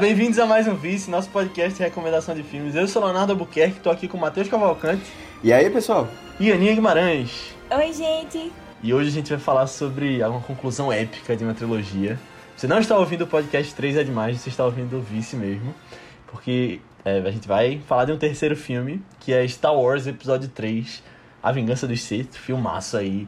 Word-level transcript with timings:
bem-vindos 0.00 0.38
a 0.38 0.46
mais 0.46 0.66
um 0.68 0.74
Vice, 0.74 1.10
nosso 1.10 1.28
podcast 1.30 1.76
de 1.76 1.82
recomendação 1.82 2.34
de 2.34 2.42
filmes. 2.42 2.74
Eu 2.74 2.86
sou 2.86 3.02
Leonardo 3.02 3.32
Albuquerque, 3.32 3.80
tô 3.80 3.90
aqui 3.90 4.06
com 4.06 4.16
o 4.16 4.20
Matheus 4.20 4.48
Cavalcante 4.48 5.02
E 5.42 5.52
aí, 5.52 5.68
pessoal? 5.70 6.08
e 6.38 6.52
Aninha 6.52 6.74
Guimarães. 6.74 7.54
Oi, 7.70 7.92
gente. 7.92 8.52
E 8.82 8.94
hoje 8.94 9.08
a 9.08 9.12
gente 9.12 9.28
vai 9.30 9.38
falar 9.38 9.66
sobre 9.66 10.22
uma 10.22 10.40
conclusão 10.40 10.92
épica 10.92 11.36
de 11.36 11.42
uma 11.44 11.54
trilogia. 11.54 12.18
Você 12.56 12.66
não 12.66 12.78
está 12.78 12.96
ouvindo 12.96 13.22
o 13.22 13.26
podcast 13.26 13.74
3 13.74 13.96
é 13.96 14.04
demais, 14.04 14.40
você 14.40 14.48
está 14.48 14.64
ouvindo 14.64 14.98
o 14.98 15.00
Vice 15.02 15.36
mesmo. 15.36 15.74
Porque 16.28 16.80
é, 17.04 17.18
a 17.18 17.30
gente 17.30 17.48
vai 17.48 17.80
falar 17.86 18.04
de 18.04 18.12
um 18.12 18.18
terceiro 18.18 18.56
filme, 18.56 19.02
que 19.18 19.32
é 19.32 19.46
Star 19.48 19.74
Wars 19.74 20.06
Episódio 20.06 20.48
3, 20.48 21.02
A 21.42 21.50
Vingança 21.50 21.86
dos 21.88 22.02
Sith, 22.02 22.34
filmaço 22.34 22.96
aí, 22.96 23.26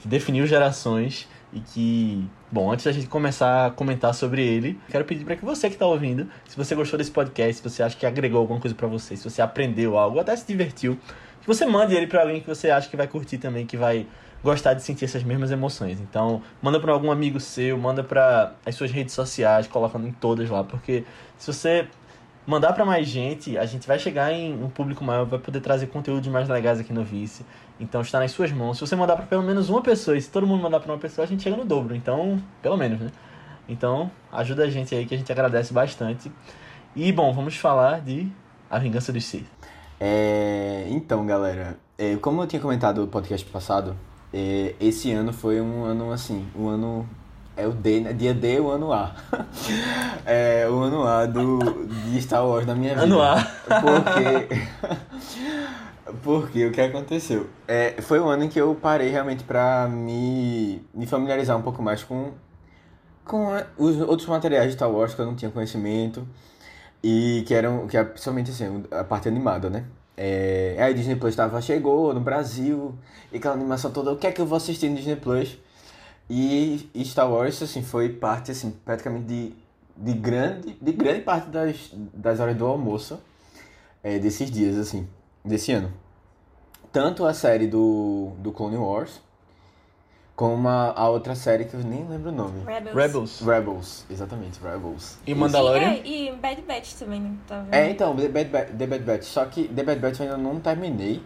que 0.00 0.08
definiu 0.08 0.46
gerações 0.46 1.28
e 1.52 1.60
que, 1.60 2.24
bom, 2.50 2.70
antes 2.70 2.84
da 2.84 2.92
gente 2.92 3.06
começar 3.06 3.66
a 3.66 3.70
comentar 3.70 4.14
sobre 4.14 4.44
ele, 4.44 4.78
quero 4.88 5.04
pedir 5.04 5.24
para 5.24 5.36
que 5.36 5.44
você 5.44 5.68
que 5.68 5.74
está 5.74 5.86
ouvindo, 5.86 6.28
se 6.48 6.56
você 6.56 6.74
gostou 6.74 6.98
desse 6.98 7.10
podcast, 7.10 7.56
se 7.56 7.62
você 7.62 7.82
acha 7.82 7.96
que 7.96 8.06
agregou 8.06 8.40
alguma 8.40 8.60
coisa 8.60 8.74
para 8.74 8.86
você, 8.86 9.16
se 9.16 9.28
você 9.28 9.42
aprendeu 9.42 9.98
algo, 9.98 10.18
até 10.20 10.34
se 10.36 10.46
divertiu, 10.46 10.98
que 11.40 11.46
você 11.46 11.66
mande 11.66 11.94
ele 11.94 12.06
para 12.06 12.22
alguém 12.22 12.40
que 12.40 12.46
você 12.46 12.70
acha 12.70 12.88
que 12.88 12.96
vai 12.96 13.06
curtir 13.06 13.38
também, 13.38 13.66
que 13.66 13.76
vai 13.76 14.06
gostar 14.42 14.74
de 14.74 14.82
sentir 14.82 15.04
essas 15.04 15.24
mesmas 15.24 15.50
emoções. 15.50 16.00
Então, 16.00 16.42
manda 16.62 16.78
para 16.78 16.92
algum 16.92 17.10
amigo 17.10 17.40
seu, 17.40 17.76
manda 17.76 18.04
para 18.04 18.54
as 18.64 18.74
suas 18.74 18.90
redes 18.90 19.14
sociais, 19.14 19.66
colocando 19.66 20.06
em 20.06 20.12
todas 20.12 20.48
lá, 20.48 20.62
porque 20.62 21.04
se 21.36 21.52
você 21.52 21.88
mandar 22.46 22.72
para 22.72 22.84
mais 22.84 23.08
gente, 23.08 23.58
a 23.58 23.66
gente 23.66 23.88
vai 23.88 23.98
chegar 23.98 24.32
em 24.32 24.54
um 24.62 24.70
público 24.70 25.02
maior, 25.02 25.26
vai 25.26 25.38
poder 25.38 25.60
trazer 25.60 25.88
conteúdos 25.88 26.28
mais 26.28 26.48
legais 26.48 26.78
aqui 26.78 26.92
no 26.92 27.02
Vice. 27.02 27.44
Então 27.78 28.00
está 28.00 28.18
nas 28.18 28.30
suas 28.30 28.50
mãos. 28.52 28.78
Se 28.78 28.86
você 28.86 28.96
mandar 28.96 29.16
para 29.16 29.26
pelo 29.26 29.42
menos 29.42 29.68
uma 29.68 29.82
pessoa, 29.82 30.16
e 30.16 30.22
se 30.22 30.30
todo 30.30 30.46
mundo 30.46 30.62
mandar 30.62 30.80
para 30.80 30.92
uma 30.92 30.98
pessoa, 30.98 31.24
a 31.24 31.28
gente 31.28 31.42
chega 31.42 31.56
no 31.56 31.64
dobro. 31.64 31.94
Então, 31.94 32.42
pelo 32.62 32.76
menos, 32.76 33.00
né? 33.00 33.10
Então, 33.68 34.10
ajuda 34.32 34.64
a 34.64 34.70
gente 34.70 34.94
aí 34.94 35.04
que 35.04 35.14
a 35.14 35.18
gente 35.18 35.30
agradece 35.30 35.72
bastante. 35.72 36.30
E 36.94 37.12
bom, 37.12 37.32
vamos 37.32 37.56
falar 37.56 38.00
de 38.00 38.28
A 38.70 38.78
Vingança 38.78 39.12
dos 39.12 39.24
Sith. 39.24 39.46
É, 40.00 40.86
então, 40.88 41.26
galera, 41.26 41.76
é, 41.98 42.16
como 42.16 42.42
eu 42.42 42.46
tinha 42.46 42.60
comentado 42.60 43.00
no 43.00 43.08
podcast 43.08 43.44
passado, 43.46 43.96
é, 44.32 44.74
esse 44.80 45.12
ano 45.12 45.32
foi 45.32 45.60
um 45.60 45.84
ano 45.84 46.12
assim, 46.12 46.46
um 46.54 46.68
ano. 46.68 47.08
É 47.56 47.66
o 47.66 47.72
D, 47.72 48.00
né? 48.00 48.12
Dia 48.12 48.34
D, 48.34 48.60
o 48.60 48.70
ano 48.70 48.92
A. 48.92 49.14
É 50.26 50.68
o 50.68 50.78
ano 50.80 51.06
A 51.06 51.24
do, 51.24 51.86
de 52.10 52.20
Star 52.20 52.44
Wars 52.46 52.66
na 52.66 52.74
minha 52.74 52.94
vida. 52.94 53.04
Ano 53.04 53.22
A. 53.22 53.36
Porque. 53.64 54.48
Porque 56.22 56.66
o 56.66 56.72
que 56.72 56.80
aconteceu? 56.80 57.48
É, 57.66 58.00
foi 58.00 58.20
um 58.20 58.28
ano 58.28 58.44
em 58.44 58.48
que 58.48 58.60
eu 58.60 58.74
parei 58.76 59.08
realmente 59.10 59.42
pra 59.42 59.88
me, 59.88 60.80
me 60.94 61.06
familiarizar 61.06 61.56
um 61.56 61.62
pouco 61.62 61.82
mais 61.82 62.04
com, 62.04 62.32
com 63.24 63.50
a- 63.50 63.66
os 63.76 64.00
outros 64.00 64.28
materiais 64.28 64.68
de 64.68 64.74
Star 64.74 64.90
Wars 64.90 65.14
que 65.14 65.20
eu 65.20 65.26
não 65.26 65.34
tinha 65.34 65.50
conhecimento. 65.50 66.26
E 67.02 67.44
que 67.46 67.54
eram, 67.54 67.86
que 67.86 67.96
é 67.96 68.04
principalmente 68.04 68.50
assim, 68.50 68.84
a 68.90 69.04
parte 69.04 69.28
animada, 69.28 69.70
né? 69.70 69.84
É, 70.16 70.76
aí 70.80 70.94
Disney 70.94 71.16
Plus 71.16 71.36
tava, 71.36 71.60
chegou 71.62 72.12
no 72.14 72.20
Brasil, 72.20 72.94
e 73.32 73.36
aquela 73.36 73.54
animação 73.54 73.90
toda, 73.92 74.12
o 74.12 74.16
que 74.16 74.26
é 74.26 74.32
que 74.32 74.40
eu 74.40 74.46
vou 74.46 74.56
assistir 74.56 74.88
no 74.88 74.96
Disney 74.96 75.16
Plus? 75.16 75.58
E, 76.30 76.88
e 76.94 77.04
Star 77.04 77.30
Wars, 77.30 77.62
assim, 77.62 77.82
foi 77.82 78.08
parte, 78.10 78.50
assim, 78.50 78.72
praticamente 78.84 79.26
de, 79.26 79.54
de, 79.96 80.12
grande, 80.14 80.76
de 80.80 80.92
grande 80.92 81.20
parte 81.22 81.48
das, 81.50 81.90
das 82.14 82.40
horas 82.40 82.56
do 82.56 82.66
almoço 82.66 83.20
é, 84.02 84.18
desses 84.18 84.50
dias, 84.50 84.76
assim, 84.76 85.06
desse 85.46 85.72
ano. 85.72 85.92
Tanto 86.92 87.24
a 87.24 87.32
série 87.34 87.66
do, 87.66 88.32
do 88.38 88.52
Clone 88.52 88.76
Wars, 88.76 89.20
como 90.34 90.68
a, 90.68 90.92
a 90.96 91.08
outra 91.08 91.34
série 91.34 91.64
que 91.64 91.74
eu 91.74 91.80
nem 91.80 92.06
lembro 92.06 92.30
o 92.30 92.32
nome. 92.32 92.62
Rebels. 92.64 92.94
Rebels. 92.94 93.40
Rebels, 93.40 94.04
exatamente, 94.10 94.58
Rebels. 94.62 95.18
E 95.26 95.34
Mandalorian. 95.34 95.92
É, 95.92 96.06
e 96.06 96.32
Bad 96.32 96.62
Batch 96.62 96.94
também, 96.94 97.20
né? 97.20 97.34
Tá 97.46 97.60
vendo? 97.60 97.74
É, 97.74 97.90
então, 97.90 98.14
The 98.16 98.28
Bad, 98.28 98.50
Batch, 98.50 98.68
The 98.76 98.86
Bad 98.86 99.04
Batch. 99.04 99.22
Só 99.24 99.44
que 99.46 99.68
The 99.68 99.82
Bad 99.82 100.00
Batch 100.00 100.20
eu 100.20 100.24
ainda 100.26 100.36
não 100.38 100.60
terminei. 100.60 101.22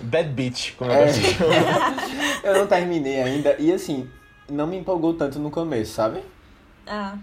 Bad 0.00 0.28
Beach, 0.30 0.72
como 0.74 0.90
É. 0.90 1.02
eu 1.02 1.06
gosto 1.06 1.20
de 1.20 1.34
chamar. 1.34 1.96
eu 2.44 2.54
não 2.58 2.66
terminei 2.66 3.22
ainda. 3.22 3.56
E 3.58 3.72
assim, 3.72 4.08
não 4.48 4.66
me 4.66 4.76
empolgou 4.76 5.14
tanto 5.14 5.38
no 5.38 5.50
começo, 5.50 5.92
sabe? 5.94 6.22
Ah, 6.86 7.16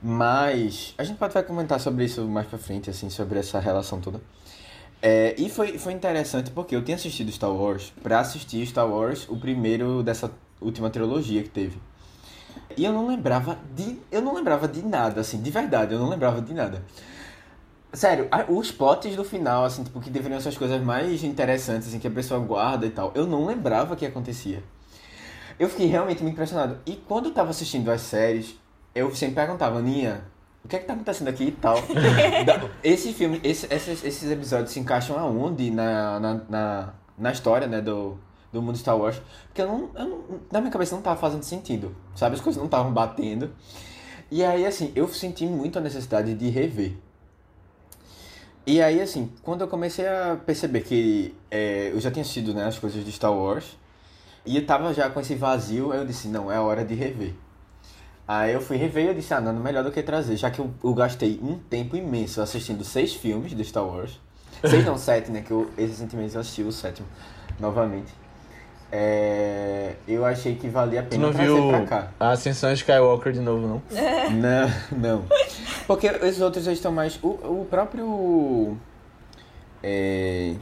Mas 0.00 0.94
a 0.96 1.04
gente 1.04 1.18
pode 1.18 1.32
vai 1.34 1.42
comentar 1.42 1.80
sobre 1.80 2.04
isso 2.04 2.22
mais 2.26 2.46
pra 2.46 2.58
frente, 2.58 2.88
assim, 2.90 3.08
sobre 3.10 3.38
essa 3.38 3.58
relação 3.58 4.00
toda. 4.00 4.20
É, 5.06 5.34
e 5.36 5.50
foi, 5.50 5.76
foi 5.76 5.92
interessante 5.92 6.50
porque 6.50 6.74
eu 6.74 6.82
tinha 6.82 6.94
assistido 6.94 7.30
Star 7.30 7.52
Wars 7.52 7.92
pra 8.02 8.20
assistir 8.20 8.66
Star 8.66 8.88
Wars, 8.88 9.28
o 9.28 9.36
primeiro 9.36 10.02
dessa 10.02 10.30
última 10.58 10.88
trilogia 10.88 11.42
que 11.42 11.50
teve. 11.50 11.78
E 12.74 12.86
eu 12.86 12.90
não 12.90 13.06
lembrava 13.06 13.58
de. 13.76 13.98
Eu 14.10 14.22
não 14.22 14.34
lembrava 14.34 14.66
de 14.66 14.82
nada, 14.82 15.20
assim, 15.20 15.42
de 15.42 15.50
verdade, 15.50 15.92
eu 15.92 15.98
não 15.98 16.08
lembrava 16.08 16.40
de 16.40 16.54
nada. 16.54 16.82
Sério, 17.92 18.30
os 18.48 18.72
plots 18.72 19.14
do 19.14 19.22
final, 19.24 19.66
assim, 19.66 19.84
tipo, 19.84 20.00
que 20.00 20.08
deveriam 20.08 20.40
ser 20.40 20.48
as 20.48 20.56
coisas 20.56 20.82
mais 20.82 21.22
interessantes, 21.22 21.88
assim, 21.88 21.98
que 21.98 22.08
a 22.08 22.10
pessoa 22.10 22.40
guarda 22.40 22.86
e 22.86 22.90
tal, 22.90 23.12
eu 23.14 23.26
não 23.26 23.44
lembrava 23.44 23.94
que 23.96 24.06
acontecia. 24.06 24.64
Eu 25.58 25.68
fiquei 25.68 25.86
realmente 25.86 26.22
muito 26.22 26.32
impressionado. 26.32 26.78
E 26.86 26.92
quando 26.96 27.26
eu 27.26 27.34
tava 27.34 27.50
assistindo 27.50 27.90
as 27.90 28.00
séries, 28.00 28.58
eu 28.94 29.14
sempre 29.14 29.34
perguntava, 29.34 29.80
Aninha, 29.80 30.24
o 30.64 30.68
que 30.68 30.76
é 30.76 30.78
que 30.78 30.86
tá 30.86 30.94
acontecendo 30.94 31.28
aqui 31.28 31.44
e 31.44 31.52
tal? 31.52 31.76
Esse 32.82 33.12
filme, 33.12 33.40
esse- 33.44 33.66
esses, 33.72 34.02
esses 34.04 34.30
episódios 34.30 34.70
se 34.70 34.80
encaixam 34.80 35.18
aonde 35.18 35.70
na, 35.70 36.18
na, 36.18 36.34
na, 36.48 36.94
na 37.18 37.32
história, 37.32 37.66
né, 37.66 37.80
do, 37.80 38.16
do 38.52 38.62
mundo 38.62 38.78
Star 38.78 38.96
Wars? 38.98 39.20
Porque 39.48 39.60
eu 39.62 39.66
não, 39.68 39.90
eu 39.94 40.08
não, 40.08 40.24
na 40.50 40.60
minha 40.60 40.72
cabeça 40.72 40.94
não 40.94 41.02
tava 41.02 41.20
fazendo 41.20 41.42
sentido, 41.42 41.94
sabe? 42.16 42.34
As 42.36 42.40
coisas 42.40 42.58
não 42.58 42.66
estavam 42.66 42.92
batendo. 42.92 43.50
E 44.30 44.42
aí, 44.42 44.64
assim, 44.66 44.90
eu 44.96 45.06
senti 45.08 45.46
muito 45.46 45.78
a 45.78 45.82
necessidade 45.82 46.34
de 46.34 46.48
rever. 46.48 46.94
E 48.66 48.80
aí, 48.80 49.00
assim, 49.00 49.30
quando 49.42 49.60
eu 49.60 49.68
comecei 49.68 50.06
a 50.08 50.36
perceber 50.44 50.80
que 50.80 51.34
é, 51.50 51.90
eu 51.92 52.00
já 52.00 52.10
tinha 52.10 52.22
assistido 52.22 52.54
né, 52.54 52.64
as 52.64 52.78
coisas 52.78 53.04
de 53.04 53.12
Star 53.12 53.32
Wars, 53.32 53.76
e 54.46 54.56
eu 54.56 54.64
tava 54.66 54.92
já 54.94 55.10
com 55.10 55.20
esse 55.20 55.34
vazio, 55.34 55.92
eu 55.92 56.06
disse, 56.06 56.28
não, 56.28 56.50
é 56.50 56.58
hora 56.58 56.82
de 56.84 56.94
rever. 56.94 57.34
Aí 58.26 58.52
eu 58.54 58.60
fui 58.60 58.76
rever 58.76 59.04
e 59.04 59.08
eu 59.08 59.14
disse, 59.14 59.34
ah, 59.34 59.40
não, 59.40 59.52
melhor 59.52 59.84
do 59.84 59.90
que 59.90 60.02
trazer, 60.02 60.36
já 60.36 60.50
que 60.50 60.58
eu, 60.58 60.70
eu 60.82 60.94
gastei 60.94 61.38
um 61.42 61.58
tempo 61.58 61.94
imenso 61.96 62.40
assistindo 62.40 62.82
seis 62.82 63.12
filmes 63.12 63.52
de 63.54 63.64
Star 63.64 63.84
Wars. 63.86 64.18
Seis 64.64 64.82
não, 64.86 64.96
sete, 64.96 65.30
né? 65.30 65.42
Que 65.46 65.50
eu, 65.50 65.68
recentemente 65.76 66.34
eu 66.34 66.40
assisti 66.40 66.62
o 66.62 66.72
sétimo 66.72 67.06
novamente. 67.60 68.14
É, 68.90 69.94
eu 70.08 70.24
achei 70.24 70.54
que 70.54 70.68
valia 70.68 71.00
a 71.00 71.02
pena 71.02 71.26
não 71.26 71.32
trazer 71.34 71.52
viu 71.52 71.68
pra 71.68 71.84
cá. 71.84 72.08
a 72.18 72.30
Ascensão 72.30 72.72
Skywalker 72.72 73.32
de 73.32 73.40
novo, 73.40 73.66
não? 73.66 73.82
Não, 74.30 74.70
não. 74.96 75.24
Porque 75.86 76.08
os 76.08 76.40
outros 76.40 76.66
eles 76.66 76.78
estão 76.78 76.92
mais. 76.92 77.18
O, 77.22 77.28
o 77.28 77.66
próprio. 77.68 78.78
É, 79.82 80.54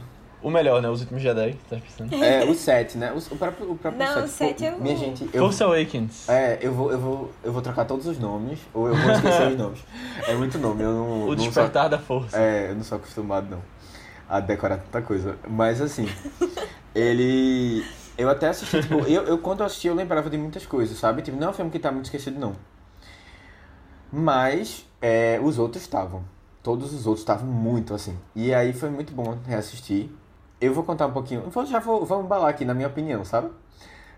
O 0.43 0.51
melhor, 0.51 0.81
né? 0.81 0.89
Os 0.89 0.99
Últimos 0.99 1.23
Jedi, 1.23 1.55
tá 1.69 1.77
pensando? 1.77 2.13
é, 2.23 2.43
o 2.43 2.53
7, 2.53 2.97
né? 2.97 3.13
O, 3.13 3.33
o 3.33 3.37
próprio, 3.37 3.71
o 3.71 3.77
próprio 3.77 4.03
Não, 4.05 4.25
o 4.25 4.27
sete, 4.27 4.59
sete 4.59 4.65
é 4.65 4.73
o- 4.75 4.81
Minha 4.81 4.95
gente, 4.97 5.23
eu, 5.33 5.43
Force 5.45 5.63
Awakens. 5.63 6.27
é, 6.27 6.59
eu, 6.61 6.73
vou, 6.73 6.91
eu, 6.91 6.99
vou, 6.99 7.31
eu 7.43 7.53
vou 7.53 7.61
trocar 7.61 7.85
todos 7.85 8.05
os 8.05 8.19
nomes, 8.19 8.59
ou 8.73 8.89
eu 8.89 8.95
vou 8.95 9.09
esquecer 9.11 9.47
os 9.47 9.57
nomes. 9.57 9.79
É 10.27 10.35
muito 10.35 10.57
nome, 10.59 10.83
eu 10.83 10.91
não. 10.91 11.23
O 11.23 11.27
não 11.29 11.35
Despertar 11.35 11.87
da 11.89 11.97
Força. 11.97 12.31
Sou, 12.35 12.39
é, 12.39 12.71
eu 12.71 12.75
não 12.75 12.83
sou 12.83 12.97
acostumado, 12.97 13.47
não. 13.49 13.61
A 14.27 14.39
decorar 14.41 14.77
tanta 14.77 15.01
coisa. 15.01 15.37
Mas 15.47 15.79
assim, 15.81 16.07
ele. 16.93 17.85
Eu 18.17 18.29
até 18.29 18.49
assisti, 18.49 18.81
tipo, 18.81 19.05
eu, 19.07 19.23
eu 19.23 19.37
quando 19.37 19.61
eu 19.61 19.65
assisti 19.65 19.87
eu 19.87 19.95
lembrava 19.95 20.29
de 20.29 20.37
muitas 20.37 20.65
coisas, 20.65 20.97
sabe? 20.97 21.21
Tipo, 21.21 21.37
não 21.39 21.47
é 21.47 21.49
um 21.51 21.53
filme 21.53 21.71
que 21.71 21.79
tá 21.79 21.91
muito 21.91 22.05
esquecido, 22.05 22.37
não. 22.39 22.53
Mas 24.11 24.85
é, 25.01 25.39
os 25.41 25.57
outros 25.57 25.81
estavam. 25.83 26.23
Todos 26.61 26.93
os 26.93 27.05
outros 27.07 27.21
estavam 27.23 27.47
muito 27.47 27.93
assim. 27.93 28.17
E 28.35 28.53
aí 28.53 28.71
foi 28.73 28.89
muito 28.89 29.13
bom 29.13 29.37
reassistir. 29.47 30.09
Eu 30.63 30.73
vou 30.73 30.81
contar 30.85 31.07
um 31.07 31.11
pouquinho. 31.11 31.41
Vou, 31.49 31.65
já 31.65 31.79
vou, 31.79 32.05
vou 32.05 32.23
embalar 32.23 32.49
aqui 32.49 32.63
na 32.63 32.73
minha 32.73 32.87
opinião, 32.87 33.25
sabe? 33.25 33.49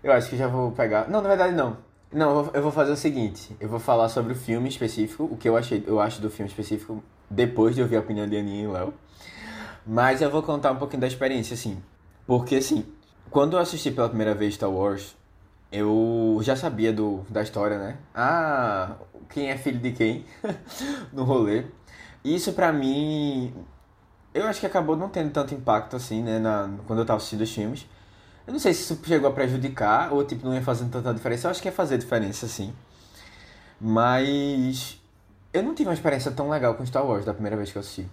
Eu 0.00 0.12
acho 0.12 0.30
que 0.30 0.36
já 0.36 0.46
vou 0.46 0.70
pegar. 0.70 1.08
Não, 1.08 1.20
na 1.20 1.28
verdade 1.28 1.52
não. 1.52 1.76
Não, 2.12 2.48
eu 2.54 2.62
vou, 2.62 2.70
fazer 2.70 2.92
o 2.92 2.96
seguinte. 2.96 3.56
Eu 3.58 3.68
vou 3.68 3.80
falar 3.80 4.08
sobre 4.08 4.32
o 4.32 4.36
filme 4.36 4.68
específico, 4.68 5.24
o 5.24 5.36
que 5.36 5.48
eu 5.48 5.56
achei, 5.56 5.82
eu 5.88 5.98
acho 5.98 6.22
do 6.22 6.30
filme 6.30 6.48
específico 6.48 7.02
depois 7.28 7.74
de 7.74 7.82
ouvir 7.82 7.96
a 7.96 7.98
opinião 7.98 8.28
de 8.28 8.36
Aninha 8.36 8.62
e 8.62 8.68
Léo. 8.68 8.94
Mas 9.84 10.22
eu 10.22 10.30
vou 10.30 10.40
contar 10.40 10.70
um 10.70 10.76
pouquinho 10.76 11.00
da 11.00 11.08
experiência, 11.08 11.54
assim. 11.54 11.82
Porque, 12.24 12.54
assim, 12.54 12.86
quando 13.28 13.54
eu 13.54 13.58
assisti 13.58 13.90
pela 13.90 14.08
primeira 14.08 14.32
vez 14.32 14.54
Star 14.54 14.70
Wars, 14.70 15.16
eu 15.72 16.38
já 16.42 16.54
sabia 16.54 16.92
do, 16.92 17.26
da 17.28 17.42
história, 17.42 17.76
né? 17.76 17.96
Ah, 18.14 18.94
quem 19.28 19.50
é 19.50 19.58
filho 19.58 19.80
de 19.80 19.90
quem 19.90 20.24
no 21.12 21.24
rolê. 21.24 21.64
Isso 22.24 22.52
pra 22.52 22.72
mim, 22.72 23.52
eu 24.36 24.46
acho 24.46 24.60
que 24.60 24.66
acabou 24.66 24.96
não 24.96 25.08
tendo 25.08 25.30
tanto 25.30 25.54
impacto 25.54 25.96
assim, 25.96 26.22
né? 26.22 26.38
Na, 26.38 26.70
quando 26.86 27.00
eu 27.00 27.06
tava 27.06 27.18
assistindo 27.18 27.42
os 27.42 27.52
filmes. 27.52 27.86
Eu 28.46 28.52
não 28.52 28.60
sei 28.60 28.72
se 28.72 28.82
isso 28.82 29.00
chegou 29.04 29.28
a 29.28 29.32
prejudicar 29.32 30.12
ou, 30.12 30.24
tipo, 30.24 30.46
não 30.46 30.54
ia 30.54 30.62
fazer 30.62 30.84
tanta 30.86 31.12
diferença. 31.12 31.46
Eu 31.48 31.50
acho 31.50 31.60
que 31.60 31.68
ia 31.68 31.72
fazer 31.72 31.98
diferença, 31.98 32.46
sim. 32.46 32.72
Mas 33.80 35.00
eu 35.52 35.62
não 35.62 35.74
tive 35.74 35.88
uma 35.88 35.94
experiência 35.94 36.30
tão 36.30 36.48
legal 36.48 36.74
com 36.74 36.84
Star 36.86 37.04
Wars 37.04 37.24
da 37.24 37.32
primeira 37.32 37.56
vez 37.56 37.72
que 37.72 37.78
eu 37.78 37.80
assisti. 37.80 38.06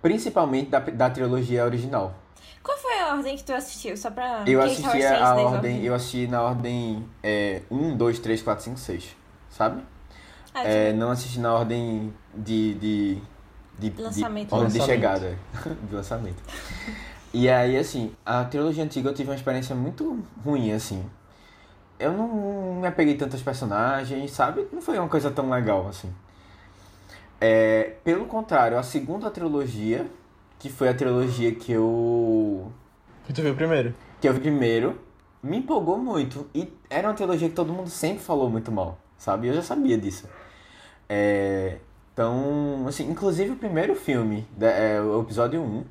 Principalmente 0.00 0.70
da, 0.70 0.78
da 0.78 1.10
trilogia 1.10 1.64
original. 1.64 2.14
Qual 2.62 2.76
foi 2.78 2.98
a 3.00 3.14
ordem 3.14 3.36
que 3.36 3.42
tu 3.44 3.52
assistiu? 3.52 3.96
Só 3.96 4.10
pra. 4.10 4.44
Eu 4.46 4.60
assisti 4.60 5.02
a, 5.02 5.28
a 5.28 5.34
ordem, 5.34 5.82
eu 5.84 5.94
assisti 5.94 6.26
na 6.26 6.42
ordem 6.42 7.08
é, 7.22 7.62
1, 7.70 7.96
2, 7.96 8.18
3, 8.18 8.42
4, 8.42 8.64
5, 8.64 8.78
6, 8.78 9.16
sabe? 9.48 9.82
Ah, 10.54 10.62
É, 10.64 10.92
não 10.92 11.10
assisti 11.10 11.40
na 11.40 11.54
ordem 11.54 12.12
de. 12.34 12.74
de, 12.74 13.22
de, 13.80 13.90
de 13.90 14.02
Lançamento. 14.02 14.52
ordem 14.52 14.68
de 14.70 14.78
Lançamento. 14.78 14.86
chegada. 14.86 15.38
de 15.88 15.94
lançamento. 15.94 16.42
E 17.32 17.48
aí, 17.48 17.76
assim, 17.76 18.12
a 18.26 18.44
trilogia 18.44 18.84
antiga 18.84 19.08
eu 19.08 19.14
tive 19.14 19.30
uma 19.30 19.36
experiência 19.36 19.74
muito 19.74 20.22
ruim, 20.44 20.72
assim. 20.72 21.04
Eu 21.98 22.12
não 22.12 22.80
me 22.80 22.86
apeguei 22.86 23.14
tanto 23.16 23.34
aos 23.34 23.42
personagens, 23.42 24.30
sabe? 24.30 24.66
Não 24.72 24.80
foi 24.82 24.98
uma 24.98 25.08
coisa 25.08 25.30
tão 25.30 25.48
legal, 25.50 25.86
assim. 25.88 26.12
É, 27.40 27.94
pelo 28.04 28.26
contrário, 28.26 28.78
a 28.78 28.82
segunda 28.82 29.30
trilogia, 29.30 30.06
que 30.58 30.68
foi 30.68 30.88
a 30.88 30.94
trilogia 30.94 31.54
que 31.54 31.72
eu 31.72 32.70
Que 33.26 33.32
tu 33.32 33.42
viu 33.42 33.54
primeiro? 33.54 33.94
que 34.20 34.28
eu 34.28 34.34
vi 34.34 34.40
primeiro, 34.40 35.00
me 35.42 35.56
empolgou 35.58 35.96
muito. 35.98 36.46
E 36.54 36.70
era 36.90 37.08
uma 37.08 37.14
trilogia 37.14 37.48
que 37.48 37.54
todo 37.54 37.72
mundo 37.72 37.88
sempre 37.88 38.22
falou 38.22 38.50
muito 38.50 38.70
mal, 38.72 38.98
sabe? 39.16 39.48
Eu 39.48 39.54
já 39.54 39.62
sabia 39.62 39.96
disso. 39.96 40.28
É, 41.08 41.78
então, 42.20 42.84
assim, 42.86 43.10
inclusive 43.10 43.52
o 43.52 43.56
primeiro 43.56 43.94
filme, 43.94 44.46
é, 44.60 45.00
o 45.00 45.22
episódio 45.22 45.62
1, 45.62 45.84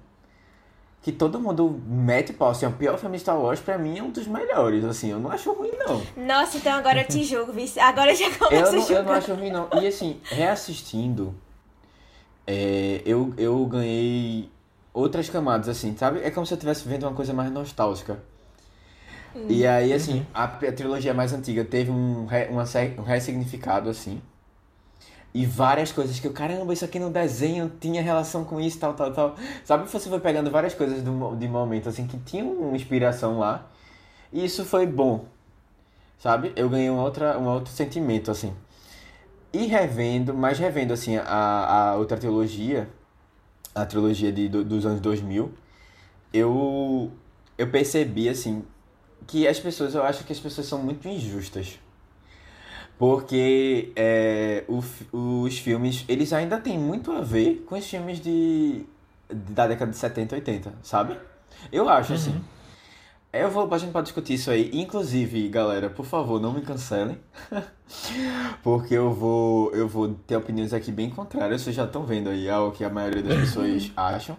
que 1.02 1.12
todo 1.12 1.40
mundo 1.40 1.81
mete 1.88 2.34
pau, 2.34 2.52
assim, 2.52 2.68
o 2.68 2.72
pior 2.72 3.00
filme 3.00 3.18
de 3.18 3.24
Star 3.24 3.36
Wars 3.36 3.60
pra 3.60 3.80
mim 3.80 3.98
é 3.98 4.04
um 4.04 4.12
dos 4.12 4.28
melhores, 4.28 4.84
assim, 4.86 5.10
eu 5.10 5.20
não 5.20 5.31
acho 5.31 5.52
ruim 5.52 5.72
não. 5.76 6.04
Nossa, 6.16 6.58
então 6.58 6.74
agora 6.74 7.02
eu 7.02 7.08
te 7.08 7.24
julgo, 7.24 7.52
vice. 7.52 7.80
Agora 7.80 8.12
eu 8.12 8.16
já 8.16 8.30
começo 8.38 8.54
Eu 8.54 8.68
a 8.68 8.72
não, 8.72 8.92
eu 8.92 9.04
não 9.04 9.12
acho 9.14 9.34
ruim 9.34 9.50
não. 9.50 9.70
E 9.81 9.88
assim, 9.88 10.22
reassistindo, 10.26 11.34
é, 12.46 13.02
eu, 13.08 13.34
eu 13.36 13.66
ganhei 13.66 14.52
outras 14.94 15.28
camadas, 15.31 15.68
assim, 15.68 15.98
sabe? 15.98 16.22
É 16.22 16.30
como 16.30 16.46
se 16.46 16.54
eu 16.54 16.58
estivesse 16.58 16.88
vendo 16.88 17.08
uma 17.08 17.14
coisa 17.14 17.34
mais 17.34 17.52
nostálgica. 17.52 18.20
E 19.48 19.66
aí, 19.66 19.92
assim, 19.94 20.28
a, 20.31 20.44
a 20.44 20.72
trilogia 20.72 21.12
mais 21.12 21.34
antiga 21.34 21.66
teve 21.66 21.90
um, 21.90 22.28
re, 22.28 22.50
uma, 22.52 22.66
um 23.00 23.02
ressignificado, 23.02 23.90
assim. 23.90 24.22
E 25.34 25.46
várias 25.46 25.92
coisas 25.92 26.20
que 26.20 26.28
eu, 26.28 26.34
caramba, 26.34 26.74
isso 26.74 26.84
aqui 26.86 26.98
no 27.00 27.10
desenho 27.12 27.72
tinha 27.80 28.02
relação 28.02 28.44
com 28.44 28.60
isso, 28.60 28.80
tal, 28.80 28.94
tal, 28.96 29.12
tal. 29.14 29.36
Sabe, 29.64 29.88
você 29.90 30.10
foi 30.10 30.20
pegando 30.20 30.50
várias 30.50 30.74
coisas 30.74 31.04
do, 31.04 31.36
de 31.36 31.48
momento, 31.48 31.88
assim, 31.90 32.08
que 32.08 32.18
tinham 32.20 32.52
uma 32.52 32.76
inspiração 32.76 33.38
lá. 33.40 33.68
E 34.34 34.44
isso 34.46 34.66
foi 34.66 34.88
bom. 34.88 35.26
Sabe? 36.20 36.52
Eu 36.56 36.70
ganhei 36.70 36.90
um, 36.90 36.98
outra, 37.00 37.38
um 37.40 37.48
outro 37.48 37.72
sentimento, 37.74 38.31
assim. 38.31 38.54
E 39.52 39.66
revendo, 39.66 40.34
mas 40.34 40.60
revendo, 40.60 40.94
assim, 40.94 41.18
a, 41.18 41.92
a 41.92 41.96
outra 41.96 42.18
trilogia, 42.18 42.88
a 43.76 43.86
trilogia 43.86 44.31
de, 44.31 44.50
do- 44.50 44.64
dos 44.64 44.86
anos 44.86 45.02
2000, 45.02 45.54
eu, 46.34 47.12
eu 47.58 47.70
percebi, 47.72 48.30
assim, 48.30 48.64
que 49.28 49.48
as 49.48 49.60
pessoas, 49.60 49.96
eu 49.96 50.04
acho 50.04 50.24
que 50.26 50.34
as 50.34 50.40
pessoas 50.40 50.68
são 50.68 50.80
muito 50.84 51.08
injustas. 51.08 51.80
Porque 53.00 53.94
é, 53.96 54.66
o 54.68 54.84
os 55.13 55.57
filmes, 55.57 56.04
eles 56.10 56.34
ainda 56.34 56.60
têm 56.60 56.78
muito 56.78 57.13
a 57.13 57.22
ver 57.22 57.63
com 57.66 57.75
os 57.75 57.88
filmes 57.88 58.19
de, 58.19 58.86
da 59.31 59.68
década 59.68 59.90
de 59.90 59.98
70 59.98 60.36
e 60.36 60.40
80, 60.40 60.74
sabe? 60.84 61.18
Eu 61.72 61.88
acho, 61.88 62.12
assim. 62.12 62.44
Eu 63.31 63.50
vou, 63.50 63.74
a 63.74 63.78
gente 63.78 63.94
pode 63.94 64.07
discutir 64.07 64.34
isso 64.34 64.51
aí. 64.51 64.69
Inclusive, 64.74 65.48
galera, 65.48 65.90
por 65.90 66.06
favor, 66.06 66.42
não 66.42 66.51
me 66.51 66.62
cancelem. 66.62 67.18
Porque 68.62 68.96
eu 68.96 69.13
vou, 69.13 69.72
eu 69.72 69.88
vou 69.88 70.13
ter 70.28 70.36
opiniões 70.36 70.74
aqui 70.74 70.92
bem 70.92 71.10
contrárias. 71.10 71.62
Vocês 71.62 71.75
já 71.78 71.86
estão 71.86 72.06
vendo 72.06 72.30
aí 72.30 72.50
ao 72.50 72.74
que 72.74 72.84
a 72.84 72.90
maioria 72.90 73.24
das 73.24 73.40
pessoas 73.40 73.92
acham. 73.95 74.36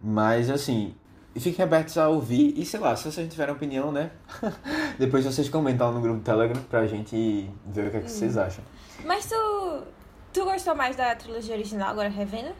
Mas, 0.00 0.50
assim, 0.50 0.92
fiquem 1.38 1.64
abertos 1.64 1.96
a 1.96 2.08
ouvir. 2.08 2.58
E, 2.58 2.64
sei 2.64 2.80
lá, 2.80 2.96
se 2.96 3.04
vocês 3.10 3.30
tiverem 3.30 3.54
opinião, 3.54 3.92
né? 3.92 4.10
Depois 4.98 5.24
vocês 5.24 5.48
comentam 5.48 5.88
lá 5.88 5.92
no 5.92 6.00
grupo 6.00 6.18
do 6.18 6.24
Telegram 6.24 6.60
pra 6.64 6.86
gente 6.86 7.48
ver 7.66 7.86
o 7.86 7.90
que, 7.90 7.96
é 7.98 8.00
que 8.00 8.10
vocês 8.10 8.36
acham. 8.36 8.64
Mas 9.04 9.26
tu. 9.26 9.82
Tu 10.32 10.44
gostou 10.44 10.74
mais 10.74 10.94
da 10.96 11.14
trilogia 11.14 11.54
original, 11.54 11.90
agora 11.90 12.08
revendo? 12.08 12.50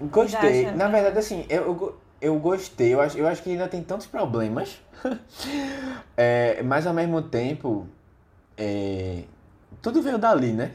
Gostei. 0.00 0.66
acha? 0.66 0.76
Na 0.76 0.88
verdade, 0.88 1.18
assim, 1.18 1.44
eu, 1.48 1.62
eu, 1.62 1.98
eu 2.20 2.38
gostei. 2.38 2.94
Eu 2.94 3.00
acho, 3.00 3.18
eu 3.18 3.26
acho 3.26 3.42
que 3.42 3.50
ainda 3.50 3.68
tem 3.68 3.82
tantos 3.82 4.06
problemas. 4.06 4.78
É, 6.20 6.60
mas 6.64 6.84
ao 6.84 6.92
mesmo 6.92 7.22
tempo, 7.22 7.86
é, 8.56 9.22
tudo 9.80 10.02
veio 10.02 10.18
dali, 10.18 10.52
né? 10.52 10.72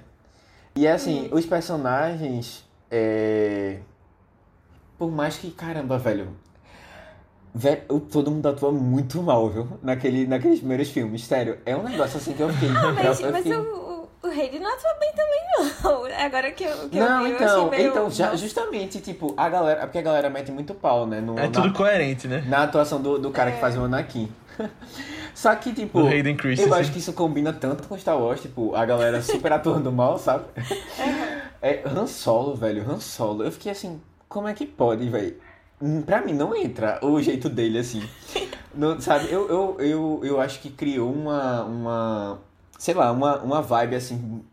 E 0.74 0.88
assim, 0.88 1.28
os 1.34 1.46
personagens. 1.46 2.66
é, 2.90 3.80
por 4.98 5.12
mais 5.12 5.36
que, 5.38 5.52
caramba, 5.52 5.98
velho. 5.98 6.34
Velho 7.54 7.82
todo 8.12 8.32
mundo 8.32 8.48
atua 8.50 8.72
muito 8.72 9.22
mal, 9.22 9.50
viu? 9.50 9.68
Naquele, 9.82 10.26
naqueles 10.28 10.60
primeiros 10.60 10.90
filmes. 10.90 11.24
Sério, 11.26 11.58
é 11.66 11.76
um 11.76 11.84
negócio 11.84 12.18
assim 12.18 12.34
que 12.34 12.42
eu 12.42 12.50
fiquei. 12.50 12.70
Mas, 12.94 13.20
eu, 13.20 13.26
eu 13.28 13.32
mas 13.32 13.44
fiquei- 13.44 13.58
o, 13.58 14.08
o, 14.24 14.28
o 14.28 14.30
Rei 14.30 14.60
não 14.60 14.74
atua 14.74 14.94
bem 15.00 15.12
também, 15.14 15.42
não. 15.84 16.04
Agora 16.26 16.52
que 16.52 16.64
eu, 16.64 16.90
que 16.90 17.00
Não, 17.00 17.20
eu 17.20 17.24
vi, 17.26 17.30
eu 17.32 17.36
então, 17.36 17.68
achei 17.68 17.78
meio... 17.80 17.90
então 17.92 18.10
já, 18.12 18.36
justamente, 18.36 19.00
tipo, 19.02 19.34
a 19.36 19.50
galera. 19.50 19.82
é 19.82 19.86
Porque 19.86 19.98
a 19.98 20.02
galera 20.02 20.30
mete 20.30 20.52
muito 20.52 20.74
pau, 20.74 21.06
né? 21.06 21.20
No, 21.22 21.38
É 21.38 21.44
na- 21.44 21.50
tudo 21.50 21.74
coerente, 21.74 22.28
né? 22.28 22.44
na 22.48 22.64
atuação 22.64 23.02
do, 23.02 23.18
do 23.20 23.30
cara 23.32 23.52
que 23.52 23.60
faz 23.60 23.78
o 23.78 23.82
Anakin. 23.84 24.32
Só 25.34 25.54
que, 25.56 25.74
tipo, 25.74 26.00
eu 26.00 26.74
acho 26.76 26.92
que 26.92 27.00
isso 27.00 27.12
combina 27.14 27.52
tanto 27.52 27.88
com 27.88 27.98
Star 27.98 28.18
Wars, 28.22 28.40
tipo, 28.40 28.76
a 28.76 28.86
galera 28.86 29.20
super 29.22 29.52
atuando 29.52 29.92
mal, 29.92 30.18
sabe? 30.20 30.46
É 31.62 31.82
Han 31.86 32.06
Solo, 32.06 32.56
velho, 32.56 32.86
Han 32.90 33.00
Solo. 33.00 33.44
Eu 33.44 33.52
fiquei 33.52 33.72
assim, 33.72 34.00
como 34.30 34.48
é 34.48 34.54
que 34.54 34.66
pode, 34.66 35.10
velho? 35.10 35.36
Hum, 35.84 36.02
Pra 36.04 36.22
mim 36.22 36.34
não 36.34 36.56
entra 36.56 37.00
o 37.06 37.22
jeito 37.22 37.50
dele, 37.50 37.80
assim. 37.80 38.02
Não, 38.76 39.00
sabe, 39.00 39.32
eu, 39.32 39.48
eu, 39.50 39.78
eu, 39.82 40.22
eu 40.24 40.42
acho 40.42 40.60
que 40.62 40.72
criou 40.72 41.14
uma, 41.14 41.64
uma 41.64 42.40
sei 42.80 42.96
lá, 42.96 43.12
uma, 43.12 43.38
uma 43.44 43.62
vibe, 43.62 43.96
assim, 43.96 44.44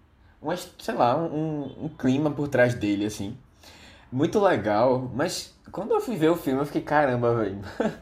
uma, 0.43 0.55
sei 0.57 0.95
lá, 0.95 1.17
um, 1.17 1.85
um 1.85 1.89
clima 1.89 2.31
por 2.31 2.49
trás 2.49 2.75
dele, 2.75 3.07
assim. 3.07 3.35
Muito 4.13 4.41
legal, 4.41 5.11
mas 5.15 5.55
quando 5.73 5.93
eu 5.95 6.01
fui 6.03 6.17
ver 6.17 6.31
o 6.31 6.37
filme, 6.37 6.61
eu 6.61 6.67
fiquei, 6.67 6.83
caramba, 6.83 7.35
velho. 7.37 7.61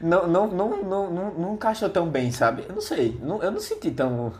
Não, 0.00 0.26
não, 0.28 0.46
não, 0.48 0.82
não, 0.84 1.10
não, 1.10 1.34
não 1.34 1.54
encaixou 1.54 1.88
tão 1.88 2.08
bem, 2.08 2.30
sabe? 2.30 2.64
Eu 2.68 2.74
não 2.74 2.82
sei, 2.82 3.18
não, 3.22 3.42
eu 3.42 3.50
não 3.50 3.60
senti 3.60 3.90
tão. 3.90 4.32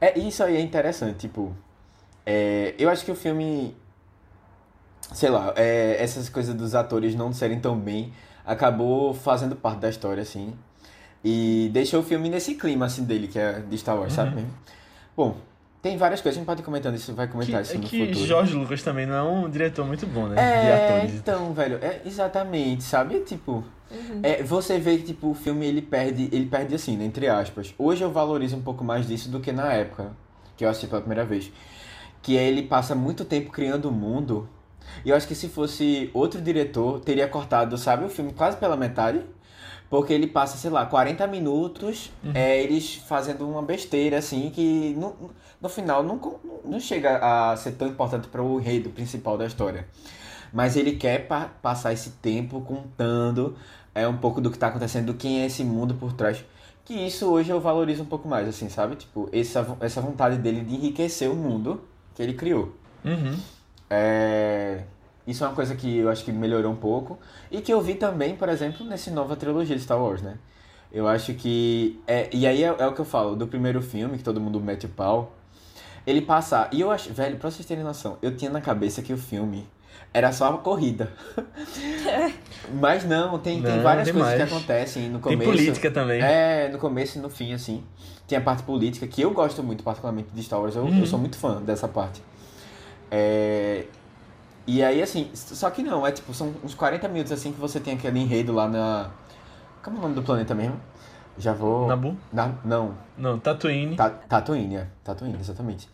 É, 0.00 0.18
isso 0.18 0.44
aí 0.44 0.56
é 0.56 0.60
interessante, 0.60 1.20
tipo. 1.20 1.56
é, 2.26 2.74
eu 2.78 2.90
acho 2.90 3.04
que 3.04 3.12
o 3.12 3.14
filme. 3.16 3.74
Sei 5.14 5.28
lá, 5.30 5.52
é, 5.56 5.96
essas 6.02 6.28
coisas 6.28 6.54
dos 6.54 6.74
atores 6.74 7.14
não 7.14 7.32
serem 7.32 7.60
tão 7.60 7.76
bem 7.78 8.12
acabou 8.44 9.14
fazendo 9.14 9.54
parte 9.54 9.78
da 9.80 9.88
história, 9.88 10.22
assim. 10.22 10.54
E 11.24 11.70
deixou 11.72 12.00
o 12.00 12.02
filme 12.02 12.28
nesse 12.28 12.54
clima, 12.56 12.86
assim, 12.86 13.04
dele, 13.04 13.28
que 13.28 13.38
é 13.38 13.60
de 13.60 13.78
Star 13.78 13.96
Wars, 13.96 14.12
sabe 14.12 14.34
mesmo? 14.34 14.50
Bom, 15.16 15.36
tem 15.80 15.96
várias 15.96 16.20
coisas, 16.20 16.36
a 16.36 16.40
gente 16.40 16.46
pode 16.46 16.60
ir 16.62 16.64
comentando 16.64 16.96
isso, 16.96 17.14
vai 17.14 17.26
Que, 17.26 17.32
comentar 17.32 17.60
é 17.60 17.62
isso 17.62 17.78
no 17.78 17.84
que 17.86 18.06
futuro. 18.08 18.26
George 18.26 18.54
Lucas 18.54 18.82
também 18.82 19.06
não 19.06 19.14
é 19.14 19.22
um 19.22 19.48
diretor 19.48 19.86
muito 19.86 20.06
bom, 20.06 20.26
né? 20.26 20.34
de 20.34 20.66
É, 20.68 20.74
atores. 20.74 21.14
então, 21.14 21.52
velho, 21.52 21.78
é 21.80 22.00
exatamente, 22.04 22.82
sabe? 22.82 23.20
Tipo, 23.20 23.64
Uhum. 23.90 24.20
é, 24.22 24.42
você 24.42 24.78
vê 24.78 24.96
que 24.96 25.04
tipo, 25.04 25.30
o 25.30 25.34
filme 25.34 25.66
ele 25.66 25.82
perde, 25.82 26.28
ele 26.32 26.46
perde 26.46 26.74
assim, 26.74 26.96
né, 26.96 27.04
entre 27.04 27.28
aspas. 27.28 27.74
Hoje 27.78 28.02
eu 28.02 28.10
valorizo 28.10 28.56
um 28.56 28.62
pouco 28.62 28.82
mais 28.82 29.06
disso 29.06 29.28
do 29.28 29.38
que 29.38 29.52
na 29.52 29.72
época 29.74 30.10
que 30.56 30.64
eu 30.64 30.68
assisti 30.68 30.86
pela 30.88 31.00
primeira 31.02 31.24
vez. 31.24 31.52
Que 32.22 32.36
é 32.38 32.48
ele 32.48 32.62
passa 32.62 32.94
muito 32.94 33.24
tempo 33.24 33.50
criando 33.50 33.88
o 33.88 33.92
mundo. 33.92 34.48
E 35.04 35.10
eu 35.10 35.16
acho 35.16 35.26
que 35.28 35.34
se 35.34 35.48
fosse 35.48 36.10
outro 36.14 36.40
diretor, 36.40 37.00
teria 37.00 37.28
cortado, 37.28 37.76
sabe, 37.78 38.04
o 38.04 38.08
filme 38.08 38.32
quase 38.32 38.56
pela 38.56 38.76
metade. 38.76 39.22
Porque 39.90 40.12
ele 40.12 40.26
passa, 40.26 40.56
sei 40.56 40.70
lá, 40.70 40.86
40 40.86 41.26
minutos 41.26 42.10
é, 42.34 42.62
eles 42.62 42.94
fazendo 42.94 43.46
uma 43.48 43.60
besteira, 43.62 44.16
assim, 44.18 44.50
que 44.50 44.94
no, 44.96 45.14
no 45.60 45.68
final 45.68 46.02
não, 46.02 46.18
não 46.64 46.80
chega 46.80 47.18
a 47.18 47.54
ser 47.58 47.72
tão 47.72 47.88
importante 47.88 48.26
para 48.28 48.42
o 48.42 48.58
enredo 48.58 48.88
principal 48.88 49.36
da 49.36 49.44
história. 49.44 49.86
Mas 50.52 50.76
ele 50.76 50.92
quer 50.96 51.26
pa- 51.26 51.50
passar 51.60 51.92
esse 51.92 52.10
tempo 52.10 52.60
contando 52.62 53.56
é, 53.94 54.06
um 54.08 54.16
pouco 54.16 54.40
do 54.40 54.50
que 54.50 54.58
tá 54.58 54.68
acontecendo, 54.68 55.06
do 55.06 55.14
quem 55.14 55.42
é 55.42 55.46
esse 55.46 55.64
mundo 55.64 55.94
por 55.94 56.12
trás. 56.12 56.42
Que 56.84 56.94
isso 56.94 57.26
hoje 57.30 57.50
eu 57.50 57.60
valorizo 57.60 58.02
um 58.02 58.06
pouco 58.06 58.26
mais, 58.28 58.48
assim, 58.48 58.68
sabe? 58.68 58.96
Tipo, 58.96 59.28
essa, 59.32 59.76
essa 59.80 60.00
vontade 60.00 60.36
dele 60.38 60.62
de 60.62 60.74
enriquecer 60.74 61.30
o 61.30 61.34
mundo 61.36 61.82
que 62.14 62.22
ele 62.22 62.34
criou. 62.34 62.72
Uhum. 63.04 63.38
É, 63.92 64.82
Isso 65.26 65.44
é 65.44 65.46
uma 65.48 65.54
coisa 65.54 65.74
que 65.76 65.98
eu 65.98 66.08
acho 66.10 66.24
que 66.24 66.32
melhorou 66.32 66.72
um 66.72 66.76
pouco. 66.76 67.18
E 67.50 67.60
que 67.60 67.72
eu 67.72 67.80
vi 67.80 67.94
também, 67.94 68.34
por 68.34 68.48
exemplo, 68.48 68.84
nessa 68.86 69.10
nova 69.10 69.36
trilogia 69.36 69.76
de 69.76 69.82
Star 69.82 70.00
Wars, 70.02 70.22
né? 70.22 70.34
Eu 70.92 71.06
acho 71.06 71.32
que. 71.34 72.00
É... 72.06 72.28
E 72.32 72.46
aí 72.46 72.62
é, 72.64 72.74
é 72.78 72.86
o 72.86 72.92
que 72.92 73.00
eu 73.00 73.04
falo, 73.04 73.36
do 73.36 73.46
primeiro 73.46 73.80
filme, 73.80 74.18
que 74.18 74.24
todo 74.24 74.40
mundo 74.40 74.60
mete 74.60 74.86
o 74.86 74.88
pau. 74.88 75.32
Ele 76.06 76.20
passa. 76.20 76.68
E 76.72 76.80
eu 76.80 76.90
acho. 76.90 77.12
Velho, 77.12 77.36
pra 77.36 77.50
vocês 77.50 77.64
terem 77.66 77.84
noção, 77.84 78.18
eu 78.20 78.36
tinha 78.36 78.50
na 78.50 78.60
cabeça 78.60 79.00
que 79.02 79.12
o 79.12 79.16
filme 79.18 79.66
era 80.12 80.32
só 80.32 80.50
uma 80.50 80.58
corrida. 80.58 81.10
Mas 82.80 83.04
não, 83.04 83.38
tem, 83.38 83.62
tem 83.62 83.76
Não, 83.76 83.82
várias 83.82 84.06
demais. 84.06 84.30
coisas 84.32 84.48
que 84.48 84.54
acontecem 84.54 85.02
no 85.08 85.18
Tem 85.20 85.38
começo. 85.38 85.50
política 85.50 85.90
também. 85.90 86.20
É, 86.20 86.68
no 86.70 86.78
começo 86.78 87.18
e 87.18 87.20
no 87.20 87.30
fim, 87.30 87.52
assim. 87.52 87.82
Tem 88.26 88.36
a 88.38 88.40
parte 88.40 88.62
política, 88.62 89.06
que 89.06 89.20
eu 89.22 89.30
gosto 89.32 89.62
muito, 89.62 89.82
particularmente, 89.82 90.28
de 90.32 90.42
Star 90.42 90.60
Wars. 90.60 90.74
Eu, 90.76 90.82
Uhum. 90.84 91.00
eu 91.00 91.06
sou 91.06 91.18
muito 91.18 91.36
fã 91.36 91.60
dessa 91.62 91.86
parte. 91.88 92.22
É... 93.12 93.84
E 94.66 94.82
aí, 94.82 95.02
assim, 95.02 95.28
só 95.34 95.68
que 95.70 95.82
não, 95.82 96.06
é 96.06 96.12
tipo, 96.12 96.32
são 96.32 96.54
uns 96.64 96.74
40 96.74 97.06
minutos, 97.08 97.32
assim, 97.32 97.52
que 97.52 97.60
você 97.60 97.78
tem 97.78 97.94
aquele 97.94 98.18
enredo 98.20 98.52
lá 98.52 98.68
na... 98.68 99.10
Como 99.82 99.96
é 99.96 99.98
o 99.98 100.02
nome 100.02 100.14
do 100.14 100.22
planeta 100.22 100.54
mesmo? 100.54 100.80
Já 101.36 101.52
vou... 101.52 101.86
Nabu? 101.88 102.16
Na... 102.32 102.54
Não, 102.64 102.96
Não, 103.18 103.38
Tatooine. 103.38 103.96
Ta- 103.96 104.10
Tatooine, 104.10 104.76
é. 104.76 104.86
Tatooine, 105.04 105.36
exatamente. 105.38 105.88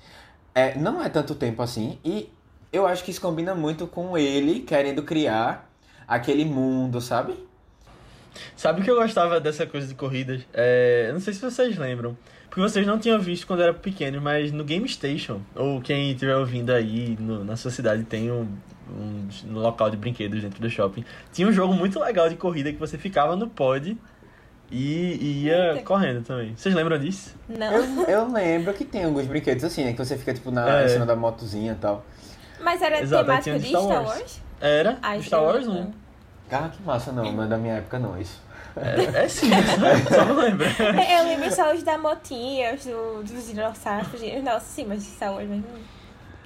É, 0.54 0.78
não 0.78 1.02
é 1.02 1.08
tanto 1.08 1.34
tempo 1.34 1.62
assim, 1.62 1.98
e 2.04 2.30
eu 2.72 2.86
acho 2.86 3.02
que 3.02 3.10
isso 3.10 3.20
combina 3.20 3.54
muito 3.54 3.86
com 3.86 4.16
ele 4.16 4.60
querendo 4.60 5.02
criar 5.02 5.68
aquele 6.06 6.44
mundo, 6.44 7.00
sabe? 7.00 7.46
Sabe 8.56 8.80
o 8.80 8.84
que 8.84 8.90
eu 8.90 8.96
gostava 8.96 9.40
dessa 9.40 9.66
coisa 9.66 9.86
de 9.86 9.94
corridas? 9.94 10.42
É, 10.52 11.10
não 11.12 11.20
sei 11.20 11.32
se 11.32 11.40
vocês 11.40 11.76
lembram. 11.78 12.16
Porque 12.48 12.60
vocês 12.60 12.86
não 12.86 12.98
tinham 12.98 13.18
visto 13.20 13.46
quando 13.46 13.62
era 13.62 13.74
pequeno, 13.74 14.20
mas 14.20 14.50
no 14.52 14.64
Game 14.64 14.88
Station, 14.88 15.40
ou 15.54 15.80
quem 15.80 16.12
estiver 16.12 16.34
ouvindo 16.36 16.70
aí 16.72 17.16
no- 17.20 17.44
na 17.44 17.56
sua 17.56 17.70
cidade 17.70 18.04
tem 18.04 18.30
um, 18.32 18.48
um, 18.90 19.28
um 19.48 19.52
local 19.58 19.90
de 19.90 19.96
brinquedos 19.96 20.42
dentro 20.42 20.60
do 20.60 20.70
shopping. 20.70 21.04
Tinha 21.32 21.46
um 21.46 21.52
jogo 21.52 21.74
muito 21.74 22.00
legal 22.00 22.28
de 22.28 22.36
corrida 22.36 22.72
que 22.72 22.78
você 22.78 22.96
ficava 22.96 23.36
no 23.36 23.48
pod 23.48 23.96
e, 24.70 25.18
e 25.20 25.44
ia 25.44 25.72
Eita. 25.74 25.82
correndo 25.84 26.22
também. 26.24 26.54
Vocês 26.56 26.74
lembram 26.74 26.98
disso? 26.98 27.34
Não. 27.48 27.72
Eu, 27.72 28.04
eu 28.04 28.32
lembro 28.32 28.72
que 28.72 28.84
tem 28.84 29.04
alguns 29.04 29.26
brinquedos 29.26 29.62
assim, 29.64 29.84
né? 29.84 29.92
Que 29.92 29.98
você 29.98 30.16
fica, 30.16 30.32
tipo, 30.32 30.50
na, 30.50 30.80
É. 30.80 30.86
em 30.86 30.88
cima 30.88 31.04
da 31.06 31.14
motozinha 31.16 31.72
e 31.72 31.76
tal. 31.76 32.04
Mas 32.62 32.80
era 32.82 33.00
Exato, 33.00 33.24
temática 33.24 33.42
tinha 33.44 33.58
de 33.60 33.68
Star 33.68 33.82
Star 33.82 34.02
Wars. 34.04 34.18
Wars? 34.18 34.40
Era? 34.60 34.98
Ai, 35.02 35.22
Star 35.22 35.42
Wars 35.42 35.66
não. 35.66 35.74
não. 35.74 35.94
Ah, 36.50 36.70
que 36.74 36.82
massa, 36.82 37.12
não. 37.12 37.30
Mas 37.30 37.48
da 37.48 37.58
minha 37.58 37.74
época 37.74 37.98
não, 37.98 38.18
isso. 38.18 38.42
É, 38.82 39.24
é 39.24 39.28
sim, 39.28 39.50
só, 39.50 40.14
só 40.14 40.24
não 40.24 40.36
lembro. 40.36 40.66
Eu 40.66 41.24
lembro 41.24 41.54
só 41.54 41.74
os 41.74 41.82
da 41.82 41.98
motinha, 41.98 42.74
os 42.74 42.84
do, 42.84 43.22
dos 43.22 43.46
dinossauros. 43.46 44.20
Nossa, 44.42 44.66
sim, 44.66 44.84
mas 44.86 45.04
de 45.04 45.10
Star 45.10 45.32
Wars 45.32 45.48
mesmo. 45.48 45.64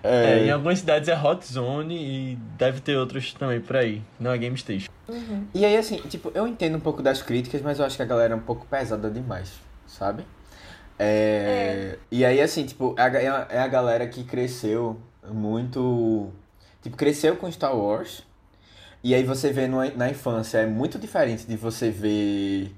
É, 0.05 0.47
em 0.47 0.51
algumas 0.51 0.81
cidades 0.81 1.09
é 1.09 1.17
Hot 1.17 1.47
Zone 1.47 1.95
e 1.95 2.37
deve 2.59 2.81
ter 2.81 2.97
outros 2.97 3.33
também 3.35 3.61
por 3.61 3.77
aí. 3.77 4.03
Não 4.19 4.33
é 4.33 4.39
Game 4.39 4.57
Station. 4.59 4.91
E 5.55 5.65
aí, 5.65 5.77
assim, 5.77 5.97
tipo, 6.09 6.33
eu 6.35 6.47
entendo 6.47 6.77
um 6.77 6.81
pouco 6.81 7.03
das 7.03 7.23
críticas, 7.23 7.63
mas 7.63 7.79
eu 7.79 7.85
acho 7.85 7.97
que 7.97 8.03
a 8.03 8.07
galera 8.07 8.35
é 8.35 8.37
um 8.37 8.41
pouco 8.41 8.67
pesada 8.67 9.09
demais, 9.11 9.53
sabe? 9.87 10.25
É... 10.99 11.99
E 12.11 12.25
aí, 12.25 12.41
assim, 12.41 12.65
tipo, 12.65 12.95
é 12.99 13.25
é 13.25 13.47
é 13.57 13.59
a 13.61 13.69
galera 13.69 14.07
que 14.07 14.25
cresceu 14.25 15.01
muito. 15.31 16.31
Tipo, 16.83 16.97
cresceu 16.97 17.37
com 17.37 17.51
Star 17.51 17.77
Wars. 17.77 18.25
E 19.03 19.15
aí 19.15 19.25
você 19.25 19.53
vê 19.53 19.67
no- 19.67 19.97
na 19.97 20.11
infância 20.11 20.59
é 20.59 20.67
muito 20.67 20.99
diferente 20.99 21.45
de 21.47 21.57
você 21.57 21.91
ver 21.91 22.73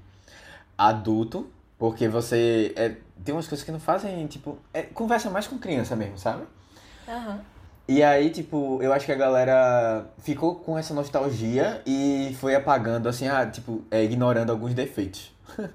adulto, 0.77 1.47
porque 1.77 2.07
você. 2.07 2.73
É, 2.75 2.95
tem 3.23 3.33
umas 3.33 3.47
coisas 3.47 3.63
que 3.65 3.71
não 3.71 3.79
fazem, 3.79 4.25
tipo. 4.27 4.57
É, 4.73 4.81
conversa 4.83 5.29
mais 5.29 5.47
com 5.47 5.57
criança 5.57 5.95
mesmo, 5.95 6.17
sabe? 6.17 6.43
Aham. 7.07 7.39
E 7.87 8.01
aí, 8.01 8.31
tipo, 8.31 8.79
eu 8.81 8.91
acho 8.91 9.05
que 9.05 9.11
a 9.11 9.15
galera 9.15 10.07
ficou 10.17 10.55
com 10.55 10.75
essa 10.75 10.91
nostalgia 10.91 11.83
e 11.85 12.35
foi 12.39 12.55
apagando, 12.55 13.07
assim, 13.07 13.27
ah, 13.27 13.45
tipo, 13.45 13.83
é, 13.91 14.03
ignorando 14.03 14.49
alguns 14.49 14.73
defeitos. 14.73 15.31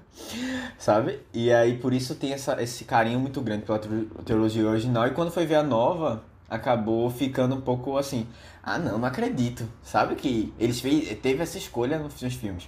Sabe? 0.77 1.19
E 1.33 1.51
aí, 1.53 1.77
por 1.77 1.93
isso 1.93 2.15
tem 2.15 2.33
essa, 2.33 2.61
esse 2.61 2.83
carinho 2.83 3.17
muito 3.17 3.39
grande 3.39 3.63
pela 3.63 3.79
trilogia 3.79 4.67
original. 4.67 5.07
E 5.07 5.11
quando 5.11 5.31
foi 5.31 5.45
ver 5.45 5.55
a 5.55 5.63
nova, 5.63 6.21
acabou 6.49 7.09
ficando 7.09 7.55
um 7.55 7.61
pouco 7.61 7.97
assim, 7.97 8.27
ah, 8.63 8.77
não, 8.77 8.97
não 8.97 9.07
acredito. 9.07 9.67
Sabe 9.81 10.15
que 10.15 10.53
eles 10.59 10.79
fez, 10.79 11.17
teve 11.19 11.41
essa 11.41 11.57
escolha 11.57 11.97
nos 11.97 12.13
filmes. 12.35 12.67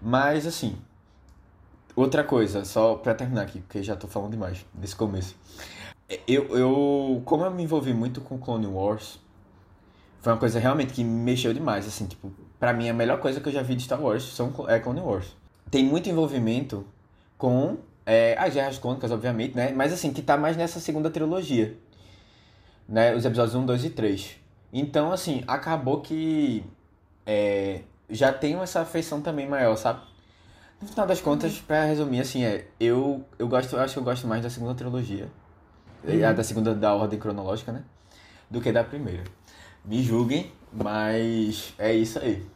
Mas, 0.00 0.46
assim, 0.46 0.76
outra 1.96 2.22
coisa, 2.22 2.64
só 2.64 2.94
pra 2.94 3.14
terminar 3.14 3.42
aqui, 3.42 3.60
porque 3.60 3.82
já 3.82 3.96
tô 3.96 4.06
falando 4.06 4.32
demais 4.32 4.64
desse 4.74 4.94
começo. 4.94 5.34
Eu, 6.26 6.56
eu, 6.56 7.22
como 7.24 7.44
eu 7.44 7.50
me 7.50 7.62
envolvi 7.62 7.92
muito 7.92 8.20
com 8.20 8.38
Clone 8.38 8.66
Wars, 8.66 9.18
foi 10.20 10.32
uma 10.32 10.38
coisa 10.38 10.58
realmente 10.58 10.92
que 10.92 11.04
me 11.04 11.10
mexeu 11.10 11.52
demais, 11.52 11.86
assim, 11.86 12.06
tipo, 12.06 12.32
pra 12.58 12.72
mim 12.72 12.88
a 12.88 12.94
melhor 12.94 13.18
coisa 13.20 13.40
que 13.40 13.48
eu 13.48 13.52
já 13.52 13.62
vi 13.62 13.74
de 13.74 13.82
Star 13.82 14.00
Wars 14.00 14.22
são, 14.22 14.52
é 14.68 14.78
Clone 14.78 15.00
Wars. 15.00 15.36
Tem 15.70 15.84
muito 15.84 16.08
envolvimento 16.08 16.86
com 17.36 17.78
é, 18.06 18.36
as 18.38 18.54
Guerras 18.54 18.78
Clônicas, 18.78 19.10
obviamente, 19.10 19.54
né, 19.54 19.72
mas 19.72 19.92
assim, 19.92 20.12
que 20.12 20.22
tá 20.22 20.36
mais 20.36 20.56
nessa 20.56 20.80
segunda 20.80 21.10
trilogia, 21.10 21.76
né, 22.88 23.14
os 23.14 23.24
episódios 23.24 23.54
1, 23.54 23.66
2 23.66 23.84
e 23.84 23.90
3. 23.90 24.37
Então, 24.72 25.12
assim, 25.12 25.42
acabou 25.46 26.00
que 26.00 26.64
é, 27.26 27.82
já 28.08 28.32
tenho 28.32 28.62
essa 28.62 28.80
afeição 28.80 29.20
também 29.20 29.48
maior, 29.48 29.76
sabe? 29.76 30.00
No 30.80 30.86
final 30.88 31.06
das 31.06 31.20
contas, 31.20 31.58
pra 31.58 31.84
resumir, 31.84 32.20
assim, 32.20 32.44
é, 32.44 32.66
eu, 32.78 33.24
eu 33.38 33.48
gosto, 33.48 33.74
eu 33.74 33.80
acho 33.80 33.94
que 33.94 33.98
eu 33.98 34.04
gosto 34.04 34.26
mais 34.26 34.42
da 34.42 34.50
segunda 34.50 34.74
trilogia. 34.74 35.28
Uhum. 36.04 36.24
A 36.24 36.32
da 36.32 36.44
segunda 36.44 36.74
da 36.74 36.94
ordem 36.94 37.18
cronológica, 37.18 37.72
né? 37.72 37.82
Do 38.48 38.60
que 38.60 38.70
da 38.70 38.84
primeira. 38.84 39.24
Me 39.84 40.02
julguem, 40.02 40.52
mas 40.72 41.74
é 41.78 41.92
isso 41.92 42.18
aí. 42.18 42.46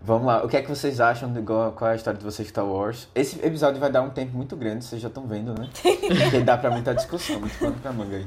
Vamos 0.00 0.26
lá, 0.26 0.44
o 0.44 0.48
que 0.48 0.56
é 0.56 0.62
que 0.62 0.68
vocês 0.68 1.00
acham? 1.00 1.32
De, 1.32 1.40
qual 1.42 1.72
qual 1.72 1.90
é 1.90 1.94
a 1.94 1.96
história 1.96 2.18
de 2.18 2.24
vocês 2.24 2.46
de 2.46 2.50
Star 2.50 2.66
Wars? 2.66 3.08
Esse 3.14 3.44
episódio 3.44 3.80
vai 3.80 3.90
dar 3.90 4.02
um 4.02 4.10
tempo 4.10 4.36
muito 4.36 4.54
grande, 4.54 4.84
vocês 4.84 5.00
já 5.00 5.08
estão 5.08 5.26
vendo, 5.26 5.58
né? 5.58 5.68
Porque 5.82 6.40
dá 6.40 6.58
pra 6.58 6.70
muita 6.70 6.94
discussão, 6.94 7.40
muito 7.40 7.58
pano 7.58 7.76
pra 7.80 7.92
manga 7.92 8.16
aí. 8.16 8.26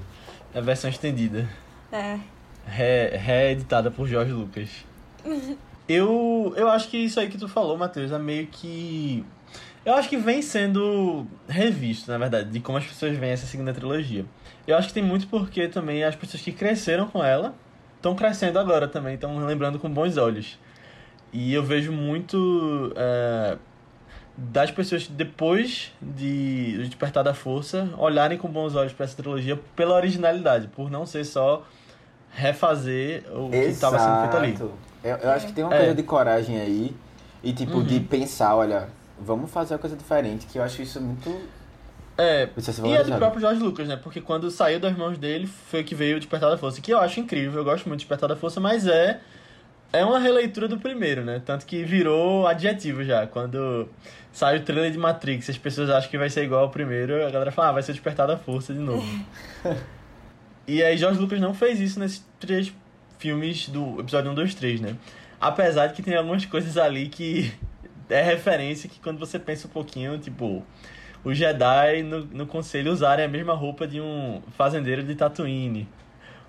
É 0.54 0.58
a 0.58 0.62
versão 0.62 0.90
estendida. 0.90 1.48
É. 1.92 2.20
Re- 2.68 3.16
reeditada 3.18 3.90
por 3.90 4.08
Jorge 4.08 4.32
Lucas. 4.32 4.70
eu, 5.88 6.54
eu 6.56 6.70
acho 6.70 6.90
que 6.90 6.98
isso 6.98 7.20
aí 7.20 7.30
que 7.30 7.38
tu 7.38 7.48
falou, 7.48 7.78
Matheus, 7.78 8.12
é 8.12 8.20
meio 8.20 8.48
que. 8.48 9.26
Eu 9.86 9.94
acho 9.94 10.10
que 10.10 10.18
vem 10.18 10.42
sendo 10.42 11.26
revisto, 11.48 12.12
na 12.12 12.18
verdade, 12.18 12.50
de 12.50 12.60
como 12.60 12.78
as 12.78 12.86
pessoas 12.86 13.18
veem 13.18 13.32
essa 13.32 13.46
segunda 13.46 13.74
trilogia. 13.74 14.26
Eu 14.68 14.76
acho 14.76 14.90
que 14.90 14.94
tem 14.94 15.04
muito 15.04 15.28
porque 15.28 15.70
também 15.70 16.04
as 16.04 16.14
pessoas 16.16 16.44
que 16.44 16.52
cresceram 16.52 17.08
com 17.08 17.24
ela 17.24 17.56
estão 17.96 18.14
crescendo 18.14 18.60
agora 18.60 18.88
também, 18.88 19.16
estão 19.16 19.38
lembrando 19.46 19.80
com 19.80 19.90
bons 19.90 20.18
olhos. 20.18 20.60
E 21.32 21.54
eu 21.54 21.64
vejo 21.64 21.92
muito 21.94 22.92
é, 22.98 23.58
das 24.38 24.72
pessoas 24.72 25.08
depois 25.08 25.94
de 26.02 26.78
Despertar 26.86 27.24
da 27.24 27.34
Força 27.34 27.90
olharem 27.98 28.38
com 28.38 28.50
bons 28.50 28.76
olhos 28.76 28.92
para 28.92 29.06
essa 29.06 29.16
trilogia 29.16 29.58
pela 29.76 29.96
originalidade, 29.96 30.68
por 30.68 30.92
não 30.92 31.06
ser 31.06 31.24
só 31.24 31.66
refazer 32.38 33.24
o 33.36 33.50
que 33.50 33.58
estava 33.58 33.98
sendo 33.98 34.20
feito 34.22 34.38
ali. 34.38 34.50
Exato. 34.54 34.72
Eu, 35.04 35.16
eu 35.18 35.30
acho 35.32 35.48
que 35.48 35.54
tem 35.54 35.64
uma 35.64 35.74
É. 35.74 35.80
coisa 35.80 35.96
de 35.96 36.04
coragem 36.04 36.60
aí 36.62 36.96
e 37.44 37.52
tipo 37.52 37.78
Uhum. 37.78 37.84
de 37.84 38.00
pensar, 38.00 38.56
olha, 38.56 38.88
vamos 39.20 39.50
fazer 39.50 39.74
uma 39.74 39.80
coisa 39.80 39.96
diferente, 39.96 40.46
que 40.46 40.58
eu 40.60 40.64
acho 40.64 40.82
isso 40.82 41.02
muito. 41.02 41.30
É, 42.18 42.48
ser 42.58 42.84
e 42.86 42.94
é 42.94 43.04
do 43.04 43.16
próprio 43.16 43.42
George 43.42 43.62
Lucas, 43.62 43.88
né? 43.88 43.96
Porque 43.96 44.20
quando 44.22 44.50
saiu 44.50 44.80
das 44.80 44.96
mãos 44.98 45.18
dele 45.20 45.46
foi 45.46 45.84
que 45.84 45.94
veio 45.94 46.18
o 46.18 46.20
Despertar 46.20 46.50
da 46.50 46.58
Força, 46.58 46.82
que 46.82 46.92
eu 46.92 47.00
acho 47.00 47.20
incrível, 47.20 47.60
eu 47.60 47.64
gosto 47.64 47.88
muito 47.88 48.00
de 48.00 48.06
Despertar 48.06 48.28
da 48.30 48.36
Força, 48.36 48.60
mas 48.60 48.88
é 48.88 49.20
é 49.94 50.04
uma 50.04 50.20
releitura 50.20 50.68
do 50.68 50.78
primeiro, 50.78 51.24
né? 51.24 51.42
Tanto 51.46 51.66
que 51.66 51.84
virou 51.84 52.46
adjetivo 52.46 53.04
já. 53.04 53.26
Quando 53.26 53.88
sai 54.34 54.58
o 54.58 54.62
trailer 54.64 54.92
de 54.92 54.98
Matrix, 54.98 55.50
as 55.50 55.58
pessoas 55.58 55.90
acham 55.90 56.10
que 56.12 56.18
vai 56.18 56.30
ser 56.30 56.44
igual 56.44 56.64
ao 56.64 56.70
primeiro, 56.70 57.26
a 57.26 57.30
galera 57.32 57.52
fala, 57.52 57.70
ah, 57.70 57.72
vai 57.74 57.84
ser 57.84 57.92
o 57.92 57.94
Despertar 57.94 58.28
da 58.28 58.36
Força 58.38 58.74
de 58.74 58.80
novo. 58.80 59.08
e 60.68 60.84
aí 60.84 60.98
George 60.98 61.20
Lucas 61.20 61.40
não 61.40 61.54
fez 61.54 61.80
isso 61.80 62.00
nesses 62.00 62.26
três 62.40 62.74
filmes 63.18 63.70
do 63.70 64.00
episódio 64.00 64.32
1, 64.32 64.36
2, 64.36 64.56
3, 64.56 64.82
né? 64.82 64.96
Apesar 65.40 65.88
de 65.88 65.94
que 65.94 66.04
tem 66.04 66.16
algumas 66.16 66.46
coisas 66.46 66.78
ali 66.78 67.08
que 67.08 67.54
é 68.10 68.22
referência 68.22 68.90
que 68.90 69.00
quando 69.00 69.18
você 69.18 69.40
pensa 69.40 69.68
um 69.68 69.72
pouquinho, 69.72 70.18
tipo, 70.18 70.64
os 71.24 71.38
Jedi 71.38 72.04
no, 72.04 72.26
no 72.26 72.46
conselho 72.46 72.92
usarem 72.92 73.26
a 73.26 73.28
mesma 73.28 73.54
roupa 73.54 73.88
de 73.88 74.02
um 74.02 74.42
fazendeiro 74.58 75.04
de 75.04 75.16
Tatooine. 75.16 75.88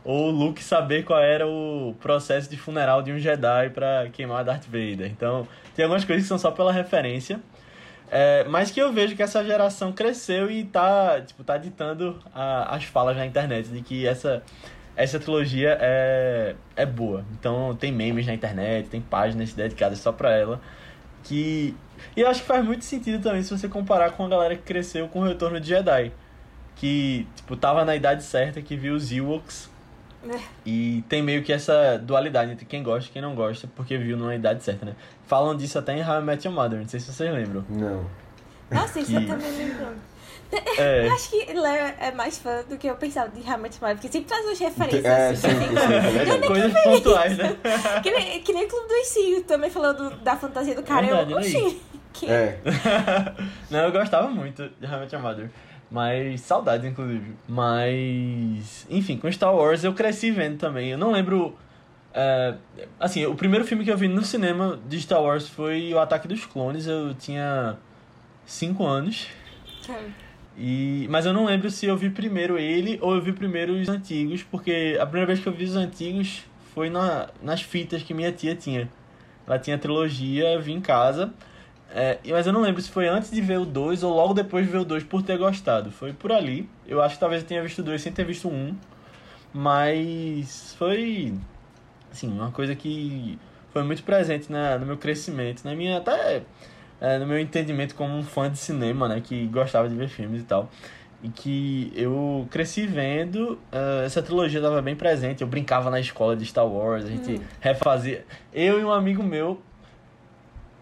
Ou 0.04 0.28
o 0.28 0.30
Luke 0.30 0.62
saber 0.62 1.04
qual 1.04 1.20
era 1.20 1.46
o 1.46 1.94
processo 2.00 2.48
de 2.48 2.56
funeral 2.56 3.02
de 3.02 3.12
um 3.12 3.18
Jedi 3.18 3.70
pra 3.70 4.08
queimar 4.12 4.44
Darth 4.44 4.64
Vader. 4.64 5.10
Então, 5.10 5.46
tem 5.74 5.84
algumas 5.84 6.04
coisas 6.04 6.24
que 6.24 6.28
são 6.28 6.38
só 6.38 6.50
pela 6.50 6.72
referência. 6.72 7.40
É, 8.10 8.44
mas 8.48 8.70
que 8.70 8.80
eu 8.80 8.92
vejo 8.92 9.14
que 9.14 9.22
essa 9.22 9.44
geração 9.44 9.92
cresceu 9.92 10.50
e 10.50 10.64
tá, 10.64 11.20
tipo, 11.20 11.44
tá 11.44 11.58
ditando 11.58 12.18
a- 12.34 12.74
as 12.74 12.84
falas 12.84 13.16
na 13.16 13.26
internet 13.26 13.68
de 13.68 13.82
que 13.82 14.06
essa, 14.06 14.42
essa 14.96 15.18
trilogia 15.20 15.76
é, 15.80 16.54
é 16.74 16.86
boa. 16.86 17.24
Então 17.38 17.76
tem 17.78 17.92
memes 17.92 18.26
na 18.26 18.32
internet, 18.34 18.88
tem 18.88 19.00
páginas 19.00 19.52
dedicadas 19.52 19.98
só 19.98 20.10
pra 20.12 20.32
ela. 20.34 20.60
Que. 21.24 21.74
E 22.16 22.20
eu 22.20 22.28
acho 22.28 22.40
que 22.42 22.46
faz 22.46 22.64
muito 22.64 22.84
sentido 22.84 23.22
também 23.22 23.42
se 23.42 23.50
você 23.56 23.68
comparar 23.68 24.12
com 24.12 24.24
a 24.24 24.28
galera 24.28 24.56
que 24.56 24.62
cresceu 24.62 25.08
com 25.08 25.20
o 25.20 25.24
retorno 25.24 25.60
de 25.60 25.68
Jedi. 25.68 26.10
Que, 26.76 27.26
tipo, 27.34 27.56
tava 27.56 27.84
na 27.84 27.94
idade 27.96 28.22
certa, 28.22 28.62
que 28.62 28.76
viu 28.76 28.94
os 28.94 29.10
Ewoks. 29.12 29.68
É. 30.28 30.38
E 30.66 31.04
tem 31.08 31.22
meio 31.22 31.42
que 31.42 31.52
essa 31.52 31.98
dualidade 31.98 32.50
entre 32.52 32.64
quem 32.66 32.82
gosta 32.82 33.08
e 33.08 33.12
quem 33.12 33.22
não 33.22 33.34
gosta, 33.34 33.68
porque 33.76 33.96
viu 33.96 34.16
numa 34.16 34.34
idade 34.34 34.62
certa, 34.64 34.84
né? 34.86 34.92
Falam 35.26 35.56
disso 35.56 35.78
até 35.78 35.96
em 35.96 36.02
How 36.02 36.20
I 36.20 36.22
Met 36.24 36.46
Your 36.46 36.54
Mother, 36.54 36.80
não 36.80 36.88
sei 36.88 36.98
se 37.00 37.12
vocês 37.12 37.32
lembram. 37.32 37.64
Não. 37.68 38.04
Nossa, 38.70 38.98
isso 39.00 39.10
Que- 39.10 39.16
eu 39.16 39.26
também 39.26 39.50
lembro. 39.56 39.86
É, 40.78 41.06
Eu 41.06 41.12
acho 41.12 41.28
que 41.30 41.52
Léo 41.52 41.94
é 42.00 42.10
mais 42.12 42.38
fã 42.38 42.62
do 42.68 42.78
que 42.78 42.86
eu 42.86 42.96
pensava 42.96 43.28
de 43.28 43.46
Hamlet 43.48 43.76
Mother, 43.82 43.96
porque 43.96 44.08
sempre 44.08 44.28
traz 44.28 44.44
umas 44.46 44.58
referências 44.58 45.04
É, 45.04 45.28
assim. 45.28 45.48
sim, 45.50 45.58
sim, 45.58 46.30
é 46.32 46.46
coisas 46.46 46.82
pontuais, 46.82 47.36
né? 47.36 47.56
Que 48.02 48.10
nem, 48.10 48.40
que 48.42 48.52
nem 48.54 48.64
o 48.64 48.68
Clube 48.68 48.88
dos 48.88 49.06
Cinco 49.08 49.42
também 49.42 49.68
falou 49.68 49.92
do- 49.92 50.10
da 50.16 50.36
fantasia 50.36 50.74
do 50.74 50.82
cara. 50.82 51.02
Verdade, 51.06 51.32
eu, 51.32 51.38
oxi, 51.38 51.80
que... 52.14 52.30
É. 52.30 52.58
não, 53.70 53.80
eu 53.80 53.92
gostava 53.92 54.28
muito 54.28 54.70
de 54.80 54.86
How 54.86 54.96
I 54.96 55.00
Met 55.00 55.14
Your 55.14 55.22
Mother. 55.22 55.50
Mas, 55.90 56.42
saudades, 56.42 56.86
inclusive. 56.86 57.34
Mas, 57.48 58.86
enfim, 58.90 59.16
com 59.16 59.30
Star 59.32 59.54
Wars 59.54 59.84
eu 59.84 59.94
cresci 59.94 60.30
vendo 60.30 60.58
também. 60.58 60.90
Eu 60.90 60.98
não 60.98 61.12
lembro. 61.12 61.56
é, 62.12 62.54
assim, 63.00 63.24
o 63.26 63.34
primeiro 63.34 63.64
filme 63.64 63.84
que 63.84 63.90
eu 63.90 63.96
vi 63.96 64.08
no 64.08 64.22
cinema 64.22 64.78
de 64.88 65.00
Star 65.00 65.22
Wars 65.22 65.48
foi 65.48 65.92
O 65.94 65.98
Ataque 65.98 66.28
dos 66.28 66.44
Clones. 66.44 66.86
Eu 66.86 67.14
tinha 67.14 67.76
5 68.44 68.84
anos. 68.84 69.28
E, 70.56 71.06
mas 71.08 71.24
eu 71.24 71.32
não 71.32 71.44
lembro 71.44 71.70
se 71.70 71.86
eu 71.86 71.96
vi 71.96 72.10
primeiro 72.10 72.58
ele 72.58 72.98
ou 73.00 73.14
eu 73.14 73.22
vi 73.22 73.32
primeiro 73.32 73.74
os 73.74 73.88
antigos, 73.88 74.42
porque 74.42 74.98
a 75.00 75.06
primeira 75.06 75.26
vez 75.26 75.38
que 75.38 75.46
eu 75.46 75.52
vi 75.52 75.64
os 75.64 75.76
antigos 75.76 76.42
foi 76.74 76.90
na, 76.90 77.28
nas 77.40 77.62
fitas 77.62 78.02
que 78.02 78.12
minha 78.12 78.32
tia 78.32 78.56
tinha. 78.56 78.88
Ela 79.46 79.58
tinha 79.58 79.78
trilogia, 79.78 80.52
eu 80.52 80.60
vi 80.60 80.72
em 80.72 80.80
casa. 80.80 81.32
É, 81.90 82.18
mas 82.30 82.46
eu 82.46 82.52
não 82.52 82.60
lembro 82.60 82.80
se 82.82 82.90
foi 82.90 83.08
antes 83.08 83.30
de 83.30 83.40
ver 83.40 83.58
o 83.58 83.64
2 83.64 84.02
ou 84.02 84.14
logo 84.14 84.34
depois 84.34 84.66
de 84.66 84.72
ver 84.72 84.78
o 84.78 84.84
2 84.84 85.04
por 85.04 85.22
ter 85.22 85.38
gostado. 85.38 85.90
Foi 85.90 86.12
por 86.12 86.32
ali. 86.32 86.68
Eu 86.86 87.02
acho 87.02 87.14
que 87.14 87.20
talvez 87.20 87.42
eu 87.42 87.48
tenha 87.48 87.62
visto 87.62 87.78
o 87.78 87.82
2 87.82 88.00
sem 88.00 88.12
ter 88.12 88.24
visto 88.24 88.48
o 88.48 88.52
1. 88.52 88.76
Mas 89.52 90.74
foi. 90.78 91.34
Assim, 92.10 92.28
uma 92.28 92.50
coisa 92.50 92.74
que 92.74 93.38
foi 93.72 93.82
muito 93.82 94.02
presente 94.02 94.50
na, 94.50 94.78
no 94.78 94.86
meu 94.86 94.96
crescimento, 94.98 95.64
na 95.64 95.74
minha. 95.74 95.98
até 95.98 96.42
é, 97.00 97.18
no 97.18 97.26
meu 97.26 97.38
entendimento 97.38 97.94
como 97.94 98.14
um 98.16 98.22
fã 98.22 98.50
de 98.50 98.58
cinema, 98.58 99.08
né? 99.08 99.20
Que 99.20 99.46
gostava 99.46 99.88
de 99.88 99.94
ver 99.94 100.08
filmes 100.08 100.42
e 100.42 100.44
tal. 100.44 100.70
E 101.22 101.28
que 101.28 101.92
eu 101.96 102.46
cresci 102.50 102.86
vendo, 102.86 103.58
uh, 103.72 104.04
essa 104.04 104.22
trilogia 104.22 104.58
estava 104.58 104.80
bem 104.82 104.94
presente. 104.94 105.42
Eu 105.42 105.48
brincava 105.48 105.90
na 105.90 105.98
escola 105.98 106.36
de 106.36 106.44
Star 106.44 106.66
Wars, 106.66 107.04
a 107.04 107.08
gente 107.08 107.32
hum. 107.32 107.44
refazia. 107.60 108.24
Eu 108.52 108.80
e 108.80 108.84
um 108.84 108.92
amigo 108.92 109.22
meu. 109.22 109.60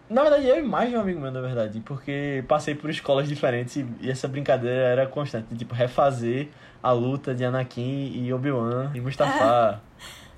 Na 0.09 0.21
verdade, 0.21 0.47
eu 0.47 0.59
e 0.59 0.61
mais 0.61 0.89
de 0.89 0.95
um 0.95 1.01
amigo 1.01 1.19
meu, 1.19 1.31
na 1.31 1.41
verdade, 1.41 1.81
porque 1.81 2.43
passei 2.47 2.73
por 2.73 2.89
escolas 2.89 3.27
diferentes 3.27 3.75
e, 3.75 3.85
e 4.01 4.09
essa 4.09 4.27
brincadeira 4.27 4.87
era 4.87 5.05
constante. 5.05 5.53
Tipo, 5.55 5.75
refazer 5.75 6.47
a 6.81 6.91
luta 6.91 7.35
de 7.35 7.43
Anakin 7.43 8.11
e 8.15 8.33
Obi-Wan 8.33 8.91
e 8.93 9.01
Mustafa. 9.01 9.81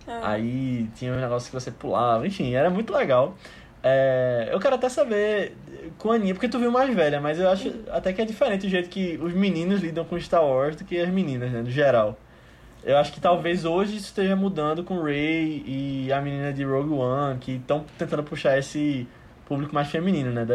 Ah. 0.08 0.32
Aí 0.32 0.90
tinha 0.96 1.14
um 1.14 1.20
negócio 1.20 1.52
que 1.52 1.54
você 1.54 1.70
pulava, 1.70 2.26
enfim, 2.26 2.56
era 2.56 2.68
muito 2.68 2.92
legal. 2.92 3.36
É, 3.84 4.50
eu 4.52 4.60
quero 4.60 4.74
até 4.74 4.90
saber 4.90 5.56
com 6.00 6.12
a 6.12 6.16
Aninha, 6.16 6.34
porque 6.34 6.50
tu 6.50 6.58
viu 6.58 6.72
mais 6.72 6.92
velha, 6.96 7.22
mas 7.22 7.40
eu 7.40 7.48
acho 7.48 7.72
até 7.92 8.12
que 8.12 8.20
é 8.20 8.26
diferente 8.26 8.66
o 8.66 8.70
jeito 8.70 8.90
que 8.90 9.20
os 9.22 9.34
meninos 9.34 9.82
lidam 9.82 10.04
com 10.04 10.20
Star 10.20 10.44
Wars 10.44 10.76
do 10.76 10.84
que 10.84 10.98
as 10.98 11.10
meninas, 11.10 11.52
né, 11.52 11.62
no 11.62 11.70
geral. 11.70 12.18
Eu 12.84 12.98
acho 12.98 13.12
que 13.12 13.20
talvez 13.20 13.66
hoje 13.66 13.98
isso 13.98 14.08
esteja 14.08 14.36
mudando 14.36 14.84
com 14.84 15.02
Rey 15.04 15.64
e 15.66 16.12
a 16.12 16.20
menina 16.20 16.52
de 16.52 16.64
Rogue 16.64 16.94
One, 16.94 17.38
que 17.38 17.58
estão 17.58 17.86
tentando 17.98 18.24
puxar 18.24 18.58
esse 18.58 19.08
público 19.50 19.74
mais 19.74 19.90
feminino, 19.90 20.32
né? 20.32 20.46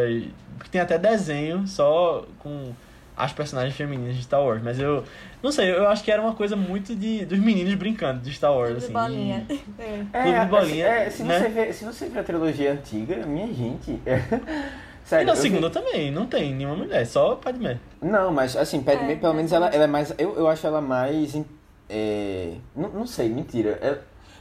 porque 0.57 0.71
tem 0.71 0.79
até 0.79 0.97
desenho 0.97 1.67
só 1.67 2.25
com 2.39 2.73
as 3.15 3.31
personagens 3.31 3.75
femininas 3.75 4.15
de 4.15 4.23
Star 4.23 4.41
Wars. 4.41 4.61
Mas 4.63 4.79
eu 4.79 5.03
não 5.43 5.51
sei, 5.51 5.71
eu 5.71 5.87
acho 5.87 6.03
que 6.03 6.11
era 6.11 6.21
uma 6.21 6.33
coisa 6.33 6.55
muito 6.55 6.95
de 6.95 7.25
dos 7.25 7.39
meninos 7.39 7.73
brincando 7.75 8.21
de 8.21 8.31
Star 8.33 8.53
Wars. 8.53 8.77
Assim, 8.77 8.93
bolinha. 8.93 9.45
E... 9.49 9.65
É. 10.13 10.23
Clube 10.23 10.39
de 10.39 10.45
bolinha. 10.45 10.87
É, 10.87 11.09
se, 11.09 11.23
né? 11.23 11.39
você 11.39 11.49
vê, 11.49 11.73
se 11.73 11.85
você 11.85 12.09
vê 12.09 12.19
a 12.19 12.23
trilogia 12.23 12.71
antiga, 12.71 13.25
minha 13.25 13.53
gente. 13.53 14.01
Sério, 15.03 15.23
e 15.23 15.27
na 15.27 15.35
segunda 15.35 15.67
vi... 15.67 15.73
também, 15.73 16.11
não 16.11 16.25
tem 16.25 16.55
nenhuma 16.55 16.75
mulher, 16.75 17.05
só 17.05 17.35
Padmé. 17.35 17.77
Não, 18.01 18.31
mas 18.31 18.57
assim, 18.57 18.81
Padmé, 18.81 19.13
é, 19.13 19.15
pelo 19.15 19.35
menos 19.35 19.51
ela, 19.51 19.67
ela 19.67 19.83
é 19.83 19.87
mais. 19.87 20.11
Eu, 20.17 20.35
eu 20.35 20.47
acho 20.47 20.65
ela 20.65 20.81
mais. 20.81 21.39
É, 21.87 22.53
não, 22.75 22.89
não 22.89 23.05
sei, 23.05 23.29
mentira. 23.29 23.77
É, 23.81 23.99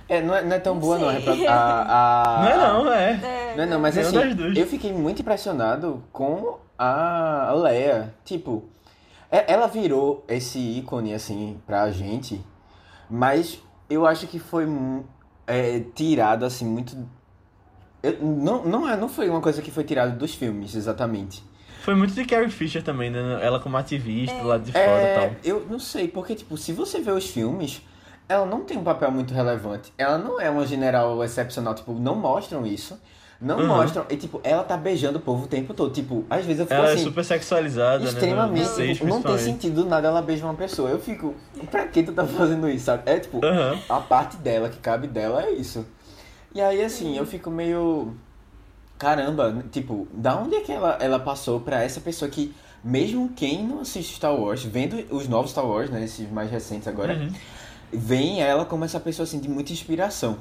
é, 0.09 0.21
não, 0.21 0.35
é, 0.35 0.43
não 0.43 0.57
é 0.57 0.59
tão 0.59 0.75
não 0.75 0.81
boa 0.81 0.99
sei. 0.99 1.45
não. 1.45 1.49
A, 1.49 1.83
a, 1.89 2.43
não 2.43 2.49
é 2.49 2.57
não, 2.57 2.93
é. 2.93 3.11
é. 3.13 3.55
Não 3.57 3.65
é 3.65 3.67
não, 3.67 3.81
mas 3.81 3.97
assim, 3.97 4.17
eu 4.57 4.67
fiquei 4.67 4.93
muito 4.93 5.23
impressionado 5.23 6.03
com 6.13 6.59
a 6.79 7.53
Leia. 7.55 8.15
Tipo, 8.25 8.65
é, 9.31 9.53
ela 9.53 9.67
virou 9.67 10.25
esse 10.29 10.59
ícone, 10.59 11.15
assim, 11.15 11.61
pra 11.67 11.91
gente, 11.91 12.41
mas 13.09 13.59
eu 13.89 14.07
acho 14.07 14.27
que 14.27 14.39
foi 14.39 14.67
é, 15.47 15.81
tirado, 15.95 16.45
assim, 16.45 16.67
muito. 16.67 16.97
Eu, 18.03 18.19
não, 18.21 18.65
não, 18.65 18.89
é, 18.89 18.97
não 18.97 19.09
foi 19.09 19.29
uma 19.31 19.41
coisa 19.41 19.63
que 19.63 19.71
foi 19.71 19.85
tirada 19.85 20.13
dos 20.13 20.35
filmes, 20.35 20.75
exatamente. 20.75 21.43
Foi 21.81 21.95
muito 21.95 22.15
de 22.15 22.25
Carrie 22.25 22.51
Fisher 22.51 22.83
também, 22.83 23.11
né? 23.11 23.39
Ela 23.43 23.61
como 23.61 23.77
ativista, 23.77 24.35
é. 24.35 24.43
lá 24.43 24.57
de 24.57 24.73
fora 24.73 24.85
é, 24.85 25.13
e 25.13 25.21
tal. 25.21 25.37
Eu 25.45 25.67
não 25.69 25.79
sei, 25.79 26.09
porque, 26.09 26.35
tipo, 26.35 26.57
se 26.57 26.73
você 26.73 27.01
vê 27.01 27.11
os 27.11 27.29
filmes, 27.29 27.83
ela 28.29 28.47
não 28.47 28.63
tem 28.63 28.77
um 28.79 28.85
papel 28.85 29.11
muito 29.11 29.35
relevante. 29.35 29.93
Ela 29.99 30.19
não 30.19 30.41
é 30.41 30.49
uma 30.49 30.67
general 30.67 31.23
excepcional, 31.23 31.75
tipo, 31.75 31.93
não 31.93 32.15
mostram 32.15 32.67
isso. 32.67 32.99
Não 33.41 33.59
uhum. 33.59 33.67
mostram. 33.67 34.07
E, 34.09 34.17
tipo, 34.17 34.41
ela 34.43 34.63
tá 34.63 34.77
beijando 34.77 35.19
o 35.19 35.21
povo 35.21 35.45
o 35.45 35.47
tempo 35.47 35.75
todo. 35.75 35.93
Tipo, 35.93 36.25
às 36.31 36.45
vezes 36.45 36.61
eu 36.61 36.67
fico 36.67 36.75
ela 36.75 36.91
assim. 36.91 37.03
é 37.03 37.05
super 37.05 37.25
sexualizada, 37.25 38.05
extremamente, 38.05 38.71
né? 38.79 38.95
Tipo, 38.95 39.07
não 39.07 39.21
tem 39.21 39.39
sentido 39.39 39.85
nada 39.85 40.09
ela 40.09 40.23
beija 40.23 40.45
uma 40.45 40.55
pessoa. 40.55 40.89
Eu 40.89 40.99
fico, 40.99 41.35
pra 41.71 41.87
que 41.87 42.03
tu 42.03 42.13
tá 42.13 42.25
fazendo 42.25 42.69
isso, 42.69 42.87
sabe? 42.87 43.03
É 43.07 43.19
tipo, 43.19 43.45
uhum. 43.45 43.79
a 43.89 44.01
parte 44.01 44.37
dela, 44.39 44.69
que 44.69 44.79
cabe 44.79 45.07
dela, 45.07 45.43
é 45.43 45.51
isso. 45.51 45.85
E 46.55 46.61
aí, 46.61 46.83
assim, 46.83 47.19
eu 47.19 47.27
fico 47.27 47.51
meio. 47.51 48.15
Caramba, 48.97 49.65
tipo, 49.73 50.07
da 50.13 50.37
onde 50.37 50.55
é 50.55 50.61
que 50.61 50.73
ela, 50.73 50.97
ela 51.01 51.19
passou 51.19 51.61
pra 51.61 51.83
essa 51.83 52.01
pessoa 52.01 52.31
que, 52.31 52.55
mesmo 52.83 53.29
quem 53.35 53.67
não 53.67 53.81
assiste 53.81 54.15
Star 54.15 54.35
Wars, 54.35 54.63
vendo 54.63 55.05
os 55.11 55.29
novos 55.29 55.51
Star 55.51 55.67
Wars, 55.67 55.91
né? 55.91 56.05
Esses 56.05 56.31
mais 56.31 56.51
recentes 56.51 56.87
agora, 56.87 57.15
uhum. 57.15 57.29
Vem 57.97 58.43
ela 58.43 58.65
como 58.65 58.85
essa 58.85 59.01
pessoa 59.01 59.25
assim 59.25 59.39
de 59.41 59.49
muita 59.49 59.73
inspiração 59.73 60.39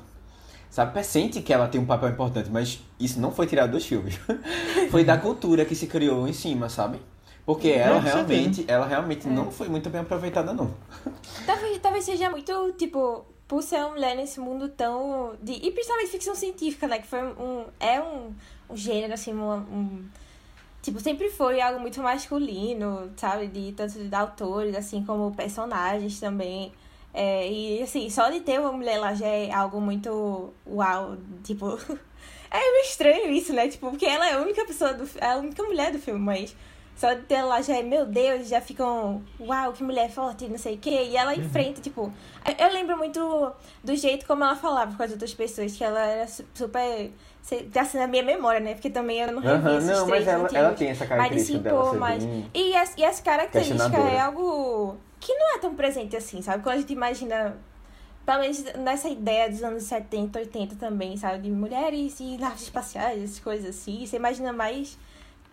sabe? 0.74 1.04
Sente 1.04 1.40
que 1.40 1.54
ela 1.54 1.68
tem 1.68 1.80
um 1.80 1.86
papel 1.86 2.10
importante, 2.10 2.50
mas 2.50 2.82
isso 3.00 3.22
não 3.22 3.32
foi 3.32 3.46
tirado 3.46 3.72
dos 3.72 3.86
filmes. 3.86 4.20
foi 4.90 5.04
da 5.04 5.16
cultura 5.16 5.66
que 5.66 5.76
se 5.76 5.86
criou 5.86 6.28
em 6.28 6.34
cima, 6.34 6.68
sabe? 6.68 7.00
Porque 7.46 7.70
ela 7.70 8.00
realmente, 8.00 8.66
ela 8.68 8.88
realmente 8.88 9.28
é. 9.28 9.30
não 9.30 9.52
foi 9.52 9.70
muito 9.70 9.88
bem 9.92 10.02
aproveitada, 10.02 10.52
não. 10.52 10.74
Talvez, 11.46 11.78
talvez 11.80 12.06
seja 12.06 12.28
muito, 12.30 12.72
tipo, 12.72 13.24
por 13.48 13.62
ser 13.62 13.78
uma 13.82 13.90
mulher 13.90 14.16
nesse 14.16 14.40
mundo 14.40 14.68
tão. 14.70 15.36
De, 15.44 15.52
e 15.54 15.72
principalmente 15.72 16.10
ficção 16.10 16.34
científica, 16.34 16.88
né? 16.88 16.98
Que 16.98 17.08
foi 17.08 17.22
um. 17.22 17.66
É 17.80 18.02
um, 18.02 18.34
um 18.68 18.76
gênero, 18.76 19.14
assim, 19.14 19.32
um, 19.34 19.52
um 19.54 20.06
tipo, 20.82 21.00
sempre 21.00 21.30
foi 21.30 21.62
algo 21.62 21.80
muito 21.80 22.02
masculino, 22.02 23.12
sabe? 23.16 23.48
De 23.48 23.74
tanto 23.74 24.00
de 24.00 24.16
autores, 24.16 24.76
assim, 24.76 25.04
como 25.06 25.36
personagens 25.36 26.20
também. 26.20 26.72
É, 27.14 27.48
e 27.48 27.84
assim, 27.84 28.10
só 28.10 28.30
de 28.30 28.40
ter 28.40 28.60
uma 28.60 28.72
mulher 28.72 28.98
lá 28.98 29.14
já 29.14 29.28
é 29.28 29.52
algo 29.52 29.80
muito 29.80 30.52
uau, 30.66 31.18
tipo. 31.44 31.78
é 32.50 32.60
meio 32.60 32.86
estranho 32.86 33.32
isso, 33.32 33.54
né? 33.54 33.68
Tipo, 33.68 33.92
porque 33.92 34.06
ela 34.06 34.28
é 34.28 34.34
a 34.34 34.40
única 34.40 34.66
pessoa 34.66 34.94
do 34.94 35.08
é 35.22 35.32
a 35.32 35.38
única 35.38 35.62
mulher 35.64 35.92
do 35.92 36.00
filme, 36.00 36.20
mas 36.20 36.56
só 36.96 37.14
de 37.14 37.24
ter 37.24 37.36
ela 37.36 37.50
lá 37.50 37.62
já 37.62 37.76
é, 37.76 37.84
meu 37.84 38.06
Deus, 38.06 38.48
já 38.48 38.62
ficam, 38.62 39.24
uau, 39.40 39.74
que 39.74 39.84
mulher 39.84 40.10
forte, 40.10 40.48
não 40.48 40.58
sei 40.58 40.76
o 40.76 40.78
quê. 40.78 41.08
E 41.10 41.18
ela 41.18 41.34
uhum. 41.34 41.40
enfrenta, 41.40 41.82
tipo. 41.82 42.12
Eu 42.58 42.72
lembro 42.72 42.98
muito 42.98 43.52
do 43.84 43.96
jeito 43.96 44.26
como 44.26 44.44
ela 44.44 44.56
falava 44.56 44.96
com 44.96 45.04
as 45.04 45.12
outras 45.12 45.34
pessoas, 45.34 45.76
que 45.76 45.84
ela 45.84 46.00
era 46.00 46.28
super. 46.28 47.12
Tá 47.74 47.82
assim 47.82 47.98
na 47.98 48.08
minha 48.08 48.24
memória, 48.24 48.60
né? 48.60 48.74
Porque 48.74 48.90
também 48.90 49.20
eu 49.20 49.32
não 49.32 49.42
revi 49.42 49.68
uhum, 49.68 49.78
esses 49.78 49.90
Não, 49.90 50.08
mas 50.08 50.28
ela, 50.28 50.50
ela 50.54 50.74
tem 50.74 50.90
essa 50.90 51.06
característica 51.06 51.60
mas, 51.60 51.74
assim, 51.74 51.78
dela 51.78 51.92
pô, 51.92 51.98
mas... 51.98 52.24
E, 52.54 52.76
as, 52.76 52.94
e 52.96 53.04
as 53.04 53.20
características 53.20 53.94
é 53.94 54.20
algo 54.22 54.98
que 55.24 55.34
não 55.34 55.56
é 55.56 55.58
tão 55.58 55.74
presente 55.74 56.16
assim, 56.18 56.42
sabe? 56.42 56.62
Quando 56.62 56.76
a 56.76 56.80
gente 56.80 56.92
imagina, 56.92 57.56
pelo 58.26 58.42
menos 58.42 58.62
nessa 58.76 59.08
ideia 59.08 59.50
dos 59.50 59.64
anos 59.64 59.84
70, 59.84 60.38
80 60.38 60.76
também, 60.76 61.16
sabe? 61.16 61.44
De 61.44 61.50
mulheres 61.50 62.20
e 62.20 62.38
naves 62.38 62.64
espaciais, 62.64 63.24
essas 63.24 63.40
coisas 63.40 63.70
assim. 63.70 64.06
Você 64.06 64.18
imagina 64.18 64.52
mais 64.52 64.98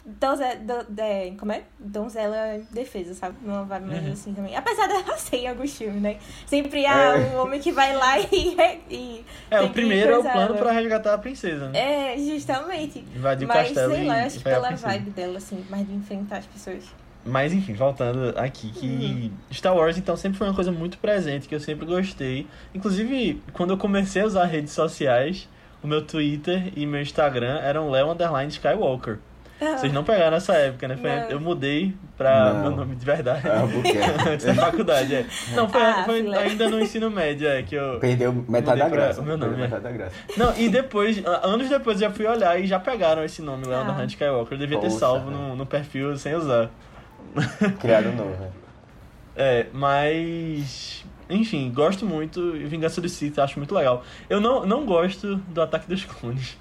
donzela, 0.05 0.57
do, 0.57 0.93
de, 0.93 1.37
como 1.39 1.53
é? 1.53 1.63
Donzela 1.79 2.61
defesa, 2.73 3.15
sabe? 3.15 3.37
Uma 3.45 3.63
vibe 3.63 3.87
mais 3.87 4.05
uhum. 4.05 4.13
assim 4.13 4.35
também. 4.35 4.57
Apesar 4.57 4.89
dela 4.89 5.17
ser 5.17 5.37
em 5.37 5.49
alguns 5.49 5.77
filmes, 5.77 6.03
né? 6.03 6.19
Sempre 6.47 6.85
há 6.85 7.17
é. 7.17 7.17
um 7.17 7.41
homem 7.41 7.61
que 7.61 7.71
vai 7.71 7.95
lá 7.95 8.19
e... 8.33 8.57
e 8.91 9.25
é, 9.53 9.61
o 9.61 9.71
primeiro 9.71 10.15
é 10.15 10.19
o 10.19 10.23
plano 10.23 10.57
pra 10.57 10.73
resgatar 10.73 11.15
a 11.15 11.19
princesa, 11.19 11.69
né? 11.69 12.15
É, 12.15 12.19
justamente. 12.19 13.05
Invadir 13.15 13.45
o 13.45 13.49
castelo 13.49 13.95
sei 13.95 14.05
lá, 14.05 14.19
e, 14.19 14.27
acho 14.27 14.41
pela 14.41 14.71
vibe 14.73 15.11
dela, 15.11 15.39
assim, 15.39 15.65
mais 15.71 15.87
de 15.87 15.95
enfrentar 15.95 16.39
as 16.39 16.47
pessoas. 16.47 16.83
Mas 17.25 17.53
enfim, 17.53 17.75
voltando 17.75 18.33
aqui, 18.39 18.71
que 18.71 18.87
uhum. 18.87 19.31
Star 19.53 19.77
Wars 19.77 19.99
então 19.99 20.17
sempre 20.17 20.39
foi 20.39 20.47
uma 20.49 20.55
coisa 20.55 20.73
muito 20.73 20.99
presente, 20.99 21.49
que 21.49 21.55
eu 21.55 21.61
sempre 21.61 21.85
gostei. 21.85 22.47
Inclusive, 22.75 23.43
quando 23.53 23.71
eu 23.71 23.77
comecei 23.77 24.23
a 24.23 24.27
usar 24.27 24.45
redes 24.47 24.73
sociais, 24.73 25.49
o 25.83 25.87
meu 25.87 26.03
Twitter 26.03 26.73
e 26.75 26.87
meu 26.87 27.01
Instagram 27.01 27.59
eram 27.59 27.91
Leo 27.91 28.11
Underline 28.11 28.51
Skywalker. 28.51 29.19
Ah. 29.61 29.77
Vocês 29.77 29.93
não 29.93 30.03
pegaram 30.03 30.31
nessa 30.31 30.55
época, 30.55 30.89
né? 30.89 30.97
Foi, 30.97 31.11
eu 31.35 31.39
mudei 31.39 31.95
pra 32.17 32.55
não. 32.55 32.61
meu 32.63 32.71
nome 32.71 32.97
de 32.97 33.05
verdade. 33.05 33.43
Ah, 33.47 33.61
Antes 34.33 34.47
da 34.47 34.55
faculdade, 34.55 35.15
é. 35.15 35.27
Não, 35.55 35.69
foi, 35.69 35.83
ah, 35.83 36.03
foi 36.07 36.35
ainda 36.35 36.71
no 36.71 36.81
ensino 36.81 37.11
médio, 37.11 37.47
é, 37.47 37.63
que 37.63 37.75
eu. 37.75 37.99
Perdeu 38.01 38.33
metade 38.49 38.79
da 38.79 38.89
graça. 38.89 39.21
Meu 39.21 39.37
nome. 39.37 39.55
É. 39.55 39.57
Metade 39.59 39.83
da 39.83 39.93
graça. 39.93 40.15
Não, 40.35 40.57
e 40.57 40.71
depois, 40.71 41.23
anos 41.43 41.69
depois 41.69 42.01
eu 42.01 42.09
já 42.09 42.15
fui 42.15 42.27
olhar 42.27 42.59
e 42.59 42.67
já 42.67 42.81
pegaram 42.81 43.23
esse 43.23 43.43
nome, 43.43 43.67
Leo 43.67 43.77
ah. 43.77 43.83
Underline 43.83 44.07
Skywalker. 44.07 44.55
Eu 44.55 44.59
devia 44.59 44.79
Poxa, 44.79 44.91
ter 44.91 44.99
salvo 44.99 45.31
no, 45.31 45.55
no 45.55 45.67
perfil 45.67 46.17
sem 46.17 46.35
usar. 46.35 46.71
Criado 47.81 48.13
novo, 48.13 48.31
né? 48.31 48.51
É, 49.37 49.67
mas. 49.73 51.05
Enfim, 51.29 51.71
gosto 51.73 52.05
muito. 52.05 52.53
Vingança 52.67 53.01
do 53.01 53.09
Sith, 53.09 53.39
acho 53.39 53.59
muito 53.59 53.75
legal. 53.75 54.03
Eu 54.29 54.41
não, 54.41 54.67
não 54.67 54.85
gosto 54.85 55.37
do 55.37 55.63
Ataque 55.63 55.89
dos 55.89 56.05
Clones. 56.05 56.59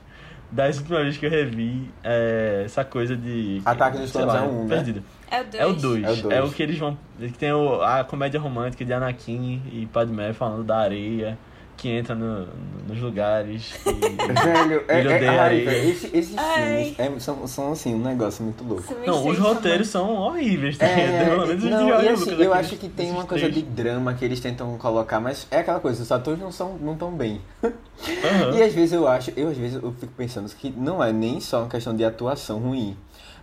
Das 0.52 0.78
últimas 0.80 1.04
vezes 1.04 1.20
que 1.20 1.26
eu 1.28 1.30
revi, 1.30 1.92
é, 2.04 2.64
essa 2.66 2.84
coisa 2.84 3.16
de. 3.16 3.62
Ataque 3.66 3.98
dos 3.98 4.12
Clones 4.12 4.34
é 4.34 4.42
um, 4.42 4.68
perdido. 4.68 5.04
É 5.30 5.42
o 5.42 5.44
2. 5.44 5.56
É 5.56 5.66
o 5.66 5.74
2. 5.74 6.04
É, 6.04 6.12
o, 6.12 6.32
é 6.32 6.44
o 6.44 6.50
que 6.52 6.64
eles 6.64 6.78
vão. 6.78 6.98
Que 7.20 7.38
tem 7.38 7.52
o, 7.52 7.82
a 7.82 8.04
comédia 8.04 8.40
romântica 8.40 8.84
de 8.84 8.92
Anakin 8.92 9.62
e 9.72 9.86
Padmé 9.88 10.34
falando 10.34 10.64
da 10.64 10.78
areia 10.78 11.38
que 11.80 11.90
entra 11.90 12.14
no- 12.16 12.42
no- 12.42 12.48
nos 12.90 13.00
lugares. 13.00 13.74
e- 13.86 13.90
Velho, 14.34 14.84
é, 14.88 15.24
é, 15.26 15.28
ai, 15.30 15.56
ele. 15.56 15.66
velho, 15.66 15.90
esse- 15.92 16.10
esses 16.14 16.38
Ai. 16.38 16.94
filmes 16.96 17.00
é- 17.00 17.20
são, 17.20 17.48
são, 17.48 17.72
assim, 17.72 17.96
um 17.96 18.00
negócio 18.04 18.44
muito 18.44 18.64
louco. 18.64 18.84
Não, 19.06 19.28
os 19.28 19.38
roteiros 19.38 19.88
são 19.88 20.14
horríveis, 20.16 20.78
tá? 20.78 20.86
É, 20.86 21.26
Pelo 21.26 21.48
menos 21.48 21.64
os 21.64 21.70
não, 21.70 21.78
de 21.80 21.84
e 21.84 21.88
George 21.88 22.08
assim, 22.10 22.42
eu 22.44 22.54
acho 22.54 22.76
que 22.76 22.90
tem 22.90 23.06
esses 23.08 23.18
uma 23.18 23.26
coisa 23.26 23.46
três. 23.50 23.56
de 23.56 23.62
drama 23.70 24.14
que 24.14 24.26
eles 24.26 24.40
tentam 24.40 24.78
colocar, 24.78 25.20
mas 25.20 25.48
é 25.52 25.60
aquela 25.60 25.80
coisa, 25.80 26.02
os 26.04 26.12
atores 26.12 26.40
não 26.40 26.52
são 26.52 26.78
não 26.80 26.96
tão 26.96 27.12
bem. 27.12 27.40
Aham. 27.64 28.56
E 28.58 28.64
às 28.64 28.74
vezes 28.74 28.94
eu 28.94 29.08
acho, 29.08 29.32
eu 29.36 29.50
às 29.50 29.58
vezes 29.58 29.82
eu 29.82 29.94
fico 30.00 30.14
pensando 30.18 30.50
que 30.56 30.70
não 30.76 31.04
é 31.04 31.12
nem 31.14 31.40
só 31.40 31.60
uma 31.62 31.70
questão 31.70 31.96
de 31.96 32.04
atuação 32.04 32.60
ruim, 32.60 32.96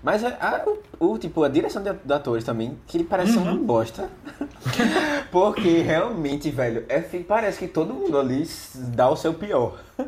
mas 0.06 0.22
a, 0.24 0.28
a- 0.28 0.64
o, 1.00 1.12
o, 1.14 1.18
tipo 1.18 1.42
a 1.42 1.48
direção 1.48 1.82
de, 1.82 1.92
de 1.92 2.12
atores 2.12 2.44
também, 2.44 2.78
que 2.86 2.96
ele 2.96 3.02
parece 3.04 3.36
uma 3.36 3.50
Uhum. 3.50 3.64
bosta. 3.64 4.08
Porque 5.32 5.78
realmente, 5.82 6.48
velho, 6.50 6.84
é, 6.88 7.00
parece 7.26 7.58
que 7.58 7.66
todo 7.66 7.92
mundo 7.92 8.16
ali 8.16 8.46
dá 8.94 9.10
o 9.10 9.16
seu 9.16 9.34
pior. 9.34 9.78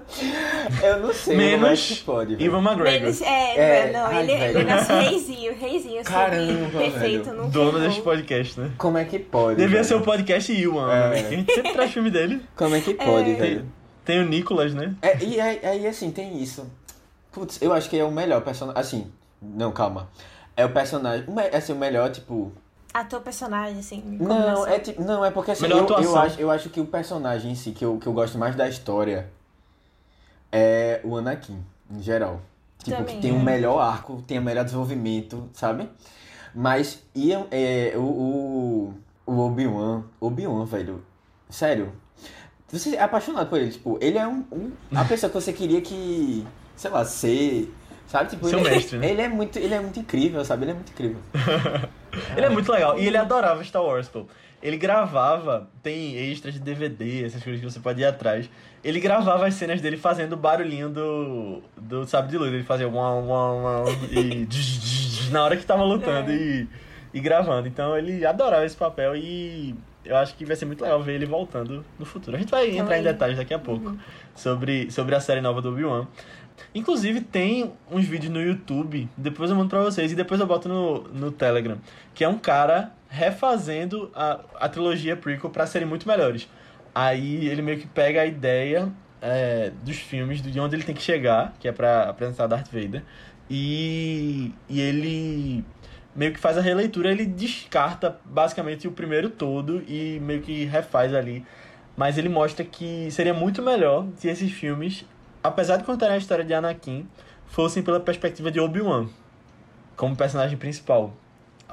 Eu 0.83 1.01
não 1.01 1.13
sei 1.13 1.35
como 1.37 1.49
é 1.49 1.57
Menos 1.57 1.87
que 1.87 2.05
pode. 2.05 2.37
velho. 2.37 2.47
Ivan 2.47 2.59
McGregor, 2.63 3.01
Menos, 3.03 3.23
é, 3.23 3.57
É, 3.89 3.93
não, 3.93 4.07
ai, 4.07 4.23
ele, 4.23 4.37
velho. 4.39 4.59
ele 4.61 4.71
é 4.71 5.01
reizinho, 5.01 5.55
reizinho, 5.59 6.01
assim, 6.01 6.11
Caramba, 6.13 6.79
perfeito, 6.79 7.25
velho. 7.25 7.37
não 7.37 7.51
dono 7.51 7.81
deste 7.81 8.01
podcast, 8.03 8.61
né? 8.61 8.71
Como 8.79 8.99
é 8.99 9.05
que 9.05 9.19
pode? 9.19 9.57
Devia 9.57 9.69
velho? 9.79 9.85
ser 9.85 9.95
o 9.97 10.01
podcast 10.03 10.53
Iwan, 10.53 10.93
É. 10.93 11.09
né? 11.11 11.23
Que 11.23 11.35
a 11.35 11.39
gente 11.39 11.53
sempre 11.55 11.73
traz 11.73 11.91
filme 11.91 12.11
dele. 12.11 12.41
Como 12.55 12.75
é 12.75 12.81
que 12.81 12.95
pode, 12.95 13.35
velho? 13.35 13.65
Tem 14.05 14.21
o 14.21 14.25
Nicolas, 14.29 14.73
né? 14.75 14.95
É, 15.03 15.19
e 15.25 15.41
aí, 15.41 15.59
aí, 15.63 15.87
assim, 15.89 16.11
tem 16.13 16.41
isso. 16.41 16.65
Putz, 17.33 17.61
eu 17.61 17.73
acho 17.73 17.91
que 17.91 17.99
é 17.99 18.05
o 18.05 18.11
melhor 18.11 18.41
personagem. 18.43 18.81
Assim, 18.81 19.07
não, 19.41 19.73
calma. 19.73 20.09
É 20.57 20.65
o 20.65 20.73
personagem. 20.73 21.27
me- 21.29 21.47
Assim, 21.49 21.73
o 21.73 21.77
melhor, 21.77 22.11
tipo. 22.11 22.53
Ator, 22.93 23.21
personagem, 23.21 23.79
assim. 23.79 24.03
Não, 24.21 24.67
é 24.67 24.79
tipo. 24.79 25.03
Não, 25.03 25.25
é 25.25 25.31
porque 25.31 25.51
assim, 25.53 25.67
eu, 25.67 25.87
eu, 25.87 26.17
acho, 26.17 26.41
eu 26.41 26.51
acho 26.51 26.71
que 26.71 26.81
o 26.81 26.87
personagem 26.87 27.53
em 27.53 27.55
si, 27.55 27.73
que 27.73 27.85
eu, 27.85 27.99
que 27.99 28.07
eu 28.07 28.13
gosto 28.13 28.37
mais 28.39 28.57
da 28.57 28.69
história, 28.69 29.31
é 30.51 31.01
o 31.05 31.17
Anakin, 31.17 31.63
em 31.91 32.03
geral. 32.03 32.41
Tipo, 32.83 32.97
Também, 32.99 33.17
que 33.17 33.23
tem 33.23 33.33
o 33.33 33.41
é. 33.41 33.43
melhor 33.43 33.79
arco, 33.81 34.23
tem 34.27 34.39
o 34.39 34.43
melhor 34.43 34.65
desenvolvimento, 34.65 35.49
sabe? 35.53 35.89
Mas 36.55 37.03
e, 37.15 37.33
é, 37.51 37.93
o, 37.97 38.01
o, 38.01 38.95
o 39.27 39.39
Obi-Wan. 39.41 40.05
Obi-Wan, 40.21 40.65
velho. 40.65 41.05
Sério. 41.51 41.93
Você 42.71 42.97
é 42.97 43.03
apaixonado 43.03 43.49
por 43.49 43.59
ele, 43.59 43.71
tipo, 43.71 43.99
ele 44.01 44.19
é 44.19 44.27
um, 44.27 44.45
um- 44.53 44.73
a 44.95 45.05
pessoa 45.05 45.31
que 45.31 45.35
você 45.41 45.53
queria 45.53 45.81
que, 45.81 46.47
sei 46.77 46.91
lá, 46.91 47.05
ser. 47.05 47.73
Sabe? 48.09 48.31
Tipo, 48.31 48.49
Seu 48.49 48.59
ele, 48.59 48.71
mestre, 48.71 48.99
né? 48.99 49.11
ele 49.11 49.21
é 49.21 49.29
muito, 49.29 49.59
ele 49.59 49.75
é 49.75 49.81
muito 49.81 50.01
incrível, 50.01 50.43
sabe? 50.43 50.65
Ele 50.65 50.71
é 50.71 50.75
muito 50.75 50.91
incrível. 50.91 51.19
Ele 52.37 52.47
é 52.47 52.49
muito 52.49 52.73
legal. 52.73 52.99
E 52.99 53.07
ele 53.07 53.17
adorava 53.17 53.63
Star 53.63 53.83
Wars, 53.83 54.09
pô. 54.09 54.27
Ele 54.61 54.77
gravava, 54.77 55.69
tem 55.83 56.17
extras 56.17 56.55
de 56.55 56.61
DVD, 56.61 57.25
essas 57.25 57.45
coisas 57.45 57.61
que 57.61 57.71
você 57.71 57.79
pode 57.79 58.01
ir 58.01 58.05
atrás. 58.05 58.51
Ele 58.83 58.99
gravava 58.99 59.47
as 59.47 59.55
cenas 59.55 59.81
dele 59.81 59.97
fazendo 59.97 60.33
o 60.33 60.37
barulhinho 60.37 60.89
do, 60.89 61.63
do 61.77 62.07
sabre 62.07 62.31
de 62.31 62.39
luz. 62.39 62.53
Ele 62.53 62.65
fazia 62.65 62.89
uau, 62.89 63.25
uau, 63.25 63.63
uau, 63.63 63.85
e 64.11 64.49
na 65.31 65.45
hora 65.45 65.57
que 65.57 65.65
tava 65.65 65.85
lutando 65.85 66.33
e, 66.33 66.67
e 67.15 67.21
gravando. 67.21 67.69
Então 67.69 67.97
ele 67.97 68.27
adorava 68.27 68.65
esse 68.65 68.77
papel 68.77 69.15
e 69.15 69.77
eu 70.05 70.17
acho 70.17 70.35
que 70.35 70.45
vai 70.45 70.57
ser 70.57 70.65
muito 70.65 70.83
legal 70.83 71.01
ver 71.03 71.15
ele 71.15 71.27
voltando 71.27 71.85
no 71.99 72.07
futuro. 72.07 72.37
A 72.37 72.41
gente 72.41 72.51
vai 72.51 72.77
entrar 72.77 72.99
em 72.99 73.03
detalhes 73.03 73.37
daqui 73.37 73.53
a 73.53 73.59
pouco 73.59 73.97
sobre, 74.35 74.91
sobre 74.91 75.15
a 75.15 75.21
série 75.21 75.41
nova 75.41 75.61
do 75.61 75.69
Obi-Wan. 75.69 76.07
Inclusive 76.75 77.21
tem 77.21 77.73
uns 77.91 78.05
vídeos 78.05 78.33
no 78.33 78.41
YouTube, 78.41 79.09
depois 79.17 79.51
eu 79.51 79.57
mando 79.57 79.71
pra 79.71 79.83
vocês 79.83 80.13
e 80.13 80.15
depois 80.15 80.41
eu 80.41 80.47
boto 80.47 80.69
no, 80.69 81.03
no 81.09 81.31
Telegram, 81.31 81.79
que 82.15 82.25
é 82.25 82.29
um 82.29 82.39
cara 82.39 82.93
refazendo 83.09 84.11
a, 84.15 84.41
a 84.61 84.69
trilogia 84.69 85.17
prequel 85.17 85.51
pra 85.51 85.67
serem 85.67 85.89
muito 85.89 86.07
melhores. 86.07 86.49
Aí 86.95 87.47
ele 87.49 87.63
meio 87.63 87.79
que 87.79 87.87
pega 87.87 88.23
a 88.23 88.27
ideia 88.27 88.93
é, 89.21 89.73
dos 89.83 89.97
filmes, 89.97 90.43
de 90.43 90.59
onde 90.61 90.77
ele 90.77 90.83
tem 90.83 90.95
que 90.95 91.03
chegar, 91.03 91.55
que 91.59 91.69
é 91.69 91.73
pra 91.73 92.09
apresentar 92.09 92.47
Darth 92.47 92.69
Vader, 92.73 93.03
e, 93.51 94.53
e 94.69 94.81
ele 94.81 95.65
meio 96.15 96.33
que 96.33 96.41
faz 96.41 96.59
a 96.59 96.61
releitura, 96.61 97.11
ele 97.11 97.25
descarta 97.25 98.19
basicamente 98.25 98.89
o 98.89 98.93
primeiro 98.93 99.31
todo 99.31 99.83
e 99.87 100.19
meio 100.21 100.43
que 100.43 100.65
refaz 100.65 101.15
ali. 101.15 101.45
Mas 101.97 102.19
ele 102.19 102.29
mostra 102.29 102.65
que 102.65 103.11
seria 103.11 103.35
muito 103.35 103.63
melhor 103.63 104.07
se 104.17 104.29
esses 104.29 104.51
filmes, 104.53 105.05
apesar 105.49 105.77
de 105.77 105.85
contarem 105.85 106.15
a 106.15 106.19
história 106.19 106.45
de 106.45 106.55
Anakin, 106.55 107.09
fossem 107.47 107.83
pela 107.83 107.99
perspectiva 107.99 108.51
de 108.51 108.61
Obi-Wan, 108.61 109.09
como 109.97 110.15
personagem 110.17 110.57
principal. 110.57 111.15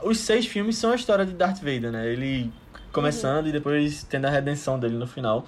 Os 0.01 0.19
seis 0.19 0.45
filmes 0.45 0.77
são 0.77 0.91
a 0.91 0.95
história 0.95 1.25
de 1.25 1.33
Darth 1.33 1.59
Vader, 1.59 1.91
né? 1.91 2.07
Ele 2.07 2.51
começando 2.91 3.47
e 3.47 3.51
depois 3.51 4.03
tendo 4.03 4.25
a 4.25 4.29
redenção 4.29 4.79
dele 4.79 4.95
no 4.95 5.05
final. 5.05 5.45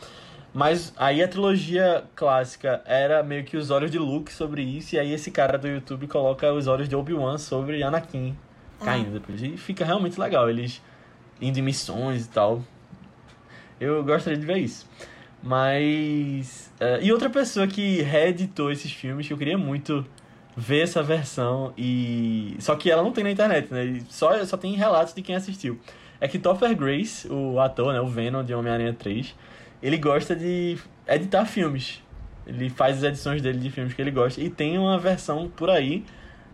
Mas 0.53 0.93
aí 0.97 1.21
a 1.21 1.27
trilogia 1.27 2.03
clássica 2.15 2.81
era 2.85 3.21
meio 3.23 3.43
que 3.43 3.57
os 3.57 3.69
olhos 3.69 3.91
de 3.91 3.97
Luke 3.97 4.33
sobre 4.33 4.61
isso, 4.63 4.95
e 4.95 4.99
aí 4.99 5.13
esse 5.13 5.31
cara 5.31 5.57
do 5.57 5.67
YouTube 5.67 6.07
coloca 6.07 6.51
os 6.51 6.67
olhos 6.67 6.89
de 6.89 6.95
Obi-Wan 6.95 7.37
sobre 7.37 7.83
Anakin 7.83 8.35
caindo 8.83 9.11
depois. 9.11 9.41
E 9.41 9.57
fica 9.57 9.85
realmente 9.85 10.19
legal, 10.19 10.49
eles 10.49 10.81
indo 11.41 11.59
em 11.59 11.61
missões 11.61 12.25
e 12.25 12.29
tal. 12.29 12.63
Eu 13.79 14.03
gostaria 14.03 14.37
de 14.37 14.45
ver 14.45 14.57
isso. 14.57 14.87
Mas. 15.47 16.71
eh, 16.79 16.99
e 17.03 17.11
outra 17.13 17.29
pessoa 17.29 17.65
que 17.67 18.01
reeditou 18.01 18.69
esses 18.69 18.91
filmes, 18.91 19.25
que 19.27 19.33
eu 19.33 19.37
queria 19.37 19.57
muito 19.57 20.05
ver 20.55 20.81
essa 20.81 21.01
versão, 21.01 21.73
e. 21.77 22.55
Só 22.59 22.75
que 22.75 22.91
ela 22.91 23.01
não 23.01 23.13
tem 23.13 23.23
na 23.23 23.31
internet, 23.31 23.73
né? 23.73 24.01
Só, 24.09 24.43
só 24.45 24.57
tem 24.57 24.75
relatos 24.75 25.13
de 25.13 25.21
quem 25.21 25.35
assistiu. 25.35 25.79
É 26.19 26.27
que 26.27 26.37
Topher 26.37 26.75
Grace, 26.75 27.27
o 27.31 27.59
ator, 27.59 27.93
né? 27.93 28.01
O 28.01 28.07
Venom 28.07 28.43
de 28.43 28.53
Homem-Aranha 28.53 28.93
3, 28.93 29.33
ele 29.81 29.97
gosta 29.97 30.35
de 30.35 30.77
editar 31.07 31.45
filmes. 31.45 32.03
Ele 32.45 32.69
faz 32.69 32.97
as 32.97 33.03
edições 33.03 33.41
dele 33.41 33.59
de 33.59 33.69
filmes 33.69 33.93
que 33.93 34.01
ele 34.01 34.11
gosta. 34.11 34.41
E 34.41 34.49
tem 34.49 34.77
uma 34.77 34.97
versão 34.97 35.49
por 35.49 35.69
aí 35.69 36.03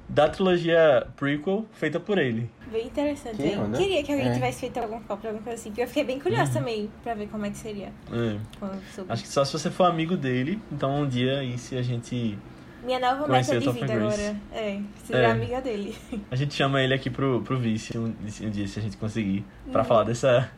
da 0.07 0.29
trilogia 0.29 1.07
prequel 1.15 1.65
feita 1.73 1.99
por 1.99 2.17
ele. 2.17 2.49
Bem 2.73 2.87
interessante. 2.87 3.37
Que 3.37 3.51
Eu 3.53 3.61
onda. 3.61 3.77
queria 3.77 4.03
que 4.03 4.11
alguém 4.11 4.27
É. 4.29 4.33
tivesse 4.33 4.59
feito 4.61 4.77
alguma 4.79 4.99
cópia, 5.01 5.29
alguma 5.29 5.43
coisa 5.43 5.59
assim. 5.59 5.69
Porque 5.69 5.83
eu 5.83 5.87
fiquei 5.87 6.03
bem 6.03 6.19
curiosa 6.19 6.53
também 6.53 6.89
pra 7.03 7.13
ver 7.13 7.27
como 7.27 7.45
é 7.45 7.51
que 7.51 7.57
seria. 7.57 7.93
É. 8.11 8.37
Acho 9.09 9.21
que 9.23 9.29
só 9.29 9.45
se 9.45 9.53
você 9.53 9.69
for 9.69 9.83
amigo 9.83 10.17
dele, 10.17 10.59
então 10.71 11.01
um 11.03 11.07
dia 11.07 11.39
aí 11.39 11.55
se 11.57 11.77
a 11.77 11.81
gente. 11.83 12.35
Minha 12.83 12.99
nova 12.99 13.27
meta 13.27 13.59
de 13.59 13.69
vida 13.71 13.93
agora. 13.93 14.35
É, 14.51 14.79
ser 15.05 15.15
É. 15.15 15.25
amiga 15.27 15.61
dele. 15.61 15.95
A 16.31 16.35
gente 16.35 16.53
chama 16.55 16.81
ele 16.81 16.93
aqui 16.95 17.09
pro, 17.09 17.41
pro 17.43 17.57
vice 17.59 17.97
um, 17.97 18.07
um 18.41 18.49
dia, 18.49 18.67
se 18.67 18.79
a 18.79 18.81
gente 18.81 18.97
conseguir, 18.97 19.45
pra 19.71 19.81
Uhum. 19.83 19.87
falar 19.87 20.03
dessa, 20.03 20.49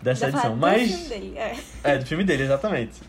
dessa 0.00 0.28
edição. 0.28 0.40
falar 0.42 0.54
do 0.54 0.60
Mas. 0.60 0.90
filme 0.90 1.08
dele. 1.08 1.38
É. 1.38 1.56
É, 1.82 1.98
do 1.98 2.06
filme 2.06 2.24
dele, 2.24 2.44
exatamente. 2.44 3.02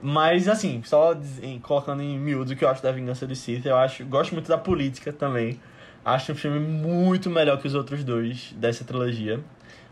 Mas, 0.00 0.48
assim, 0.48 0.82
só 0.84 1.14
colocando 1.62 2.02
em 2.02 2.18
miúdo 2.18 2.54
o 2.54 2.56
que 2.56 2.64
eu 2.64 2.68
acho 2.68 2.82
da 2.82 2.90
Vingança 2.90 3.24
do 3.24 3.36
Sith, 3.36 3.64
eu 3.66 3.76
acho, 3.76 4.04
gosto 4.06 4.32
muito 4.32 4.48
da 4.48 4.58
política 4.58 5.12
também. 5.12 5.60
Acho 6.04 6.32
um 6.32 6.34
filme 6.34 6.58
muito 6.58 7.30
melhor 7.30 7.58
que 7.60 7.66
os 7.66 7.74
outros 7.74 8.02
dois 8.02 8.52
dessa 8.56 8.84
trilogia. 8.84 9.40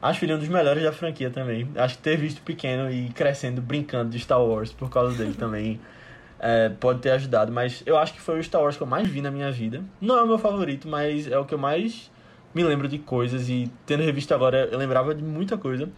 Acho 0.02 0.24
ele 0.24 0.34
um 0.34 0.38
dos 0.38 0.48
melhores 0.48 0.82
da 0.82 0.92
franquia 0.92 1.30
também. 1.30 1.68
Acho 1.76 1.96
que 1.96 2.02
ter 2.02 2.16
visto 2.16 2.42
pequeno 2.42 2.90
e 2.90 3.10
crescendo, 3.10 3.60
brincando 3.60 4.10
de 4.10 4.18
Star 4.18 4.42
Wars 4.42 4.72
por 4.72 4.90
causa 4.90 5.16
dele 5.16 5.34
também 5.34 5.78
é, 6.40 6.68
pode 6.68 7.00
ter 7.00 7.10
ajudado. 7.10 7.52
Mas 7.52 7.82
eu 7.86 7.96
acho 7.96 8.14
que 8.14 8.20
foi 8.20 8.40
o 8.40 8.42
Star 8.42 8.62
Wars 8.62 8.76
que 8.76 8.82
eu 8.82 8.86
mais 8.86 9.06
vi 9.06 9.20
na 9.20 9.30
minha 9.30 9.52
vida. 9.52 9.84
Não 10.00 10.18
é 10.18 10.22
o 10.22 10.26
meu 10.26 10.38
favorito, 10.38 10.88
mas 10.88 11.28
é 11.28 11.38
o 11.38 11.44
que 11.44 11.54
eu 11.54 11.58
mais 11.58 12.10
me 12.54 12.64
lembro 12.64 12.88
de 12.88 12.98
coisas. 12.98 13.48
E 13.48 13.70
tendo 13.84 14.02
revisto 14.02 14.34
agora, 14.34 14.68
eu 14.72 14.78
lembrava 14.78 15.14
de 15.14 15.22
muita 15.22 15.58
coisa. 15.58 15.88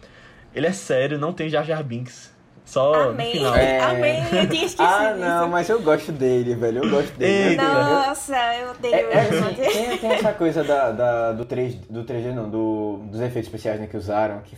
Ele 0.53 0.67
é 0.67 0.73
sério, 0.73 1.17
não 1.17 1.33
tem 1.33 1.49
Jar 1.49 1.65
Jar 1.65 1.83
Binks. 1.83 2.32
Só 2.65 3.09
Amém. 3.09 3.27
no 3.27 3.31
final. 3.33 3.55
É. 3.55 3.79
Amém. 3.81 4.19
Eu 4.31 4.49
tinha 4.49 4.65
esquecido 4.65 4.81
Ah, 4.83 5.13
não, 5.17 5.37
disso. 5.39 5.49
mas 5.51 5.69
eu 5.69 5.81
gosto 5.81 6.11
dele, 6.11 6.55
velho. 6.55 6.83
Eu 6.83 6.89
gosto 6.89 7.11
dele. 7.17 7.49
Eita. 7.51 7.63
Nossa, 7.63 8.35
eu 8.55 8.71
odeio 8.71 8.95
É, 8.95 8.99
é 9.01 9.53
tem, 9.69 9.97
tem 9.97 10.11
essa 10.11 10.33
coisa 10.33 10.63
da, 10.63 10.91
da- 10.91 11.31
do, 11.33 11.45
3, 11.45 11.75
do 11.75 12.03
3D, 12.03 12.33
não, 12.33 12.49
do, 12.49 12.99
dos 13.11 13.19
efeitos 13.19 13.47
especiais 13.47 13.79
né, 13.79 13.87
que 13.87 13.97
usaram, 13.97 14.39
que, 14.41 14.55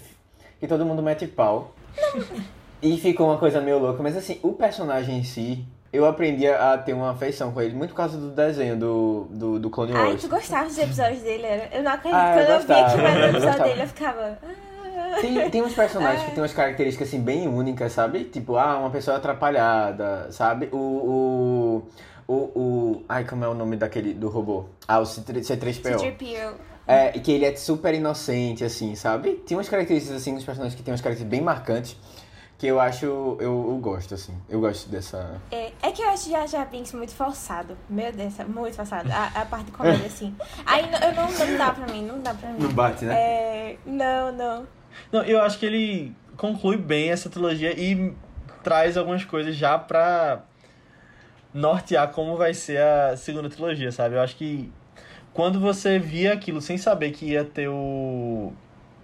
que 0.59 0.67
todo 0.67 0.85
mundo 0.85 1.01
mete 1.01 1.25
pau. 1.27 1.73
e 2.81 2.97
ficou 2.97 3.27
uma 3.27 3.37
coisa 3.37 3.59
meio 3.59 3.79
louca, 3.79 4.01
mas 4.03 4.15
assim, 4.15 4.39
o 4.43 4.53
personagem 4.53 5.17
em 5.17 5.23
si, 5.23 5.65
eu 5.91 6.05
aprendi 6.05 6.47
a 6.47 6.77
ter 6.77 6.93
uma 6.93 7.11
afeição 7.11 7.51
com 7.51 7.61
ele, 7.61 7.73
muito 7.73 7.89
por 7.91 7.97
causa 7.97 8.17
do 8.17 8.29
desenho 8.29 8.77
do, 8.77 9.27
do, 9.31 9.59
do 9.59 9.69
Clone 9.69 9.93
Ai, 9.95 10.09
Wars. 10.09 10.21
tu 10.21 10.27
gostava 10.29 10.65
dos 10.65 10.77
episódios 10.77 11.21
dele? 11.21 11.45
era- 11.45 11.69
Eu 11.75 11.81
não 11.83 11.91
acredito. 11.91 12.19
Ah, 12.19 12.35
eu 12.37 12.45
Quando 12.45 12.49
eu, 12.49 12.59
vi 12.59 12.67
gostava, 12.67 12.95
que 12.95 13.01
era 13.01 13.15
o 13.15 13.19
eu 13.23 13.29
episódio 13.29 13.63
dele, 13.63 13.81
eu 13.81 13.87
ficava. 13.87 14.39
"Ah". 14.43 14.74
Tem, 15.21 15.49
tem 15.49 15.61
uns 15.61 15.73
personagens 15.73 16.21
É. 16.21 16.25
que 16.25 16.31
tem 16.31 16.41
umas 16.41 16.53
características 16.53 17.07
assim 17.07 17.21
bem 17.21 17.47
únicas, 17.47 17.91
sabe? 17.91 18.25
Tipo, 18.25 18.57
ah, 18.57 18.77
uma 18.77 18.89
pessoa 18.89 19.17
atrapalhada, 19.17 20.31
sabe? 20.31 20.69
O. 20.71 20.77
O. 20.77 21.83
O. 22.27 22.33
o 22.33 23.03
ai, 23.07 23.23
como 23.23 23.43
é 23.43 23.47
o 23.47 23.53
nome 23.53 23.77
daquele 23.77 24.13
do 24.13 24.29
robô? 24.29 24.65
Ah, 24.87 24.99
o 24.99 25.03
C3, 25.03 25.41
C3PO. 25.41 25.99
C-3PO. 25.99 26.53
É, 26.87 27.11
que 27.11 27.31
ele 27.31 27.45
é 27.45 27.55
super 27.55 27.93
inocente, 27.93 28.63
assim, 28.63 28.95
sabe? 28.95 29.33
Tem 29.47 29.57
umas 29.57 29.67
características, 29.67 30.17
assim, 30.17 30.35
dos 30.35 30.43
personagens 30.43 30.75
que 30.75 30.83
tem 30.83 30.91
umas 30.91 31.01
características 31.01 31.29
bem 31.29 31.41
marcantes 31.41 31.97
que 32.57 32.67
eu 32.67 32.79
acho, 32.79 33.05
eu, 33.05 33.37
eu 33.41 33.77
gosto, 33.81 34.13
assim. 34.13 34.33
Eu 34.49 34.59
gosto 34.61 34.89
dessa... 34.89 35.41
É, 35.51 35.71
é 35.81 35.91
que 35.91 36.01
eu 36.01 36.09
acho 36.09 36.29
já 36.29 36.45
já 36.47 36.63
Binks 36.63 36.93
muito 36.93 37.13
forçado. 37.13 37.77
Meu 37.89 38.11
Deus, 38.13 38.33
muito 38.47 38.75
forçado. 38.75 39.11
A, 39.11 39.41
a 39.41 39.45
parte 39.45 39.65
de 39.65 39.71
comédia, 39.71 40.05
assim. 40.07 40.33
Aí 40.65 40.83
eu 40.83 41.13
não, 41.13 41.31
não 41.31 41.57
dá 41.57 41.71
pra 41.73 41.87
mim, 41.87 42.05
não 42.05 42.21
dá 42.21 42.33
pra 42.33 42.49
mim. 42.49 42.59
Não 42.59 42.69
bate, 42.69 43.05
né? 43.05 43.13
É, 43.13 43.77
não, 43.85 44.31
não. 44.31 44.67
Não, 45.11 45.23
eu 45.23 45.41
acho 45.41 45.59
que 45.59 45.65
ele 45.65 46.15
conclui 46.37 46.77
bem 46.77 47.09
essa 47.09 47.29
trilogia 47.29 47.71
e 47.79 48.13
traz 48.63 48.97
algumas 48.97 49.23
coisas 49.23 49.55
já 49.55 49.77
pra 49.77 50.43
nortear 51.53 52.09
como 52.09 52.35
vai 52.35 52.53
ser 52.53 52.81
a 52.81 53.15
segunda 53.15 53.49
trilogia, 53.49 53.91
sabe? 53.91 54.15
Eu 54.15 54.21
acho 54.21 54.35
que 54.35 54.71
quando 55.33 55.59
você 55.59 55.99
via 55.99 56.33
aquilo 56.33 56.61
sem 56.61 56.77
saber 56.77 57.11
que 57.11 57.25
ia 57.27 57.45
ter 57.45 57.69
o 57.69 58.53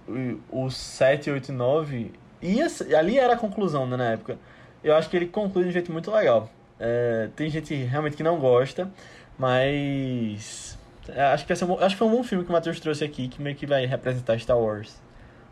o, 0.08 0.66
o 0.66 0.70
7, 0.70 1.30
8 1.30 1.50
e 1.50 1.52
9, 1.52 2.12
ia, 2.42 2.68
ali 2.98 3.18
era 3.18 3.34
a 3.34 3.38
conclusão 3.38 3.88
né, 3.88 3.96
na 3.96 4.12
época. 4.12 4.38
Eu 4.84 4.96
acho 4.96 5.10
que 5.10 5.16
ele 5.16 5.28
conclui 5.28 5.64
de 5.64 5.70
um 5.70 5.74
jeito 5.74 5.92
muito 5.92 6.12
legal. 6.12 6.50
É, 6.80 7.30
tem 7.36 7.50
gente 7.50 7.74
realmente 7.76 8.18
que 8.18 8.24
não 8.24 8.40
gosta, 8.40 8.92
mas 9.38 10.78
é, 11.10 11.22
acho 11.26 11.46
que, 11.46 11.54
um, 11.54 11.80
acho 11.80 11.96
que 11.96 12.00
foi 12.00 12.08
um 12.08 12.12
bom 12.12 12.24
filme 12.24 12.44
que 12.44 12.50
o 12.50 12.54
Matheus 12.54 12.80
trouxe 12.80 13.04
aqui, 13.04 13.28
que 13.28 13.42
meio 13.42 13.56
que 13.56 13.66
vai 13.66 13.86
representar 13.86 14.40
Star 14.40 14.58
Wars 14.58 15.00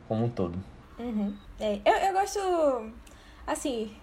como 0.10 0.26
um 0.26 0.30
todo. 0.30 0.60
Uhum. 0.98 1.34
É, 1.60 1.80
eu, 1.86 1.94
eu 1.94 2.14
gosto. 2.14 2.40
Assim. 3.48 3.96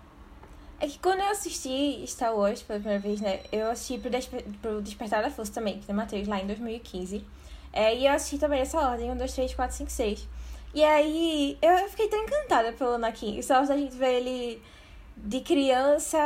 É 0.79 0.87
que 0.87 0.99
quando 0.99 1.21
eu 1.21 1.29
assisti 1.29 2.05
Star 2.07 2.37
Wars 2.37 2.63
pela 2.63 2.79
primeira 2.79 3.03
vez, 3.03 3.21
né? 3.21 3.41
Eu 3.51 3.71
assisti 3.71 3.99
pro, 3.99 4.11
Desper 4.11 4.45
pro 4.61 4.83
Despertar 4.83 5.23
da 5.23 5.31
Força 5.31 5.53
também, 5.53 5.79
que 5.79 5.87
tem 5.87 5.95
Matheus 5.95 6.29
lá 6.29 6.39
em 6.39 6.47
2015. 6.47 7.25
É, 7.73 7.97
e 7.97 8.07
eu 8.07 8.13
assisti 8.13 8.39
também 8.39 8.61
essa 8.61 8.79
ordem: 8.79 9.11
1, 9.11 9.17
2, 9.17 9.33
3, 9.35 9.55
4, 9.55 9.77
5, 9.77 9.91
6. 9.91 10.29
E 10.75 10.85
aí 10.85 11.59
eu 11.63 11.89
fiquei 11.89 12.09
tão 12.09 12.23
encantada 12.23 12.73
pelo 12.73 12.93
Anakin. 12.93 13.41
Só 13.43 13.57
a 13.61 13.65
gente 13.65 13.97
vê 13.97 14.17
ele 14.17 14.63
de 15.17 15.41
criança, 15.41 16.19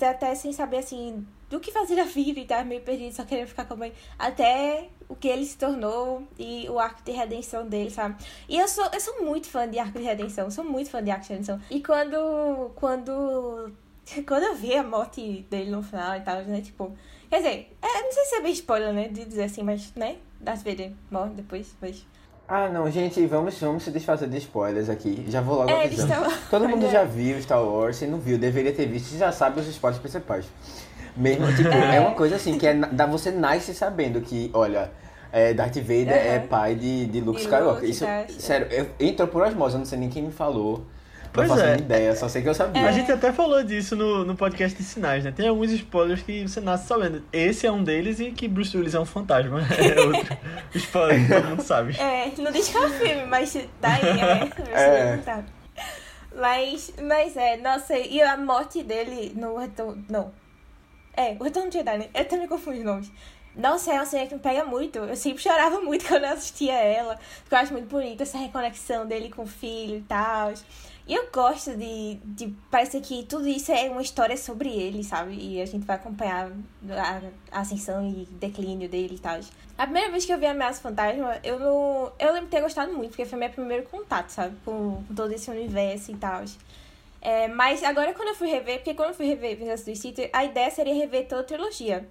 até 0.00 0.34
sem 0.34 0.52
saber 0.52 0.78
assim 0.78 1.26
do 1.48 1.60
que 1.60 1.70
fazer 1.70 1.98
a 2.00 2.04
vida 2.04 2.40
e 2.40 2.44
tá 2.44 2.64
meio 2.64 2.80
perdido, 2.80 3.14
só 3.14 3.24
querendo 3.24 3.46
ficar 3.48 3.64
com 3.66 3.74
a 3.74 3.76
mãe. 3.76 3.92
Até 4.18 4.88
o 5.08 5.14
que 5.14 5.28
ele 5.28 5.44
se 5.44 5.56
tornou 5.56 6.22
e 6.38 6.68
o 6.68 6.78
arco 6.78 7.02
de 7.04 7.12
redenção 7.12 7.66
dele, 7.66 7.90
sabe? 7.90 8.16
E 8.48 8.58
eu 8.58 8.66
sou, 8.66 8.84
eu 8.92 9.00
sou 9.00 9.22
muito 9.24 9.48
fã 9.48 9.68
de 9.68 9.78
arco 9.78 9.98
de 9.98 10.04
redenção, 10.04 10.50
sou 10.50 10.64
muito 10.64 10.90
fã 10.90 11.02
de 11.02 11.10
arco 11.10 11.24
de 11.24 11.30
redenção. 11.30 11.60
E 11.70 11.80
quando. 11.82 12.70
Quando. 12.74 13.72
Quando 14.26 14.44
eu 14.44 14.54
vi 14.54 14.72
a 14.74 14.84
morte 14.84 15.44
dele 15.50 15.68
no 15.70 15.82
final 15.82 16.16
e 16.16 16.20
tal, 16.20 16.40
né? 16.42 16.60
Tipo. 16.60 16.92
Quer 17.28 17.38
dizer, 17.38 17.76
é, 17.82 18.02
não 18.02 18.12
sei 18.12 18.24
se 18.26 18.34
é 18.36 18.40
bem 18.40 18.52
spoiler, 18.52 18.92
né? 18.92 19.08
De 19.08 19.24
dizer 19.24 19.44
assim, 19.44 19.62
mas, 19.64 19.92
né? 19.96 20.16
Darth 20.40 20.62
Vader 20.64 20.92
morre 21.10 21.30
depois, 21.30 21.74
mas. 21.80 22.06
Ah, 22.48 22.68
não, 22.68 22.88
gente, 22.88 23.26
vamos, 23.26 23.58
vamos 23.58 23.82
se 23.82 23.90
desfazer 23.90 24.28
de 24.28 24.38
spoilers 24.38 24.88
aqui. 24.88 25.24
Já 25.28 25.40
vou 25.40 25.56
logo 25.56 25.68
É, 25.70 25.84
avisando. 25.86 26.12
eles 26.12 26.32
tão- 26.38 26.48
Todo 26.50 26.68
mundo 26.68 26.86
já 26.90 27.02
viu 27.02 27.42
Star 27.42 27.60
Wars, 27.64 27.96
se 27.96 28.06
não 28.06 28.20
viu, 28.20 28.38
deveria 28.38 28.72
ter 28.72 28.86
visto, 28.86 29.16
já 29.18 29.32
sabe 29.32 29.58
os 29.60 29.66
spoilers 29.66 30.00
principais. 30.00 30.46
Mesmo, 31.16 31.46
tipo, 31.56 31.68
é, 31.68 31.96
É. 31.96 32.00
uma 32.00 32.12
coisa 32.12 32.36
assim, 32.36 32.58
que 32.58 32.66
é, 32.66 32.74
na- 32.74 32.88
dá 32.88 33.06
você 33.06 33.30
nasce 33.30 33.74
sabendo 33.74 34.20
que, 34.20 34.50
olha, 34.52 34.90
é, 35.32 35.54
Darth 35.54 35.76
Vader 35.76 36.08
é 36.14 36.38
Uhum. 36.42 36.46
pai 36.48 36.74
de, 36.74 37.06
de 37.06 37.20
Luke 37.20 37.40
Skywalker. 37.40 37.74
Luke, 37.82 37.90
Isso, 37.90 38.04
tá? 38.04 38.24
sério, 38.38 38.66
eu, 38.70 38.86
entrou 39.00 39.26
por 39.28 39.42
osmose, 39.42 39.74
eu 39.74 39.78
não 39.78 39.86
sei 39.86 39.98
nem 39.98 40.08
quem 40.10 40.22
me 40.22 40.32
falou. 40.32 40.84
Pois 41.32 41.48
não 41.50 41.56
faço 41.56 41.68
é. 41.68 41.72
nem 41.76 41.84
ideia, 41.84 42.16
só 42.16 42.28
sei 42.28 42.40
que 42.40 42.48
eu 42.48 42.54
sabia. 42.54 42.88
A 42.88 42.92
gente 42.92 43.12
até 43.12 43.30
falou 43.30 43.62
disso 43.62 43.94
no, 43.94 44.24
no 44.24 44.34
podcast 44.34 44.74
de 44.78 44.82
sinais, 44.82 45.22
né? 45.22 45.30
Tem 45.36 45.46
alguns 45.46 45.70
spoilers 45.70 46.22
que 46.22 46.48
você 46.48 46.62
nasce 46.62 46.86
sabendo. 46.86 47.22
Esse 47.30 47.66
é 47.66 47.70
um 47.72 47.84
deles 47.84 48.20
e 48.20 48.30
que 48.30 48.48
Bruce 48.48 48.74
Willis 48.74 48.94
é 48.94 49.00
um 49.00 49.04
fantasma. 49.04 49.60
É 49.76 50.00
outro 50.00 50.36
spoiler 50.74 51.20
que 51.26 51.34
todo 51.34 51.44
mundo 51.48 51.62
sabe. 51.62 51.94
É, 52.00 52.32
não 52.38 52.50
diz 52.50 52.68
que 52.68 52.76
é 52.78 52.80
um 52.80 52.88
filme, 52.88 53.26
mas 53.26 53.52
tá 53.82 53.94
aí, 53.96 54.08
é. 54.18 54.46
Você 54.46 54.72
É. 54.72 55.16
não 55.16 55.22
sabe. 55.24 55.44
Mas, 56.34 56.92
mas 57.02 57.36
é, 57.36 57.56
nossa, 57.58 57.98
e 57.98 58.20
a 58.22 58.36
morte 58.38 58.82
dele 58.82 59.32
no 59.36 59.58
retorno. 59.58 60.02
Não. 60.08 60.30
É, 61.16 61.36
o 61.40 61.42
retorno 61.42 61.70
de 61.70 61.78
Jedi, 61.78 61.98
né? 61.98 62.10
Eu 62.14 62.28
também 62.28 62.46
confundo 62.46 62.78
os 62.78 62.84
nomes. 62.84 63.10
Nossa, 63.56 63.90
é 63.90 63.94
uma 63.94 64.04
cena 64.04 64.26
que 64.26 64.34
me 64.34 64.40
pega 64.40 64.64
muito. 64.66 64.98
Eu 64.98 65.16
sempre 65.16 65.42
chorava 65.42 65.80
muito 65.80 66.04
quando 66.08 66.24
eu 66.24 66.32
assistia 66.32 66.74
ela. 66.74 67.18
Porque 67.40 67.54
eu 67.54 67.58
acho 67.58 67.72
muito 67.72 67.88
bonita 67.88 68.22
essa 68.22 68.36
reconexão 68.36 69.06
dele 69.06 69.30
com 69.30 69.42
o 69.42 69.46
filho 69.46 69.96
e 69.96 70.02
tal. 70.02 70.52
E 71.08 71.14
eu 71.14 71.30
gosto 71.32 71.74
de, 71.76 72.16
de. 72.24 72.54
Parece 72.70 73.00
que 73.00 73.22
tudo 73.24 73.46
isso 73.46 73.72
é 73.72 73.88
uma 73.88 74.02
história 74.02 74.36
sobre 74.36 74.68
ele, 74.68 75.04
sabe? 75.04 75.34
E 75.34 75.62
a 75.62 75.64
gente 75.64 75.86
vai 75.86 75.96
acompanhar 75.96 76.50
a, 76.90 77.56
a 77.56 77.60
ascensão 77.60 78.06
e 78.06 78.26
declínio 78.32 78.88
dele 78.88 79.14
e 79.14 79.18
tal. 79.18 79.38
A 79.78 79.84
primeira 79.84 80.10
vez 80.10 80.26
que 80.26 80.32
eu 80.32 80.38
vi 80.38 80.46
Ameaça 80.46 80.82
Fantasma, 80.82 81.38
eu 81.44 81.60
não. 81.60 82.12
Eu 82.18 82.32
lembro 82.32 82.46
de 82.46 82.50
ter 82.50 82.60
gostado 82.60 82.92
muito, 82.92 83.10
porque 83.10 83.24
foi 83.24 83.38
meu 83.38 83.48
primeiro 83.48 83.84
contato, 83.84 84.30
sabe? 84.30 84.56
Com, 84.64 85.02
com 85.06 85.14
todo 85.14 85.32
esse 85.32 85.48
universo 85.48 86.10
e 86.10 86.16
tal. 86.16 86.42
É, 87.26 87.48
mas 87.48 87.82
agora 87.82 88.14
quando 88.14 88.28
eu 88.28 88.36
fui 88.36 88.46
rever, 88.46 88.76
porque 88.76 88.94
quando 88.94 89.08
eu 89.08 89.14
fui 89.16 89.26
rever 89.26 89.56
Vingança 89.56 89.84
do 89.84 89.96
Sítio, 89.96 90.30
a 90.32 90.44
ideia 90.44 90.70
seria 90.70 90.94
rever 90.94 91.26
toda 91.26 91.40
a 91.40 91.44
trilogia. 91.44 92.08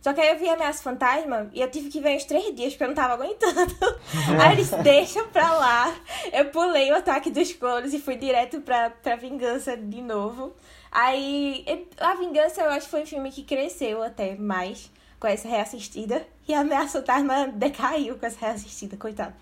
Só 0.00 0.12
que 0.12 0.20
aí 0.20 0.30
eu 0.30 0.38
vi 0.40 0.48
Ameaça 0.48 0.82
Fantasma 0.82 1.48
e 1.54 1.60
eu 1.60 1.70
tive 1.70 1.88
que 1.88 2.00
ver 2.00 2.16
uns 2.16 2.24
três 2.24 2.52
dias 2.52 2.72
porque 2.72 2.82
eu 2.82 2.88
não 2.88 2.94
tava 2.96 3.14
aguentando. 3.14 3.76
aí 4.42 4.50
eu 4.50 4.56
disse, 4.56 4.76
deixa 4.78 5.22
pra 5.26 5.52
lá. 5.52 5.96
Eu 6.32 6.46
pulei 6.46 6.90
o 6.90 6.96
ataque 6.96 7.30
dos 7.30 7.52
clones 7.52 7.94
e 7.94 8.00
fui 8.00 8.16
direto 8.16 8.60
pra, 8.60 8.90
pra 8.90 9.14
Vingança 9.14 9.76
de 9.76 10.02
novo. 10.02 10.52
Aí, 10.90 11.64
a 11.98 12.16
Vingança 12.16 12.62
eu 12.62 12.70
acho 12.70 12.86
que 12.86 12.90
foi 12.90 13.02
um 13.02 13.06
filme 13.06 13.30
que 13.30 13.44
cresceu 13.44 14.02
até 14.02 14.34
mais 14.34 14.90
com 15.18 15.26
essa 15.26 15.48
reassistida. 15.48 16.26
E 16.48 16.54
a 16.54 16.60
Ameaça 16.60 17.00
Fantasma 17.00 17.48
decaiu 17.48 18.18
com 18.18 18.26
essa 18.26 18.46
reassistida, 18.46 18.96
coitado. 18.96 19.34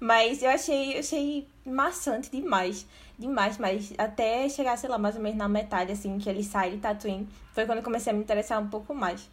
Mas 0.00 0.42
eu 0.42 0.50
achei, 0.50 0.98
achei 0.98 1.48
maçante 1.64 2.30
demais. 2.30 2.86
Demais, 3.18 3.58
mas 3.58 3.92
até 3.98 4.48
chegar, 4.48 4.76
sei 4.78 4.88
lá, 4.88 4.96
mais 4.96 5.16
ou 5.16 5.22
menos 5.22 5.38
na 5.38 5.48
metade, 5.48 5.90
assim, 5.90 6.18
que 6.18 6.28
ele 6.28 6.44
sai 6.44 6.70
de 6.70 6.78
Tatooine, 6.78 7.28
foi 7.52 7.66
quando 7.66 7.78
eu 7.78 7.84
comecei 7.84 8.12
a 8.12 8.14
me 8.14 8.22
interessar 8.22 8.62
um 8.62 8.68
pouco 8.68 8.94
mais. 8.94 9.28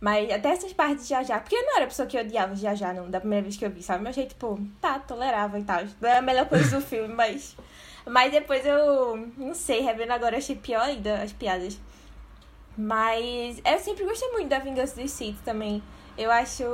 Mas 0.00 0.30
até 0.30 0.50
essas 0.50 0.72
partes 0.72 1.06
de 1.06 1.08
Jar, 1.08 1.40
porque 1.40 1.56
eu 1.56 1.62
não 1.62 1.76
era 1.76 1.84
a 1.84 1.88
pessoa 1.88 2.06
que 2.06 2.18
odiava 2.18 2.54
Jar, 2.54 2.94
não, 2.94 3.10
da 3.10 3.20
primeira 3.20 3.42
vez 3.42 3.56
que 3.56 3.64
eu 3.64 3.70
vi, 3.70 3.82
sabe? 3.82 4.04
Eu 4.04 4.10
achei, 4.10 4.26
tipo, 4.26 4.58
tá, 4.80 4.98
tolerável 4.98 5.60
e 5.60 5.64
tal. 5.64 5.82
Não 6.00 6.08
é 6.08 6.18
a 6.18 6.22
melhor 6.22 6.46
coisa 6.46 6.78
do 6.78 6.84
filme, 6.84 7.12
mas... 7.14 7.56
Mas 8.08 8.30
depois 8.30 8.64
eu, 8.64 9.16
não 9.36 9.52
sei, 9.52 9.80
revendo 9.80 10.12
agora, 10.12 10.36
eu 10.36 10.38
achei 10.38 10.54
pior 10.54 10.82
ainda 10.82 11.22
as 11.22 11.32
piadas. 11.32 11.78
Mas 12.76 13.60
eu 13.64 13.78
sempre 13.78 14.04
gostei 14.04 14.30
muito 14.32 14.48
da 14.48 14.58
Vingança 14.58 15.00
dos 15.00 15.10
Sith 15.10 15.38
também. 15.44 15.82
Eu 16.18 16.30
acho, 16.30 16.64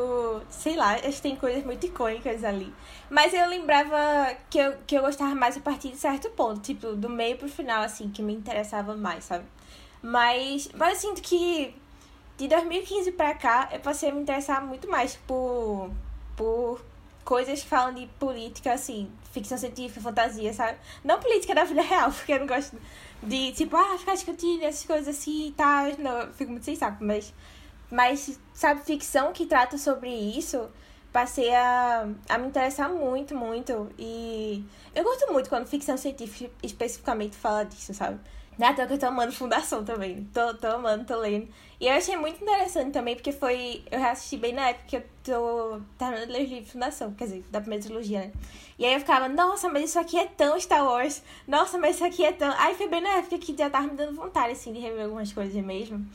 sei 0.48 0.76
lá, 0.76 0.94
acho 0.94 1.16
que 1.16 1.22
tem 1.22 1.36
coisas 1.36 1.64
muito 1.64 1.84
icônicas 1.86 2.44
ali. 2.44 2.72
Mas 3.10 3.34
eu 3.34 3.48
lembrava 3.48 4.36
que 4.48 4.58
eu, 4.58 4.74
que 4.86 4.96
eu 4.96 5.02
gostava 5.02 5.34
mais 5.34 5.56
a 5.56 5.60
partir 5.60 5.88
de 5.90 5.96
certo 5.96 6.30
ponto, 6.30 6.60
tipo, 6.60 6.94
do 6.94 7.08
meio 7.08 7.36
pro 7.36 7.48
final, 7.48 7.82
assim, 7.82 8.08
que 8.08 8.22
me 8.22 8.32
interessava 8.32 8.94
mais, 8.96 9.24
sabe? 9.24 9.44
Mas, 10.00 10.68
mas 10.74 10.94
eu 10.94 11.10
sinto 11.10 11.22
que 11.22 11.74
de 12.36 12.48
2015 12.48 13.12
pra 13.12 13.34
cá, 13.34 13.68
eu 13.72 13.80
passei 13.80 14.10
a 14.10 14.12
me 14.12 14.20
interessar 14.20 14.64
muito 14.64 14.88
mais 14.88 15.16
por, 15.26 15.90
por 16.36 16.84
coisas 17.24 17.62
que 17.62 17.68
falam 17.68 17.94
de 17.94 18.06
política, 18.18 18.72
assim, 18.72 19.10
ficção 19.32 19.56
científica, 19.56 20.00
fantasia, 20.00 20.52
sabe? 20.52 20.78
Não 21.04 21.20
política 21.20 21.54
da 21.54 21.64
vida 21.64 21.82
real, 21.82 22.10
porque 22.12 22.32
eu 22.32 22.40
não 22.40 22.46
gosto 22.46 22.76
de, 23.22 23.52
tipo, 23.52 23.76
ah, 23.76 23.96
ficar 23.98 24.14
discutindo 24.14 24.62
essas 24.64 24.84
coisas 24.84 25.08
assim 25.08 25.48
e 25.48 25.52
tal. 25.52 25.86
Não, 25.98 26.32
fico 26.32 26.50
muito 26.50 26.64
sem 26.64 26.76
saco, 26.76 27.04
mas, 27.04 27.32
mas, 27.90 28.38
sabe, 28.52 28.82
ficção 28.84 29.32
que 29.32 29.46
trata 29.46 29.78
sobre 29.78 30.10
isso, 30.10 30.68
passei 31.12 31.54
a, 31.54 32.08
a 32.28 32.38
me 32.38 32.48
interessar 32.48 32.88
muito, 32.90 33.34
muito. 33.34 33.90
E 33.98 34.64
eu 34.94 35.04
gosto 35.04 35.32
muito 35.32 35.48
quando 35.48 35.66
ficção 35.66 35.96
científica 35.96 36.50
especificamente 36.62 37.36
fala 37.36 37.64
disso, 37.64 37.94
sabe? 37.94 38.18
Não 38.58 38.68
é 38.68 38.74
que 38.74 38.80
eu 38.82 38.98
tô 38.98 39.06
amando 39.06 39.32
Fundação 39.32 39.84
também. 39.84 40.28
Tô, 40.32 40.54
tô 40.54 40.66
amando, 40.68 41.04
tô 41.04 41.16
lendo. 41.18 41.48
E 41.82 41.88
eu 41.88 41.94
achei 41.94 42.16
muito 42.16 42.40
interessante 42.40 42.92
também, 42.92 43.16
porque 43.16 43.32
foi. 43.32 43.82
Eu 43.90 43.98
reassisti 43.98 44.36
bem 44.36 44.52
na 44.52 44.68
época 44.68 44.84
que 44.86 44.96
eu 44.98 45.02
tô 45.24 45.80
terminando 45.98 46.28
de 46.28 46.32
ler 46.32 46.46
de 46.46 46.70
Fundação, 46.70 47.12
quer 47.12 47.24
dizer, 47.24 47.44
da 47.50 47.60
primeira 47.60 47.82
trilogia, 47.82 48.20
né? 48.20 48.32
E 48.78 48.86
aí 48.86 48.94
eu 48.94 49.00
ficava, 49.00 49.28
nossa, 49.28 49.68
mas 49.68 49.86
isso 49.90 49.98
aqui 49.98 50.16
é 50.16 50.26
tão 50.26 50.58
Star 50.60 50.84
Wars. 50.84 51.24
Nossa, 51.44 51.78
mas 51.78 51.96
isso 51.96 52.04
aqui 52.04 52.24
é 52.24 52.30
tão. 52.30 52.54
Aí 52.56 52.76
foi 52.76 52.86
bem 52.86 53.00
na 53.00 53.08
época 53.16 53.36
que 53.36 53.56
já 53.58 53.68
tava 53.68 53.88
me 53.88 53.96
dando 53.96 54.14
vontade, 54.14 54.52
assim, 54.52 54.72
de 54.72 54.78
rever 54.78 55.06
algumas 55.06 55.32
coisas 55.32 55.60
mesmo. 55.60 56.06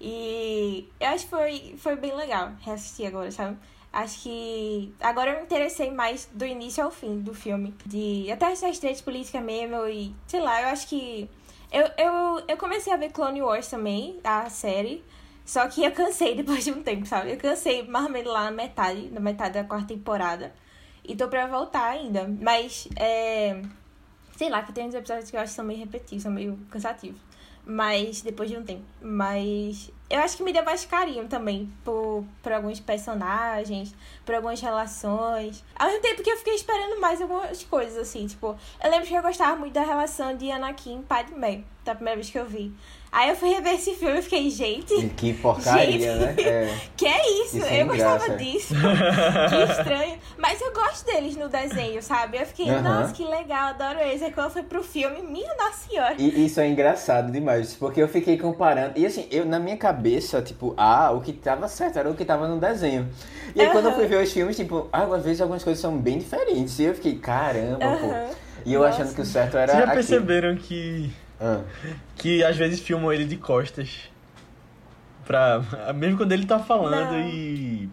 E 0.00 0.88
eu 0.98 1.08
acho 1.08 1.24
que 1.24 1.30
foi, 1.30 1.74
foi 1.76 1.96
bem 1.96 2.14
legal 2.14 2.52
reassistir 2.62 3.06
agora, 3.06 3.30
sabe? 3.30 3.58
Acho 3.92 4.22
que 4.22 4.94
agora 5.00 5.32
eu 5.32 5.36
me 5.36 5.42
interessei 5.42 5.90
mais 5.90 6.30
do 6.32 6.46
início 6.46 6.82
ao 6.82 6.90
fim 6.90 7.20
do 7.20 7.34
filme. 7.34 7.74
De 7.84 8.32
até 8.32 8.52
essas 8.52 8.78
três 8.78 9.02
políticas 9.02 9.42
mesmo 9.42 9.86
e, 9.86 10.14
sei 10.26 10.40
lá, 10.40 10.62
eu 10.62 10.68
acho 10.68 10.88
que. 10.88 11.28
Eu, 11.72 11.88
eu, 11.96 12.42
eu 12.48 12.56
comecei 12.56 12.92
a 12.92 12.96
ver 12.96 13.10
Clone 13.10 13.42
Wars 13.42 13.68
também, 13.68 14.18
a 14.24 14.48
série. 14.50 15.04
Só 15.44 15.66
que 15.68 15.84
eu 15.84 15.92
cansei 15.92 16.34
depois 16.36 16.64
de 16.64 16.70
um 16.72 16.82
tempo, 16.82 17.06
sabe? 17.06 17.32
Eu 17.32 17.36
cansei 17.36 17.82
mais 17.86 18.06
ou 18.06 18.10
menos 18.12 18.32
lá 18.32 18.44
na 18.44 18.50
metade, 18.50 19.08
na 19.10 19.20
metade 19.20 19.54
da 19.54 19.64
quarta 19.64 19.88
temporada. 19.88 20.52
E 21.04 21.16
tô 21.16 21.28
pra 21.28 21.46
voltar 21.46 21.86
ainda. 21.90 22.28
Mas, 22.40 22.88
é. 22.96 23.60
Sei 24.36 24.48
lá, 24.48 24.62
que 24.62 24.72
tem 24.72 24.86
uns 24.86 24.94
episódios 24.94 25.30
que 25.30 25.36
eu 25.36 25.40
acho 25.40 25.50
que 25.50 25.56
são 25.56 25.64
meio 25.64 25.80
repetitivos, 25.80 26.22
são 26.22 26.32
meio 26.32 26.58
cansativos. 26.70 27.20
Mas, 27.64 28.22
depois 28.22 28.48
de 28.50 28.56
um 28.56 28.64
tempo. 28.64 28.84
Mas, 29.00 29.90
eu 30.10 30.20
acho 30.20 30.36
que 30.36 30.42
me 30.42 30.52
deu 30.52 30.64
mais 30.64 30.84
carinho 30.84 31.28
também 31.28 31.72
por, 31.84 32.24
por 32.42 32.52
alguns 32.52 32.80
personagens, 32.80 33.94
por 34.26 34.34
algumas 34.34 34.60
relações. 34.60 35.64
Ao 35.76 35.86
mesmo 35.86 36.02
tempo 36.02 36.22
que 36.22 36.30
eu 36.30 36.36
fiquei 36.36 36.54
esperando 36.54 37.00
mais 37.00 37.22
algumas 37.22 37.62
coisas, 37.64 37.96
assim, 37.96 38.26
tipo... 38.26 38.56
Eu 38.82 38.90
lembro 38.90 39.06
que 39.06 39.14
eu 39.14 39.22
gostava 39.22 39.56
muito 39.56 39.72
da 39.72 39.82
relação 39.82 40.36
de 40.36 40.50
Anakin 40.50 40.98
e 40.98 41.02
Padmé, 41.04 41.60
da 41.84 41.94
primeira 41.94 42.16
vez 42.16 42.28
que 42.28 42.38
eu 42.38 42.44
vi. 42.44 42.74
Aí 43.12 43.28
eu 43.28 43.34
fui 43.34 43.48
rever 43.48 43.74
esse 43.74 43.94
filme 43.94 44.20
e 44.20 44.22
fiquei, 44.22 44.48
gente... 44.50 45.08
Que 45.16 45.32
porcaria, 45.34 45.98
Gente. 45.98 46.18
né? 46.20 46.34
É. 46.38 46.78
Que 46.96 47.06
é 47.06 47.42
isso? 47.42 47.56
Isso 47.56 47.66
é 47.66 47.82
eu 47.82 47.86
gostava 47.86 48.24
graça. 48.24 48.36
disso. 48.36 48.74
que 49.50 49.72
estranho. 49.72 50.18
Mas 50.38 50.60
eu 50.60 50.72
gosto 50.72 51.06
deles 51.06 51.36
no 51.36 51.48
desenho, 51.48 52.00
sabe? 52.02 52.38
Eu 52.38 52.46
fiquei, 52.46 52.70
nossa, 52.70 53.12
que 53.12 53.24
legal, 53.24 53.70
adoro 53.70 53.98
eles. 53.98 54.22
Aí 54.22 54.30
quando 54.30 54.50
foi 54.50 54.62
pro 54.62 54.82
filme, 54.82 55.22
minha 55.22 55.52
nossa 55.56 55.88
senhora. 55.88 56.14
E 56.18 56.46
isso 56.46 56.60
é 56.60 56.68
engraçado 56.68 57.32
demais, 57.32 57.74
porque 57.74 58.00
eu 58.00 58.06
fiquei 58.06 58.38
comparando. 58.38 58.92
E 58.96 59.04
assim, 59.04 59.26
eu 59.30 59.44
na 59.44 59.58
minha 59.58 59.76
cabeça, 59.76 59.99
tipo, 60.42 60.74
ah, 60.76 61.10
o 61.12 61.20
que 61.20 61.32
tava 61.32 61.68
certo 61.68 61.98
era 61.98 62.10
o 62.10 62.14
que 62.14 62.24
tava 62.24 62.48
no 62.48 62.58
desenho. 62.58 63.08
E 63.54 63.60
aí 63.60 63.70
quando 63.70 63.86
eu 63.86 63.92
fui 63.92 64.06
ver 64.06 64.22
os 64.22 64.32
filmes, 64.32 64.56
tipo, 64.56 64.88
ah, 64.92 65.04
às 65.04 65.24
vezes 65.24 65.40
algumas 65.40 65.62
coisas 65.64 65.80
são 65.80 65.96
bem 65.98 66.18
diferentes. 66.18 66.78
E 66.78 66.84
eu 66.84 66.94
fiquei, 66.94 67.16
caramba, 67.18 67.84
Aham. 67.84 67.98
pô. 68.28 68.34
E 68.64 68.72
eu 68.74 68.80
Nossa. 68.82 69.02
achando 69.02 69.14
que 69.14 69.20
o 69.20 69.24
certo 69.24 69.56
era. 69.56 69.72
Vocês 69.72 69.86
já 69.86 69.92
perceberam 69.92 70.56
que, 70.56 71.10
Ah. 71.40 71.60
que 72.16 72.44
às 72.44 72.56
vezes 72.56 72.80
filmam 72.80 73.12
ele 73.12 73.24
de 73.24 73.36
costas? 73.36 74.10
Pra, 75.26 75.62
mesmo 75.94 76.16
quando 76.16 76.32
ele 76.32 76.46
tá 76.46 76.58
falando 76.58 77.12
Não. 77.12 77.20
e. 77.20 77.88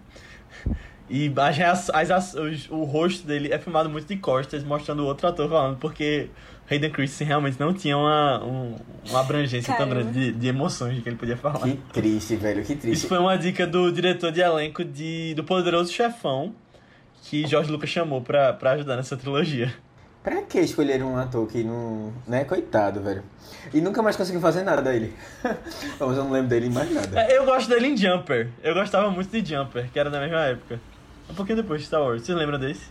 E 1.09 1.31
as, 1.63 1.89
as, 1.89 2.33
os- 2.33 2.69
o 2.69 2.83
rosto 2.83 3.25
dele 3.25 3.53
é 3.53 3.57
filmado 3.57 3.89
muito 3.89 4.05
de 4.07 4.17
costas, 4.17 4.61
mostrando 4.63 5.03
o 5.03 5.05
outro 5.05 5.25
ator 5.27 5.47
falando, 5.49 5.77
porque 5.77 6.29
Hayden 6.69 6.91
Christensen 6.91 7.27
realmente 7.27 7.59
não 7.59 7.73
tinha 7.73 7.97
uma, 7.97 8.43
um- 8.43 8.75
uma 9.09 9.19
abrangência 9.21 9.73
tão 9.75 9.87
Caramba. 9.87 10.03
grande 10.11 10.31
de, 10.33 10.37
de 10.39 10.47
emoções 10.47 11.01
que 11.01 11.07
ele 11.07 11.15
podia 11.15 11.37
falar. 11.37 11.59
Que 11.59 11.77
triste, 11.93 12.35
velho, 12.35 12.63
que 12.63 12.75
triste. 12.75 12.93
Isso 12.97 13.07
foi 13.07 13.17
uma 13.19 13.37
dica 13.37 13.65
do 13.65 13.91
diretor 13.91 14.31
de 14.31 14.41
elenco 14.41 14.83
de, 14.83 15.33
do 15.35 15.43
Poderoso 15.43 15.91
Chefão, 15.93 16.53
que 17.23 17.47
Jorge 17.47 17.71
Lucas 17.71 17.89
chamou 17.89 18.21
pra, 18.21 18.51
pra 18.53 18.71
ajudar 18.71 18.95
nessa 18.97 19.15
trilogia. 19.15 19.73
Pra 20.23 20.41
que 20.41 20.59
escolher 20.59 21.01
um 21.01 21.15
ator 21.15 21.47
que 21.47 21.63
não. 21.63 22.11
né? 22.27 22.43
Coitado, 22.43 23.01
velho. 23.01 23.23
E 23.73 23.79
nunca 23.79 24.01
mais 24.01 24.17
conseguiu 24.17 24.41
fazer 24.41 24.61
nada 24.63 24.81
dele. 24.81 25.13
Mas 25.97 26.01
eu 26.17 26.23
não 26.25 26.31
lembro 26.31 26.49
dele 26.49 26.67
em 26.67 26.69
mais 26.69 26.93
nada. 26.93 27.21
É, 27.21 27.37
Eu 27.37 27.45
gosto 27.45 27.69
dele 27.69 27.87
em 27.87 27.95
Jumper. 27.95 28.49
Eu 28.61 28.73
gostava 28.73 29.09
muito 29.09 29.29
de 29.41 29.53
Jumper, 29.55 29.89
que 29.89 29.97
era 29.97 30.09
da 30.09 30.19
mesma 30.19 30.41
época. 30.41 30.81
Um 31.29 31.33
pouquinho 31.33 31.55
depois 31.61 31.79
de 31.79 31.87
Star 31.87 32.01
Wars. 32.01 32.23
Vocês 32.23 32.37
lembram 32.37 32.59
desse? 32.59 32.81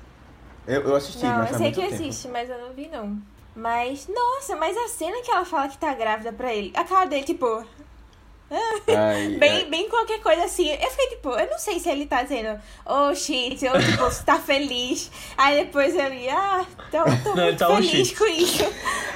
Eu, 0.67 0.81
eu 0.83 0.97
assisti, 0.97 1.25
não, 1.27 1.37
mas 1.37 1.51
eu 1.51 1.57
sei 1.59 1.67
muito 1.67 1.75
que 1.75 1.89
tempo. 1.89 1.95
existe, 2.03 2.29
mas 2.29 2.49
eu 2.49 2.59
não 2.59 2.73
vi, 2.73 2.89
não. 2.89 3.19
Mas, 3.57 4.07
nossa, 4.07 4.55
mas 4.55 4.77
a 4.77 4.87
cena 4.88 5.23
que 5.23 5.31
ela 5.31 5.45
fala 5.45 5.69
que 5.69 5.79
tá 5.79 5.95
grávida 5.95 6.31
pra 6.33 6.53
ele, 6.55 6.73
a 6.77 6.85
cara 6.85 7.07
dele, 7.07 7.25
tipo, 7.25 7.64
Ai, 8.95 9.29
bem, 9.38 9.51
ai. 9.51 9.64
bem 9.64 9.88
qualquer 9.88 10.21
coisa 10.23 10.45
assim. 10.45 10.69
Eu 10.71 10.90
fiquei, 10.90 11.09
tipo, 11.16 11.31
eu 11.31 11.51
não 11.51 11.59
sei 11.59 11.81
se 11.81 11.88
ele 11.88 12.07
tá 12.07 12.23
dizendo, 12.23 12.61
oh 12.85 13.12
shit, 13.14 13.66
ou 13.66 13.81
tipo, 13.81 14.09
se 14.11 14.25
tá 14.25 14.38
feliz. 14.38 15.11
Aí 15.37 15.64
depois 15.64 15.97
ele, 15.97 16.29
ah, 16.29 16.64
tô, 16.92 16.99
tô 17.25 17.35
Não, 17.35 17.45
muito 17.45 17.59
tá, 17.59 17.69
"Oh, 17.71 17.77
feliz 17.77 18.09
shit." 18.09 18.14
com 18.16 18.27
isso. 18.27 18.62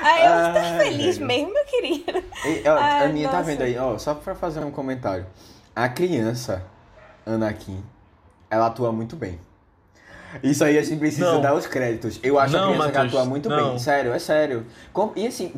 Aí 0.03 0.25
eu, 0.25 0.31
tá 0.55 0.61
Ai, 0.63 0.79
feliz 0.81 1.19
velho. 1.19 1.27
mesmo, 1.29 1.53
meu 1.53 1.65
querido. 1.67 2.25
E, 2.45 2.69
ó, 2.69 2.77
Aninha, 3.05 3.29
tá 3.29 3.37
nossa. 3.37 3.45
vendo 3.51 3.63
aí? 3.63 3.79
Ó, 3.79 3.97
só 3.99 4.15
pra 4.15 4.35
fazer 4.35 4.61
um 4.65 4.71
comentário. 4.73 5.27
A 5.77 5.89
criança, 5.89 6.65
Anakin, 7.25 7.85
ela 8.51 8.67
atua 8.67 8.91
muito 8.91 9.15
bem. 9.15 9.39
Isso 10.43 10.63
aí 10.65 10.79
a 10.79 10.83
gente 10.83 10.99
precisa 10.99 11.33
Não. 11.33 11.41
dar 11.41 11.55
os 11.55 11.67
créditos. 11.67 12.21
Eu 12.23 12.39
acho 12.39 12.53
Não, 12.53 12.61
a 12.61 12.67
criança 12.73 12.91
que 12.91 12.97
Matheus, 12.99 13.15
atua 13.15 13.25
muito 13.25 13.49
não. 13.49 13.71
bem. 13.71 13.79
Sério, 13.79 14.13
é 14.13 14.19
sério. 14.19 14.67
Com- 14.93 15.13
E 15.17 15.27
assim, 15.27 15.53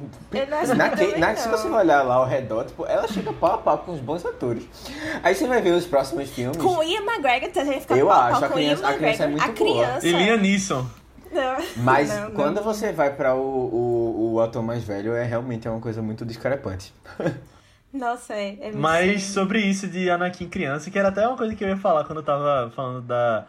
na 0.76 0.88
que 0.90 1.06
que- 1.12 1.18
na- 1.18 1.36
se 1.36 1.48
você 1.48 1.68
olhar 1.68 2.02
lá 2.02 2.14
ao 2.14 2.26
redor, 2.26 2.64
tipo, 2.64 2.86
ela 2.86 3.06
chega 3.06 3.32
pau 3.32 3.54
a 3.54 3.58
pau 3.58 3.78
com 3.78 3.92
os 3.92 4.00
bons 4.00 4.24
atores. 4.24 4.64
Aí 5.22 5.34
você 5.34 5.46
vai 5.46 5.60
ver 5.60 5.72
os 5.72 5.86
próximos 5.86 6.30
filmes. 6.30 6.56
Com 6.56 6.78
o 6.78 6.82
Ian 6.82 7.02
McGregor, 7.02 7.50
tá 7.50 7.64
gente 7.64 7.80
fica 7.80 7.96
Eu 7.96 8.06
pau 8.06 8.16
a 8.16 8.24
acho, 8.26 8.40
pau 8.40 8.44
a 8.44 8.48
com 8.52 8.56
o 8.56 8.60
Ian 8.60 8.74
criança- 8.76 8.88
a 8.88 8.94
criança 8.98 9.22
é 9.24 9.26
McGregor. 9.26 9.56
muito 9.58 9.62
a 9.62 9.74
boa. 9.74 9.84
criança. 9.86 10.06
E 10.06 10.12
Liam 10.12 10.36
Neeson. 10.38 10.86
Mas 11.78 12.08
não, 12.10 12.24
não. 12.24 12.30
quando 12.32 12.62
você 12.62 12.92
vai 12.92 13.10
pra 13.14 13.34
o, 13.34 13.40
o, 13.40 14.32
o 14.34 14.40
ator 14.40 14.62
mais 14.62 14.84
velho, 14.84 15.14
é 15.14 15.24
realmente 15.24 15.66
é 15.66 15.70
uma 15.70 15.80
coisa 15.80 16.02
muito 16.02 16.24
discrepante. 16.26 16.92
Nossa, 17.92 18.34
é. 18.34 18.56
é 18.60 18.72
Mas 18.72 19.22
sobre 19.24 19.60
isso 19.60 19.86
de 19.86 20.08
Anakin 20.10 20.48
criança, 20.48 20.90
que 20.90 20.98
era 20.98 21.08
até 21.08 21.26
uma 21.26 21.36
coisa 21.36 21.54
que 21.54 21.62
eu 21.62 21.68
ia 21.68 21.76
falar 21.76 22.04
quando 22.04 22.18
eu 22.18 22.24
tava 22.24 22.70
falando 22.74 23.02
da, 23.02 23.46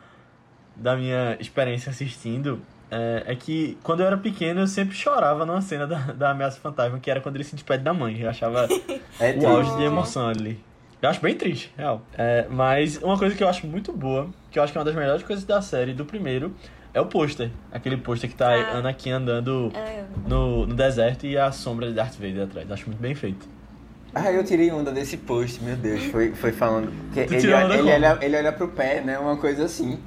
da 0.76 0.96
minha 0.96 1.38
experiência 1.40 1.90
assistindo, 1.90 2.62
é, 2.92 3.24
é 3.28 3.36
que 3.36 3.78
quando 3.84 4.02
eu 4.02 4.08
era 4.08 4.18
pequeno 4.18 4.62
eu 4.62 4.68
sempre 4.68 4.96
chorava 4.96 5.46
numa 5.46 5.62
cena 5.62 5.88
da, 5.88 5.98
da 6.14 6.32
Ameaça 6.32 6.60
Fantasma, 6.60 7.00
que 7.00 7.10
era 7.10 7.22
quando 7.22 7.36
ele 7.36 7.44
se 7.44 7.56
despede 7.56 7.84
da 7.84 7.94
mãe. 7.94 8.20
Eu 8.20 8.30
achava 8.30 8.68
É 9.20 9.36
o 9.38 9.48
auge 9.48 9.76
de 9.78 9.84
emoção 9.84 10.28
ali. 10.28 10.60
Eu 11.02 11.10
acho 11.10 11.20
bem 11.22 11.36
triste, 11.36 11.70
real. 11.78 12.02
É, 12.18 12.48
mas 12.50 12.98
uma 13.04 13.18
coisa 13.18 13.36
que 13.36 13.44
eu 13.44 13.50
acho 13.50 13.68
muito 13.68 13.92
boa, 13.92 14.30
que 14.50 14.58
eu 14.58 14.64
acho 14.64 14.72
que 14.72 14.78
é 14.78 14.80
uma 14.80 14.86
das 14.86 14.96
melhores 14.96 15.22
coisas 15.24 15.44
da 15.44 15.62
série, 15.62 15.94
do 15.94 16.06
primeiro, 16.06 16.56
é 16.94 17.02
o 17.02 17.06
pôster. 17.06 17.50
Aquele 17.74 17.98
pôster 17.98 18.30
que 18.30 18.36
tá 18.36 18.54
Ah. 18.54 18.78
Anakin 18.78 19.12
andando 19.12 19.70
É, 19.76 20.04
no, 20.28 20.66
no 20.66 20.74
deserto 20.74 21.26
e 21.26 21.38
a 21.38 21.52
sombra 21.52 21.88
de 21.88 21.94
Darth 21.94 22.14
Vader 22.14 22.44
atrás. 22.44 22.72
Acho 22.72 22.86
muito 22.88 23.00
bem 23.02 23.14
feito. 23.16 23.46
Ah, 24.16 24.32
eu 24.32 24.44
tirei 24.46 24.72
onda 24.72 24.92
desse 24.92 25.18
post, 25.18 25.62
meu 25.64 25.76
Deus. 25.76 26.04
Foi, 26.06 26.32
foi 26.36 26.52
falando. 26.52 26.90
Que 27.12 27.22
ele, 27.22 27.36
ele, 27.36 27.52
como? 27.52 27.90
olha, 27.90 28.18
ele 28.22 28.38
olha 28.38 28.52
pro 28.54 28.68
pé, 28.70 29.02
né? 29.02 29.18
Uma 29.18 29.36
coisa 29.36 29.66
assim. 29.66 30.00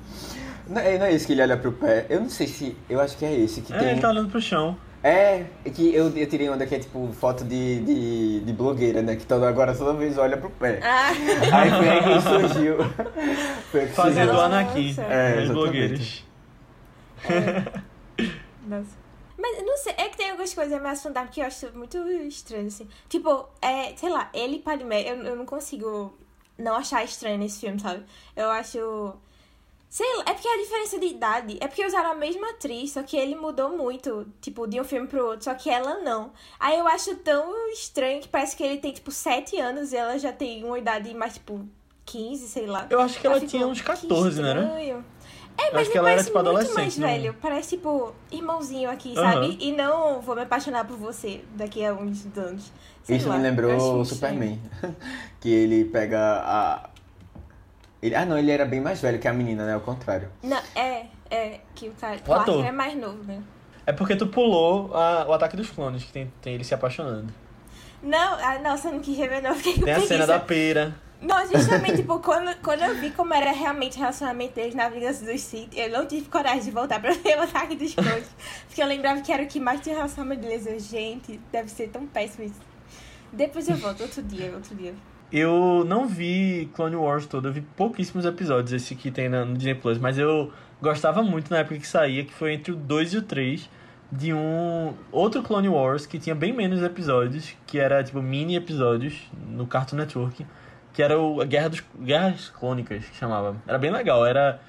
Não 0.68 0.80
é, 0.80 0.98
não 0.98 1.06
é 1.06 1.12
isso 1.12 1.26
que 1.26 1.32
ele 1.32 1.42
olha 1.42 1.56
pro 1.56 1.72
pé. 1.72 2.06
Eu 2.08 2.20
não 2.20 2.28
sei 2.30 2.46
se. 2.46 2.76
Eu 2.88 3.00
acho 3.00 3.16
que 3.16 3.24
é 3.24 3.34
esse 3.34 3.60
que 3.60 3.72
É, 3.72 3.78
tem. 3.78 3.88
ele 3.90 4.00
tá 4.00 4.08
olhando 4.08 4.30
pro 4.30 4.40
chão. 4.40 4.76
É, 5.02 5.44
é 5.64 5.70
que 5.70 5.94
eu, 5.94 6.08
eu 6.16 6.26
tirei 6.28 6.48
onda 6.50 6.66
que 6.66 6.74
é 6.74 6.78
tipo 6.80 7.12
foto 7.12 7.44
de, 7.44 7.80
de, 7.80 8.40
de 8.40 8.52
blogueira, 8.52 9.02
né? 9.02 9.14
Que 9.14 9.24
toda, 9.24 9.48
agora 9.48 9.72
toda 9.76 9.92
vez 9.92 10.18
olha 10.18 10.36
pro 10.36 10.50
pé. 10.50 10.80
Ah, 10.82 11.10
Aí 11.10 11.70
foi 11.70 11.88
aí 11.88 12.02
que 12.02 12.20
surgiu. 12.22 12.76
Foi 13.70 13.80
aí 13.82 13.86
que 13.86 13.92
Fazendo 13.92 14.28
surgiu. 14.30 14.40
Anakin. 14.44 14.96
É, 14.98 15.28
as 15.28 15.38
exatamente. 15.44 15.52
blogueiras. 15.52 16.24
nossa. 18.66 19.06
Mas 19.38 19.62
não 19.62 19.76
sei, 19.76 19.92
é 19.98 20.08
que 20.08 20.16
tem 20.16 20.30
algumas 20.30 20.54
coisas 20.54 20.80
mais 20.82 21.02
fantásticas 21.02 21.34
que 21.34 21.40
eu 21.40 21.46
acho 21.68 21.78
muito 21.78 21.98
estranhas, 22.26 22.74
assim. 22.74 22.88
Tipo, 23.08 23.46
é, 23.60 23.94
sei 23.96 24.08
lá, 24.08 24.30
ele 24.32 24.56
e 24.56 24.60
Padmé, 24.60 25.02
eu, 25.02 25.16
eu 25.22 25.36
não 25.36 25.44
consigo 25.44 26.16
não 26.58 26.74
achar 26.74 27.04
estranho 27.04 27.38
nesse 27.38 27.60
filme, 27.60 27.78
sabe? 27.78 28.02
Eu 28.34 28.50
acho. 28.50 29.12
Sei 29.88 30.06
lá, 30.16 30.24
é 30.26 30.34
porque 30.34 30.48
a 30.48 30.56
diferença 30.58 30.98
de 30.98 31.06
idade. 31.06 31.56
É 31.60 31.68
porque 31.68 31.86
usaram 31.86 32.10
a 32.10 32.14
mesma 32.14 32.50
atriz, 32.50 32.92
só 32.92 33.02
que 33.02 33.16
ele 33.16 33.34
mudou 33.34 33.70
muito, 33.76 34.26
tipo, 34.40 34.66
de 34.66 34.80
um 34.80 34.84
filme 34.84 35.06
pro 35.06 35.24
outro, 35.24 35.44
só 35.44 35.54
que 35.54 35.70
ela 35.70 36.00
não. 36.00 36.32
Aí 36.58 36.78
eu 36.78 36.86
acho 36.86 37.14
tão 37.16 37.70
estranho 37.70 38.20
que 38.20 38.28
parece 38.28 38.56
que 38.56 38.62
ele 38.62 38.78
tem, 38.78 38.92
tipo, 38.92 39.10
7 39.10 39.58
anos 39.58 39.92
e 39.92 39.96
ela 39.96 40.18
já 40.18 40.32
tem 40.32 40.64
uma 40.64 40.78
idade 40.78 41.12
mais, 41.14 41.34
tipo, 41.34 41.66
15, 42.04 42.48
sei 42.48 42.66
lá. 42.66 42.86
Eu 42.90 43.00
acho 43.00 43.20
que 43.20 43.26
ela 43.26 43.36
ficou, 43.36 43.48
tinha 43.48 43.66
uns 43.66 43.80
"Que 43.80 43.86
14, 43.86 44.42
né? 44.42 44.54
né? 44.54 44.62
estranho." 44.64 45.04
É, 45.58 45.68
Eu 45.68 45.72
mas 45.72 45.82
acho 45.82 45.90
que 45.90 45.96
ele 45.96 45.98
ela 45.98 46.10
era, 46.10 46.16
parece 46.16 46.26
tipo, 46.30 46.52
muito 46.52 46.74
mais 46.74 46.98
não? 46.98 47.08
velho. 47.08 47.34
Parece, 47.40 47.68
tipo, 47.70 48.12
irmãozinho 48.30 48.90
aqui, 48.90 49.14
sabe? 49.14 49.56
E 49.58 49.72
não 49.72 50.20
vou 50.20 50.36
me 50.36 50.42
apaixonar 50.42 50.86
por 50.86 50.98
você 50.98 51.42
daqui 51.54 51.82
a 51.82 51.94
uns 51.94 52.26
anos. 52.36 52.70
Sei 53.02 53.16
Isso 53.16 53.28
lá, 53.28 53.36
me 53.36 53.42
lembrou 53.42 54.04
Superman. 54.04 54.60
que 55.40 55.48
ele 55.48 55.84
pega 55.86 56.42
a. 56.44 56.90
Ele, 58.02 58.14
ah 58.14 58.24
não, 58.26 58.38
ele 58.38 58.50
era 58.50 58.64
bem 58.64 58.80
mais 58.80 59.00
velho 59.00 59.18
que 59.18 59.26
a 59.26 59.32
menina, 59.32 59.64
né? 59.66 59.74
Ao 59.74 59.80
contrário. 59.80 60.28
Não, 60.42 60.60
é, 60.74 61.06
é, 61.30 61.60
que 61.74 61.88
o 61.88 61.92
cara. 61.92 62.18
O 62.26 62.32
ator. 62.34 62.64
É 62.64 62.70
mais 62.72 62.94
novo, 62.96 63.22
né? 63.24 63.42
É 63.86 63.92
porque 63.92 64.16
tu 64.16 64.26
pulou 64.26 64.94
a- 64.94 65.24
o 65.28 65.32
ataque 65.32 65.56
dos 65.56 65.70
clones, 65.70 66.04
que 66.04 66.12
tem, 66.12 66.32
tem 66.42 66.54
ele 66.54 66.64
se 66.64 66.74
apaixonando. 66.74 67.32
Não, 68.02 68.34
ah, 68.34 68.58
não, 68.62 68.76
você 68.76 68.90
não 68.90 69.00
quis 69.00 69.16
rever, 69.16 69.42
não. 69.42 69.54
Fiquei 69.54 69.74
com 69.74 69.84
Tem 69.84 69.94
a 69.94 70.00
cena 70.00 70.26
da 70.26 70.38
pera. 70.38 70.94
Não, 71.20 71.46
justamente, 71.50 71.96
tipo, 72.02 72.18
quando, 72.20 72.54
quando 72.62 72.82
eu 72.82 72.94
vi 72.96 73.10
como 73.10 73.32
era 73.32 73.50
realmente 73.50 73.96
o 73.96 74.00
relacionamento 74.00 74.54
deles 74.54 74.74
na 74.74 74.88
Vingança 74.88 75.24
dos 75.24 75.40
Sith, 75.40 75.70
eu 75.74 75.90
não 75.90 76.06
tive 76.06 76.28
coragem 76.28 76.64
de 76.64 76.70
voltar 76.70 77.00
pra 77.00 77.12
ver 77.14 77.38
o 77.38 77.42
Ataque 77.42 77.74
dos 77.74 77.94
Clones. 77.94 78.26
porque 78.66 78.82
eu 78.82 78.86
lembrava 78.86 79.20
que 79.22 79.32
era 79.32 79.42
o 79.42 79.46
que 79.46 79.58
mais 79.58 79.80
tinha 79.80 79.94
relacionamento 79.96 80.42
deles. 80.42 80.66
Eu, 80.66 80.78
gente, 80.78 81.40
deve 81.50 81.70
ser 81.70 81.88
tão 81.88 82.06
péssimo 82.06 82.44
isso. 82.44 82.60
Depois 83.32 83.68
eu 83.68 83.76
volto, 83.76 84.02
outro 84.02 84.22
dia, 84.22 84.52
outro 84.54 84.74
dia. 84.74 84.94
Eu 85.32 85.84
não 85.86 86.06
vi 86.06 86.70
Clone 86.74 86.96
Wars 86.96 87.26
todo, 87.26 87.48
eu 87.48 87.52
vi 87.52 87.60
pouquíssimos 87.60 88.24
episódios, 88.24 88.72
esse 88.72 88.94
que 88.94 89.10
tem 89.10 89.28
no 89.28 89.54
Disney 89.54 89.74
Plus, 89.74 89.98
mas 89.98 90.18
eu 90.18 90.52
gostava 90.80 91.22
muito 91.22 91.50
na 91.50 91.58
época 91.58 91.78
que 91.78 91.86
saía, 91.86 92.24
que 92.24 92.32
foi 92.32 92.54
entre 92.54 92.72
o 92.72 92.76
2 92.76 93.14
e 93.14 93.16
o 93.18 93.22
3, 93.22 93.68
de 94.10 94.32
um 94.32 94.94
outro 95.10 95.42
Clone 95.42 95.68
Wars 95.68 96.06
que 96.06 96.18
tinha 96.18 96.34
bem 96.34 96.52
menos 96.52 96.82
episódios, 96.82 97.54
que 97.66 97.78
era 97.78 98.04
tipo 98.04 98.22
mini 98.22 98.54
episódios 98.54 99.14
no 99.48 99.66
Cartoon 99.66 99.96
Network, 99.96 100.46
que 100.92 101.02
era 101.02 101.18
o 101.20 101.40
a 101.40 101.44
Guerra 101.44 101.70
dos 101.70 101.82
Guerras 102.00 102.48
Clônicas, 102.48 103.04
que 103.04 103.16
chamava. 103.16 103.56
Era 103.66 103.78
bem 103.78 103.90
legal, 103.90 104.24
era 104.24 104.60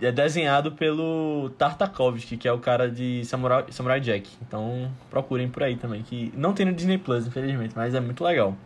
é 0.00 0.12
desenhado 0.12 0.72
pelo 0.72 1.50
Tartakovsky, 1.56 2.36
que 2.36 2.48
é 2.48 2.52
o 2.52 2.58
cara 2.58 2.90
de 2.90 3.24
Samurai, 3.24 3.64
Samurai 3.70 4.00
Jack. 4.00 4.28
Então 4.46 4.90
procurem 5.10 5.48
por 5.48 5.62
aí 5.62 5.76
também, 5.76 6.02
que 6.02 6.32
não 6.36 6.52
tem 6.52 6.66
no 6.66 6.72
Disney 6.72 6.98
Plus, 6.98 7.26
infelizmente, 7.26 7.74
mas 7.76 7.94
é 7.94 8.00
muito 8.00 8.22
legal. 8.22 8.56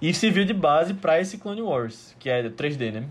E 0.00 0.14
serviu 0.14 0.44
de 0.44 0.54
base 0.54 0.94
pra 0.94 1.20
esse 1.20 1.38
Clone 1.38 1.62
Wars, 1.62 2.14
que 2.18 2.30
é 2.30 2.48
3D, 2.48 2.92
né? 2.92 3.04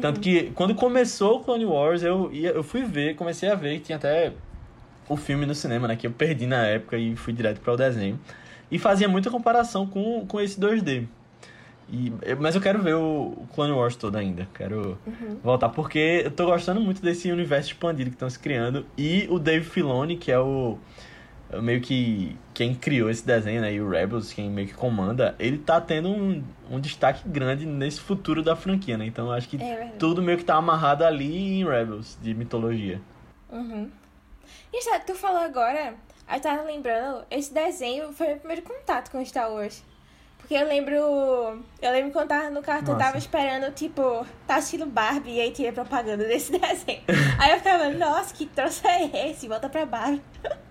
Tanto 0.00 0.20
que 0.20 0.50
quando 0.54 0.74
começou 0.74 1.38
o 1.38 1.40
Clone 1.40 1.64
Wars, 1.64 2.02
eu, 2.02 2.32
ia, 2.32 2.50
eu 2.50 2.62
fui 2.62 2.82
ver, 2.82 3.14
comecei 3.16 3.48
a 3.50 3.54
ver, 3.54 3.78
que 3.78 3.86
tinha 3.86 3.96
até 3.96 4.32
o 5.08 5.16
filme 5.16 5.46
no 5.46 5.54
cinema, 5.54 5.88
né? 5.88 5.96
Que 5.96 6.06
eu 6.06 6.10
perdi 6.10 6.46
na 6.46 6.64
época 6.64 6.96
e 6.96 7.14
fui 7.16 7.32
direto 7.32 7.60
para 7.60 7.72
o 7.72 7.76
desenho. 7.76 8.18
E 8.70 8.78
fazia 8.78 9.08
muita 9.08 9.30
comparação 9.30 9.86
com, 9.86 10.26
com 10.26 10.40
esse 10.40 10.58
2D. 10.58 11.06
E, 11.90 12.12
mas 12.40 12.54
eu 12.54 12.60
quero 12.60 12.82
ver 12.82 12.94
o, 12.94 13.46
Clone 13.54 13.72
Wars 13.72 13.94
todo 13.94 14.16
ainda. 14.16 14.48
Quero 14.54 14.98
voltar, 15.42 15.68
porque 15.68 16.22
eu 16.24 16.30
tô 16.30 16.46
gostando 16.46 16.80
muito 16.80 17.02
desse 17.02 17.30
universo 17.30 17.68
expandido 17.68 18.10
que 18.10 18.16
estão 18.16 18.30
se 18.30 18.38
criando. 18.38 18.86
E 18.96 19.26
o 19.30 19.38
Dave 19.38 19.64
Filoni, 19.64 20.16
que 20.16 20.32
é 20.32 20.38
o, 20.38 20.78
meio 21.62 21.80
que 21.80 22.36
quem 22.52 22.74
criou 22.74 23.10
esse 23.10 23.26
desenho, 23.26 23.60
né, 23.60 23.72
e 23.72 23.80
o 23.80 23.88
Rebels, 23.88 24.32
quem 24.32 24.50
meio 24.50 24.68
que 24.68 24.74
comanda, 24.74 25.34
ele 25.38 25.58
tá 25.58 25.80
tendo 25.80 26.08
um, 26.08 26.42
um 26.70 26.80
destaque 26.80 27.28
grande 27.28 27.66
nesse 27.66 28.00
futuro 28.00 28.42
da 28.42 28.54
franquia, 28.54 28.96
né? 28.96 29.06
Então 29.06 29.26
eu 29.26 29.32
acho 29.32 29.48
que 29.48 29.62
É 29.62 29.92
tudo 29.98 30.22
meio 30.22 30.38
que 30.38 30.44
tá 30.44 30.54
amarrado 30.54 31.04
ali 31.04 31.60
em 31.60 31.64
Rebels, 31.64 32.18
de 32.22 32.34
mitologia. 32.34 33.00
Uhum. 33.50 33.90
E 34.72 34.82
sabe, 34.82 35.04
tu 35.06 35.14
falou 35.14 35.40
agora, 35.40 35.94
aí 36.26 36.40
tava 36.40 36.62
lembrando, 36.62 37.24
esse 37.30 37.52
desenho 37.52 38.12
foi 38.12 38.28
meu 38.28 38.36
primeiro 38.36 38.62
contato 38.62 39.10
com 39.10 39.24
Star 39.24 39.50
Wars. 39.52 39.82
Porque 40.44 40.54
eu 40.54 40.66
lembro. 40.66 40.94
Eu 41.80 41.90
lembro 41.90 42.12
quando 42.12 42.28
tava 42.28 42.50
no 42.50 42.60
cartão, 42.60 42.92
eu 42.92 42.98
Nossa. 42.98 43.06
tava 43.06 43.16
esperando, 43.16 43.72
tipo, 43.72 44.26
tá 44.46 44.56
assistindo 44.56 44.84
Barbie 44.84 45.36
e 45.36 45.40
aí 45.40 45.50
tinha 45.50 45.72
propaganda 45.72 46.22
desse 46.28 46.52
desenho. 46.58 47.00
aí 47.38 47.52
eu 47.52 47.56
ficava, 47.56 47.88
nossa, 47.88 48.34
que 48.34 48.44
troço 48.44 48.86
é 48.86 49.30
esse? 49.30 49.48
Volta 49.48 49.70
pra 49.70 49.86
Barbie. 49.86 50.20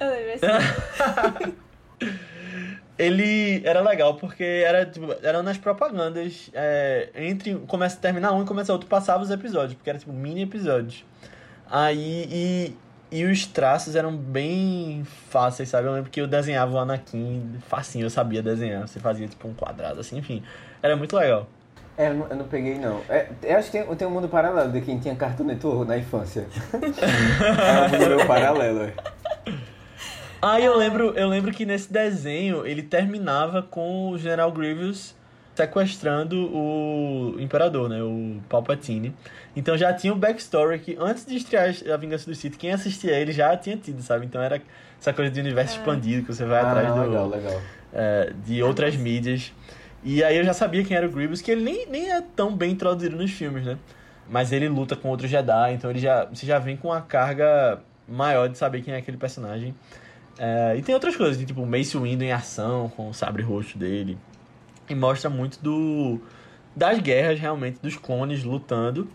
Ele 2.96 3.60
era 3.64 3.80
legal 3.80 4.14
porque 4.14 4.44
era, 4.44 4.86
tipo, 4.86 5.06
era 5.22 5.42
nas 5.42 5.58
propagandas. 5.58 6.50
é, 6.54 7.08
entre 7.16 7.54
começa 7.66 7.96
terminar 7.96 8.32
um 8.32 8.42
e 8.42 8.46
começa 8.46 8.72
outro, 8.72 8.88
passava 8.88 9.22
os 9.22 9.30
episódios, 9.30 9.74
porque 9.74 9.90
era 9.90 9.98
tipo 9.98 10.12
mini 10.12 10.42
episódios. 10.42 11.04
Aí 11.68 12.28
e, 12.30 12.76
e 13.10 13.24
os 13.24 13.46
traços 13.46 13.96
eram 13.96 14.16
bem 14.16 15.04
fáceis, 15.28 15.68
sabe? 15.68 15.88
Eu 15.88 15.92
lembro 15.92 16.10
que 16.10 16.20
eu 16.20 16.28
desenhava 16.28 16.72
o 16.72 16.78
Anakin 16.78 17.58
facinho, 17.68 18.06
eu 18.06 18.10
sabia 18.10 18.42
desenhar. 18.42 18.86
Você 18.86 19.00
fazia 19.00 19.26
tipo 19.26 19.48
um 19.48 19.54
quadrado 19.54 19.98
assim, 19.98 20.18
enfim. 20.18 20.42
Era 20.80 20.96
muito 20.96 21.16
legal. 21.16 21.48
É, 21.96 22.08
eu 22.08 22.14
não, 22.14 22.26
eu 22.28 22.36
não 22.36 22.44
peguei, 22.46 22.78
não. 22.78 23.00
É, 23.08 23.28
eu 23.42 23.56
acho 23.56 23.70
que 23.70 23.78
tem, 23.78 23.96
tem 23.96 24.06
um 24.06 24.10
mundo 24.10 24.28
paralelo 24.28 24.70
de 24.72 24.80
quem 24.80 24.98
tinha 24.98 25.14
Cartoon 25.14 25.44
Network 25.44 25.88
na 25.88 25.96
infância. 25.96 26.46
é 26.72 27.96
um 27.96 28.16
mundo 28.16 28.26
paralelo. 28.26 28.92
É. 30.44 30.56
Aí 30.56 30.64
eu 30.64 30.76
lembro, 30.76 31.12
eu 31.16 31.28
lembro 31.28 31.52
que 31.52 31.64
nesse 31.64 31.92
desenho 31.92 32.66
ele 32.66 32.82
terminava 32.82 33.62
com 33.62 34.10
o 34.10 34.18
General 34.18 34.50
Grievous 34.52 35.14
sequestrando 35.54 36.50
o 36.52 37.36
Imperador, 37.38 37.88
né? 37.88 38.02
O 38.02 38.40
Palpatine. 38.48 39.14
Então 39.54 39.76
já 39.76 39.92
tinha 39.92 40.12
o 40.12 40.16
backstory 40.16 40.80
que 40.80 40.96
antes 40.98 41.24
de 41.24 41.36
estrear 41.36 41.72
A 41.92 41.96
Vingança 41.96 42.26
do 42.28 42.34
Sith, 42.34 42.56
quem 42.56 42.72
assistia 42.72 43.12
ele 43.12 43.32
já 43.32 43.56
tinha 43.56 43.76
tido, 43.76 44.02
sabe? 44.02 44.26
Então 44.26 44.42
era 44.42 44.60
essa 45.00 45.12
coisa 45.12 45.30
de 45.30 45.38
universo 45.40 45.78
expandido 45.78 46.22
que 46.22 46.34
você 46.34 46.44
vai 46.44 46.60
atrás 46.60 46.88
Ah, 46.88 46.94
do, 46.94 47.00
legal, 47.08 47.28
legal. 47.28 47.60
é, 47.92 48.32
de 48.44 48.62
outras 48.62 48.96
mídias. 48.96 49.52
E 50.02 50.22
aí 50.24 50.36
eu 50.36 50.44
já 50.44 50.52
sabia 50.52 50.82
quem 50.84 50.96
era 50.96 51.06
o 51.06 51.10
Grievous, 51.10 51.40
que 51.40 51.50
ele 51.50 51.62
nem, 51.62 51.86
nem 51.86 52.10
é 52.10 52.20
tão 52.34 52.54
bem 52.54 52.72
introduzido 52.72 53.16
nos 53.16 53.30
filmes, 53.30 53.64
né? 53.64 53.78
Mas 54.28 54.50
ele 54.52 54.68
luta 54.68 54.96
com 54.96 55.08
outros 55.08 55.30
Jedi, 55.30 55.72
então 55.74 55.88
ele 55.90 56.00
já, 56.00 56.24
você 56.24 56.44
já 56.44 56.58
vem 56.58 56.76
com 56.76 56.88
uma 56.88 57.00
carga 57.00 57.78
maior 58.08 58.48
de 58.48 58.58
saber 58.58 58.82
quem 58.82 58.92
é 58.92 58.96
aquele 58.96 59.16
personagem. 59.16 59.74
É, 60.38 60.76
e 60.76 60.82
tem 60.82 60.94
outras 60.94 61.16
coisas, 61.16 61.36
tem, 61.36 61.46
tipo 61.46 61.62
o 61.62 61.66
Mace 61.66 61.96
Windu 61.96 62.24
em 62.24 62.32
ação, 62.32 62.88
com 62.96 63.10
o 63.10 63.14
sabre 63.14 63.42
roxo 63.42 63.78
dele. 63.78 64.18
E 64.88 64.94
mostra 64.94 65.30
muito 65.30 65.58
do 65.62 66.20
das 66.74 66.98
guerras, 66.98 67.38
realmente, 67.38 67.78
dos 67.80 67.96
clones 67.96 68.42
lutando. 68.42 69.08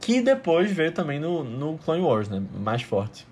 Que 0.00 0.20
depois 0.20 0.70
veio 0.70 0.92
também 0.92 1.20
no, 1.20 1.44
no 1.44 1.78
Clone 1.78 2.00
Wars, 2.00 2.28
né? 2.28 2.42
Mais 2.58 2.82
forte. 2.82 3.26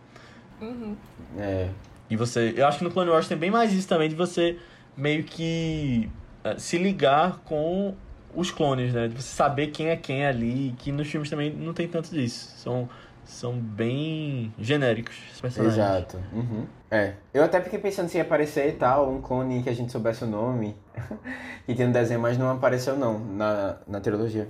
Uhum. 0.61 0.97
É. 1.39 1.69
E 2.11 2.17
você. 2.17 2.53
Eu 2.57 2.67
acho 2.67 2.79
que 2.79 2.85
no 2.85 2.91
Clone 2.91 3.11
Wars 3.11 3.29
tem 3.29 3.37
bem 3.39 3.51
mais 3.51 3.73
isso 3.73 3.89
também, 3.89 4.09
de 4.09 4.15
você 4.15 4.59
meio 4.97 5.25
que 5.25 6.11
eh, 6.45 6.59
se 6.59 6.77
ligar 6.77 7.39
com 7.45 7.95
os 8.35 8.51
clones, 8.51 8.93
né? 8.93 9.09
De 9.09 9.15
você 9.15 9.35
saber 9.35 9.69
quem 9.69 9.89
é 9.89 9.97
quem 9.97 10.27
ali, 10.27 10.75
que 10.79 10.93
nos 10.93 11.09
filmes 11.09 11.31
também 11.31 11.51
não 11.51 11.73
tem 11.73 11.89
tanto 11.89 12.11
disso. 12.11 12.53
São, 12.57 12.89
são 13.29 13.53
bem 13.53 14.53
genéricos 14.59 15.17
os 15.35 15.41
personagens. 15.41 15.79
Exato. 15.79 16.17
Uhum. 16.33 16.67
É. 16.91 17.15
Eu 17.33 17.45
até 17.45 17.61
fiquei 17.61 17.79
pensando 17.79 18.09
se 18.09 18.17
ia 18.17 18.23
aparecer 18.23 18.71
e 18.71 18.73
tal, 18.73 19.11
um 19.11 19.21
clone 19.21 19.63
que 19.63 19.69
a 19.69 19.75
gente 19.75 19.93
soubesse 19.93 20.25
o 20.25 20.27
nome. 20.27 20.75
que 21.67 21.75
tem 21.75 21.87
no 21.87 21.93
desenho, 21.93 22.19
mas 22.19 22.39
não 22.39 22.51
apareceu 22.51 22.97
não, 22.97 23.19
na, 23.19 23.77
na 23.87 24.01
trilogia. 24.01 24.49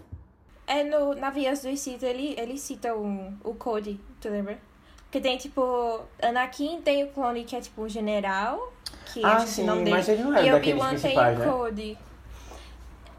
É 0.67 0.85
no, 0.85 1.15
na 1.15 1.29
Vias 1.31 1.63
do 1.63 1.77
Sith, 1.77 2.03
ele, 2.03 2.35
ele 2.39 2.57
cita 2.57 2.95
o, 2.95 3.33
o 3.43 3.55
Cody, 3.55 4.01
tu 4.21 4.29
lembra? 4.29 4.57
Porque 5.03 5.21
tem, 5.21 5.37
tipo, 5.37 6.01
Anakin 6.23 6.81
tem 6.83 7.03
o 7.05 7.09
clone 7.09 7.43
que 7.45 7.57
é, 7.57 7.61
tipo, 7.61 7.83
o 7.83 7.89
general, 7.89 8.73
que 9.07 9.25
Ah, 9.25 9.41
sim, 9.41 9.65
o 9.65 9.67
nome 9.67 9.85
dele. 9.85 9.97
mas 9.97 10.09
ele 10.09 10.23
não 10.23 10.35
era 10.35 10.47
e 10.47 10.51
daqueles 10.53 10.83
Obi-Wan 10.83 11.01
tem 11.01 11.19
o 11.19 11.39
né? 11.39 11.47
Cody. 11.47 11.99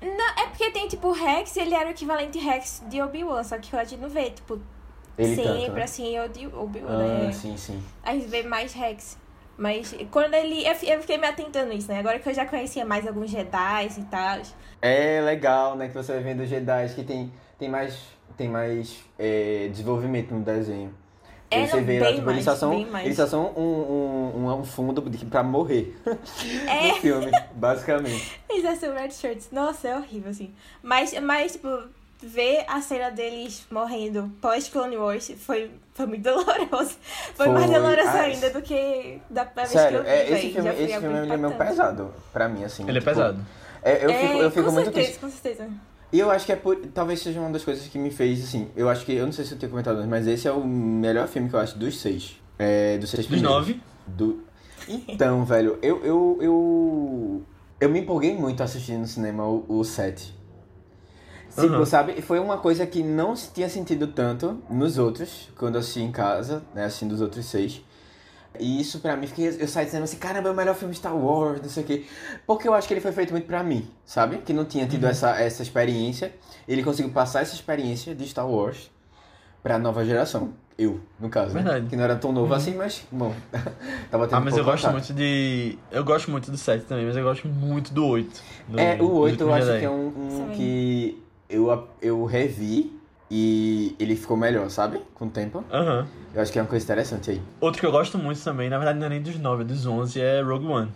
Não, 0.02 0.44
é 0.44 0.48
porque 0.48 0.72
tem, 0.72 0.88
tipo, 0.88 1.10
o 1.10 1.12
Rex, 1.12 1.58
ele 1.58 1.76
era 1.76 1.88
o 1.88 1.92
equivalente 1.92 2.40
Rex 2.40 2.84
de 2.88 3.02
Obi-Wan, 3.02 3.44
só 3.44 3.58
que 3.58 3.76
a 3.76 3.84
gente 3.84 4.00
não 4.00 4.08
vê, 4.08 4.30
tipo, 4.30 4.62
Ele 5.24 5.36
sempre 5.36 5.60
tanto, 5.62 5.72
né? 5.74 5.84
assim, 5.84 6.20
Obi- 6.20 6.48
Obi-Wan, 6.48 6.92
Ah, 6.92 7.24
né? 7.26 7.32
sim, 7.32 7.58
sim. 7.58 7.84
A 8.04 8.14
gente 8.14 8.28
vê 8.28 8.44
mais 8.44 8.74
Rex. 8.74 9.18
Mas 9.58 9.94
quando 10.10 10.34
ele. 10.36 10.66
Eu 10.66 10.74
fi- 10.74 10.90
eu 10.90 11.02
fiquei 11.02 11.18
me 11.18 11.28
atentando 11.28 11.70
nisso, 11.74 11.90
né? 11.92 12.00
Agora 12.00 12.18
que 12.18 12.30
eu 12.30 12.34
já 12.34 12.46
conhecia 12.46 12.86
mais 12.86 13.06
alguns 13.06 13.30
Jedi 13.30 13.90
e 13.98 14.04
tal. 14.06 14.40
É 14.82 15.20
legal, 15.20 15.76
né, 15.76 15.90
que 15.90 15.94
você 15.94 16.14
vai 16.14 16.24
vendo 16.24 16.42
os 16.44 16.50
Jedi 16.50 16.88
que 16.96 17.04
tem, 17.04 17.30
tem 17.58 17.68
mais, 17.68 18.00
tem 18.38 18.48
mais 18.48 19.04
é, 19.18 19.68
desenvolvimento 19.70 20.34
no 20.34 20.42
desenho. 20.42 20.96
É, 21.52 21.66
você 21.66 21.78
não, 21.78 21.84
vê 21.84 22.00
lá, 22.00 22.06
bem 22.06 22.16
tipo, 22.18 22.30
eles 22.30 22.46
só 22.46 22.56
são, 22.56 22.74
eles 23.04 23.18
só 23.18 23.26
são 23.26 23.48
um, 23.58 24.40
um, 24.40 24.60
um, 24.60 24.64
fundo 24.64 25.02
pra 25.30 25.42
morrer 25.42 25.98
É. 26.68 26.88
no 26.90 26.96
filme, 26.98 27.32
basicamente. 27.56 28.40
Eles 28.48 28.62
já 28.64 28.76
são 28.76 28.94
red 28.94 29.10
shirts. 29.10 29.50
Nossa, 29.52 29.88
é 29.88 29.98
horrível, 29.98 30.30
assim. 30.30 30.54
Mas, 30.84 31.12
mas 31.20 31.54
tipo, 31.54 31.68
ver 32.22 32.66
a 32.68 32.82
cena 32.82 33.10
deles 33.10 33.66
morrendo 33.72 34.30
pós-Clone 34.42 34.98
Wars 34.98 35.32
foi, 35.38 35.72
foi 35.94 36.06
muito 36.06 36.24
doloroso. 36.28 36.98
Foi, 37.36 37.48
mais 37.50 37.66
Foi. 37.66 37.76
doloroso 37.76 38.08
Ah, 38.10 38.22
ainda 38.22 38.50
do 38.50 38.62
que 38.62 39.20
da 39.30 39.46
primeira 39.46 39.70
Sério, 39.70 40.04
vez 40.04 40.14
que 40.14 40.20
eu 40.20 40.28
vi, 40.28 40.34
é, 40.34 40.38
esse 40.40 40.54
filme, 40.54 40.70
esse 40.70 41.00
filme 41.00 41.18
ele 41.20 41.34
é 41.34 41.38
meio 41.38 41.56
pesado 41.56 42.14
pra 42.34 42.50
mim, 42.50 42.64
assim. 42.64 42.84
Ele 42.84 42.98
é 42.98 43.02
tipo, 43.02 43.06
pesado. 43.12 43.46
é, 43.82 44.06
eu 44.06 44.10
É, 44.10 44.14
fico, 44.28 44.38
eu 44.40 44.52
fico 44.52 44.66
com 44.66 44.72
muito 44.72 44.86
certeza, 44.86 45.06
triste. 45.08 45.20
com 45.20 45.30
certeza. 45.30 45.70
E 46.12 46.20
eu 46.20 46.32
acho 46.32 46.46
que 46.46 46.52
é 46.52 46.56
por, 46.56 46.76
talvez 46.88 47.22
seja 47.22 47.40
uma 47.40 47.52
das 47.52 47.64
coisas 47.64 47.88
que 47.88 48.00
me 48.00 48.10
fez, 48.10 48.44
assim, 48.44 48.70
eu 48.76 48.90
acho 48.90 49.06
que, 49.06 49.14
eu 49.14 49.26
não 49.26 49.32
sei 49.32 49.46
se 49.46 49.54
eu 49.54 49.60
tenho 49.60 49.70
comentado 49.70 49.98
antes, 49.98 50.10
mas 50.10 50.26
esse 50.28 50.48
é 50.48 50.52
o 50.52 50.66
melhor 50.66 51.28
filme 51.28 51.48
que 51.50 51.56
eu 51.56 51.60
acho 51.60 51.78
dos 51.78 52.00
seis. 52.02 52.36
É, 52.58 52.98
dos 52.98 53.12
seis 53.12 53.28
Dos 53.28 53.42
nove. 53.42 53.80
Do... 54.08 54.44
Então, 55.08 55.46
velho, 55.46 55.78
eu, 55.84 56.04
eu, 56.04 56.38
eu, 56.42 57.44
eu 57.80 57.90
me 57.90 58.00
empolguei 58.00 58.36
muito 58.36 58.64
assistindo 58.64 59.02
no 59.02 59.08
cinema 59.08 59.46
o, 59.46 59.64
o 59.70 59.84
7. 59.84 60.34
Tipo, 61.62 61.76
Uhum. 61.76 61.86
sabe, 61.86 62.22
foi 62.22 62.40
uma 62.40 62.58
coisa 62.58 62.86
que 62.86 63.02
não 63.04 63.36
se 63.36 63.52
tinha 63.52 63.70
sentido 63.70 64.08
tanto 64.08 64.62
nos 64.70 64.98
outros, 64.98 65.50
quando 65.58 65.76
eu 65.76 65.80
assisti 65.82 66.02
em 66.02 66.12
casa, 66.12 66.64
né, 66.74 66.86
assistindo 66.86 67.12
os 67.14 67.22
outros 67.22 67.46
seis. 67.46 67.82
E 68.60 68.82
isso 68.82 69.00
pra 69.00 69.16
mim, 69.16 69.28
fiquei, 69.28 69.48
eu 69.60 69.68
saí 69.68 69.86
dizendo 69.86 70.04
assim, 70.04 70.18
caramba, 70.18 70.50
é 70.50 70.52
o 70.52 70.56
melhor 70.56 70.76
filme 70.76 70.94
Star 70.94 71.16
Wars, 71.16 71.62
não 71.62 71.70
sei 71.70 71.84
o 71.84 71.86
quê. 71.86 72.06
Porque 72.48 72.68
eu 72.68 72.74
acho 72.74 72.88
que 72.88 72.94
ele 72.94 73.00
foi 73.02 73.12
feito 73.12 73.32
muito 73.32 73.46
pra 73.46 73.64
mim, 73.64 73.88
sabe? 74.04 74.40
Que 74.40 74.52
não 74.54 74.66
tinha 74.66 74.88
tido 74.88 75.06
essa, 75.06 75.40
essa 75.40 75.62
experiência. 75.62 76.34
Ele 76.68 76.84
conseguiu 76.84 77.12
passar 77.12 77.42
essa 77.42 77.54
experiência 77.54 78.14
de 78.16 78.28
Star 78.28 78.50
Wars 78.50 78.90
pra 79.62 79.78
nova 79.78 80.04
geração. 80.04 80.54
Eu, 80.78 81.00
no 81.20 81.30
caso, 81.30 81.54
né? 81.54 81.62
Verdade. 81.62 81.88
Que 81.88 81.96
não 81.96 82.04
era 82.06 82.16
tão 82.16 82.32
novo 82.32 82.54
assim, 82.54 82.74
mas, 82.74 83.06
bom, 83.12 83.34
tava 84.10 84.28
tendo 84.28 84.38
Ah, 84.38 84.42
mas 84.42 84.54
eu 84.58 84.64
pouco 84.64 84.72
gosto 84.72 84.86
contato. 84.88 84.94
muito 84.94 85.14
de. 85.14 85.78
Eu 85.92 86.04
gosto 86.06 86.32
muito 86.32 86.50
do 86.50 86.58
7 86.58 86.86
também, 86.86 87.06
mas 87.06 87.18
eu 87.18 87.24
gosto 87.24 87.48
muito 87.50 87.94
do 87.94 88.06
8. 88.06 88.42
do- 88.68 88.80
É, 88.80 88.96
o 88.96 88.98
do 89.00 89.14
8 89.16 89.42
eu 89.44 89.54
acho 89.54 89.66
Jedi. 89.68 89.80
que 89.80 89.86
é 89.86 89.90
um, 89.90 90.08
um 90.08 90.50
que 90.56 91.22
eu, 91.50 91.88
eu 92.02 92.24
revi 92.26 92.98
e 93.30 93.96
ele 94.00 94.16
ficou 94.16 94.38
melhor, 94.38 94.70
sabe? 94.70 95.02
Com 95.16 95.26
o 95.26 95.30
tempo. 95.30 95.64
Aham. 95.72 96.08
Eu 96.34 96.42
acho 96.42 96.52
que 96.52 96.60
é 96.60 96.62
uma 96.62 96.68
coisa 96.68 96.84
interessante 96.86 97.32
aí. 97.32 97.42
Outro 97.60 97.80
que 97.80 97.86
eu 97.86 97.92
gosto 97.92 98.18
muito 98.18 98.42
também, 98.44 98.70
na 98.70 98.78
verdade 98.78 99.00
não 99.00 99.08
é 99.08 99.10
nem 99.10 99.22
dos 99.22 99.38
9, 99.40 99.64
é 99.64 99.66
dos 99.66 99.86
11, 99.86 100.22
é 100.22 100.42
Rogue 100.42 100.68
One. 100.68 100.92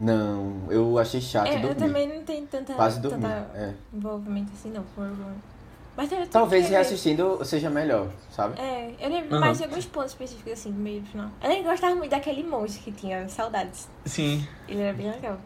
Não, 0.00 0.62
eu 0.70 0.98
achei 0.98 1.20
chato 1.20 1.48
É, 1.48 1.56
eu 1.56 1.60
dormir. 1.60 1.76
também 1.76 2.08
não 2.08 2.22
tenho 2.24 2.46
tanta, 2.46 2.72
Quase 2.74 3.00
dormir. 3.00 3.22
tanta 3.26 3.50
É. 3.54 3.74
envolvimento 3.92 4.50
assim, 4.54 4.70
não, 4.70 4.82
com 4.94 5.02
Rogue 5.02 5.22
One. 5.22 5.36
Mas 5.96 6.12
eu 6.12 6.24
Talvez 6.28 6.68
reassistindo 6.68 7.44
seja 7.44 7.68
melhor, 7.68 8.08
sabe? 8.30 8.58
É, 8.60 8.94
eu 9.00 9.10
lembro 9.10 9.32
Aham. 9.34 9.40
mais 9.40 9.58
de 9.58 9.64
alguns 9.64 9.84
pontos 9.84 10.12
específicos, 10.12 10.52
assim, 10.52 10.70
do 10.70 10.78
meio 10.78 11.00
do 11.00 11.08
final. 11.08 11.28
Eu 11.42 11.48
nem 11.48 11.62
gostava 11.64 11.94
muito 11.96 12.10
daquele 12.12 12.44
monge 12.44 12.78
que 12.78 12.92
tinha 12.92 13.28
saudades. 13.28 13.88
Sim. 14.06 14.46
Ele 14.68 14.80
era 14.80 14.96
bem 14.96 15.10
legal. 15.10 15.38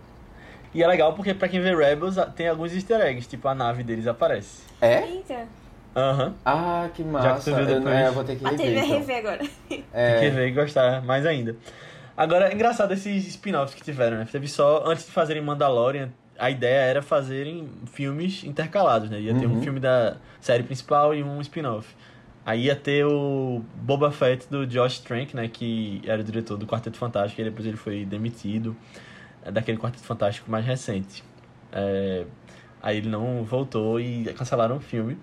E 0.74 0.82
é 0.82 0.86
legal 0.86 1.12
porque 1.14 1.34
pra 1.34 1.48
quem 1.48 1.60
vê 1.60 1.74
Rebels 1.74 2.16
tem 2.34 2.48
alguns 2.48 2.72
easter 2.74 3.00
eggs, 3.00 3.28
tipo 3.28 3.46
a 3.48 3.54
nave 3.54 3.82
deles 3.82 4.06
aparece. 4.06 4.62
É? 4.80 5.02
Eita, 5.02 5.46
Aham. 5.94 6.34
Ah, 6.44 6.88
que 6.94 7.02
Já 7.02 7.08
que 7.08 7.12
massa. 7.12 7.50
tu 7.50 7.56
viu 7.56 7.64
eu, 7.68 7.74
depois. 7.76 7.94
é, 7.94 8.08
eu 8.08 8.12
vou 8.12 8.24
ter 8.24 8.36
que 8.36 8.44
a 8.46 8.50
rever, 8.50 8.74
vai 8.74 8.84
então. 8.86 8.98
rever 8.98 9.16
agora. 9.18 9.38
Tem 9.68 9.80
que 9.80 9.92
É, 9.92 10.30
ver 10.30 10.48
e 10.48 10.52
gostar 10.52 11.02
mais 11.02 11.26
ainda. 11.26 11.54
Agora, 12.16 12.48
é 12.50 12.54
engraçado 12.54 12.92
esses 12.92 13.26
spin-offs 13.28 13.74
que 13.74 13.82
tiveram, 13.82 14.16
né? 14.18 14.26
Teve 14.30 14.48
só, 14.48 14.82
antes 14.86 15.04
de 15.04 15.12
fazerem 15.12 15.42
Mandalorian, 15.42 16.10
a 16.38 16.50
ideia 16.50 16.80
era 16.80 17.02
fazerem 17.02 17.68
filmes 17.92 18.42
intercalados, 18.44 19.10
né? 19.10 19.20
Ia 19.20 19.34
ter 19.34 19.46
um 19.46 19.52
Uhum. 19.54 19.62
filme 19.62 19.80
da 19.80 20.16
série 20.40 20.62
principal 20.62 21.14
e 21.14 21.22
um 21.22 21.40
spin-off. 21.42 21.94
Aí 22.44 22.64
ia 22.64 22.76
ter 22.76 23.04
o 23.04 23.62
Boba 23.74 24.10
Fett 24.10 24.48
do 24.50 24.66
Josh 24.66 24.98
Trank, 25.00 25.36
né? 25.36 25.46
Que 25.48 26.00
era 26.06 26.22
o 26.22 26.24
diretor 26.24 26.56
do 26.56 26.66
Quarteto 26.66 26.96
Fantástico, 26.96 27.40
e 27.40 27.44
depois 27.44 27.66
ele 27.66 27.76
foi 27.76 28.04
demitido 28.04 28.74
é, 28.74 29.11
daquele 29.50 29.78
Quarteto 29.78 30.04
Fantástico 30.04 30.50
mais 30.50 30.64
recente. 30.64 31.24
É, 31.72 32.24
aí 32.82 32.98
ele 32.98 33.08
não 33.08 33.44
voltou 33.44 33.98
e 34.00 34.24
cancelaram 34.34 34.76
o 34.76 34.80
filme. 34.80 35.18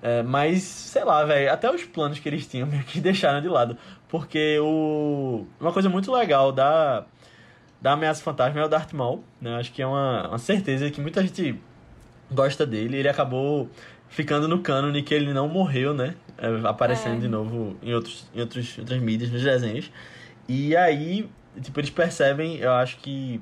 É, 0.00 0.22
mas, 0.22 0.62
sei 0.62 1.04
lá, 1.04 1.24
velho, 1.24 1.52
até 1.52 1.70
os 1.70 1.84
planos 1.84 2.18
que 2.18 2.28
eles 2.28 2.46
tinham 2.46 2.66
meio 2.68 2.84
que 2.84 3.00
deixaram 3.00 3.40
de 3.40 3.48
lado. 3.48 3.76
Porque 4.08 4.58
o... 4.60 5.46
uma 5.60 5.72
coisa 5.72 5.88
muito 5.88 6.12
legal 6.12 6.52
da, 6.52 7.04
da 7.80 7.92
Ameaça 7.92 8.22
Fantasma 8.22 8.60
é 8.60 8.64
o 8.64 8.68
Darth 8.68 8.92
Maul, 8.92 9.24
né? 9.40 9.56
Acho 9.56 9.72
que 9.72 9.82
é 9.82 9.86
uma, 9.86 10.28
uma 10.28 10.38
certeza 10.38 10.90
que 10.90 11.00
muita 11.00 11.22
gente 11.22 11.60
gosta 12.30 12.64
dele. 12.64 12.98
Ele 12.98 13.08
acabou 13.08 13.68
ficando 14.08 14.48
no 14.48 14.60
cânone 14.60 15.02
que 15.02 15.12
ele 15.12 15.32
não 15.32 15.48
morreu, 15.48 15.92
né? 15.92 16.14
É, 16.38 16.48
aparecendo 16.68 17.16
É. 17.16 17.20
de 17.20 17.28
novo 17.28 17.76
em, 17.82 17.92
outros, 17.92 18.30
em 18.34 18.40
outros, 18.40 18.78
outras 18.78 19.00
mídias, 19.00 19.30
nos 19.30 19.42
desenhos. 19.42 19.90
E 20.48 20.74
aí, 20.76 21.28
tipo, 21.60 21.78
eles 21.80 21.90
percebem, 21.90 22.56
eu 22.56 22.72
acho 22.72 22.96
que 22.98 23.40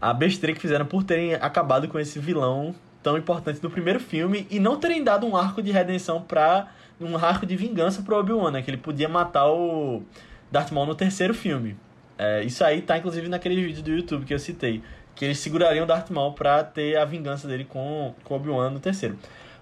a 0.00 0.12
besteira 0.12 0.54
que 0.54 0.60
fizeram 0.60 0.86
por 0.86 1.02
terem 1.04 1.34
acabado 1.34 1.88
com 1.88 1.98
esse 1.98 2.18
vilão 2.18 2.74
tão 3.02 3.16
importante 3.16 3.60
do 3.60 3.70
primeiro 3.70 4.00
filme 4.00 4.46
e 4.50 4.58
não 4.58 4.78
terem 4.78 5.02
dado 5.02 5.26
um 5.26 5.36
arco 5.36 5.62
de 5.62 5.70
redenção 5.70 6.20
pra. 6.22 6.68
um 7.00 7.16
arco 7.16 7.46
de 7.46 7.56
vingança 7.56 8.02
pro 8.02 8.16
Obi-Wan, 8.16 8.50
né? 8.50 8.62
Que 8.62 8.70
ele 8.70 8.76
podia 8.76 9.08
matar 9.08 9.48
o 9.48 10.02
Darth 10.50 10.72
Maul 10.72 10.86
no 10.86 10.94
terceiro 10.94 11.34
filme. 11.34 11.76
É, 12.16 12.42
isso 12.42 12.64
aí 12.64 12.82
tá 12.82 12.98
inclusive 12.98 13.28
naquele 13.28 13.56
vídeo 13.62 13.82
do 13.82 13.90
YouTube 13.90 14.24
que 14.24 14.34
eu 14.34 14.38
citei. 14.38 14.82
Que 15.14 15.24
eles 15.24 15.38
segurariam 15.38 15.84
o 15.84 15.86
Darth 15.86 16.10
Maul 16.10 16.32
pra 16.32 16.62
ter 16.62 16.96
a 16.96 17.04
vingança 17.04 17.48
dele 17.48 17.64
com, 17.64 18.14
com 18.24 18.34
o 18.34 18.36
Obi-Wan 18.36 18.70
no 18.70 18.80
terceiro. 18.80 19.18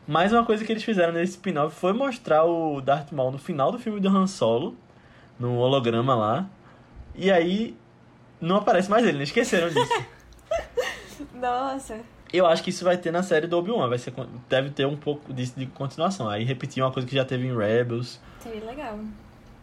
Mas 0.07 0.33
uma 0.33 0.45
coisa 0.45 0.65
que 0.65 0.73
eles 0.73 0.85
fizeram 0.85 1.13
nesse 1.13 1.33
spin-off 1.33 1.75
foi 1.75 1.93
mostrar 1.93 2.45
o 2.45 2.81
Darth 2.81 3.11
Maul 3.13 3.33
no 3.33 3.39
final 3.39 3.73
do 3.73 3.79
filme 3.79 4.01
do 4.01 4.09
Han 4.09 4.27
Solo, 4.27 4.77
no 5.39 5.57
holograma 5.57 6.15
lá. 6.15 6.47
E 7.15 7.31
aí 7.31 7.77
não 8.41 8.57
aparece 8.57 8.91
mais 8.91 9.05
ele, 9.05 9.19
né? 9.19 9.25
Esqueceram 9.25 9.69
disso. 9.69 10.05
Nossa. 11.35 11.99
Eu 12.33 12.47
acho 12.47 12.63
que 12.63 12.71
isso 12.71 12.85
vai 12.85 12.97
ter 12.97 13.11
na 13.13 13.23
série 13.23 13.47
do 13.47 13.57
Obi-Wan, 13.57 13.89
vai 13.89 13.99
ser 13.99 14.13
deve 14.49 14.71
ter 14.71 14.87
um 14.87 14.97
pouco 14.97 15.33
disso 15.33 15.55
de 15.57 15.67
continuação. 15.67 16.29
Aí 16.29 16.45
repetir 16.45 16.83
uma 16.83 16.93
coisa 16.93 17.07
que 17.09 17.15
já 17.15 17.25
teve 17.25 17.47
em 17.47 17.57
Rebels. 17.57 18.21
Seria 18.41 18.65
legal. 18.65 18.99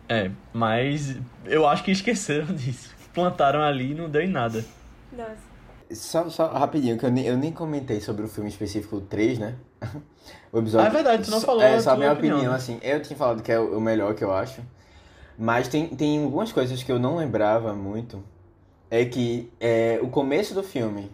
É, 0.09 0.31
mas 0.53 1.17
eu 1.45 1.67
acho 1.67 1.83
que 1.83 1.91
esqueceram 1.91 2.47
disso. 2.55 2.93
Plantaram 3.13 3.61
ali 3.61 3.91
e 3.91 3.95
não 3.95 4.09
deu 4.09 4.21
em 4.21 4.27
nada. 4.29 4.63
Nossa. 5.11 5.53
Só, 5.91 6.27
só 6.29 6.47
rapidinho, 6.51 6.97
que 6.97 7.05
eu 7.05 7.11
nem, 7.11 7.25
eu 7.25 7.37
nem 7.37 7.51
comentei 7.51 8.01
sobre 8.01 8.25
o 8.25 8.27
filme 8.27 8.49
específico 8.49 8.99
3, 9.01 9.37
né? 9.37 9.55
o 10.51 10.57
Ah, 10.79 10.85
é 10.85 10.89
verdade, 10.89 11.23
tu 11.25 11.29
não 11.31 11.39
Só- 11.39 11.45
falou 11.45 11.61
É, 11.61 11.79
só 11.79 11.91
a 11.91 11.95
minha 11.97 12.11
opinião, 12.13 12.37
opinião, 12.37 12.51
né? 12.53 12.57
assim. 12.57 12.79
Eu 12.81 13.01
tinha 13.01 13.15
falado 13.17 13.43
que 13.43 13.51
é 13.51 13.59
o 13.59 13.77
o 13.77 13.81
melhor 13.81 14.15
que 14.15 14.23
eu 14.23 14.33
acho. 14.33 14.61
Mas 15.37 15.67
tem, 15.67 15.87
tem 15.89 16.23
algumas 16.23 16.51
coisas 16.51 16.81
que 16.81 16.91
eu 16.91 16.97
não 16.97 17.17
lembrava 17.17 17.73
muito. 17.75 18.23
É 18.95 19.05
que 19.05 19.51
é, 19.59 19.99
o 20.03 20.07
começo 20.07 20.53
do 20.53 20.61
filme 20.61 21.09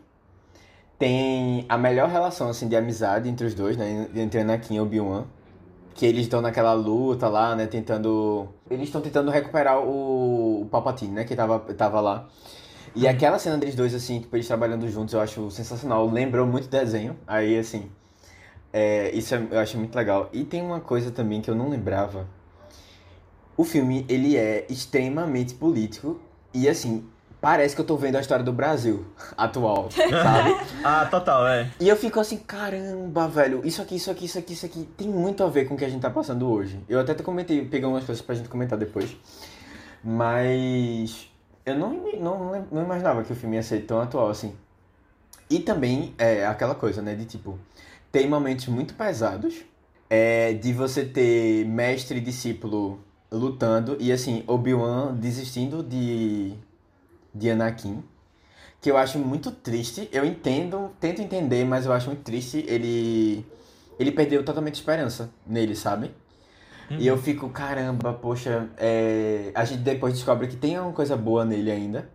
tem 0.97 1.65
a 1.69 1.77
melhor 1.77 2.09
relação, 2.09 2.49
assim, 2.49 2.67
de 2.67 2.75
amizade 2.75 3.29
entre 3.29 3.47
os 3.47 3.53
dois, 3.53 3.77
né? 3.77 4.09
Entre 4.13 4.41
Anakin 4.41 4.75
e 4.75 4.81
Obi-Wan. 4.81 5.23
Que 5.95 6.05
eles 6.05 6.23
estão 6.23 6.41
naquela 6.41 6.73
luta 6.73 7.29
lá, 7.29 7.55
né? 7.55 7.67
Tentando... 7.67 8.49
Eles 8.69 8.89
estão 8.89 8.99
tentando 8.99 9.31
recuperar 9.31 9.79
o, 9.79 10.63
o 10.63 10.65
Palpatine, 10.65 11.13
né? 11.13 11.23
Que 11.23 11.37
tava, 11.37 11.57
tava 11.73 12.01
lá. 12.01 12.27
E 12.93 13.07
aquela 13.07 13.39
cena 13.39 13.57
deles 13.57 13.75
dois, 13.75 13.95
assim, 13.95 14.19
tipo, 14.19 14.35
eles 14.35 14.45
trabalhando 14.45 14.85
juntos, 14.89 15.13
eu 15.13 15.21
acho 15.21 15.49
sensacional. 15.49 16.05
Lembrou 16.09 16.45
muito 16.45 16.67
desenho. 16.67 17.17
Aí, 17.25 17.57
assim... 17.57 17.89
É, 18.73 19.09
isso 19.15 19.33
é- 19.33 19.47
eu 19.51 19.57
acho 19.57 19.77
muito 19.77 19.95
legal. 19.95 20.29
E 20.33 20.43
tem 20.43 20.61
uma 20.61 20.81
coisa 20.81 21.11
também 21.11 21.39
que 21.39 21.49
eu 21.49 21.55
não 21.55 21.69
lembrava. 21.69 22.27
O 23.55 23.63
filme, 23.63 24.05
ele 24.09 24.35
é 24.35 24.65
extremamente 24.69 25.53
político. 25.53 26.19
E, 26.53 26.67
assim, 26.67 27.05
parece 27.41 27.75
que 27.75 27.81
eu 27.81 27.85
tô 27.85 27.95
vendo 27.95 28.15
a 28.15 28.19
história 28.19 28.43
do 28.43 28.53
Brasil 28.53 29.05
atual, 29.37 29.89
sabe? 29.91 30.55
Ah, 30.83 31.05
total, 31.05 31.47
é. 31.47 31.69
E 31.79 31.89
eu 31.89 31.95
fico 31.97 32.19
assim, 32.19 32.37
caramba, 32.37 33.27
velho, 33.27 33.61
isso 33.65 33.81
aqui, 33.81 33.95
isso 33.95 34.09
aqui, 34.09 34.25
isso 34.25 34.39
aqui, 34.39 34.53
isso 34.53 34.65
aqui 34.65 34.87
tem 34.97 35.07
muito 35.07 35.43
a 35.43 35.47
ver 35.47 35.65
com 35.65 35.75
o 35.75 35.77
que 35.77 35.83
a 35.83 35.89
gente 35.89 36.01
tá 36.01 36.09
passando 36.09 36.49
hoje. 36.49 36.79
Eu 36.87 36.99
até 36.99 37.13
te 37.13 37.21
comentei, 37.21 37.65
peguei 37.65 37.87
umas 37.87 38.05
coisas 38.05 38.23
pra 38.23 38.35
gente 38.35 38.47
comentar 38.47 38.77
depois. 38.77 39.15
Mas 40.03 41.29
eu 41.65 41.77
não, 41.77 41.91
não, 42.19 42.67
não 42.71 42.83
imaginava 42.83 43.23
que 43.23 43.31
o 43.31 43.35
filme 43.35 43.57
ia 43.57 43.63
ser 43.63 43.81
tão 43.81 43.99
atual 43.99 44.29
assim. 44.29 44.55
E 45.49 45.59
também 45.59 46.13
é 46.17 46.45
aquela 46.45 46.75
coisa, 46.75 47.01
né, 47.01 47.15
de 47.15 47.25
tipo, 47.25 47.59
tem 48.11 48.29
momentos 48.29 48.67
muito 48.67 48.93
pesados, 48.93 49.55
é, 50.09 50.53
de 50.53 50.71
você 50.73 51.03
ter 51.03 51.65
mestre 51.65 52.19
e 52.19 52.21
discípulo 52.21 52.99
lutando, 53.31 53.97
e 53.99 54.11
assim, 54.11 54.43
Obi-Wan 54.47 55.13
desistindo 55.15 55.83
de, 55.83 56.53
de 57.33 57.49
Anakin 57.51 58.03
que 58.81 58.91
eu 58.91 58.97
acho 58.97 59.19
muito 59.19 59.51
triste. 59.51 60.09
Eu 60.11 60.25
entendo, 60.25 60.91
tento 60.99 61.21
entender, 61.21 61.65
mas 61.65 61.85
eu 61.85 61.93
acho 61.93 62.07
muito 62.07 62.23
triste. 62.23 62.65
Ele 62.67 63.45
ele 63.99 64.11
perdeu 64.11 64.43
totalmente 64.45 64.75
a 64.75 64.79
esperança 64.79 65.29
nele, 65.47 65.75
sabe? 65.75 66.11
E 66.97 67.07
eu 67.07 67.17
fico, 67.17 67.49
caramba, 67.49 68.13
poxa, 68.13 68.69
é... 68.77 69.51
a 69.55 69.65
gente 69.65 69.81
depois 69.81 70.13
descobre 70.15 70.47
que 70.47 70.57
tem 70.57 70.79
uma 70.79 70.93
coisa 70.93 71.17
boa 71.17 71.45
nele 71.45 71.71
ainda, 71.71 72.09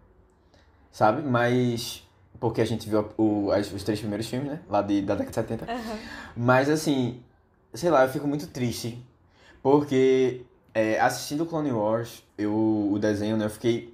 sabe? 0.92 1.22
Mas 1.22 2.02
porque 2.40 2.60
a 2.60 2.64
gente 2.64 2.88
viu 2.88 3.08
o, 3.16 3.50
as- 3.52 3.72
os 3.72 3.82
três 3.84 4.00
primeiros 4.00 4.28
filmes, 4.28 4.50
né? 4.50 4.60
Lá 4.68 4.82
de, 4.82 5.00
da 5.02 5.14
década 5.14 5.30
de 5.30 5.34
70. 5.34 5.68
Aham. 5.68 5.98
Mas 6.36 6.68
assim, 6.68 7.22
sei 7.72 7.90
lá, 7.90 8.04
eu 8.04 8.08
fico 8.10 8.26
muito 8.26 8.46
triste. 8.48 9.02
Porque 9.62 10.42
é, 10.74 11.00
assistindo 11.00 11.46
Clone 11.46 11.72
Wars, 11.72 12.24
eu, 12.38 12.90
o 12.92 12.98
desenho, 12.98 13.36
né, 13.36 13.46
eu 13.46 13.50
fiquei. 13.50 13.93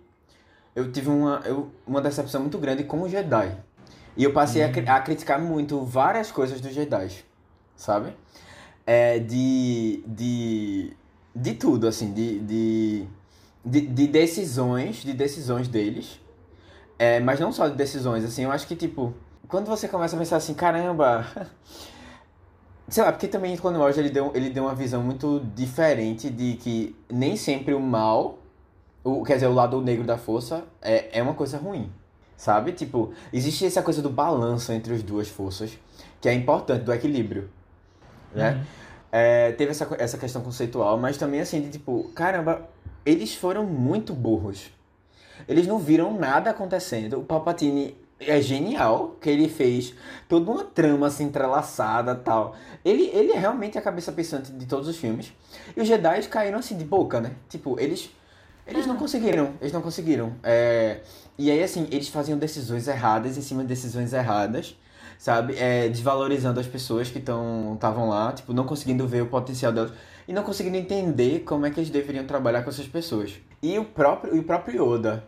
Eu 0.74 0.90
tive 0.92 1.08
uma, 1.10 1.42
eu, 1.44 1.70
uma 1.86 2.00
decepção 2.00 2.40
muito 2.40 2.58
grande 2.58 2.84
com 2.84 3.02
o 3.02 3.08
Jedi. 3.08 3.56
E 4.16 4.24
eu 4.24 4.32
passei 4.32 4.62
a, 4.62 4.70
cri- 4.70 4.88
a 4.88 5.00
criticar 5.00 5.40
muito 5.40 5.84
várias 5.84 6.30
coisas 6.30 6.60
dos 6.60 6.72
Jedi, 6.72 7.24
sabe? 7.76 8.12
É, 8.86 9.18
de, 9.18 10.02
de. 10.06 10.96
De 11.34 11.54
tudo, 11.54 11.86
assim, 11.86 12.12
de, 12.12 12.40
de, 12.40 13.06
de, 13.64 13.80
de 13.82 14.06
decisões, 14.08 14.96
de 14.96 15.12
decisões 15.12 15.68
deles. 15.68 16.20
É, 16.98 17.20
mas 17.20 17.38
não 17.40 17.52
só 17.52 17.68
de 17.68 17.76
decisões, 17.76 18.24
assim, 18.24 18.44
eu 18.44 18.50
acho 18.52 18.66
que, 18.66 18.76
tipo, 18.76 19.14
quando 19.48 19.66
você 19.66 19.88
começa 19.88 20.16
a 20.16 20.18
pensar 20.18 20.36
assim, 20.36 20.54
caramba, 20.54 21.24
Sei 22.88 23.04
lá, 23.04 23.12
porque 23.12 23.28
também 23.28 23.56
Clone 23.56 23.78
Wars 23.78 23.96
ele 23.96 24.10
deu, 24.10 24.32
ele 24.34 24.50
deu 24.50 24.64
uma 24.64 24.74
visão 24.74 25.00
muito 25.02 25.40
diferente 25.54 26.28
de 26.28 26.54
que 26.56 26.96
nem 27.08 27.36
sempre 27.36 27.72
o 27.72 27.78
mal, 27.80 28.39
o, 29.02 29.22
quer 29.24 29.34
dizer, 29.34 29.46
o 29.46 29.52
lado 29.52 29.80
negro 29.80 30.04
da 30.04 30.18
força 30.18 30.64
é, 30.80 31.18
é 31.18 31.22
uma 31.22 31.34
coisa 31.34 31.58
ruim, 31.58 31.90
sabe? 32.36 32.72
Tipo, 32.72 33.12
existe 33.32 33.64
essa 33.64 33.82
coisa 33.82 34.02
do 34.02 34.10
balanço 34.10 34.72
entre 34.72 34.94
as 34.94 35.02
duas 35.02 35.28
forças, 35.28 35.78
que 36.20 36.28
é 36.28 36.34
importante, 36.34 36.84
do 36.84 36.92
equilíbrio, 36.92 37.50
né? 38.34 38.64
É, 39.12 39.52
teve 39.52 39.72
essa, 39.72 39.88
essa 39.98 40.16
questão 40.16 40.40
conceitual, 40.42 40.96
mas 40.96 41.16
também 41.16 41.40
assim, 41.40 41.60
de 41.60 41.70
tipo, 41.70 42.10
caramba, 42.14 42.68
eles 43.04 43.34
foram 43.34 43.64
muito 43.66 44.12
burros. 44.12 44.70
Eles 45.48 45.66
não 45.66 45.78
viram 45.78 46.16
nada 46.16 46.50
acontecendo. 46.50 47.18
O 47.18 47.24
Palpatine 47.24 47.96
é 48.20 48.40
genial, 48.40 49.16
que 49.20 49.30
ele 49.30 49.48
fez 49.48 49.94
toda 50.28 50.50
uma 50.50 50.64
trama 50.64 51.06
assim 51.06 51.24
entrelaçada 51.24 52.14
tal. 52.14 52.54
Ele, 52.84 53.04
ele 53.14 53.32
é 53.32 53.38
realmente 53.38 53.78
a 53.78 53.82
cabeça 53.82 54.12
pensante 54.12 54.52
de 54.52 54.66
todos 54.66 54.86
os 54.86 54.96
filmes. 54.96 55.32
E 55.76 55.80
os 55.80 55.88
Jedi 55.88 56.22
caíram 56.28 56.58
assim 56.58 56.76
de 56.76 56.84
boca, 56.84 57.20
né? 57.20 57.32
Tipo, 57.48 57.80
eles. 57.80 58.10
Eles 58.70 58.86
não 58.86 58.96
conseguiram. 58.96 59.54
Eles 59.60 59.72
não 59.72 59.82
conseguiram. 59.82 60.34
É, 60.42 61.00
e 61.36 61.50
aí, 61.50 61.62
assim, 61.62 61.88
eles 61.90 62.08
faziam 62.08 62.38
decisões 62.38 62.86
erradas 62.86 63.36
em 63.36 63.42
cima 63.42 63.62
de 63.62 63.68
decisões 63.68 64.12
erradas. 64.12 64.76
Sabe? 65.18 65.54
É, 65.58 65.88
desvalorizando 65.88 66.60
as 66.60 66.66
pessoas 66.66 67.10
que 67.10 67.18
estavam 67.18 68.08
lá, 68.08 68.32
tipo, 68.32 68.54
não 68.54 68.64
conseguindo 68.64 69.06
ver 69.06 69.22
o 69.22 69.26
potencial 69.26 69.70
delas. 69.70 69.92
E 70.26 70.32
não 70.32 70.42
conseguindo 70.42 70.76
entender 70.76 71.40
como 71.40 71.66
é 71.66 71.70
que 71.70 71.80
eles 71.80 71.90
deveriam 71.90 72.24
trabalhar 72.24 72.62
com 72.62 72.70
essas 72.70 72.86
pessoas. 72.86 73.34
E 73.62 73.78
o 73.78 73.84
próprio, 73.84 74.34
e 74.34 74.38
o 74.38 74.44
próprio 74.44 74.94
Yoda, 74.94 75.24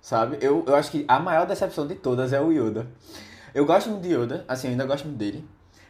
sabe? 0.00 0.38
Eu, 0.40 0.64
eu 0.66 0.74
acho 0.74 0.90
que 0.90 1.04
a 1.06 1.18
maior 1.18 1.46
decepção 1.46 1.86
de 1.86 1.94
todas 1.96 2.32
é 2.32 2.40
o 2.40 2.52
Yoda. 2.52 2.86
Eu 3.54 3.66
gosto 3.66 3.90
muito 3.90 4.02
de 4.02 4.14
Yoda, 4.14 4.44
assim, 4.48 4.68
eu 4.68 4.70
ainda 4.70 4.86
gosto 4.86 5.04
muito 5.04 5.18
dele. 5.18 5.44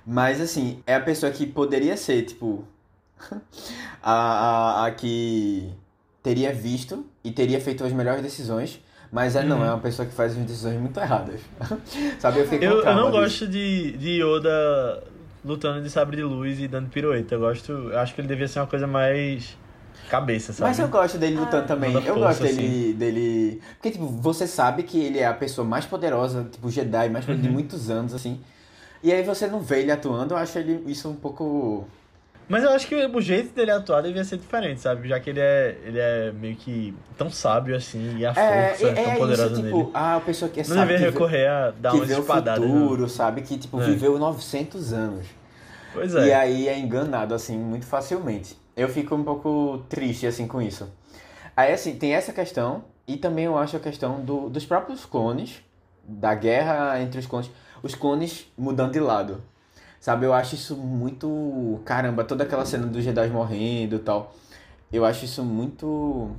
Mas, 0.05 0.41
assim, 0.41 0.83
é 0.87 0.95
a 0.95 1.01
pessoa 1.01 1.31
que 1.31 1.47
poderia 1.47 1.97
ser, 1.97 2.23
tipo, 2.23 2.65
a, 4.03 4.13
a, 4.83 4.87
a 4.87 4.91
que 4.91 5.73
teria 6.25 6.53
visto 6.53 7.07
e 7.23 7.31
teria 7.31 7.61
feito 7.61 7.85
as 7.85 7.93
melhores 7.93 8.21
decisões. 8.23 8.81
Mas 9.13 9.37
é 9.37 9.45
não, 9.45 9.59
Uhum. 9.59 9.65
é 9.65 9.69
uma 9.69 9.79
pessoa 9.79 10.09
que 10.09 10.13
faz 10.15 10.33
as 10.33 10.39
decisões 10.39 10.81
muito 10.81 10.99
erradas. 10.99 11.41
Sabe? 12.19 12.41
Eu 12.41 12.49
fico 12.49 12.65
Eu, 12.65 12.83
eu 12.83 12.95
não 12.97 13.11
disso. 13.11 13.21
gosto 13.21 13.47
de, 13.47 13.93
de 13.97 14.21
Yoda 14.21 15.05
lutando 15.45 15.81
de 15.83 15.89
sabre 15.91 16.17
de 16.17 16.25
luz 16.25 16.59
e 16.59 16.67
dando 16.67 16.89
pirueta. 16.89 17.37
Eu 17.37 17.41
gosto. 17.41 17.71
Eu 17.71 17.99
acho 18.01 18.13
que 18.13 18.21
ele 18.21 18.27
devia 18.27 18.49
ser 18.49 18.59
uma 18.59 18.67
coisa 18.67 18.89
mais 18.89 19.57
cabeça, 20.11 20.53
sabe? 20.53 20.69
Mas 20.71 20.79
eu 20.81 20.89
gosto 20.89 21.17
dele 21.19 21.37
lutando 21.37 21.67
também. 21.67 21.93
Manda 21.93 22.07
Eu 22.09 22.15
força, 22.15 22.43
gosto 22.43 22.57
dele, 22.57 22.93
dele. 22.95 23.61
Porque, 23.75 23.91
tipo, 23.93 24.07
você 24.07 24.47
sabe 24.49 24.83
que 24.83 24.99
ele 24.99 25.19
é 25.21 25.27
a 25.27 25.35
pessoa 25.35 25.65
mais 25.67 25.85
poderosa, 25.85 26.49
tipo, 26.51 26.69
Jedi, 26.71 27.09
mais 27.09 27.25
poderosa 27.25 27.43
de 27.43 27.49
Uhum. 27.49 27.55
muitos 27.55 27.91
anos, 27.91 28.13
assim. 28.15 28.41
E 29.03 29.13
aí 29.13 29.23
você 29.23 29.47
não 29.47 29.61
vê 29.61 29.81
ele 29.81 29.93
atuando, 29.93 30.35
eu 30.35 30.39
acho 30.39 30.59
ele 30.59 30.83
isso 30.91 31.09
um 31.09 31.15
pouco. 31.15 31.87
Mas 32.49 32.63
eu 32.63 32.71
acho 32.71 32.87
que 32.87 32.95
o 32.95 33.21
jeito 33.23 33.55
dele 33.55 33.71
atuar 33.71 34.03
devia 34.03 34.23
ser 34.23 34.37
diferente, 34.37 34.81
sabe? 34.81 35.09
Já 35.09 35.19
que 35.19 35.31
ele 35.31 35.41
é, 35.41 35.79
ele 35.85 35.99
é 35.99 36.31
meio 36.33 36.55
que 36.57 36.95
tão 37.17 37.31
sábio 37.31 37.75
assim 37.75 38.19
e 38.19 38.27
a 38.27 38.31
É, 38.37 38.69
força 38.75 38.87
é, 38.87 38.91
é, 38.91 38.95
tão 39.05 39.13
é 39.13 39.17
poderosa 39.17 39.53
isso, 39.55 39.63
tipo, 39.63 39.77
nele. 39.79 39.91
a 39.95 40.21
pessoa 40.21 40.51
que 40.51 40.69
Não 40.69 40.77
devia 40.77 40.97
que 40.99 41.03
vê- 41.05 41.11
recorrer 41.11 41.47
a 41.49 41.71
dar 41.71 41.91
que 41.93 41.97
umas 41.97 42.09
vê 42.09 42.15
o 42.15 42.21
espadadas. 42.21 42.69
não. 42.69 42.81
futuro, 42.81 43.09
sabe? 43.09 43.41
Que, 43.43 43.57
tipo, 43.57 43.81
É. 43.81 43.85
viveu 43.87 44.19
900 44.19 44.93
anos. 44.93 45.27
Pois 45.95 46.15
é. 46.15 46.27
E 46.27 46.33
aí 46.35 46.69
é 46.69 46.79
enganado, 46.79 47.35
assim, 47.35 47.57
muito 47.57 47.87
facilmente. 47.87 48.59
Eu 48.77 48.89
fico 48.89 49.15
um 49.15 49.25
pouco 49.25 49.83
triste, 49.89 50.27
assim, 50.27 50.47
com 50.47 50.61
isso. 50.61 50.87
Aí, 51.57 51.73
assim, 51.73 51.95
tem 51.97 52.15
essa 52.15 52.33
questão, 52.33 52.85
e 53.07 53.17
também 53.17 53.45
eu 53.47 53.57
acho 53.57 53.77
a 53.77 53.81
questão 53.81 54.21
do, 54.21 54.51
dos 54.51 54.67
próprios 54.67 55.05
clones, 55.07 55.63
da 56.07 56.35
guerra 56.35 57.01
entre 57.01 57.21
os 57.21 57.27
clones, 57.27 57.51
os 57.83 57.95
clones 57.95 58.47
mudando 58.59 58.93
de 58.93 59.01
lado. 59.01 59.41
Sabe, 60.05 60.27
eu 60.27 60.35
acho 60.35 60.55
isso 60.55 60.77
muito. 60.77 61.81
Caramba, 61.83 62.25
toda 62.25 62.45
aquela 62.45 62.67
cena 62.67 62.87
dos 62.87 63.03
Jedi 63.03 63.27
morrendo 63.29 63.97
e 63.97 63.99
tal. 64.01 64.35
Eu 64.93 65.03
acho 65.03 65.25
isso 65.25 65.43
muito. 65.43 66.31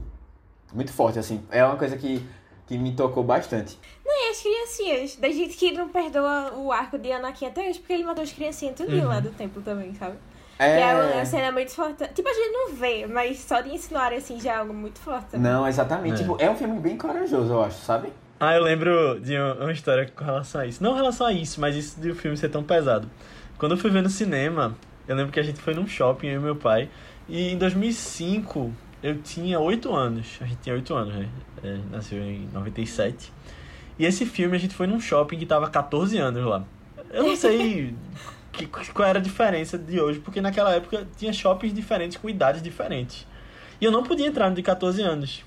Muito 0.72 0.94
forte, 0.94 1.18
assim. 1.18 1.44
É 1.50 1.66
uma 1.66 1.76
coisa 1.76 1.98
que, 1.98 2.24
que 2.68 2.78
me 2.78 2.94
tocou 2.94 3.24
bastante. 3.24 3.76
Não, 4.06 4.14
e 4.14 4.30
as 4.30 4.40
criancinhas, 4.40 5.16
da 5.16 5.30
gente 5.30 5.58
que 5.58 5.72
não 5.72 5.90
perdoa 5.90 6.54
o 6.56 6.72
arco 6.72 7.00
de 7.00 7.12
Anakin 7.12 7.48
até 7.48 7.68
hoje, 7.68 7.80
porque 7.80 7.94
ele 7.94 8.04
matou 8.04 8.24
as 8.24 8.32
criancinhas 8.32 8.76
tudo 8.76 8.96
lá 9.04 9.20
do 9.20 9.32
templo 9.32 9.64
também, 9.64 9.96
sabe? 9.96 10.16
Que 10.58 10.64
é 10.64 11.16
uma 11.16 11.26
cena 11.26 11.52
muito 11.52 11.72
forte. 11.72 12.08
Tipo, 12.10 12.30
a 12.30 12.34
gente 12.34 12.52
não 12.52 12.72
vê, 12.76 13.08
mas 13.08 13.40
só 13.40 13.62
de 13.62 13.74
ensinar 13.74 14.14
assim 14.14 14.40
já 14.40 14.52
é 14.52 14.56
algo 14.58 14.76
muito 14.76 15.00
forte. 15.00 15.38
Não, 15.38 15.68
exatamente. 15.68 16.14
É. 16.14 16.18
Tipo, 16.18 16.38
é 16.40 16.52
um 16.52 16.56
filme 16.56 16.80
bem 16.80 16.98
corajoso, 16.98 17.52
eu 17.52 17.64
acho, 17.64 17.80
sabe? 17.80 18.14
Ah, 18.40 18.54
eu 18.54 18.62
lembro 18.62 19.20
de 19.22 19.36
uma 19.36 19.54
uma 19.56 19.72
história 19.72 20.08
com 20.16 20.24
relação 20.24 20.62
a 20.62 20.68
isso. 20.68 20.84
Não 20.84 20.92
em 20.92 20.98
relação 20.98 21.26
a 21.26 21.34
isso, 21.34 21.60
mas 21.60 21.76
isso 21.76 22.00
de 22.00 22.12
o 22.12 22.16
filme 22.16 22.38
ser 22.38 22.50
tão 22.50 22.64
pesado. 22.64 23.10
Quando 23.58 23.74
eu 23.74 23.78
fui 23.78 23.90
ver 23.90 24.04
no 24.04 24.10
cinema, 24.10 24.76
eu 25.08 25.16
lembro 25.16 25.32
que 25.32 25.40
a 25.40 25.44
gente 25.44 25.62
foi 25.62 25.74
num 25.74 25.88
shopping, 25.88 26.28
eu 26.28 26.42
e 26.42 26.44
meu 26.44 26.56
pai. 26.56 26.90
E 27.28 27.52
em 27.52 27.58
2005, 27.58 28.74
eu 29.02 29.22
tinha 29.22 29.60
8 29.60 29.94
anos. 29.94 30.38
A 30.42 30.46
gente 30.46 30.60
tinha 30.62 30.76
8 30.76 30.94
anos, 30.94 31.16
né? 31.16 31.30
É, 31.64 31.80
nasceu 31.92 32.22
em 32.22 32.48
97. 32.54 33.32
E 33.98 34.06
esse 34.06 34.26
filme 34.26 34.56
a 34.56 34.60
gente 34.60 34.76
foi 34.76 34.88
num 34.88 35.00
shopping 35.00 35.38
que 35.38 35.46
tava 35.46 35.70
14 35.70 36.18
anos 36.18 36.44
lá. 36.44 36.64
Eu 37.12 37.24
não 37.24 37.36
sei 37.36 37.96
que, 38.52 38.68
qual 38.68 39.08
era 39.08 39.20
a 39.20 39.22
diferença 39.22 39.78
de 39.78 40.00
hoje, 40.00 40.20
porque 40.20 40.42
naquela 40.42 40.74
época 40.74 41.08
tinha 41.18 41.32
shoppings 41.32 41.74
diferentes 41.74 42.18
com 42.18 42.30
idades 42.30 42.62
diferentes. 42.62 43.26
E 43.80 43.86
eu 43.86 43.92
não 43.92 44.04
podia 44.04 44.28
entrar 44.28 44.50
no 44.50 44.56
de 44.56 44.62
14 44.62 45.02
anos. 45.02 45.44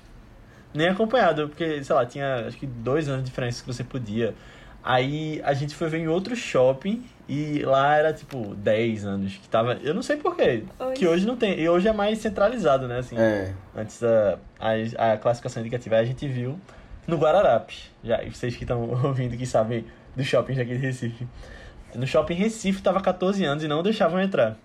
Nem 0.73 0.87
acompanhado, 0.87 1.49
porque, 1.49 1.83
sei 1.83 1.95
lá, 1.95 2.05
tinha 2.05 2.47
acho 2.47 2.57
que 2.57 2.67
dois 2.67 3.07
anos 3.09 3.23
de 3.23 3.29
diferença 3.29 3.61
que 3.63 3.67
você 3.67 3.83
podia. 3.83 4.35
Aí 4.83 5.41
a 5.43 5.53
gente 5.53 5.75
foi 5.75 5.89
ver 5.89 5.99
em 5.99 6.07
outro 6.07 6.35
shopping 6.35 7.03
e 7.27 7.59
lá 7.59 7.95
era 7.95 8.13
tipo 8.13 8.55
10 8.55 9.05
anos 9.05 9.37
que 9.37 9.47
tava. 9.49 9.73
Eu 9.83 9.93
não 9.93 10.01
sei 10.01 10.17
porquê. 10.17 10.63
Que 10.95 11.05
hoje 11.07 11.25
não 11.27 11.35
tem. 11.35 11.59
E 11.59 11.67
hoje 11.67 11.87
é 11.87 11.93
mais 11.93 12.19
centralizado, 12.19 12.87
né? 12.87 12.99
Assim, 12.99 13.17
É. 13.17 13.53
Antes 13.75 14.01
a, 14.03 14.39
a, 14.59 15.13
a 15.13 15.17
classificação 15.17 15.61
indicativa 15.61 15.97
a 15.97 16.03
gente 16.05 16.27
viu 16.27 16.59
no 17.05 17.17
Guararapes. 17.17 17.91
Já, 18.03 18.23
e 18.23 18.29
vocês 18.29 18.55
que 18.55 18.63
estão 18.63 18.89
ouvindo 19.03 19.35
que 19.37 19.45
sabem 19.45 19.85
dos 20.15 20.25
shoppings 20.25 20.59
aqui 20.59 20.71
de 20.75 20.85
Recife. 20.85 21.27
No 21.95 22.07
shopping 22.07 22.35
Recife 22.35 22.81
tava 22.81 23.01
14 23.01 23.43
anos 23.43 23.63
e 23.63 23.67
não 23.67 23.83
deixavam 23.83 24.21
entrar. 24.21 24.55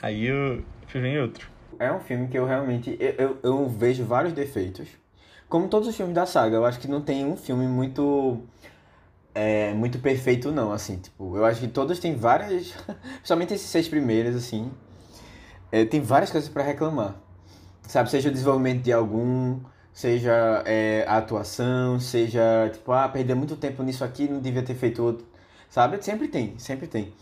Aí 0.00 0.26
eu 0.26 0.62
fui 0.86 1.00
ver 1.00 1.08
em 1.08 1.20
outro. 1.20 1.48
É 1.78 1.92
um 1.92 2.00
filme 2.00 2.28
que 2.28 2.38
eu 2.38 2.46
realmente. 2.46 2.96
Eu, 2.98 3.14
eu, 3.18 3.38
eu 3.42 3.68
vejo 3.68 4.04
vários 4.04 4.32
defeitos. 4.32 4.88
Como 5.48 5.68
todos 5.68 5.88
os 5.88 5.96
filmes 5.96 6.14
da 6.14 6.26
saga, 6.26 6.56
eu 6.56 6.64
acho 6.64 6.78
que 6.78 6.88
não 6.88 7.00
tem 7.00 7.24
um 7.24 7.36
filme 7.36 7.66
muito. 7.66 8.42
É, 9.34 9.72
muito 9.74 9.98
perfeito, 9.98 10.50
não, 10.50 10.72
assim. 10.72 10.96
Tipo, 10.98 11.36
eu 11.36 11.44
acho 11.44 11.60
que 11.60 11.68
todos 11.68 11.98
têm 11.98 12.16
várias. 12.16 12.72
Principalmente 13.18 13.54
esses 13.54 13.68
seis 13.68 13.88
primeiros, 13.88 14.34
assim. 14.36 14.70
é, 15.70 15.84
tem 15.84 16.00
várias 16.00 16.30
coisas 16.30 16.48
pra 16.48 16.62
reclamar. 16.62 17.14
Sabe? 17.82 18.10
Seja 18.10 18.28
o 18.28 18.32
desenvolvimento 18.32 18.82
de 18.82 18.92
algum. 18.92 19.60
Seja 19.92 20.62
é, 20.64 21.04
a 21.08 21.16
atuação, 21.18 21.98
seja, 21.98 22.70
tipo, 22.72 22.92
ah, 22.92 23.08
perder 23.08 23.34
muito 23.34 23.56
tempo 23.56 23.82
nisso 23.82 24.04
aqui, 24.04 24.28
não 24.28 24.40
devia 24.40 24.62
ter 24.62 24.74
feito 24.76 25.02
outro. 25.02 25.26
Sabe? 25.68 26.02
Sempre 26.02 26.28
tem, 26.28 26.54
sempre 26.56 26.86
tem. 26.86 27.12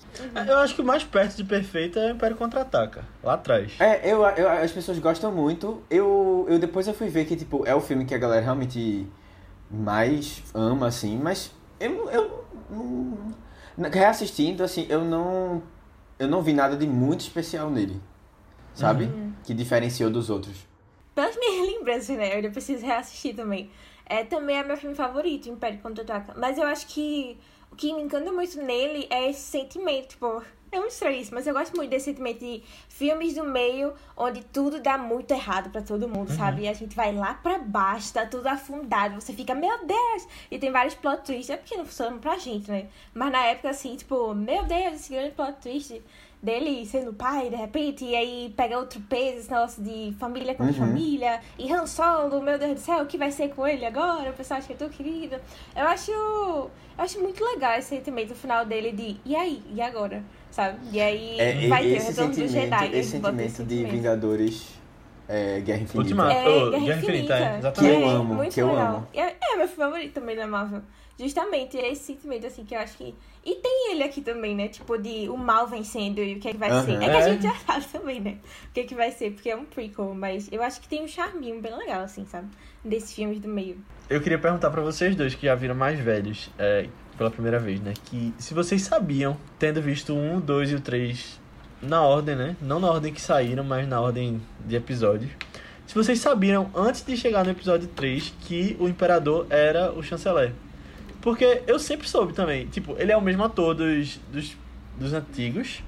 Eu 0.46 0.59
acho 0.59 0.74
que 0.74 0.82
o 0.82 0.84
mais 0.84 1.02
perto 1.02 1.36
de 1.36 1.44
perfeito 1.44 1.98
é 1.98 2.09
o 2.09 2.14
Império 2.14 2.36
Contra-Ataca, 2.36 3.04
lá 3.22 3.34
atrás. 3.34 3.72
É, 3.80 4.09
eu, 4.09 4.22
eu, 4.22 4.48
as 4.50 4.70
pessoas 4.70 4.98
gostam 4.98 5.32
muito. 5.32 5.82
Eu, 5.90 6.46
eu 6.48 6.59
depois 6.59 6.86
eu 6.86 6.94
fui 6.94 7.09
ver 7.09 7.24
que, 7.24 7.34
tipo, 7.34 7.66
é 7.66 7.74
o 7.74 7.80
filme 7.80 8.04
que 8.04 8.14
a 8.14 8.18
galera 8.18 8.42
realmente 8.42 9.07
mais 9.70 10.42
ama, 10.54 10.86
assim, 10.86 11.18
mas 11.18 11.50
eu, 11.81 12.11
eu 12.11 12.45
não. 12.70 13.91
Reassistindo, 13.91 14.62
assim, 14.62 14.87
eu 14.89 15.05
não. 15.05 15.62
Eu 16.18 16.29
não 16.29 16.43
vi 16.43 16.53
nada 16.53 16.77
de 16.77 16.87
muito 16.87 17.20
especial 17.20 17.70
nele. 17.70 18.01
Sabe? 18.74 19.11
Que 19.45 19.55
diferenciou 19.55 20.11
dos 20.11 20.29
outros. 20.29 20.66
Pelas 21.14 21.37
minhas 21.37 21.66
lembranças, 21.72 22.16
né? 22.16 22.39
Eu 22.39 22.51
preciso 22.51 22.85
reassistir 22.85 23.35
também. 23.35 23.70
É, 24.05 24.22
também 24.24 24.57
é 24.57 24.62
meu 24.62 24.77
filme 24.77 24.95
favorito, 24.95 25.49
Império 25.49 25.81
Contra-Ataca. 25.81 26.35
Mas 26.39 26.59
eu 26.59 26.64
acho 26.64 26.87
que 26.87 27.39
o 27.72 27.77
que 27.77 27.93
me 27.93 28.03
encanta 28.03 28.31
muito 28.31 28.62
nele 28.62 29.07
é 29.11 29.29
esse 29.29 29.41
sentimento, 29.41 30.11
tipo... 30.11 30.43
É 30.77 30.79
muito 30.81 30.93
estranho 30.93 31.18
isso, 31.18 31.33
mas 31.35 31.47
eu 31.47 31.55
gosto 31.55 31.74
muito 31.74 31.89
desse 31.91 32.05
sentimento 32.07 32.39
de 32.41 32.62
filmes 32.89 33.35
do 33.35 33.45
meio 33.45 33.95
onde 34.16 34.43
tudo 34.45 34.79
dá 34.81 34.99
muito 34.99 35.31
errado 35.31 35.70
pra 35.70 35.81
todo 35.81 36.07
mundo, 36.07 36.31
sabe? 36.33 36.62
E 36.62 36.68
a 36.68 36.74
gente 36.74 36.95
vai 36.95 37.14
lá 37.14 37.33
pra 37.35 37.59
baixo, 37.59 38.12
tá 38.12 38.27
tudo 38.27 38.47
afundado, 38.47 39.14
você 39.20 39.33
fica, 39.33 39.55
meu 39.55 39.87
Deus! 39.87 40.29
E 40.51 40.59
tem 40.59 40.70
vários 40.70 40.95
plot 40.95 41.22
twists, 41.24 41.49
é 41.51 41.57
porque 41.57 41.77
não 41.77 41.87
funcionam 41.87 42.18
pra 42.18 42.37
gente, 42.37 42.70
né? 42.70 42.89
Mas 43.14 43.33
na 43.33 43.45
época, 43.47 43.70
assim, 43.70 43.97
tipo, 43.97 44.35
meu 44.35 44.64
Deus, 44.64 44.95
esse 44.97 45.12
grande 45.12 45.31
plot 45.31 45.55
twist 45.62 46.03
dele 46.43 46.85
sendo 46.85 47.12
pai, 47.14 47.49
de 47.49 47.57
repente, 47.57 48.05
e 48.05 48.14
aí 48.14 48.53
pega 48.55 48.79
outro 48.79 49.01
peso, 49.01 49.39
esse 49.39 49.51
negócio 49.51 49.83
de 49.83 50.14
família 50.18 50.55
contra 50.55 50.72
Uhum. 50.74 50.79
família, 50.89 51.41
e 51.59 51.72
Han 51.72 51.87
Solo, 51.87 52.43
meu 52.43 52.59
Deus 52.59 52.74
do 52.74 52.81
céu, 52.81 53.03
o 53.03 53.07
que 53.07 53.16
vai 53.16 53.33
ser 53.33 53.49
com 53.55 53.66
ele 53.66 53.85
agora? 53.87 54.31
O 54.31 54.35
pessoal 54.35 54.59
acha 54.59 54.66
que 54.66 54.74
é 54.74 54.77
tão 54.77 54.89
querido. 54.91 55.37
Eu 55.74 55.87
acho, 55.89 56.11
eu 56.12 56.70
acho 56.99 57.18
muito 57.20 57.43
legal 57.43 57.72
esse 57.79 57.89
sentimento 57.89 58.35
final 58.35 58.64
dele 58.66 58.93
de, 58.93 59.16
e 59.24 59.35
aí? 59.35 59.62
E 59.74 59.81
agora? 59.81 60.22
Sabe? 60.51 60.78
E 60.92 61.01
aí 61.01 61.38
É, 61.38 61.68
vai 61.68 61.82
ter 61.82 61.92
o 61.92 61.97
esse 61.97 62.09
retorno 62.09 62.30
do 62.30 62.34
sentimento, 62.36 62.62
Jedi. 62.80 62.97
esse 62.99 63.11
sentimento 63.11 63.64
de 63.64 63.84
Vingadores 63.84 64.68
é, 65.28 65.61
Guerra 65.61 65.80
Infinita. 65.82 65.99
Ultimato. 65.99 66.32
É, 66.32 66.49
Oh, 66.49 66.70
Guerra 66.70 66.84
Guerra 66.84 66.99
Infinita, 66.99 67.34
é, 67.34 67.38
Infinita. 67.40 67.59
exatamente. 67.59 67.94
Que 67.97 68.03
eu 68.03 68.09
é 68.09 68.12
amo, 68.14 68.34
muito 68.34 68.55
que 68.55 68.61
eu 68.62 68.68
legal. 68.68 68.86
amo. 68.97 69.09
É, 69.12 69.20
é 69.20 69.57
meu 69.57 69.68
filme 69.68 69.84
favorito 69.84 70.12
também 70.14 70.36
da 70.36 70.47
Marvel. 70.47 70.82
Justamente, 71.18 71.78
é 71.78 71.90
esse 71.92 72.05
sentimento, 72.05 72.47
assim, 72.47 72.62
que 72.64 72.74
eu 72.74 72.78
acho 72.78 72.97
que... 72.99 73.14
E 73.44 73.55
tem 73.55 73.92
ele 73.92 74.03
aqui 74.03 74.20
também, 74.20 74.55
né? 74.55 74.68
Tipo, 74.68 74.99
de 74.99 75.28
o 75.30 75.36
mal 75.36 75.66
vencendo 75.66 76.18
e 76.22 76.34
o 76.34 76.40
que 76.40 76.49
é 76.49 76.53
que 76.53 76.59
vai 76.59 76.70
Aham. 76.70 76.84
ser. 76.84 76.92
É 76.97 76.99
que 76.99 77.05
a 77.16 77.20
É. 77.20 77.32
gente 77.32 77.42
já 77.42 77.55
sabe 77.55 77.86
também, 77.86 78.20
né? 78.20 78.36
O 78.68 78.72
que 78.74 78.80
é 78.80 78.84
que 78.84 78.94
vai 78.94 79.11
ser, 79.11 79.32
porque 79.32 79.49
é 79.49 79.57
um 79.57 79.64
prequel. 79.64 80.14
Mas 80.14 80.49
eu 80.53 80.62
acho 80.62 80.80
que 80.80 80.88
tem 80.88 81.03
um 81.03 81.09
charminho 81.09 81.59
bem 81.61 81.74
legal, 81.74 82.03
assim, 82.03 82.26
sabe? 82.26 82.49
Desses 82.84 83.14
filmes 83.14 83.40
do 83.40 83.49
meio. 83.49 83.78
Eu 84.11 84.20
queria 84.20 84.38
perguntar 84.38 84.70
pra 84.70 84.82
vocês 84.82 85.16
dois 85.16 85.34
que 85.34 85.47
já 85.47 85.55
viram 85.55 85.74
mais 85.74 85.99
velhos 85.99 86.51
é, 86.59 86.86
pela 87.17 87.31
primeira 87.31 87.59
vez, 87.59 87.81
né? 87.81 87.95
Que 88.05 88.33
se 88.39 88.55
vocês 88.55 88.83
sabiam, 88.83 89.37
tendo 89.59 89.81
visto 89.81 90.12
o 90.12 90.17
1, 90.17 90.37
o 90.37 90.41
2 90.41 90.71
e 90.73 90.75
o 90.75 90.81
3 90.81 91.41
na 91.83 92.03
ordem, 92.03 92.37
né? 92.37 92.57
Não 92.61 92.81
na 92.81 92.91
ordem 92.91 93.12
que 93.12 93.21
saíram, 93.21 93.64
mas 93.64 93.87
na 93.89 94.01
ordem 94.01 94.41
de 94.64 94.77
episódios. 94.77 95.31
Se 95.87 95.95
vocês 95.95 96.19
sabiam, 96.19 96.71
antes 96.75 97.05
de 97.05 97.17
chegar 97.17 97.45
no 97.45 97.51
episódio 97.51 97.89
3, 97.89 98.35
que 98.41 98.77
o 98.81 98.89
Imperador 98.89 99.47
era 99.49 99.93
o 99.93 100.03
chanceler. 100.03 100.53
Porque 101.21 101.62
eu 101.67 101.79
sempre 101.79 102.09
soube 102.09 102.33
também. 102.33 102.67
Tipo, 102.67 102.97
ele 102.99 103.12
é 103.12 103.17
o 103.17 103.23
mesmo 103.23 103.45
ator 103.45 103.75
dos, 103.75 104.21
dos, 104.33 104.57
dos 104.99 105.12
antigos. 105.12 105.83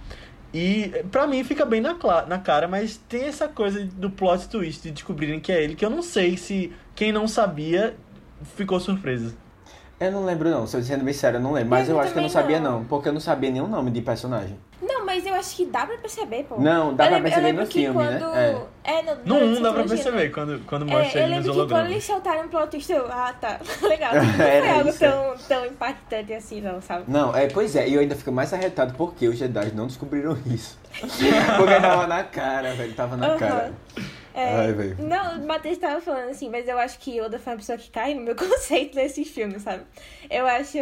E 0.52 0.90
pra 1.10 1.26
mim 1.26 1.44
fica 1.44 1.64
bem 1.66 1.80
na, 1.80 1.94
na 2.26 2.38
cara, 2.38 2.66
mas 2.66 2.96
tem 3.08 3.24
essa 3.24 3.48
coisa 3.48 3.84
do 3.84 4.08
plot 4.08 4.48
twist 4.48 4.82
de 4.82 4.92
descobrirem 4.92 5.40
que 5.40 5.52
é 5.52 5.62
ele, 5.62 5.74
que 5.74 5.84
eu 5.84 5.90
não 5.90 6.02
sei 6.02 6.36
se 6.36 6.72
quem 6.94 7.12
não 7.12 7.28
sabia 7.28 7.94
ficou 8.56 8.80
surpreso. 8.80 9.36
Eu 10.00 10.12
não 10.12 10.24
lembro 10.24 10.48
não, 10.48 10.64
se 10.64 10.76
eu 10.76 10.82
sendo 10.82 11.04
bem 11.04 11.12
sério, 11.12 11.38
eu 11.38 11.40
não 11.42 11.52
lembro. 11.52 11.70
Mas 11.70 11.88
Eu 11.88 11.96
eu 11.96 12.00
acho 12.00 12.12
que 12.12 12.18
eu 12.18 12.22
não 12.22 12.28
sabia 12.28 12.60
não. 12.60 12.78
não, 12.78 12.84
porque 12.84 13.08
eu 13.08 13.12
não 13.12 13.20
sabia 13.20 13.50
nenhum 13.50 13.66
nome 13.66 13.90
de 13.90 14.00
personagem. 14.00 14.56
Não, 14.80 15.04
mas 15.04 15.26
eu 15.26 15.34
acho 15.34 15.56
que 15.56 15.66
dá 15.66 15.84
pra 15.84 15.96
perceber, 15.98 16.44
pô. 16.48 16.56
Não, 16.56 16.94
dá 16.94 17.06
eu 17.06 17.08
pra 17.08 17.16
lembro, 17.16 17.22
perceber 17.22 17.48
eu 17.48 17.54
no 17.60 17.66
filme, 17.66 18.04
né? 18.04 18.18
quando... 18.20 18.36
É. 18.36 18.62
É, 18.84 19.02
no, 19.02 19.14
No 19.16 19.24
durante 19.24 19.44
1 19.48 19.52
essa 19.52 19.60
dá 19.62 19.72
pra 19.72 19.82
né? 19.82 19.88
perceber, 19.88 20.28
quando, 20.30 20.60
quando 20.66 20.82
É, 20.88 20.92
mostra 20.92 21.20
eu 21.20 21.24
ele 21.26 21.34
nos 21.34 21.46
lembro 21.46 21.50
que 21.50 21.56
quando 21.56 21.58
hologramas. 21.58 21.90
eles 21.90 22.04
soltaram 22.04 22.44
o 22.44 22.48
plot 22.48 22.68
twist, 22.70 22.92
eu, 22.92 23.06
ah, 23.10 23.34
tá, 23.40 23.58
legal. 23.82 24.14
Não 24.22 24.32
foi 24.34 24.44
É, 24.46 24.70
algo 24.70 24.88
isso. 24.88 24.98
tão, 25.00 25.34
tão 25.48 25.66
impactante 25.66 26.32
assim, 26.32 26.60
não, 26.60 26.80
sabe? 26.80 27.04
Não, 27.08 27.34
é, 27.36 27.48
pois 27.48 27.74
é, 27.74 27.88
e 27.88 27.94
eu 27.94 28.00
ainda 28.00 28.14
fico 28.14 28.30
mais 28.30 28.52
arretado 28.54 28.94
porque 28.94 29.26
os 29.26 29.36
Jedi 29.36 29.72
não 29.74 29.88
descobriram 29.88 30.38
isso. 30.46 30.78
porque 31.56 31.74
tava 31.80 32.06
na 32.06 32.22
cara, 32.22 32.72
velho, 32.74 32.94
tava 32.94 33.16
na 33.16 33.26
Aham. 33.30 33.36
cara. 33.38 33.72
É, 34.38 34.54
Ai, 34.54 34.72
velho. 34.72 34.96
Não, 35.00 35.40
o 35.40 35.46
Matheus 35.48 35.78
tava 35.78 36.00
falando 36.00 36.30
assim, 36.30 36.48
mas 36.48 36.68
eu 36.68 36.78
acho 36.78 37.00
que 37.00 37.18
Yoda 37.18 37.40
foi 37.40 37.54
uma 37.54 37.58
pessoa 37.58 37.76
que 37.76 37.90
cai 37.90 38.14
no 38.14 38.20
meu 38.20 38.36
conceito 38.38 38.94
desses 38.94 39.26
filmes, 39.26 39.62
sabe? 39.62 39.82
Eu 40.30 40.46
acho. 40.46 40.78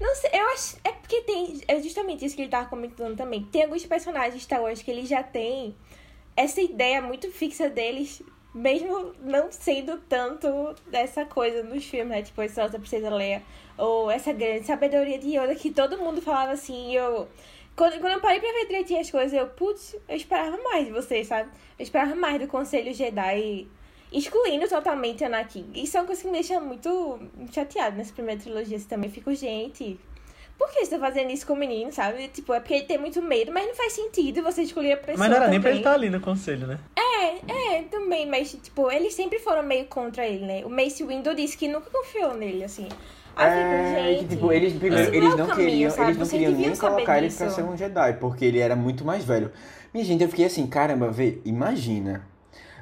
Não 0.00 0.14
sei, 0.14 0.30
eu 0.32 0.46
acho. 0.54 0.78
É 0.82 0.92
porque 0.92 1.20
tem. 1.20 1.60
É 1.68 1.82
justamente 1.82 2.24
isso 2.24 2.34
que 2.34 2.40
ele 2.40 2.50
tava 2.50 2.66
comentando 2.66 3.14
também. 3.14 3.44
Tem 3.44 3.64
alguns 3.64 3.84
personagens 3.84 4.42
Star 4.42 4.62
Wars 4.62 4.80
que 4.80 4.90
eles 4.90 5.06
já 5.06 5.22
têm 5.22 5.76
essa 6.34 6.62
ideia 6.62 7.02
muito 7.02 7.30
fixa 7.30 7.68
deles, 7.68 8.22
mesmo 8.54 9.12
não 9.22 9.52
sendo 9.52 9.98
tanto 10.08 10.48
dessa 10.86 11.26
coisa 11.26 11.62
nos 11.62 11.84
filmes, 11.84 12.08
né? 12.08 12.22
Tipo, 12.22 12.40
essa 12.40 12.62
outra 12.62 12.78
Princesa 12.78 13.10
Leia. 13.10 13.42
Ou 13.76 14.10
essa 14.10 14.32
grande 14.32 14.64
sabedoria 14.64 15.18
de 15.18 15.36
Yoda 15.36 15.54
que 15.54 15.70
todo 15.70 15.98
mundo 15.98 16.22
falava 16.22 16.52
assim, 16.52 16.92
e 16.92 16.94
eu. 16.94 17.28
Quando, 17.78 18.00
quando 18.00 18.14
eu 18.14 18.20
parei 18.20 18.40
pra 18.40 18.50
ver 18.50 18.66
direitinho 18.66 19.00
as 19.00 19.08
coisas, 19.08 19.32
eu, 19.32 19.46
putz, 19.46 19.94
eu 20.08 20.16
esperava 20.16 20.58
mais 20.64 20.84
de 20.84 20.90
vocês, 20.90 21.28
sabe? 21.28 21.48
Eu 21.78 21.84
esperava 21.84 22.12
mais 22.16 22.40
do 22.40 22.48
Conselho 22.48 22.92
Jedi, 22.92 23.68
excluindo 24.12 24.68
totalmente 24.68 25.22
Anakin. 25.22 25.70
Isso 25.72 25.96
é 25.96 26.00
uma 26.00 26.06
coisa 26.08 26.20
que 26.20 26.26
me 26.26 26.32
deixa 26.32 26.58
muito 26.58 27.20
chateado 27.52 27.96
nessa 27.96 28.12
primeira 28.12 28.40
trilogia. 28.40 28.76
Assim, 28.76 28.88
também 28.88 29.08
fico, 29.08 29.32
gente, 29.32 29.96
por 30.58 30.68
que 30.72 30.84
você 30.84 30.90
tá 30.90 30.98
fazendo 30.98 31.30
isso 31.30 31.46
com 31.46 31.52
o 31.52 31.56
menino, 31.56 31.92
sabe? 31.92 32.26
Tipo, 32.26 32.52
é 32.52 32.58
porque 32.58 32.74
ele 32.74 32.84
tem 32.86 32.98
muito 32.98 33.22
medo, 33.22 33.52
mas 33.52 33.68
não 33.68 33.76
faz 33.76 33.92
sentido 33.92 34.42
você 34.42 34.62
escolher 34.62 34.94
a 34.94 34.96
pessoa. 34.96 35.16
Mas 35.16 35.28
não 35.30 35.36
era 35.36 35.46
nem 35.48 35.60
pra 35.60 35.70
ele 35.70 35.78
também. 35.78 35.92
estar 35.92 35.92
ali 35.92 36.10
no 36.10 36.20
conselho, 36.20 36.66
né? 36.66 36.80
É, 36.96 37.76
é, 37.76 37.82
também, 37.84 38.26
mas, 38.26 38.58
tipo, 38.60 38.90
eles 38.90 39.14
sempre 39.14 39.38
foram 39.38 39.62
meio 39.62 39.84
contra 39.84 40.26
ele, 40.26 40.44
né? 40.44 40.64
O 40.64 40.68
Mace 40.68 41.04
Windu 41.04 41.32
disse 41.32 41.56
que 41.56 41.68
nunca 41.68 41.88
confiou 41.90 42.34
nele, 42.34 42.64
assim. 42.64 42.88
Aí 43.38 43.50
É, 43.50 44.18
gente, 44.18 44.30
tipo, 44.30 44.52
eles, 44.52 44.72
primeiro, 44.72 45.14
eles 45.14 45.32
é 45.32 45.36
não 45.36 45.46
queriam, 45.46 45.90
sabe? 45.90 46.08
eles 46.08 46.18
não 46.18 46.26
Vocês 46.26 46.42
queriam 46.42 46.58
nem 46.58 46.76
colocar 46.76 47.18
ele 47.18 47.32
pra 47.32 47.48
ser 47.48 47.62
um 47.62 47.76
Jedi, 47.76 48.12
porque 48.14 48.44
ele 48.44 48.58
era 48.58 48.74
muito 48.74 49.04
mais 49.04 49.24
velho. 49.24 49.52
Minha 49.94 50.04
gente, 50.04 50.24
eu 50.24 50.28
fiquei 50.28 50.44
assim, 50.44 50.66
caramba, 50.66 51.08
vê, 51.08 51.38
imagina. 51.44 52.22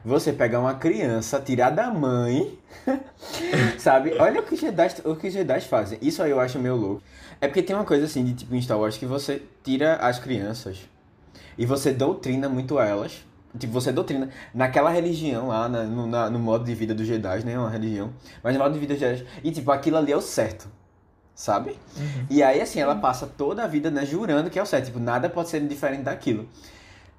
Você 0.03 0.33
pegar 0.33 0.61
uma 0.61 0.75
criança, 0.75 1.41
tirar 1.41 1.71
da 1.71 1.91
mãe, 1.91 2.59
sabe? 3.77 4.15
Olha 4.19 4.41
o 4.41 4.45
que 4.45 4.57
Jedi, 4.57 4.89
o 5.05 5.15
que 5.15 5.29
Jedi 5.29 5.61
fazem. 5.61 5.99
Isso 6.01 6.23
aí 6.23 6.31
eu 6.31 6.41
acho 6.41 6.59
meio 6.59 6.77
louco. 6.77 7.03
É 7.41 7.49
porque 7.49 7.63
tem 7.63 7.77
uma 7.77 7.85
coisa 7.85 8.07
assim 8.07 8.25
de 8.25 8.33
tipo 8.33 8.55
em 8.55 8.63
Star 8.63 8.79
Wars 8.79 8.97
que 8.97 9.05
você 9.05 9.43
tira 9.63 9.97
as 9.97 10.19
crianças 10.19 10.79
e 11.59 11.67
você 11.67 11.93
doutrina 11.93 12.49
muito 12.49 12.79
elas. 12.81 13.25
Tipo, 13.59 13.73
você 13.73 13.93
doutrina 13.93 14.29
naquela 14.55 14.91
religião 14.91 15.49
lá, 15.49 15.69
na- 15.69 15.85
no, 15.85 16.07
na- 16.07 16.31
no 16.31 16.39
modo 16.39 16.65
de 16.65 16.75
vida 16.75 16.95
dos 16.95 17.07
Jedi, 17.07 17.45
né? 17.45 17.59
Uma 17.59 17.71
religião. 17.71 18.13
Mas 18.43 18.55
no 18.55 18.61
modo 18.63 18.73
de 18.75 18.79
vida 18.79 18.95
dos 18.95 19.01
Jedi. 19.01 19.27
E 19.45 19.51
tipo, 19.51 19.71
aquilo 19.71 19.97
ali 19.97 20.13
é 20.13 20.17
o 20.17 20.21
certo. 20.21 20.69
Sabe? 21.35 21.77
E 22.31 22.43
aí, 22.43 22.61
assim, 22.63 22.81
ela 22.81 22.95
passa 22.97 23.27
toda 23.27 23.63
a 23.63 23.67
vida, 23.67 23.91
né, 23.91 24.07
jurando 24.07 24.49
que 24.49 24.59
é 24.59 24.63
o 24.63 24.67
certo. 24.67 24.87
Tipo, 24.87 24.99
nada 24.99 25.29
pode 25.29 25.51
ser 25.51 25.61
diferente 25.67 26.03
daquilo. 26.05 26.49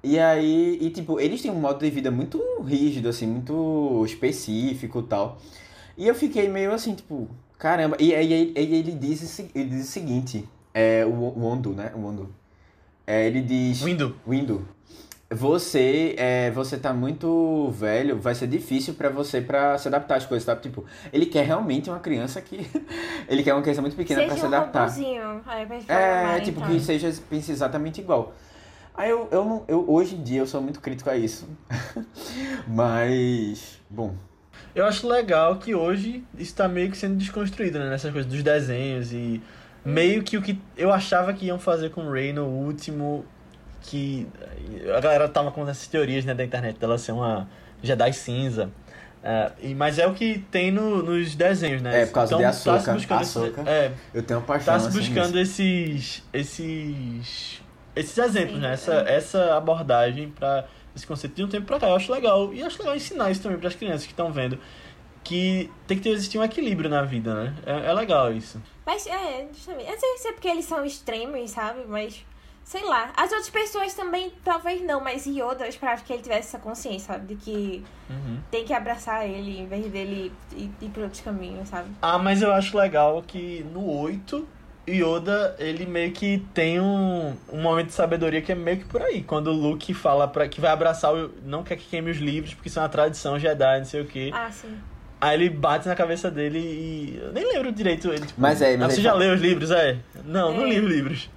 E 0.02 0.18
aí, 0.18 0.76
e 0.80 0.90
tipo, 0.90 1.20
eles 1.20 1.40
têm 1.42 1.50
um 1.50 1.60
modo 1.60 1.78
de 1.84 1.90
vida 1.90 2.10
muito 2.10 2.40
rígido, 2.62 3.08
assim, 3.08 3.26
muito 3.26 4.02
específico 4.06 5.00
e 5.00 5.02
tal. 5.04 5.38
E 5.96 6.06
eu 6.06 6.14
fiquei 6.14 6.48
meio 6.48 6.72
assim, 6.72 6.94
tipo, 6.94 7.28
caramba. 7.58 7.96
E 8.00 8.14
aí 8.14 8.32
ele, 8.32 8.52
ele, 8.56 8.92
diz, 8.92 9.38
ele 9.54 9.70
diz 9.70 9.88
o 9.88 9.90
seguinte, 9.90 10.48
é 10.74 11.04
o, 11.04 11.10
o 11.10 11.44
Ondo, 11.44 11.70
né? 11.72 11.92
O 11.94 12.04
Ondo. 12.04 12.34
É, 13.06 13.26
ele 13.26 13.40
diz. 13.40 13.82
Windu. 13.82 14.16
Windu. 14.26 14.68
Você, 15.30 16.14
é, 16.16 16.50
você 16.50 16.78
tá 16.78 16.94
muito 16.94 17.70
velho, 17.72 18.18
vai 18.18 18.34
ser 18.34 18.46
difícil 18.46 18.94
pra 18.94 19.10
você 19.10 19.42
pra 19.42 19.76
se 19.76 19.86
adaptar 19.86 20.16
às 20.16 20.24
coisas, 20.24 20.46
sabe? 20.46 20.62
Tipo, 20.62 20.86
ele 21.12 21.26
quer 21.26 21.44
realmente 21.44 21.90
uma 21.90 22.00
criança 22.00 22.40
que. 22.40 22.66
ele 23.28 23.42
quer 23.42 23.52
uma 23.52 23.60
criança 23.60 23.82
muito 23.82 23.94
pequena 23.94 24.22
pra 24.22 24.30
seja 24.30 24.40
se 24.40 24.46
um 24.46 24.56
adaptar. 24.56 24.88
É, 25.86 26.24
mais, 26.24 26.44
tipo, 26.44 26.60
então. 26.60 26.72
que 26.72 26.80
seja, 26.80 27.12
pense 27.28 27.52
exatamente 27.52 28.00
igual. 28.00 28.32
Aí 28.94 29.10
eu, 29.10 29.28
eu, 29.30 29.44
não, 29.44 29.64
eu, 29.68 29.84
hoje 29.88 30.16
em 30.16 30.22
dia, 30.22 30.40
eu 30.40 30.46
sou 30.46 30.62
muito 30.62 30.80
crítico 30.80 31.10
a 31.10 31.16
isso. 31.16 31.46
Mas, 32.66 33.78
bom, 33.88 34.14
Eu 34.74 34.86
acho 34.86 35.06
legal 35.06 35.56
que 35.58 35.74
hoje 35.74 36.24
isso 36.38 36.54
tá 36.54 36.66
meio 36.66 36.90
que 36.90 36.96
sendo 36.96 37.16
desconstruído, 37.16 37.78
né? 37.78 37.90
Nessas 37.90 38.10
coisas 38.10 38.30
dos 38.30 38.42
desenhos 38.42 39.12
e 39.12 39.42
meio 39.84 40.22
que 40.22 40.36
o 40.36 40.42
que 40.42 40.58
eu 40.76 40.92
achava 40.92 41.32
que 41.34 41.46
iam 41.46 41.58
fazer 41.58 41.90
com 41.90 42.06
o 42.06 42.10
Rey 42.10 42.32
no 42.32 42.46
último, 42.46 43.24
que 43.88 44.26
a 44.96 45.00
galera 45.00 45.28
tava 45.28 45.50
com 45.50 45.62
essas 45.62 45.86
teorias 45.86 46.24
né, 46.24 46.34
da 46.34 46.44
internet 46.44 46.78
dela 46.78 46.98
ser 46.98 47.12
uma 47.12 47.48
Jedi 47.82 48.12
cinza. 48.12 48.70
É, 49.22 49.50
e, 49.60 49.74
mas 49.74 49.98
é 49.98 50.06
o 50.06 50.14
que 50.14 50.38
tem 50.50 50.70
no- 50.70 51.02
nos 51.02 51.34
desenhos, 51.34 51.82
né? 51.82 52.02
É, 52.02 52.06
por 52.06 52.12
causa 52.12 52.36
de 52.36 52.42
tá 52.42 52.52
se 52.52 52.68
Ahsoka, 52.70 52.92
buscando 52.94 53.22
esse- 53.22 53.38
Ahsoka. 53.38 53.62
é, 53.68 53.92
eu 54.14 54.22
tenho 54.22 54.40
paixão 54.42 54.74
tá 54.74 54.80
se 54.80 54.88
assim, 54.88 54.98
buscando 54.98 55.34
nisso. 55.36 55.60
esses 55.62 56.22
esses 56.32 57.60
esses 57.96 58.16
exemplos, 58.18 58.54
Sim, 58.56 58.60
né? 58.62 58.70
é. 58.70 58.72
Essa, 58.74 58.92
essa 59.08 59.56
abordagem 59.56 60.28
para 60.30 60.66
esse 60.94 61.04
conceito 61.06 61.34
de 61.34 61.42
um 61.44 61.48
tempo 61.48 61.66
pra 61.66 61.80
cá. 61.80 61.88
Eu 61.88 61.96
acho 61.96 62.12
legal. 62.12 62.54
E 62.54 62.62
acho 62.62 62.78
legal 62.78 62.94
ensinar 62.94 63.30
isso 63.30 63.42
também 63.42 63.58
para 63.58 63.68
as 63.68 63.74
crianças 63.74 64.04
que 64.04 64.12
estão 64.12 64.30
vendo. 64.32 64.58
Que 65.24 65.68
tem 65.86 65.96
que 65.96 66.02
ter, 66.04 66.10
existir 66.10 66.38
um 66.38 66.44
equilíbrio 66.44 66.88
na 66.88 67.02
vida, 67.02 67.34
né? 67.34 67.54
É, 67.66 67.90
é 67.90 67.92
legal 67.92 68.32
isso. 68.32 68.62
Mas, 68.86 69.04
é, 69.06 69.46
justamente. 69.52 69.86
Eu 69.86 69.92
não 69.94 70.00
sei 70.00 70.16
se 70.18 70.28
é 70.28 70.32
porque 70.32 70.48
eles 70.48 70.64
são 70.64 70.84
extremos, 70.84 71.50
sabe? 71.50 71.80
Mas, 71.88 72.24
sei 72.68 72.84
lá. 72.84 73.10
As 73.16 73.30
outras 73.32 73.48
pessoas 73.48 73.94
também, 73.94 74.30
talvez 74.44 74.82
não, 74.82 75.00
mas 75.02 75.26
Yoda, 75.26 75.64
eu 75.64 75.68
esperava 75.68 76.02
que 76.02 76.12
ele 76.12 76.22
tivesse 76.22 76.48
essa 76.48 76.58
consciência, 76.58 77.14
sabe? 77.14 77.34
De 77.34 77.36
que 77.42 77.82
Uhum. 78.10 78.38
tem 78.50 78.62
que 78.64 78.74
abraçar 78.74 79.26
ele 79.26 79.58
em 79.58 79.66
vez 79.66 79.86
dele 79.90 80.30
ir, 80.54 80.70
ir 80.82 80.88
por 80.90 81.02
outros 81.04 81.22
caminhos, 81.22 81.66
sabe? 81.68 81.88
Ah, 82.02 82.18
mas 82.18 82.42
eu 82.42 82.52
acho 82.52 82.76
legal 82.76 83.22
que 83.26 83.64
no 83.72 83.88
8, 83.90 84.46
Yoda, 84.86 85.56
ele 85.58 85.86
meio 85.86 86.12
que 86.12 86.38
tem 86.54 86.78
um, 86.80 87.34
um 87.52 87.60
momento 87.62 87.86
de 87.88 87.92
sabedoria 87.94 88.40
que 88.42 88.52
é 88.52 88.54
meio 88.54 88.78
que 88.78 88.84
por 88.84 89.00
aí. 89.02 89.22
Quando 89.22 89.48
o 89.48 89.52
Luke 89.52 89.92
fala 89.94 90.26
pra, 90.28 90.46
que 90.48 90.60
vai 90.60 90.70
abraçar 90.70 91.14
o. 91.14 91.30
Não 91.44 91.62
quer 91.62 91.76
que 91.76 91.84
queime 91.86 92.10
os 92.10 92.16
livros, 92.18 92.54
porque 92.54 92.68
isso 92.68 92.78
é 92.78 92.82
uma 92.82 92.88
tradição 92.88 93.38
Jedi, 93.38 93.78
não 93.78 93.84
sei 93.86 94.00
o 94.02 94.06
quê. 94.06 94.30
Ah, 94.32 94.50
sim. 94.50 94.74
Aí 95.20 95.34
ele 95.34 95.50
bate 95.50 95.88
na 95.88 95.94
cabeça 95.94 96.30
dele 96.30 96.58
e. 96.58 97.18
Eu 97.22 97.32
nem 97.32 97.44
lembro 97.52 97.70
direito. 97.72 98.08
Ele, 98.08 98.26
tipo, 98.26 98.40
Mas 98.40 98.62
é, 98.62 98.76
mas 98.78 98.86
"Ah, 98.86 98.88
você 98.90 98.94
ele 98.96 99.02
já 99.02 99.10
fala- 99.10 99.24
leu 99.24 99.34
os 99.34 99.40
livros? 99.40 99.70
É. 99.70 99.98
Não, 100.24 100.54
não 100.54 100.64
É. 100.64 100.68
li 100.70 100.80
os 100.80 100.86
livros. 100.90 101.30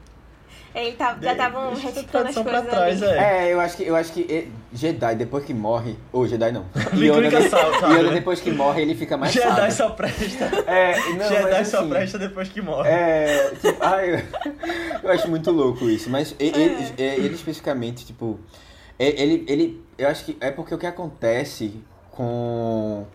Ele 0.73 0.93
tá, 0.93 1.17
já 1.21 1.31
estavam 1.33 1.73
reciclando 1.75 2.29
as 2.29 2.35
coisas 2.35 2.43
pra 2.43 2.61
trás, 2.61 3.01
é. 3.01 3.47
É, 3.49 3.53
eu 3.53 3.59
acho 3.59 3.75
que, 3.77 3.83
eu 3.83 3.95
acho 3.95 4.13
que 4.13 4.25
eh, 4.33 4.47
Jedi, 4.73 5.15
depois 5.15 5.43
que 5.43 5.53
morre... 5.53 5.97
Ou 6.13 6.25
Jedi 6.27 6.51
não. 6.51 6.65
Yoda, 6.95 7.29
Casal, 7.29 7.73
sabe, 7.79 7.93
Yoda, 7.95 8.11
depois 8.11 8.39
que 8.39 8.51
morre, 8.51 8.81
ele 8.83 8.95
fica 8.95 9.17
mais 9.17 9.33
Jedi 9.33 9.47
sábio. 9.53 9.71
só 9.73 9.89
presta. 9.89 10.45
É, 10.65 10.95
não, 11.13 11.27
Jedi 11.27 11.51
mas, 11.51 11.67
só 11.67 11.79
assim, 11.79 11.89
presta 11.89 12.17
depois 12.19 12.47
que 12.49 12.61
morre. 12.61 12.89
É, 12.89 13.51
tipo, 13.61 13.77
ai, 13.83 14.15
eu, 14.15 14.21
eu 15.03 15.11
acho 15.11 15.27
muito 15.29 15.51
louco 15.51 15.89
isso, 15.89 16.09
mas 16.09 16.33
e- 16.39 16.45
ele, 16.47 16.93
É. 16.97 17.15
ele 17.15 17.35
especificamente, 17.35 18.05
tipo, 18.05 18.39
ele, 18.97 19.43
ele, 19.47 19.83
eu 19.97 20.07
acho 20.07 20.23
que 20.23 20.37
é 20.39 20.51
porque 20.51 20.73
o 20.73 20.77
que 20.77 20.85
acontece 20.87 21.73
com, 22.11 23.05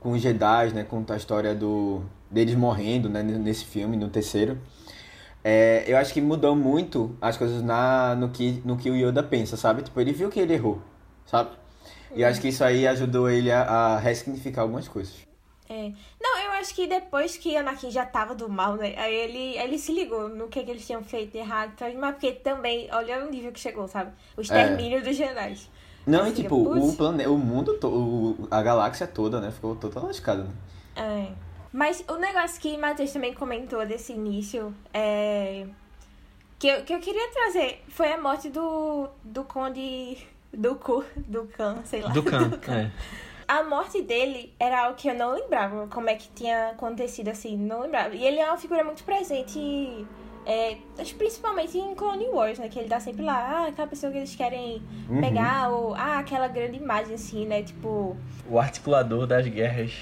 com 0.00 0.12
os 0.12 0.20
Jedi, 0.20 0.72
né, 0.74 0.84
com 0.88 1.04
a 1.08 1.16
história 1.16 1.54
do, 1.54 2.02
deles 2.30 2.54
morrendo, 2.54 3.08
né, 3.08 3.22
nesse 3.22 3.64
filme, 3.64 3.96
no 3.96 4.08
terceiro, 4.08 4.58
é, 5.44 5.84
eu 5.86 5.98
acho 5.98 6.14
que 6.14 6.22
mudou 6.22 6.56
muito 6.56 7.14
as 7.20 7.36
coisas 7.36 7.62
na, 7.62 8.14
no, 8.14 8.30
que, 8.30 8.62
no 8.64 8.78
que 8.78 8.90
o 8.90 8.96
Yoda 8.96 9.22
pensa, 9.22 9.58
sabe? 9.58 9.82
Tipo, 9.82 10.00
ele 10.00 10.12
viu 10.12 10.30
que 10.30 10.40
ele 10.40 10.54
errou, 10.54 10.80
sabe? 11.26 11.50
E 12.14 12.22
eu 12.22 12.28
acho 12.28 12.40
que 12.40 12.48
isso 12.48 12.64
aí 12.64 12.86
ajudou 12.86 13.28
ele 13.28 13.52
a, 13.52 13.62
a 13.62 13.98
ressignificar 13.98 14.62
algumas 14.62 14.88
coisas. 14.88 15.14
É. 15.68 15.92
Não, 16.20 16.38
eu 16.38 16.52
acho 16.52 16.74
que 16.74 16.86
depois 16.86 17.36
que 17.36 17.56
Anakin 17.56 17.90
já 17.90 18.06
tava 18.06 18.34
do 18.34 18.48
mal, 18.48 18.76
né? 18.76 18.94
Aí 18.96 19.14
ele, 19.14 19.58
ele 19.58 19.78
se 19.78 19.92
ligou 19.92 20.28
no 20.28 20.48
que, 20.48 20.62
que 20.62 20.70
eles 20.70 20.86
tinham 20.86 21.02
feito 21.02 21.34
errado. 21.34 21.72
Então, 21.74 21.92
mas 21.98 22.12
porque 22.12 22.32
também, 22.32 22.88
olha 22.92 23.26
o 23.26 23.30
nível 23.30 23.52
que 23.52 23.60
chegou, 23.60 23.86
sabe? 23.88 24.12
O 24.36 24.40
extermínio 24.40 25.02
dos 25.02 25.16
Jedi. 25.16 25.58
Não, 26.06 26.24
Aí 26.24 26.30
e 26.30 26.34
tipo, 26.34 26.56
o 26.56 26.96
planeta, 26.96 27.30
o 27.30 27.38
mundo 27.38 27.78
todo, 27.78 28.46
a 28.50 28.62
galáxia 28.62 29.06
toda, 29.06 29.40
né, 29.40 29.50
ficou 29.50 29.74
toda 29.74 30.00
lascada, 30.00 30.44
né? 30.44 30.50
É. 30.96 31.43
Mas 31.74 32.04
o 32.08 32.14
negócio 32.14 32.60
que 32.60 32.78
Matheus 32.78 33.10
também 33.10 33.34
comentou 33.34 33.84
desse 33.84 34.12
início 34.12 34.72
é. 34.92 35.66
Que 36.56 36.68
eu, 36.68 36.84
que 36.84 36.94
eu 36.94 37.00
queria 37.00 37.28
trazer 37.32 37.82
foi 37.88 38.12
a 38.12 38.20
morte 38.20 38.48
do. 38.48 39.08
do 39.24 39.42
Conde. 39.42 40.16
Do 40.52 40.76
Cu, 40.76 41.04
do 41.16 41.48
Khan, 41.48 41.78
sei 41.84 42.00
lá. 42.00 42.10
Do 42.10 42.22
Khan, 42.22 42.60
é. 42.68 42.92
A 43.48 43.64
morte 43.64 44.00
dele 44.02 44.54
era 44.58 44.84
algo 44.84 44.96
que 44.96 45.08
eu 45.08 45.14
não 45.16 45.34
lembrava 45.34 45.88
como 45.88 46.08
é 46.08 46.14
que 46.14 46.28
tinha 46.28 46.68
acontecido 46.70 47.28
assim, 47.30 47.56
não 47.56 47.80
lembrava. 47.80 48.14
E 48.14 48.24
ele 48.24 48.38
é 48.38 48.46
uma 48.46 48.56
figura 48.56 48.84
muito 48.84 49.02
presente, 49.02 50.06
é, 50.46 50.76
acho 50.96 51.10
que 51.10 51.18
principalmente 51.18 51.76
em 51.76 51.92
Clone 51.96 52.28
Wars, 52.28 52.60
né? 52.60 52.68
Que 52.68 52.78
ele 52.78 52.88
tá 52.88 53.00
sempre 53.00 53.24
lá, 53.24 53.34
ah, 53.34 53.66
aquela 53.66 53.88
pessoa 53.88 54.12
que 54.12 54.18
eles 54.18 54.36
querem 54.36 54.80
Uhum. 55.08 55.20
pegar, 55.20 55.70
ou 55.70 55.92
ah, 55.96 56.20
aquela 56.20 56.46
grande 56.46 56.76
imagem 56.76 57.16
assim, 57.16 57.44
né? 57.46 57.64
Tipo. 57.64 58.16
O 58.48 58.60
articulador 58.60 59.26
das 59.26 59.44
guerras 59.48 59.92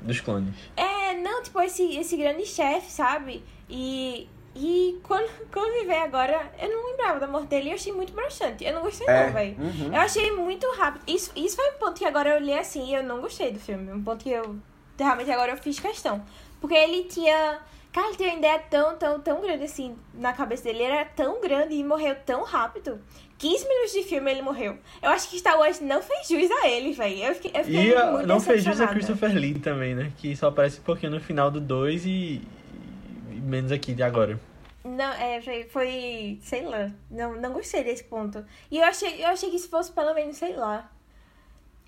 dos 0.00 0.20
clones. 0.20 0.54
É, 0.76 0.91
não, 1.16 1.42
tipo, 1.42 1.60
esse, 1.60 1.96
esse 1.96 2.16
grande 2.16 2.44
chefe, 2.46 2.90
sabe? 2.90 3.42
E. 3.68 4.28
E 4.54 5.00
quando, 5.02 5.30
quando 5.50 5.86
veio 5.86 6.02
agora, 6.02 6.52
eu 6.60 6.68
não 6.68 6.90
lembrava 6.90 7.18
da 7.18 7.26
morte 7.26 7.46
dele 7.46 7.68
e 7.68 7.70
eu 7.70 7.74
achei 7.74 7.90
muito 7.90 8.12
broxante. 8.12 8.62
Eu 8.62 8.74
não 8.74 8.82
gostei, 8.82 9.06
É, 9.06 9.26
não, 9.26 9.32
velho. 9.32 9.56
uhum. 9.58 9.86
Eu 9.94 10.00
achei 10.00 10.30
muito 10.30 10.70
rápido. 10.72 11.02
Isso, 11.06 11.32
isso 11.34 11.56
foi 11.56 11.70
um 11.70 11.78
ponto 11.78 11.94
que 11.94 12.04
agora 12.04 12.28
eu 12.30 12.36
olhei 12.36 12.58
assim 12.58 12.90
e 12.90 12.94
eu 12.94 13.02
não 13.02 13.22
gostei 13.22 13.50
do 13.50 13.58
filme. 13.58 13.90
Um 13.90 14.02
ponto 14.04 14.22
que 14.22 14.30
eu. 14.30 14.56
Realmente 14.98 15.30
agora 15.30 15.52
eu 15.52 15.56
fiz 15.56 15.80
questão. 15.80 16.22
Porque 16.60 16.74
ele 16.74 17.04
tinha. 17.04 17.60
Cara, 17.92 18.08
ele 18.08 18.16
tinha 18.16 18.28
uma 18.28 18.38
ideia 18.38 18.58
tão, 18.70 18.96
tão, 18.96 19.20
tão 19.20 19.40
grande 19.40 19.64
assim 19.64 19.96
na 20.12 20.34
cabeça 20.34 20.64
dele. 20.64 20.82
Ele 20.82 20.92
era 20.92 21.04
tão 21.06 21.40
grande 21.40 21.74
e 21.74 21.82
morreu 21.82 22.14
tão 22.26 22.42
rápido. 22.44 23.00
15 23.42 23.66
minutos 23.68 23.92
de 23.92 24.02
filme 24.04 24.30
ele 24.30 24.40
morreu. 24.42 24.78
Eu 25.02 25.10
acho 25.10 25.28
que 25.28 25.36
Star 25.38 25.58
Wars 25.58 25.80
não 25.80 26.00
fez 26.00 26.28
jus 26.28 26.48
a 26.62 26.68
ele, 26.68 26.92
velho. 26.92 27.16
Eu 27.24 27.34
fiquei, 27.34 27.50
eu 27.60 27.64
fiquei 27.64 27.86
E 27.90 27.94
a- 27.96 28.12
muito 28.12 28.26
não 28.28 28.40
fez 28.40 28.62
jus 28.62 28.80
a. 28.80 28.86
Christopher 28.86 29.34
Lee 29.34 29.58
também, 29.58 29.94
né? 29.96 30.12
Que 30.16 30.36
só 30.36 30.46
aparece 30.48 30.78
um 30.78 30.84
pouquinho 30.84 31.10
no 31.12 31.20
final 31.20 31.50
do 31.50 31.60
2 31.60 32.06
e, 32.06 32.40
e 33.30 33.34
menos 33.42 33.72
aqui 33.72 33.92
de 33.94 34.02
agora. 34.02 34.38
Não, 34.84 35.12
é, 35.12 35.40
foi, 35.42 35.64
foi, 35.64 36.38
sei 36.42 36.62
lá, 36.64 36.90
não, 37.10 37.34
não 37.40 37.52
gostei 37.52 37.82
desse 37.84 38.04
ponto. 38.04 38.44
E 38.70 38.78
eu 38.78 38.84
achei, 38.84 39.22
eu 39.24 39.28
achei 39.28 39.50
que 39.50 39.58
se 39.58 39.68
fosse 39.68 39.90
pelo 39.92 40.14
menos, 40.14 40.36
sei 40.36 40.54
lá. 40.56 40.88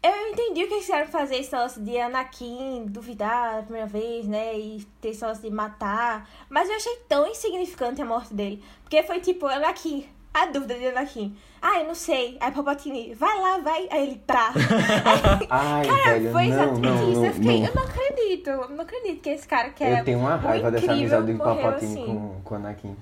Eu 0.03 0.29
entendi 0.33 0.65
o 0.65 0.69
que 0.69 0.75
eles 0.75 0.87
quiseram 0.87 1.07
fazer, 1.09 1.37
esse 1.37 1.53
negócio 1.53 1.81
de 1.83 1.97
Anakin 1.99 2.85
duvidar 2.89 3.59
a 3.61 3.63
primeira 3.63 3.87
vez, 3.87 4.27
né? 4.27 4.59
E 4.59 4.85
ter 5.01 5.11
esse 5.11 5.23
negócio 5.23 5.43
de 5.43 5.51
matar. 5.51 6.29
Mas 6.51 6.69
eu 6.69 6.75
achei 6.77 6.97
tão 7.09 7.27
insignificante 7.27 8.03
a 8.03 8.05
morte 8.05 8.35
dele. 8.35 8.63
Porque 8.83 9.03
foi 9.05 9.21
tipo, 9.21 9.47
Anakin, 9.47 10.07
a 10.35 10.47
dúvida 10.47 10.75
de 10.75 10.89
Anakin. 10.89 11.37
Ah, 11.63 11.79
eu 11.81 11.87
não 11.87 11.95
sei. 11.95 12.37
Aí 12.41 12.51
Palpatine, 12.51 13.15
vai 13.15 13.41
lá, 13.41 13.59
vai. 13.59 13.89
Aí 13.91 14.03
ele, 14.09 14.17
tá. 14.27 14.53
Ai, 15.49 15.87
Cara, 15.87 16.19
velho, 16.19 16.33
foi 16.33 16.47
exatamente 16.47 16.81
não, 16.81 17.11
isso. 17.11 17.21
não, 17.21 17.27
eu 17.27 17.33
fiquei, 17.33 17.61
não. 17.61 17.69
eu 17.69 17.75
não 17.75 17.83
acredito. 17.85 18.51
Eu 18.51 18.69
não 18.69 18.81
acredito 18.81 19.21
que 19.23 19.31
esse 19.31 19.47
cara 19.49 19.71
que 19.71 19.85
é 19.85 20.01
Eu 20.01 20.05
tenho 20.05 20.19
uma 20.19 20.37
raiva 20.37 20.71
dessa 20.71 20.93
amizade 20.93 21.33
do 21.33 21.39
morreu 21.39 21.55
Palpatine 21.63 21.93
assim. 21.93 22.05
com, 22.05 22.41
com 22.45 22.55
Anakin. 22.57 22.97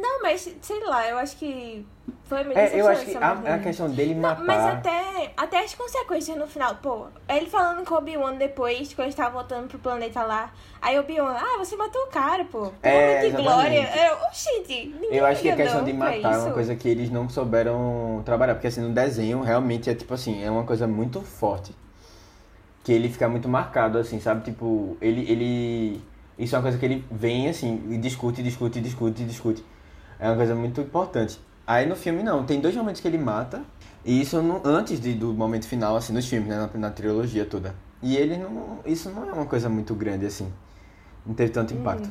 Não, 0.00 0.22
mas 0.22 0.56
sei 0.62 0.84
lá, 0.84 1.06
eu 1.08 1.18
acho 1.18 1.36
que 1.36 1.86
foi 2.24 2.44
meio 2.44 2.56
É, 2.58 2.80
eu 2.80 2.86
acho 2.88 3.04
que 3.04 3.16
a, 3.16 3.32
a 3.32 3.58
questão 3.58 3.90
dele 3.90 4.14
Não, 4.14 4.22
matar... 4.22 4.44
mas 4.44 4.64
até, 4.64 5.32
até 5.36 5.64
as 5.64 5.74
consequências 5.74 6.36
no 6.36 6.46
final, 6.46 6.76
pô, 6.76 7.06
ele 7.28 7.46
falando 7.46 7.84
com 7.84 7.94
o 7.94 7.98
Obi-Wan 7.98 8.36
depois, 8.36 8.94
quando 8.94 9.08
ele 9.08 9.16
tava 9.16 9.30
voltando 9.30 9.68
pro 9.68 9.78
planeta 9.78 10.22
lá. 10.22 10.52
Aí 10.80 10.96
o 10.96 11.00
Obi-Wan, 11.00 11.36
ah, 11.36 11.58
você 11.58 11.76
matou 11.76 12.02
o 12.02 12.06
cara, 12.06 12.44
pô. 12.44 12.72
É, 12.82 13.26
É, 13.26 13.30
de 13.30 13.36
glória. 13.36 13.90
Eu, 13.94 14.26
oxente, 14.28 14.94
ninguém 15.00 15.18
Eu 15.18 15.26
acho 15.26 15.42
que 15.42 15.50
a 15.50 15.56
questão 15.56 15.84
de 15.84 15.92
matar 15.92 16.34
é 16.34 16.38
uma 16.38 16.52
coisa 16.52 16.74
que 16.74 16.88
eles 16.88 17.10
não 17.10 17.28
souberam 17.28 18.22
trabalhar. 18.24 18.54
Porque 18.54 18.68
assim, 18.68 18.80
no 18.80 18.94
desenho, 18.94 19.40
realmente 19.42 19.90
é 19.90 19.94
tipo 19.94 20.14
assim, 20.14 20.42
é 20.42 20.50
uma 20.50 20.64
coisa 20.64 20.86
muito 20.86 21.20
forte. 21.20 21.74
Que 22.82 22.92
ele 22.92 23.10
fica 23.10 23.28
muito 23.28 23.48
marcado, 23.48 23.98
assim, 23.98 24.20
sabe? 24.20 24.44
Tipo, 24.44 24.96
ele. 25.00 25.30
ele 25.30 26.02
isso 26.38 26.54
é 26.54 26.58
uma 26.58 26.62
coisa 26.62 26.78
que 26.78 26.84
ele 26.86 27.04
vem 27.10 27.48
assim, 27.50 27.82
e 27.90 27.98
discute, 27.98 28.42
discute, 28.42 28.80
discute, 28.80 29.24
discute. 29.24 29.62
É 30.20 30.26
uma 30.28 30.36
coisa 30.36 30.54
muito 30.54 30.80
importante. 30.80 31.40
Aí 31.66 31.86
no 31.86 31.96
filme 31.96 32.22
não, 32.22 32.44
tem 32.44 32.60
dois 32.60 32.74
momentos 32.76 33.00
que 33.00 33.08
ele 33.08 33.18
mata. 33.18 33.62
E 34.04 34.20
isso 34.20 34.40
não- 34.42 34.60
antes 34.64 35.00
de- 35.00 35.14
do 35.14 35.32
momento 35.32 35.66
final, 35.66 35.96
assim, 35.96 36.12
nos 36.12 36.26
filmes, 36.28 36.48
né? 36.48 36.56
Na, 36.74 36.78
na 36.80 36.90
trilogia 36.90 37.44
toda. 37.44 37.74
E 38.02 38.16
ele 38.16 38.36
não. 38.36 38.78
Isso 38.84 39.10
não 39.10 39.28
é 39.28 39.32
uma 39.32 39.46
coisa 39.46 39.68
muito 39.68 39.94
grande, 39.94 40.26
assim. 40.26 40.50
Não 41.26 41.34
teve 41.34 41.52
tanto 41.52 41.74
impacto. 41.74 42.08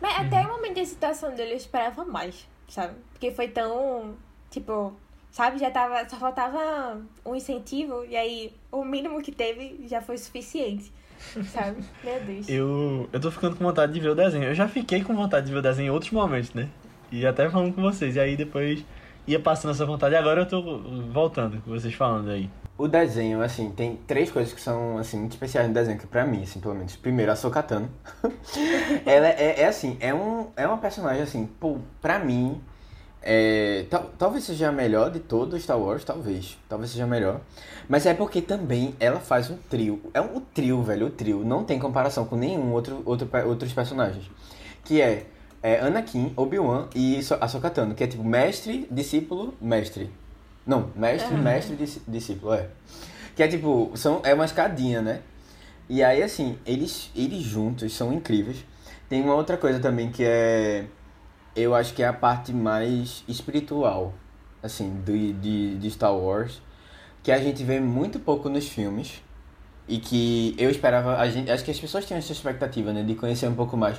Mas 0.00 0.16
até 0.26 0.40
o 0.46 0.48
momento 0.48 0.74
da 0.74 0.80
excitação 0.82 1.34
dele 1.34 1.52
eu 1.52 1.56
esperava 1.56 2.04
mais, 2.04 2.46
sabe? 2.68 2.94
Porque 3.12 3.30
foi 3.32 3.48
tão, 3.48 4.14
tipo, 4.50 4.92
sabe, 5.32 5.58
já 5.58 5.70
tava, 5.70 6.08
só 6.08 6.16
faltava 6.16 6.98
um 7.24 7.34
incentivo 7.34 8.04
e 8.04 8.14
aí 8.16 8.52
o 8.70 8.84
mínimo 8.84 9.20
que 9.22 9.32
teve 9.32 9.84
já 9.88 10.00
foi 10.02 10.16
suficiente, 10.18 10.92
sabe? 11.52 11.82
Meu 12.04 12.20
Deus. 12.20 12.48
Eu, 12.48 13.08
eu 13.12 13.20
tô 13.20 13.30
ficando 13.30 13.56
com 13.56 13.64
vontade 13.64 13.92
de 13.92 14.00
ver 14.00 14.10
o 14.10 14.14
desenho. 14.14 14.44
Eu 14.44 14.54
já 14.54 14.68
fiquei 14.68 15.02
com 15.02 15.14
vontade 15.14 15.46
de 15.46 15.52
ver 15.52 15.58
o 15.58 15.62
desenho 15.62 15.86
em 15.86 15.90
outros 15.90 16.12
momentos, 16.12 16.52
né? 16.54 16.68
E 17.14 17.26
até 17.26 17.48
falando 17.48 17.72
com 17.72 17.80
vocês. 17.80 18.16
E 18.16 18.20
aí 18.20 18.36
depois 18.36 18.84
ia 19.26 19.38
passando 19.38 19.70
essa 19.70 19.86
vontade. 19.86 20.14
E 20.14 20.18
agora 20.18 20.40
eu 20.42 20.46
tô 20.46 20.60
voltando 21.12 21.60
com 21.62 21.70
vocês 21.70 21.94
falando 21.94 22.30
aí. 22.30 22.50
O 22.76 22.88
desenho, 22.88 23.40
assim, 23.40 23.70
tem 23.70 23.96
três 24.04 24.32
coisas 24.32 24.52
que 24.52 24.60
são, 24.60 24.98
assim, 24.98 25.16
muito 25.16 25.32
especiais 25.32 25.68
no 25.68 25.72
desenho, 25.72 25.96
que 25.96 26.08
pra 26.08 26.26
mim, 26.26 26.42
assim, 26.42 26.58
pelo 26.58 26.74
menos. 26.74 26.96
Primeiro, 26.96 27.30
a 27.30 27.36
Sokatano. 27.36 27.88
Ela 29.06 29.28
é, 29.28 29.60
é, 29.60 29.66
assim, 29.66 29.96
é, 30.00 30.12
um, 30.12 30.48
é 30.56 30.66
uma 30.66 30.78
personagem, 30.78 31.22
assim, 31.22 31.46
pô, 31.60 31.78
pra 32.02 32.18
mim, 32.18 32.60
é, 33.22 33.86
tal, 33.88 34.10
talvez 34.18 34.42
seja 34.42 34.70
a 34.70 34.72
melhor 34.72 35.10
de 35.12 35.20
todo 35.20 35.58
Star 35.58 35.78
Wars, 35.78 36.02
talvez. 36.02 36.58
Talvez 36.68 36.90
seja 36.90 37.04
a 37.04 37.06
melhor. 37.06 37.40
Mas 37.88 38.06
é 38.06 38.12
porque 38.12 38.42
também 38.42 38.96
ela 38.98 39.20
faz 39.20 39.48
um 39.50 39.56
trio. 39.56 40.02
É 40.12 40.20
um 40.20 40.40
trio, 40.40 40.82
velho, 40.82 41.06
o 41.06 41.10
trio. 41.10 41.44
Não 41.44 41.62
tem 41.62 41.78
comparação 41.78 42.24
com 42.24 42.34
nenhum 42.34 42.72
outro, 42.72 43.02
outro 43.04 43.28
outros 43.46 43.72
personagens. 43.72 44.28
Que 44.84 45.00
é, 45.00 45.26
é 45.64 45.80
Anakin, 45.80 46.34
Obi-Wan 46.36 46.88
e 46.94 47.22
So- 47.22 47.38
a 47.40 47.48
Sokatano, 47.48 47.94
que 47.94 48.04
é 48.04 48.06
tipo 48.06 48.22
mestre, 48.22 48.86
discípulo, 48.90 49.54
mestre. 49.58 50.10
Não, 50.66 50.90
mestre, 50.94 51.34
mestre, 51.36 51.74
disci- 51.74 52.02
discípulo, 52.06 52.52
é. 52.52 52.68
Que 53.34 53.42
é 53.42 53.48
tipo, 53.48 53.90
são, 53.94 54.20
é 54.24 54.34
uma 54.34 54.44
escadinha, 54.44 55.00
né? 55.00 55.22
E 55.88 56.02
aí, 56.04 56.22
assim, 56.22 56.58
eles, 56.66 57.10
eles 57.16 57.42
juntos 57.42 57.92
são 57.94 58.12
incríveis. 58.12 58.64
Tem 59.08 59.22
uma 59.22 59.34
outra 59.34 59.56
coisa 59.56 59.80
também 59.80 60.10
que 60.10 60.22
é. 60.22 60.84
Eu 61.56 61.74
acho 61.74 61.94
que 61.94 62.02
é 62.02 62.06
a 62.08 62.12
parte 62.12 62.52
mais 62.52 63.24
espiritual, 63.26 64.12
assim, 64.62 65.00
de, 65.04 65.32
de, 65.34 65.78
de 65.78 65.90
Star 65.90 66.14
Wars. 66.14 66.60
Que 67.22 67.32
a 67.32 67.38
gente 67.38 67.62
vê 67.64 67.80
muito 67.80 68.18
pouco 68.18 68.48
nos 68.50 68.68
filmes. 68.68 69.22
E 69.88 69.98
que 69.98 70.54
eu 70.58 70.70
esperava. 70.70 71.16
A 71.18 71.28
gente, 71.30 71.50
acho 71.50 71.64
que 71.64 71.70
as 71.70 71.78
pessoas 71.80 72.04
tinham 72.06 72.18
essa 72.18 72.32
expectativa, 72.32 72.92
né? 72.92 73.02
De 73.02 73.14
conhecer 73.14 73.46
um 73.48 73.54
pouco 73.54 73.76
mais 73.76 73.98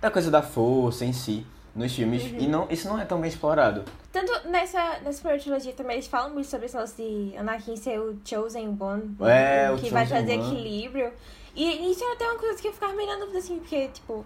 da 0.00 0.10
coisa 0.10 0.30
da 0.30 0.42
força 0.42 1.04
em 1.04 1.12
si 1.12 1.46
nos 1.74 1.94
filmes. 1.94 2.22
E 2.38 2.46
não, 2.46 2.66
isso 2.70 2.88
não 2.88 2.98
é 2.98 3.04
tão 3.04 3.20
bem 3.20 3.28
explorado. 3.28 3.84
Tanto 4.12 4.48
nessa, 4.48 4.98
nessa 5.00 5.20
primeira 5.20 5.40
trilogia 5.40 5.72
também 5.72 5.96
eles 5.96 6.06
falam 6.06 6.32
muito 6.32 6.48
sobre 6.48 6.66
esse 6.66 6.96
de 6.96 7.36
Anakin 7.36 7.76
ser 7.76 8.00
o 8.00 8.18
Chosen 8.24 8.76
One. 8.78 9.16
É, 9.20 9.70
o 9.70 9.76
que 9.76 9.90
vai 9.90 10.06
trazer 10.06 10.34
equilíbrio. 10.34 11.12
E 11.54 11.90
isso 11.90 12.04
era 12.04 12.14
até 12.14 12.24
uma 12.24 12.38
coisa 12.38 12.60
que 12.60 12.68
eu 12.68 12.72
ficava 12.72 12.92
meio 12.94 13.08
na 13.08 13.16
dúvida, 13.16 13.38
assim, 13.38 13.58
porque, 13.58 13.88
tipo. 13.88 14.24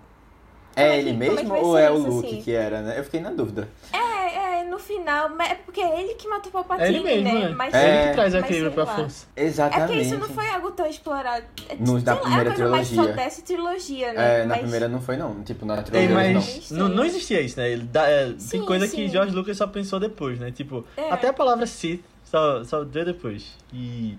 É 0.76 0.88
é 0.88 0.98
ele 0.98 1.10
é 1.10 1.12
mesmo 1.12 1.54
ou 1.54 1.78
é 1.78 1.90
o 1.90 1.98
Luke 1.98 2.26
assim? 2.28 2.42
que 2.42 2.52
era, 2.52 2.80
né? 2.82 2.98
Eu 2.98 3.04
fiquei 3.04 3.20
na 3.20 3.30
dúvida. 3.30 3.68
É, 3.92 4.58
é, 4.60 4.64
no 4.64 4.78
final, 4.78 5.28
mas 5.30 5.52
é 5.52 5.54
porque 5.54 5.80
é 5.80 6.00
ele 6.00 6.14
que 6.14 6.26
matou 6.28 6.46
o 6.46 6.48
É 6.48 6.52
Palpatine, 6.52 6.88
ele 6.98 7.02
mesmo, 7.22 7.24
né? 7.38 7.48
né? 7.48 7.54
Mas, 7.56 7.74
É 7.74 7.78
ele 7.88 7.96
É. 7.96 8.06
que 8.08 8.12
traz 8.14 8.34
mas 8.34 8.46
sei 8.46 8.70
pra 8.70 8.84
lá. 8.84 8.94
força. 8.96 9.26
É 9.26 9.28
porque 9.34 9.40
Exatamente. 9.48 10.00
isso 10.02 10.18
não 10.18 10.28
foi 10.28 10.48
algo 10.50 10.70
tão 10.72 10.86
explorado. 10.86 11.44
É, 11.68 11.74
No- 11.76 12.00
da 12.00 12.12
sei 12.14 12.22
lá, 12.22 12.28
primeira 12.28 12.50
é 12.54 12.66
mais 12.68 12.88
trilogia. 12.88 13.12
só 13.14 13.16
dessa 13.16 13.42
trilogia, 13.42 14.12
né? 14.12 14.34
É, 14.34 14.42
na 14.42 14.48
Mas- 14.48 14.58
primeira 14.60 14.88
não 14.88 15.00
foi 15.00 15.16
não. 15.16 15.42
Tipo, 15.42 15.64
na 15.64 15.76
Ei, 15.76 15.82
trilogia 15.84 16.08
não. 16.08 16.34
mas 16.34 16.70
não, 16.70 16.88
não 16.88 17.04
existia 17.04 17.40
isso, 17.40 17.58
né? 17.60 17.70
Ele 17.70 17.84
dá- 17.84 18.08
é, 18.08 18.26
tem 18.26 18.38
Sim, 18.40 18.64
coisa 18.66 18.86
sim. 18.86 18.96
que 18.96 19.08
George 19.08 19.34
Lucas 19.34 19.56
só 19.56 19.66
pensou 19.66 20.00
depois, 20.00 20.38
né? 20.40 20.50
Tipo, 20.50 20.84
É. 20.96 21.10
até 21.10 21.28
a 21.28 21.32
palavra 21.32 21.66
Sith 21.66 22.02
só, 22.24 22.64
só 22.64 22.82
veio 22.84 23.06
depois. 23.06 23.54
E. 23.72 24.18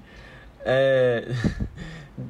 É, 0.68 1.26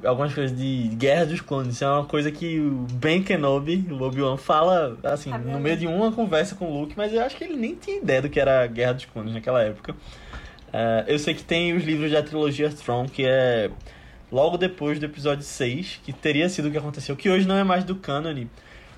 algumas 0.03 0.33
coisas 0.33 0.57
de 0.57 0.89
Guerra 0.95 1.25
dos 1.25 1.41
Clones. 1.41 1.75
Isso 1.75 1.83
é 1.83 1.87
uma 1.87 2.05
coisa 2.05 2.31
que 2.31 2.59
o 2.59 2.87
Ben 2.93 3.21
Kenobi, 3.21 3.87
o 3.91 4.01
Obi-Wan, 4.01 4.37
fala, 4.37 4.97
assim, 5.03 5.29
Sabe, 5.31 5.49
no 5.51 5.59
meio 5.59 5.77
de 5.77 5.87
uma 5.87 6.11
conversa 6.11 6.55
com 6.55 6.65
o 6.71 6.81
Luke, 6.81 6.93
mas 6.97 7.13
eu 7.13 7.21
acho 7.21 7.35
que 7.37 7.43
ele 7.43 7.55
nem 7.55 7.75
tinha 7.75 7.97
ideia 7.97 8.21
do 8.21 8.29
que 8.29 8.39
era 8.39 8.65
Guerra 8.67 8.93
dos 8.93 9.05
Clones 9.05 9.33
naquela 9.33 9.61
época. 9.61 9.95
É, 10.73 11.05
eu 11.07 11.19
sei 11.19 11.33
que 11.33 11.43
tem 11.43 11.73
os 11.73 11.83
livros 11.83 12.11
da 12.11 12.21
trilogia 12.23 12.69
Throne, 12.69 13.07
que 13.09 13.23
é 13.25 13.69
logo 14.31 14.57
depois 14.57 14.99
do 14.99 15.05
episódio 15.05 15.43
6, 15.43 16.01
que 16.03 16.11
teria 16.11 16.49
sido 16.49 16.67
o 16.67 16.71
que 16.71 16.77
aconteceu, 16.77 17.15
que 17.15 17.29
hoje 17.29 17.47
não 17.47 17.55
é 17.55 17.63
mais 17.63 17.83
do 17.83 17.95
cânone, 17.95 18.49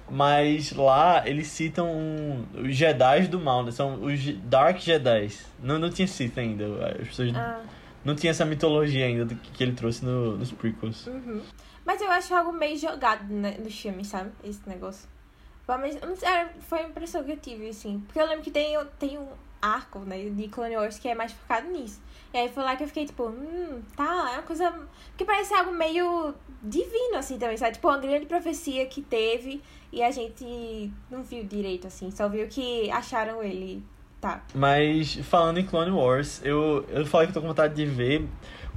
mas 0.10 0.72
lá 0.72 1.22
eles 1.28 1.48
citam 1.48 1.92
um- 1.92 2.46
os 2.64 2.76
Jedi 2.76 3.28
do 3.28 3.40
mal, 3.40 3.64
né? 3.64 3.72
São 3.72 4.02
os 4.02 4.34
Dark 4.46 4.80
Jedi. 4.80 5.30
Não, 5.62 5.78
não 5.78 5.90
tinha 5.90 6.08
Sith 6.08 6.38
ainda. 6.38 6.66
As 7.02 7.08
pessoas 7.10 7.30
Ah, 7.36 7.60
não 7.62 7.77
tinha 8.16 8.32
essa 8.32 8.46
mitologia 8.46 9.06
ainda 9.06 9.26
do 9.26 9.36
que 9.36 9.64
ele 9.64 9.74
trouxe 9.74 10.04
no- 10.06 10.38
nos 10.38 10.52
prequels. 10.52 11.08
uhum. 11.08 11.42
Mas 11.86 12.02
eu 12.02 12.12
acho 12.12 12.36
algo 12.36 12.52
meio 12.52 12.78
jogado 12.78 13.34
né, 13.34 13.56
nos 13.60 13.80
filmes, 13.80 14.08
sabe? 14.08 14.32
Esse 14.44 14.68
negócio. 14.68 15.08
Não 16.06 16.16
sei, 16.16 16.30
é, 16.30 16.50
foi 16.62 16.80
a 16.80 16.84
impressão 16.88 17.24
que 17.24 17.32
eu 17.32 17.38
tive, 17.38 17.70
assim. 17.70 18.00
Porque 18.06 18.20
eu 18.20 18.26
lembro 18.26 18.44
que 18.44 18.52
tem, 18.52 18.78
tem 19.00 19.18
um 19.18 19.28
arco, 19.62 20.00
né, 20.00 20.30
de 20.30 20.48
Clone 20.50 20.76
Wars 20.78 20.98
que 21.00 21.08
é 21.10 21.16
mais 21.16 21.32
focado 21.34 21.70
nisso. 21.70 22.02
E 22.34 22.38
aí 22.38 22.50
foi 22.50 22.64
lá 22.64 22.76
que 22.76 22.84
eu 22.84 22.88
fiquei, 22.88 23.06
tipo, 23.06 23.24
hum, 23.28 23.82
tá, 23.96 24.32
é 24.32 24.34
uma 24.36 24.44
coisa... 24.44 24.74
Que 25.18 25.26
parece 25.26 25.54
algo 25.54 25.72
meio 25.74 26.34
divino, 26.64 27.18
assim, 27.18 27.38
também, 27.38 27.58
sabe? 27.58 27.74
Tipo, 27.74 27.88
uma 27.90 27.98
grande 27.98 28.26
profecia 28.26 28.86
que 28.86 29.02
teve 29.02 29.62
e 29.92 30.02
a 30.04 30.12
gente 30.12 30.92
não 31.10 31.24
viu 31.24 31.44
direito, 31.44 31.88
assim. 31.88 32.12
Só 32.12 32.28
viu 32.30 32.48
que 32.48 32.90
acharam 32.92 33.42
ele, 33.44 33.84
tá. 34.22 34.42
Mas 34.54 35.16
falando 35.24 35.60
em 35.60 35.66
Clone 35.66 35.92
Wars, 35.92 36.42
eu, 36.44 36.86
eu 36.90 37.06
falei 37.06 37.28
que 37.28 37.34
tô 37.34 37.42
com 37.42 37.48
vontade 37.48 37.74
de 37.76 37.86
ver. 37.86 38.28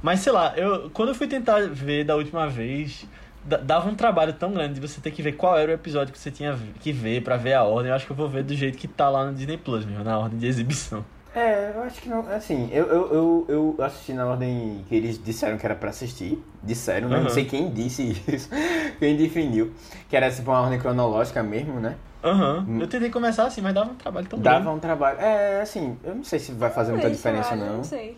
Mas 0.01 0.19
sei 0.21 0.31
lá, 0.31 0.53
eu, 0.57 0.89
quando 0.91 1.09
eu 1.09 1.15
fui 1.15 1.27
tentar 1.27 1.61
ver 1.69 2.03
da 2.03 2.15
última 2.15 2.47
vez, 2.47 3.05
da- 3.43 3.57
dava 3.57 3.89
um 3.89 3.95
trabalho 3.95 4.33
tão 4.33 4.51
grande 4.51 4.75
de 4.75 4.79
você 4.87 4.99
ter 4.99 5.11
que 5.11 5.21
ver 5.21 5.33
qual 5.33 5.57
era 5.57 5.71
o 5.71 5.75
episódio 5.75 6.11
que 6.13 6.19
você 6.19 6.31
tinha 6.31 6.57
que 6.79 6.91
ver 6.91 7.23
pra 7.23 7.37
ver 7.37 7.53
a 7.53 7.63
ordem. 7.63 7.89
Eu 7.89 7.95
acho 7.95 8.05
que 8.05 8.11
eu 8.11 8.15
vou 8.15 8.27
ver 8.29 8.43
do 8.43 8.55
jeito 8.55 8.77
que 8.77 8.87
tá 8.87 9.09
lá 9.09 9.25
no 9.25 9.33
Disney 9.33 9.57
Plus 9.57 9.85
mesmo, 9.85 10.03
na 10.03 10.17
ordem 10.17 10.39
de 10.39 10.47
exibição. 10.47 11.05
É, 11.33 11.71
eu 11.73 11.83
acho 11.83 12.01
que 12.01 12.09
não. 12.09 12.19
Assim, 12.27 12.69
eu, 12.73 12.85
eu, 12.87 13.13
eu, 13.13 13.45
eu 13.77 13.85
assisti 13.85 14.11
na 14.11 14.25
ordem 14.25 14.83
que 14.89 14.95
eles 14.95 15.23
disseram 15.23 15.57
que 15.57 15.65
era 15.65 15.75
pra 15.75 15.89
assistir. 15.91 16.43
Disseram, 16.61 17.07
né? 17.07 17.15
Não 17.17 17.25
Aham. 17.27 17.29
sei 17.29 17.45
quem 17.45 17.71
disse 17.71 18.11
isso. 18.27 18.49
quem 18.99 19.15
definiu. 19.15 19.71
Que 20.09 20.17
era 20.17 20.29
tipo 20.29 20.51
uma 20.51 20.59
ordem 20.61 20.77
cronológica 20.79 21.41
mesmo, 21.41 21.79
né? 21.79 21.95
Aham. 22.23 22.65
Hum. 22.67 22.79
Eu 22.81 22.87
tentei 22.87 23.09
começar 23.09 23.45
assim, 23.45 23.61
mas 23.61 23.73
dava 23.73 23.91
um 23.91 23.95
trabalho 23.95 24.27
tão 24.27 24.39
Dava 24.39 24.59
grande. 24.61 24.77
um 24.77 24.79
trabalho. 24.79 25.19
É, 25.19 25.61
assim, 25.61 25.97
eu 26.03 26.15
não 26.15 26.23
sei 26.23 26.39
se 26.39 26.51
vai 26.51 26.69
fazer 26.69 26.91
muita 26.91 27.07
Talvez, 27.09 27.17
diferença, 27.17 27.55
não. 27.55 27.77
Não 27.77 27.83
sei. 27.83 28.17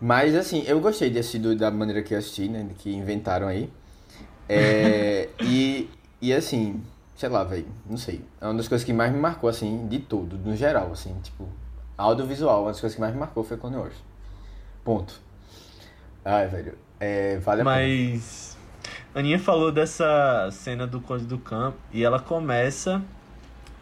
Mas 0.00 0.34
assim, 0.34 0.62
eu 0.66 0.80
gostei 0.80 1.10
de 1.10 1.18
assistir 1.18 1.38
do- 1.40 1.54
da 1.56 1.70
maneira 1.70 2.02
que 2.02 2.14
eu 2.14 2.18
assisti, 2.18 2.48
né? 2.48 2.68
Que 2.78 2.94
inventaram 2.94 3.48
aí. 3.48 3.70
É, 4.48 5.28
e, 5.42 5.90
e 6.20 6.32
assim, 6.32 6.82
sei 7.16 7.28
lá, 7.28 7.44
velho, 7.44 7.66
não 7.88 7.96
sei. 7.96 8.24
É 8.40 8.46
uma 8.46 8.54
das 8.54 8.68
coisas 8.68 8.84
que 8.84 8.92
mais 8.92 9.12
me 9.12 9.18
marcou, 9.18 9.50
assim, 9.50 9.86
de 9.88 9.98
tudo, 9.98 10.36
no 10.38 10.56
geral, 10.56 10.90
assim, 10.92 11.14
tipo, 11.22 11.46
audiovisual, 11.98 12.62
uma 12.62 12.70
das 12.70 12.80
coisas 12.80 12.94
que 12.94 13.00
mais 13.00 13.12
me 13.12 13.20
marcou 13.20 13.42
foi 13.44 13.56
Clone 13.56 13.76
Wars. 13.76 13.94
Ponto. 14.84 15.20
Ai, 16.24 16.46
velho, 16.48 16.78
é, 16.98 17.38
vale 17.38 17.62
a 17.62 17.64
pena. 17.64 17.76
Mas. 17.76 18.56
Aninha 19.14 19.38
falou 19.38 19.72
dessa 19.72 20.48
cena 20.52 20.86
do 20.86 21.00
Conde 21.00 21.24
do 21.24 21.36
Campo 21.38 21.76
e 21.92 22.04
ela 22.04 22.20
começa 22.20 23.02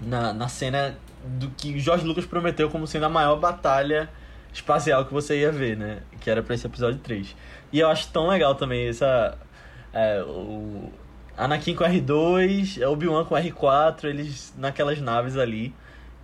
na, 0.00 0.32
na 0.32 0.48
cena 0.48 0.96
do 1.24 1.48
que 1.50 1.74
o 1.74 1.80
Jorge 1.80 2.06
Lucas 2.06 2.24
prometeu 2.24 2.70
como 2.70 2.86
sendo 2.86 3.06
a 3.06 3.08
maior 3.08 3.36
batalha 3.36 4.08
espacial 4.52 5.04
que 5.04 5.12
você 5.12 5.40
ia 5.40 5.52
ver, 5.52 5.76
né? 5.76 6.02
Que 6.20 6.30
era 6.30 6.42
pra 6.42 6.54
esse 6.54 6.66
episódio 6.66 6.98
3. 7.00 7.34
E 7.72 7.80
eu 7.80 7.88
acho 7.88 8.10
tão 8.10 8.28
legal 8.28 8.54
também 8.54 8.88
essa. 8.88 9.36
É, 9.92 10.22
o 10.22 10.90
Anakin 11.36 11.74
com 11.74 11.84
R2, 11.84 12.86
Obi-Wan 12.86 13.24
com 13.24 13.34
R4, 13.34 14.04
eles 14.04 14.54
naquelas 14.56 15.00
naves 15.00 15.36
ali. 15.36 15.74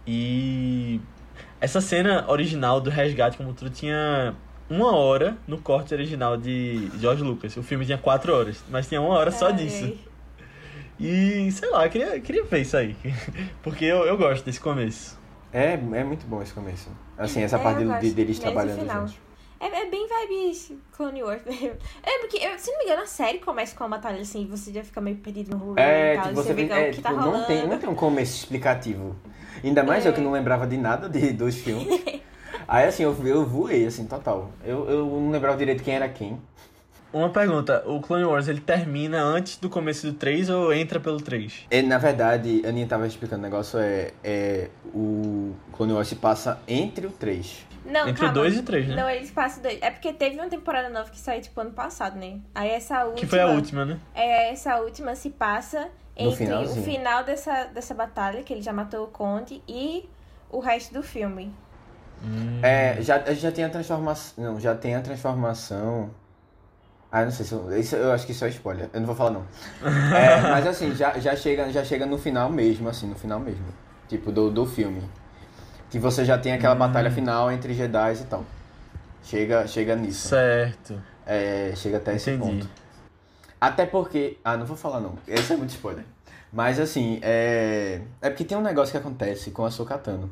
E. 0.07 1.01
essa 1.61 1.81
cena 1.81 2.25
original 2.29 2.81
do 2.81 2.91
resgate, 2.91 3.37
como 3.37 3.55
tudo, 3.55 3.71
tinha 3.71 4.35
uma 4.69 4.95
hora 4.97 5.37
no 5.47 5.59
corte 5.59 5.95
original 5.95 6.37
de 6.37 6.91
George 6.99 7.23
Lucas. 7.23 7.57
O 7.57 7.63
filme 7.63 7.85
tinha 7.87 7.99
quatro 7.99 8.35
horas, 8.35 8.63
mas 8.71 8.89
tinha 8.89 9.01
uma 9.01 9.15
hora 9.15 9.31
só 9.31 9.51
disso. 9.51 9.93
E, 10.99 11.51
sei 11.51 11.71
lá, 11.71 11.87
eu 11.87 11.91
queria, 11.91 12.21
queria 12.21 12.45
ver 12.45 12.61
isso 12.61 12.77
aí. 12.77 12.97
Porque 13.63 13.85
eu, 13.85 14.05
eu 14.07 14.17
gosto 14.17 14.45
desse 14.45 14.61
começo. 14.61 15.19
É, 15.53 15.73
é 15.75 16.05
muito 16.05 16.27
bom 16.27 16.43
esse 16.43 16.53
começo. 16.53 16.89
Assim, 17.17 17.43
essa 17.43 17.57
É, 17.57 17.59
parte 17.63 17.85
de, 18.01 18.11
deles 18.13 18.39
trabalhando 18.39 18.89
juntos. 18.91 19.15
É, 19.61 19.67
é 19.67 19.87
bem 19.91 20.07
vibes 20.07 20.73
Clone 20.93 21.23
Wars. 21.23 21.43
É 22.03 22.19
porque, 22.21 22.37
eu, 22.39 22.59
se 22.59 22.71
não 22.71 22.79
me 22.79 22.85
engano, 22.85 23.03
a 23.03 23.07
série 23.07 23.39
começa 23.39 23.75
com 23.77 23.85
uma 23.85 23.97
batalha 23.97 24.21
assim, 24.21 24.47
você 24.47 24.73
já 24.73 24.83
fica 24.85 25.01
meio 25.01 25.17
perdido 25.17 25.57
no 25.57 25.65
rolê 25.65 25.81
É, 25.81 26.13
e 26.13 26.17
tal, 26.17 26.25
tipo, 26.25 26.35
você 26.37 26.53
vê 26.53 26.65
vê, 26.65 26.73
o 26.73 26.77
é, 26.77 26.91
que 26.91 27.01
tá 27.01 27.11
tipo, 27.11 27.21
rolando. 27.23 27.39
não, 27.39 27.47
tem, 27.47 27.67
não 27.69 27.79
tem 27.79 27.89
um 27.89 27.95
começo 27.95 28.37
explicativo. 28.37 29.17
Ainda 29.63 29.83
mais 29.85 30.05
É. 30.05 30.09
eu 30.09 30.13
que 30.13 30.21
não 30.21 30.33
lembrava 30.33 30.67
de 30.67 30.77
nada 30.77 31.09
de, 31.09 31.33
dos 31.33 31.55
filmes. 31.57 31.87
Aí 32.67 32.87
assim, 32.87 33.05
eu, 33.05 33.15
eu 33.27 33.45
voei, 33.47 33.87
assim, 33.87 34.07
total. 34.07 34.51
Eu, 34.65 34.89
eu 34.91 35.07
não 35.07 35.31
lembrava 35.31 35.57
direito 35.57 35.83
quem 35.83 35.95
era 35.95 36.09
quem. 36.09 36.41
Uma 37.15 37.31
pergunta, 37.31 37.85
o 37.87 38.01
Clone 38.01 38.25
Wars 38.25 38.49
ele 38.49 38.61
termina 38.61 39.23
antes 39.23 39.57
do 39.57 39.71
começo 39.71 40.05
do 40.11 40.15
3 40.15 40.51
ou 40.51 40.75
entra 40.75 40.99
pelo 40.99 41.19
3? 41.19 41.67
E, 41.71 41.81
na 41.81 41.97
verdade, 41.97 42.63
a 42.65 42.69
Aninha 42.69 42.89
tava 42.89 43.07
explicando 43.07 43.41
o 43.41 43.45
negócio, 43.45 43.79
é, 43.79 44.13
é 44.25 44.69
o 44.87 45.55
Clone 45.73 45.93
Wars 45.93 46.09
se 46.09 46.17
passa 46.17 46.59
entre 46.67 47.07
o 47.07 47.11
3. 47.11 47.67
Não, 47.85 48.09
Entre 48.09 48.21
calma. 48.21 48.31
o 48.31 48.35
2 48.35 48.57
e 48.57 48.59
o 48.59 48.63
3, 48.63 48.89
né? 48.89 48.97
Não, 48.97 49.09
eles 49.09 49.31
passam 49.31 49.63
dois. 49.63 49.79
É 49.81 49.91
porque 49.91 50.13
teve 50.13 50.37
uma 50.37 50.49
temporada 50.49 50.89
nova 50.89 51.11
que 51.11 51.19
saiu, 51.19 51.41
tipo, 51.43 51.61
ano 51.61 51.73
passado, 51.73 52.19
né? 52.19 52.41
Aí 52.55 52.71
essa 52.71 53.05
última... 53.05 53.21
Que 53.21 53.27
foi 53.27 53.41
a 53.41 53.47
última, 53.47 53.85
né? 53.85 54.01
É, 54.15 54.51
essa 54.51 54.81
última 54.81 55.15
se 55.15 55.31
passa 55.31 55.91
No 56.19 56.31
entre 56.31 56.53
o 56.53 56.83
final 56.83 57.23
dessa, 57.23 57.65
dessa 57.67 57.95
batalha, 57.95 58.43
que 58.43 58.53
ele 58.53 58.63
já 58.63 58.73
matou 58.73 59.05
o 59.05 59.09
Conde, 59.09 59.63
e 59.69 60.09
o 60.51 60.61
resto 60.61 60.95
do 60.95 61.03
filme. 61.03 61.55
Hum. 62.25 62.61
É, 62.63 63.01
já, 63.03 63.21
já 63.35 63.53
tem 63.53 63.65
a 63.65 63.69
transformação. 63.69 64.43
Não, 64.43 64.59
já 64.59 64.75
tem 64.75 64.95
a 64.95 65.03
transformação. 65.03 66.11
Ah, 67.17 67.25
não 67.25 67.31
sei 67.31 67.47
se 67.47 67.53
eu, 67.53 67.79
isso, 67.79 67.95
eu 67.95 68.11
acho 68.11 68.27
que 68.27 68.33
isso 68.33 68.45
é 68.45 68.49
spoiler. 68.49 68.91
Eu 68.93 68.99
não 68.99 69.07
vou 69.07 69.15
falar 69.15 69.31
não. 69.31 69.45
É, 70.13 70.41
mas 70.41 70.67
assim, 70.67 70.93
já, 70.97 71.17
já, 71.21 71.37
chega, 71.37 71.71
já 71.71 71.85
chega 71.85 72.05
no 72.05 72.19
final 72.19 72.51
mesmo, 72.51 72.89
assim, 72.89 73.07
no 73.07 73.15
final 73.15 73.39
mesmo. 73.39 73.65
Tipo, 74.09 74.33
do, 74.33 74.51
do 74.51 74.67
filme. 74.67 75.01
Que 75.93 75.97
você 75.97 76.25
já 76.25 76.37
tem 76.37 76.53
aquela 76.53 76.75
batalha 76.75 77.13
final 77.13 77.53
entre 77.53 77.73
Jedi 77.73 78.15
e 78.15 78.25
tal. 78.25 78.45
Chega, 79.23 79.65
chega 79.69 79.95
nisso. 79.95 80.27
Certo. 80.27 81.01
É, 81.25 81.73
chega 81.77 81.99
até 81.99 82.17
esse 82.17 82.33
Entendi. 82.33 82.63
ponto. 82.63 82.69
Até 83.61 83.87
porque. 83.87 84.37
Ah, 84.45 84.57
não 84.57 84.67
vou 84.67 84.77
falar 84.77 84.99
não. 84.99 85.17
Esse 85.29 85.53
é 85.53 85.57
muito 85.57 85.71
spoiler. 85.71 86.05
Mas 86.53 86.81
assim, 86.81 87.21
é. 87.23 88.01
É 88.21 88.29
porque 88.29 88.43
tem 88.43 88.59
um 88.59 88.61
negócio 88.61 88.91
que 88.91 88.99
acontece 88.99 89.53
com 89.53 89.65
a 89.65 89.71
Sokatano. 89.71 90.29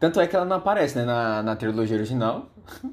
Tanto 0.00 0.20
é 0.20 0.26
que 0.26 0.34
ela 0.34 0.44
não 0.44 0.56
aparece, 0.56 0.98
né, 0.98 1.04
na, 1.04 1.40
na 1.40 1.54
trilogia 1.54 1.96
original. 1.96 2.50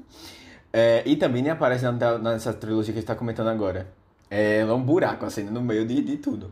É, 0.72 1.02
e 1.04 1.16
também 1.16 1.42
nem 1.42 1.52
aparece 1.52 1.84
na, 1.84 2.18
nessa 2.18 2.52
trilogia 2.52 2.92
que 2.92 2.98
a 2.98 3.00
gente 3.00 3.08
tá 3.08 3.14
comentando 3.14 3.48
agora. 3.48 3.86
É, 4.30 4.60
ela 4.60 4.72
é 4.72 4.74
um 4.74 4.82
buraco, 4.82 5.26
assim, 5.26 5.42
no 5.42 5.60
meio 5.60 5.86
de, 5.86 6.02
de 6.02 6.16
tudo. 6.16 6.50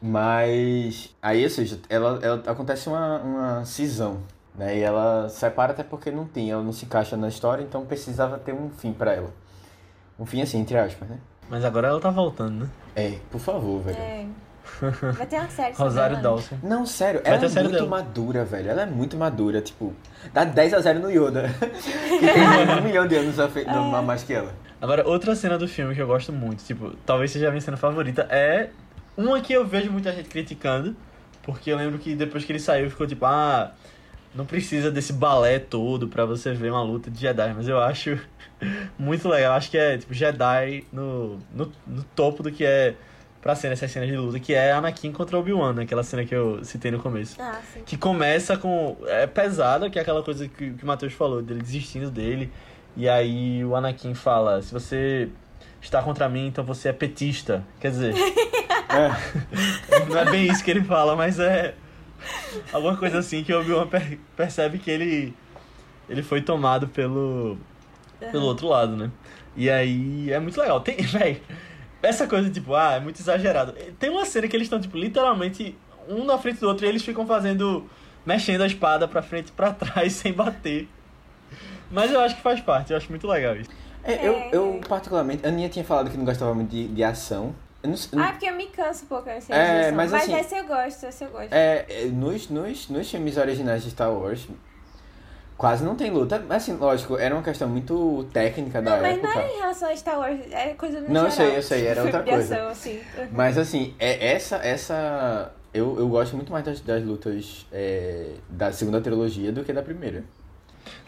Mas. 0.00 1.14
Aí, 1.22 1.42
ou 1.42 1.50
seja, 1.50 1.80
ela, 1.88 2.18
ela 2.22 2.42
acontece 2.46 2.88
uma, 2.88 3.18
uma 3.20 3.64
cisão. 3.64 4.20
Né? 4.54 4.78
E 4.78 4.80
ela 4.80 5.28
separa 5.28 5.72
até 5.72 5.82
porque 5.82 6.10
não 6.10 6.26
tem, 6.26 6.50
ela 6.50 6.62
não 6.62 6.72
se 6.72 6.84
encaixa 6.84 7.16
na 7.16 7.28
história, 7.28 7.62
então 7.62 7.86
precisava 7.86 8.38
ter 8.38 8.52
um 8.52 8.68
fim 8.68 8.92
pra 8.92 9.12
ela. 9.12 9.30
Um 10.18 10.26
fim 10.26 10.42
assim, 10.42 10.58
entre 10.58 10.76
aspas, 10.78 11.08
né? 11.08 11.18
Mas 11.48 11.64
agora 11.64 11.88
ela 11.88 12.00
tá 12.00 12.10
voltando, 12.10 12.64
né? 12.64 12.70
É, 12.94 13.18
por 13.30 13.40
favor, 13.40 13.80
velho. 13.82 13.98
É. 13.98 14.26
Vai 15.16 15.26
ter 15.26 15.36
uma 15.36 15.48
série 15.48 15.74
sobre 15.74 15.90
Rosário 15.90 16.14
ela, 16.14 16.16
né? 16.16 16.22
Dawson. 16.22 16.58
Não, 16.62 16.86
sério, 16.86 17.20
Vai 17.22 17.32
ela 17.32 17.40
ter 17.40 17.46
é 17.46 17.48
série 17.48 17.68
muito 17.68 17.76
dela. 17.76 17.88
madura, 17.88 18.44
velho. 18.44 18.70
Ela 18.70 18.82
é 18.82 18.86
muito 18.86 19.16
madura, 19.16 19.60
tipo, 19.60 19.92
dá 20.32 20.44
10 20.44 20.74
a 20.74 20.80
0 20.80 21.00
no 21.00 21.10
Yoda. 21.10 21.50
que 21.60 22.18
tem 22.66 22.78
um 22.78 22.82
milhão 22.82 23.06
de 23.06 23.16
anos 23.16 23.38
a, 23.38 23.48
fe... 23.48 23.64
a 23.66 24.02
mais 24.02 24.22
que 24.22 24.32
ela. 24.32 24.52
Agora, 24.80 25.06
outra 25.08 25.34
cena 25.34 25.56
do 25.56 25.66
filme 25.66 25.94
que 25.94 26.02
eu 26.02 26.06
gosto 26.06 26.32
muito, 26.32 26.62
tipo, 26.64 26.92
talvez 27.06 27.30
seja 27.30 27.48
a 27.48 27.50
minha 27.50 27.60
cena 27.60 27.76
favorita, 27.76 28.26
é 28.30 28.70
uma 29.16 29.40
que 29.40 29.52
eu 29.52 29.66
vejo 29.66 29.90
muita 29.90 30.12
gente 30.12 30.28
criticando, 30.28 30.94
porque 31.42 31.70
eu 31.70 31.76
lembro 31.76 31.98
que 31.98 32.14
depois 32.14 32.44
que 32.44 32.52
ele 32.52 32.58
saiu 32.58 32.90
ficou 32.90 33.06
tipo, 33.06 33.24
ah, 33.24 33.72
não 34.34 34.44
precisa 34.44 34.90
desse 34.90 35.12
balé 35.12 35.58
todo 35.58 36.08
pra 36.08 36.26
você 36.26 36.52
ver 36.52 36.70
uma 36.70 36.82
luta 36.82 37.10
de 37.10 37.20
Jedi, 37.20 37.54
mas 37.54 37.68
eu 37.68 37.78
acho 37.80 38.18
muito 38.98 39.28
legal. 39.28 39.54
Acho 39.54 39.70
que 39.70 39.78
é, 39.78 39.96
tipo, 39.96 40.12
Jedi 40.12 40.84
no, 40.92 41.38
no, 41.54 41.72
no 41.86 42.02
topo 42.14 42.42
do 42.42 42.50
que 42.50 42.64
é 42.64 42.94
pra 43.44 43.54
ser 43.54 43.68
nessas 43.68 43.90
cenas 43.90 44.08
de 44.08 44.16
luta, 44.16 44.40
que 44.40 44.54
é 44.54 44.72
Anakin 44.72 45.12
contra 45.12 45.38
Obi-Wan, 45.38 45.74
né? 45.74 45.82
aquela 45.82 46.02
cena 46.02 46.24
que 46.24 46.34
eu 46.34 46.64
citei 46.64 46.90
no 46.90 46.98
começo. 46.98 47.36
Ah, 47.38 47.60
sim. 47.74 47.82
Que 47.84 47.94
começa 47.98 48.56
com. 48.56 48.96
É 49.06 49.26
pesada, 49.26 49.90
que 49.90 49.98
é 49.98 50.02
aquela 50.02 50.22
coisa 50.22 50.48
que, 50.48 50.70
que 50.72 50.82
o 50.82 50.86
Matheus 50.86 51.12
falou, 51.12 51.42
dele 51.42 51.60
desistindo 51.60 52.10
dele. 52.10 52.50
E 52.96 53.06
aí 53.06 53.62
o 53.62 53.76
Anakin 53.76 54.14
fala: 54.14 54.62
se 54.62 54.72
você 54.72 55.28
está 55.82 56.02
contra 56.02 56.26
mim, 56.26 56.46
então 56.46 56.64
você 56.64 56.88
é 56.88 56.92
petista. 56.94 57.62
Quer 57.78 57.90
dizer, 57.90 58.14
É. 58.88 60.04
não 60.08 60.18
é 60.18 60.24
bem 60.30 60.46
isso 60.50 60.64
que 60.64 60.70
ele 60.70 60.82
fala, 60.82 61.14
mas 61.14 61.38
é. 61.38 61.74
Alguma 62.72 62.96
coisa 62.96 63.18
assim 63.18 63.44
que 63.44 63.52
o 63.52 63.60
Obi-Wan 63.60 63.86
per- 63.88 64.18
percebe 64.34 64.78
que 64.78 64.90
ele. 64.90 65.34
Ele 66.08 66.22
foi 66.22 66.40
tomado 66.40 66.88
pelo. 66.88 67.58
Pelo 68.32 68.46
outro 68.46 68.68
lado, 68.68 68.96
né? 68.96 69.10
E 69.54 69.68
aí 69.68 70.32
é 70.32 70.40
muito 70.40 70.58
legal. 70.58 70.80
Tem, 70.80 70.96
véi, 71.04 71.42
essa 72.04 72.26
coisa, 72.26 72.50
tipo, 72.50 72.74
ah, 72.74 72.92
é 72.94 73.00
muito 73.00 73.20
exagerado. 73.20 73.72
Tem 73.98 74.10
uma 74.10 74.24
cena 74.24 74.46
que 74.48 74.56
eles 74.56 74.66
estão, 74.66 74.80
tipo, 74.80 74.96
literalmente 74.96 75.76
um 76.08 76.24
na 76.24 76.36
frente 76.38 76.60
do 76.60 76.68
outro 76.68 76.84
e 76.84 76.88
eles 76.88 77.02
ficam 77.04 77.26
fazendo. 77.26 77.88
mexendo 78.26 78.62
a 78.62 78.66
espada 78.66 79.06
pra 79.08 79.20
frente 79.22 79.48
e 79.48 79.52
pra 79.52 79.72
trás 79.74 80.12
sem 80.14 80.32
bater. 80.32 80.88
Mas 81.90 82.10
eu 82.10 82.20
acho 82.20 82.36
que 82.36 82.42
faz 82.42 82.60
parte, 82.60 82.90
eu 82.92 82.96
acho 82.96 83.08
muito 83.10 83.26
legal 83.26 83.54
isso. 83.56 83.70
É, 84.02 84.26
eu, 84.26 84.32
É. 84.34 84.50
eu, 84.52 84.80
particularmente, 84.88 85.44
a 85.46 85.48
Aninha 85.48 85.68
tinha 85.68 85.84
falado 85.84 86.10
que 86.10 86.16
não 86.16 86.24
gostava 86.24 86.54
muito 86.54 86.70
de, 86.70 86.88
de 86.88 87.04
ação. 87.04 87.54
Eu 87.82 87.90
não 87.90 87.96
sei- 87.96 88.18
Ah, 88.18 88.28
porque 88.30 88.46
eu 88.48 88.54
me 88.54 88.66
canso 88.66 89.04
um 89.04 89.08
pouco 89.08 89.26
nessa 89.26 89.54
É, 89.54 89.90
mas 89.92 90.10
Mas, 90.10 90.22
assim- 90.22 90.34
essa 90.34 90.56
eu 90.56 90.66
gosto, 90.66 91.04
essa 91.06 91.24
eu 91.24 91.30
gosto. 91.30 91.52
É, 91.52 91.84
é, 91.88 92.04
nos, 92.06 92.48
nos, 92.48 92.88
nos 92.88 93.10
filmes 93.10 93.36
originais 93.36 93.82
de 93.84 93.90
Star 93.90 94.10
Wars, 94.12 94.46
quase 95.56 95.84
não 95.84 95.94
tem 95.94 96.10
luta. 96.10 96.42
Mas, 96.48 96.62
assim, 96.62 96.76
lógico, 96.76 97.16
era 97.16 97.34
uma 97.34 97.42
questão 97.42 97.68
muito 97.68 98.26
técnica 98.32 98.80
da 98.82 98.92
não, 98.96 99.02
mas 99.02 99.16
época. 99.18 99.34
não 99.34 99.40
é 99.40 99.52
em 99.54 99.58
relação 99.58 99.88
a 99.88 99.96
Star 99.96 100.18
Wars, 100.18 100.40
é 100.50 100.68
coisa 100.74 101.00
no 101.00 101.08
Não, 101.10 101.24
eu 101.24 101.30
geral. 101.30 101.48
sei, 101.48 101.56
eu 101.58 101.62
sei, 101.62 101.86
era 101.86 102.02
outra 102.02 102.22
coisa. 102.24 102.54
ação, 102.56 102.68
assim. 102.68 103.00
Mas 103.32 103.58
assim, 103.58 103.94
é 103.98 104.32
essa. 104.34 104.56
essa 104.56 105.52
eu, 105.72 105.98
eu 105.98 106.08
gosto 106.08 106.36
muito 106.36 106.52
mais 106.52 106.64
das, 106.64 106.80
das 106.80 107.02
lutas 107.04 107.66
é, 107.72 108.30
da 108.48 108.72
segunda 108.72 109.00
trilogia 109.00 109.50
do 109.52 109.64
que 109.64 109.72
da 109.72 109.82
primeira. 109.82 110.22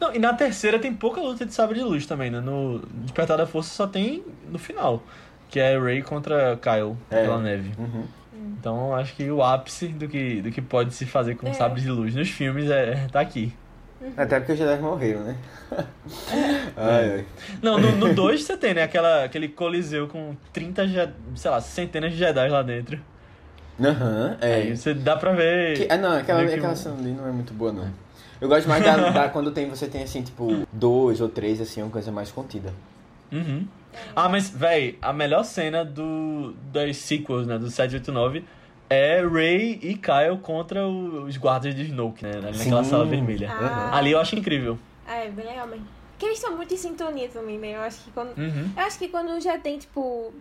Não, 0.00 0.14
e 0.14 0.18
na 0.18 0.32
terceira 0.32 0.78
tem 0.78 0.92
pouca 0.92 1.20
luta 1.20 1.44
de 1.46 1.52
sabre 1.54 1.78
de 1.78 1.84
luz 1.84 2.06
também, 2.06 2.30
né? 2.30 2.40
No 2.40 2.80
Despertar 3.04 3.36
da 3.36 3.46
Força 3.46 3.74
só 3.74 3.86
tem 3.86 4.24
no 4.48 4.58
final. 4.58 5.02
Que 5.48 5.60
é 5.60 5.78
Rey 5.78 6.02
contra 6.02 6.56
Kyle 6.56 6.96
É. 7.10 7.22
pela 7.22 7.38
neve. 7.40 7.70
Uhum. 7.78 8.04
Então 8.58 8.94
acho 8.96 9.14
que 9.14 9.30
o 9.30 9.42
ápice 9.42 9.88
do 9.88 10.08
que, 10.08 10.40
do 10.42 10.50
que 10.50 10.60
pode 10.60 10.92
se 10.94 11.06
fazer 11.06 11.36
com 11.36 11.46
É. 11.48 11.52
sabres 11.52 11.84
de 11.84 11.90
luz 11.90 12.14
nos 12.14 12.28
filmes 12.28 12.68
é, 12.70 13.06
tá 13.12 13.20
aqui. 13.20 13.52
Até 14.16 14.38
porque 14.38 14.52
os 14.52 14.58
Jedi 14.58 14.80
morreram, 14.80 15.20
né? 15.24 15.36
ai, 16.76 17.10
ai. 17.12 17.24
Não, 17.62 17.78
no 17.78 18.14
2 18.14 18.42
você 18.44 18.56
tem, 18.56 18.74
né? 18.74 18.82
Aquela, 18.82 19.24
aquele 19.24 19.48
coliseu 19.48 20.06
com 20.06 20.36
30, 20.52 20.86
Je- 20.86 21.08
sei 21.34 21.50
lá, 21.50 21.60
centenas 21.60 22.12
de 22.12 22.18
Jedi 22.18 22.48
lá 22.48 22.62
dentro. 22.62 22.98
Aham, 23.80 24.36
é. 24.40 24.54
Aí 24.54 24.76
você 24.76 24.94
dá 24.94 25.16
pra 25.16 25.32
ver. 25.32 25.76
Que- 25.76 25.86
ah, 25.90 25.96
não, 25.96 26.12
aquela, 26.12 26.46
que 26.46 26.54
aquela 26.54 26.76
cena 26.76 26.94
ali 26.98 27.10
não 27.10 27.26
é 27.26 27.32
muito 27.32 27.52
boa, 27.52 27.72
não. 27.72 27.90
Eu 28.40 28.48
gosto 28.48 28.68
mais 28.68 28.82
da, 28.84 29.10
da- 29.10 29.28
quando 29.30 29.50
tem, 29.50 29.68
você 29.68 29.86
tem 29.86 30.02
assim, 30.02 30.22
tipo, 30.22 30.66
dois 30.72 31.20
ou 31.20 31.28
três, 31.28 31.60
assim, 31.60 31.82
uma 31.82 31.90
coisa 31.90 32.12
mais 32.12 32.30
contida. 32.30 32.72
Uhum. 33.32 33.66
Ah, 34.14 34.28
mas, 34.28 34.48
véi, 34.50 34.98
a 35.00 35.12
melhor 35.12 35.42
cena 35.42 35.84
do, 35.84 36.54
das 36.70 36.98
sequels, 36.98 37.46
né? 37.46 37.58
Do 37.58 37.70
789 37.70 38.44
é 38.88 39.26
Rey 39.26 39.78
e 39.82 39.94
Kyle 39.94 40.38
contra 40.42 40.86
os 40.86 41.36
guardas 41.36 41.74
de 41.74 41.82
Snoke, 41.82 42.22
né? 42.24 42.32
Naquela 42.34 42.84
Sim. 42.84 42.90
sala 42.90 43.04
vermelha. 43.04 43.50
Ah. 43.50 43.96
Ali 43.96 44.12
eu 44.12 44.20
acho 44.20 44.36
incrível. 44.36 44.78
Ah, 45.06 45.16
é 45.16 45.28
bem 45.30 45.44
legal 45.46 45.66
mesmo. 45.66 45.86
Porque 46.12 46.26
eles 46.26 46.38
são 46.38 46.56
muito 46.56 46.72
em 46.72 46.76
sintonia 46.76 47.28
também, 47.28 47.58
né? 47.58 47.76
Eu 47.76 47.82
acho 47.82 47.98
que 48.02 48.10
quando. 48.10 48.36
Uhum. 48.38 48.70
Eu 48.76 48.82
acho 48.82 48.98
que 48.98 49.08
quando 49.08 49.38
já 49.40 49.58
tem, 49.58 49.78
tipo, 49.78 50.32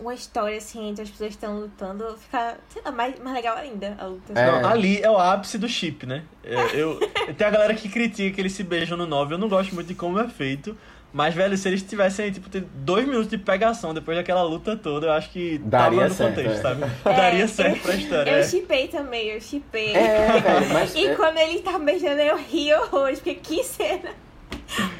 uma 0.00 0.12
história 0.14 0.56
assim, 0.58 0.88
entre 0.88 1.02
as 1.02 1.10
pessoas 1.10 1.28
que 1.28 1.34
estão 1.36 1.60
lutando, 1.60 2.16
fica, 2.18 2.58
sei 2.68 2.82
lá, 2.82 2.90
mais, 2.90 3.18
mais 3.20 3.36
legal 3.36 3.56
ainda 3.56 3.96
a 4.00 4.06
luta. 4.06 4.32
É. 4.38 4.46
Não, 4.60 4.68
ali 4.68 5.00
é 5.00 5.10
o 5.10 5.16
ápice 5.18 5.56
do 5.58 5.68
chip, 5.68 6.04
né? 6.06 6.24
Eu, 6.42 6.58
eu- 6.70 7.00
tem 7.36 7.46
a 7.46 7.50
galera 7.50 7.74
que 7.74 7.88
critica 7.88 8.34
que 8.34 8.40
eles 8.40 8.52
se 8.52 8.64
beijam 8.64 8.96
no 8.96 9.06
9. 9.06 9.34
Eu 9.34 9.38
não 9.38 9.48
gosto 9.48 9.72
muito 9.74 9.86
de 9.86 9.94
como 9.94 10.18
é 10.18 10.26
feito. 10.28 10.76
Mas, 11.12 11.34
velho, 11.34 11.56
se 11.56 11.68
eles 11.68 11.82
tivessem, 11.82 12.30
tipo, 12.30 12.48
ter 12.48 12.60
dois 12.74 13.04
minutos 13.04 13.28
de 13.28 13.36
pegação 13.36 13.92
depois 13.92 14.16
daquela 14.16 14.42
luta 14.42 14.76
toda, 14.76 15.08
eu 15.08 15.12
acho 15.12 15.30
que 15.30 15.58
Daria 15.58 15.98
tava 15.98 16.08
no 16.08 16.14
certo, 16.14 16.28
contexto, 16.36 16.58
é. 16.58 16.62
sabe? 16.62 16.84
É, 17.04 17.16
Daria 17.16 17.40
eu- 17.44 17.48
certo 17.48 17.82
pra 17.82 17.94
história. 17.96 18.30
Eu 18.30 18.38
é. 18.38 18.42
chipei 18.44 18.88
também, 18.88 19.28
eu 19.28 19.40
chipei. 19.40 19.94
É. 19.94 20.28
E 20.94 21.06
é- 21.08 21.14
quando 21.14 21.38
ele 21.38 21.60
tá 21.60 21.78
beijando, 21.78 22.20
eu 22.20 22.36
ri 22.36 22.72
horrores, 22.74 23.18
porque 23.18 23.34
que 23.34 23.64
cena. 23.64 24.10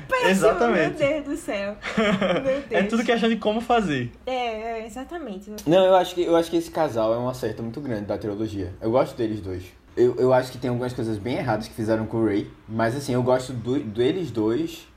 Péssima, 0.08 0.30
Exatamente. 0.30 0.98
Meu 0.98 1.08
Deus 1.12 1.24
do 1.26 1.36
céu. 1.36 1.76
Meu 1.96 2.42
Deus. 2.42 2.64
É 2.72 2.82
tudo 2.82 3.04
questão 3.04 3.28
de 3.28 3.36
como 3.36 3.60
fazer. 3.60 4.10
É, 4.26 4.80
é, 4.80 4.86
exatamente. 4.86 5.52
Não, 5.64 5.84
eu 5.86 5.94
acho, 5.94 6.14
que, 6.16 6.22
eu 6.24 6.34
acho 6.34 6.50
que 6.50 6.56
esse 6.56 6.70
casal 6.70 7.14
é 7.14 7.18
um 7.18 7.28
acerto 7.28 7.62
muito 7.62 7.80
grande 7.80 8.06
da 8.06 8.18
trilogia. 8.18 8.72
Eu 8.80 8.90
gosto 8.90 9.16
deles 9.16 9.40
dois. 9.40 9.62
eu, 9.96 10.16
eu 10.16 10.32
acho 10.32 10.50
que 10.50 10.58
tem 10.58 10.68
algumas 10.70 10.92
coisas 10.92 11.18
bem 11.18 11.36
erradas 11.36 11.68
que 11.68 11.74
fizeram 11.74 12.04
com 12.06 12.16
o 12.16 12.26
Ray. 12.26 12.50
Mas 12.68 12.96
assim, 12.96 13.14
eu 13.14 13.22
gosto 13.22 13.52
do, 13.52 13.78
deles 13.78 14.32
dois. 14.32 14.88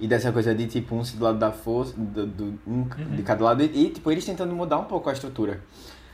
E 0.00 0.08
dessa 0.08 0.32
coisa 0.32 0.54
de 0.54 0.66
tipo 0.66 0.94
um 0.94 1.02
do 1.02 1.24
lado 1.24 1.38
da 1.38 1.52
força, 1.52 1.94
do, 1.96 2.26
do 2.26 2.58
um 2.66 2.80
Uhum. 2.80 3.16
de 3.16 3.22
cada 3.22 3.44
lado. 3.44 3.62
E 3.62 3.90
tipo, 3.90 4.10
eles 4.10 4.24
tentando 4.24 4.54
mudar 4.54 4.78
um 4.78 4.84
pouco 4.84 5.08
a 5.08 5.12
estrutura. 5.12 5.60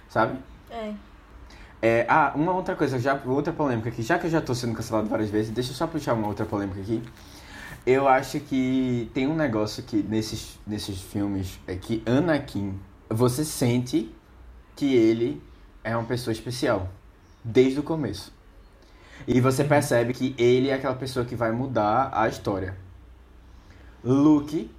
Sabe? 0.08 0.38
É. 0.70 0.92
É, 1.80 2.06
ah, 2.08 2.32
uma 2.34 2.52
outra 2.52 2.74
coisa, 2.74 2.98
já, 2.98 3.20
outra 3.24 3.52
polêmica 3.52 3.88
aqui, 3.88 4.02
já 4.02 4.18
que 4.18 4.26
eu 4.26 4.30
já 4.30 4.40
tô 4.40 4.52
sendo 4.54 4.74
cancelado 4.74 5.08
várias 5.08 5.30
vezes, 5.30 5.52
deixa 5.52 5.70
eu 5.70 5.74
só 5.74 5.86
puxar 5.86 6.14
uma 6.14 6.26
outra 6.26 6.44
polêmica 6.44 6.80
aqui. 6.80 7.00
Eu 7.86 8.08
acho 8.08 8.40
que 8.40 9.08
tem 9.14 9.26
um 9.28 9.34
negócio 9.36 9.82
que 9.84 10.02
nesses, 10.02 10.58
nesses 10.66 11.00
filmes 11.00 11.58
é 11.66 11.76
que 11.76 12.02
Anakin, 12.04 12.78
você 13.08 13.44
sente 13.44 14.12
que 14.74 14.94
ele 14.94 15.40
é 15.84 15.96
uma 15.96 16.04
pessoa 16.04 16.32
especial 16.32 16.88
desde 17.44 17.78
o 17.78 17.82
começo. 17.82 18.32
E 19.26 19.40
você 19.40 19.64
percebe 19.64 20.12
que 20.12 20.34
ele 20.36 20.68
é 20.68 20.74
aquela 20.74 20.94
pessoa 20.94 21.24
que 21.24 21.34
vai 21.34 21.52
mudar 21.52 22.10
a 22.12 22.28
história. 22.28 22.76
Luke 24.08 24.70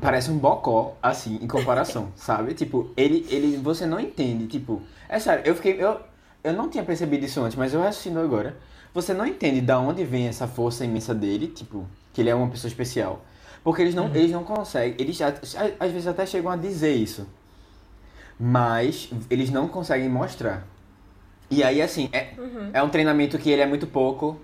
parece 0.00 0.30
um 0.30 0.38
bocó, 0.38 0.96
assim, 1.02 1.38
em 1.42 1.46
comparação, 1.46 2.10
sabe? 2.16 2.54
Tipo, 2.54 2.90
ele, 2.96 3.26
ele, 3.28 3.58
você 3.58 3.84
não 3.84 4.00
entende, 4.00 4.46
tipo, 4.46 4.80
é 5.08 5.18
sério, 5.18 5.44
eu 5.44 5.54
fiquei, 5.54 5.76
eu, 5.78 6.00
eu 6.42 6.52
não 6.54 6.70
tinha 6.70 6.82
percebido 6.82 7.24
isso 7.24 7.40
antes, 7.40 7.56
mas 7.56 7.74
eu 7.74 7.82
assistindo 7.82 8.18
agora, 8.18 8.56
você 8.94 9.12
não 9.12 9.26
entende 9.26 9.60
da 9.60 9.78
onde 9.78 10.04
vem 10.04 10.26
essa 10.26 10.48
força 10.48 10.84
imensa 10.84 11.14
dele, 11.14 11.48
tipo, 11.48 11.86
que 12.14 12.22
ele 12.22 12.30
é 12.30 12.34
uma 12.34 12.48
pessoa 12.48 12.68
especial. 12.68 13.24
Porque 13.62 13.82
eles 13.82 13.94
não, 13.94 14.06
eles 14.14 14.30
não 14.30 14.44
conseguem, 14.44 14.94
eles 14.98 15.20
às 15.20 15.92
vezes 15.92 16.06
até 16.06 16.24
chegam 16.24 16.50
a 16.50 16.56
dizer 16.56 16.94
isso, 16.94 17.26
mas 18.40 19.10
eles 19.28 19.50
não 19.50 19.68
conseguem 19.68 20.08
mostrar. 20.08 20.66
E 21.50 21.62
aí, 21.62 21.82
assim, 21.82 22.08
é, 22.12 22.34
é 22.72 22.82
um 22.82 22.88
treinamento 22.88 23.36
que 23.36 23.50
ele 23.50 23.60
é 23.60 23.66
muito 23.66 23.86
pouco, 23.86 24.40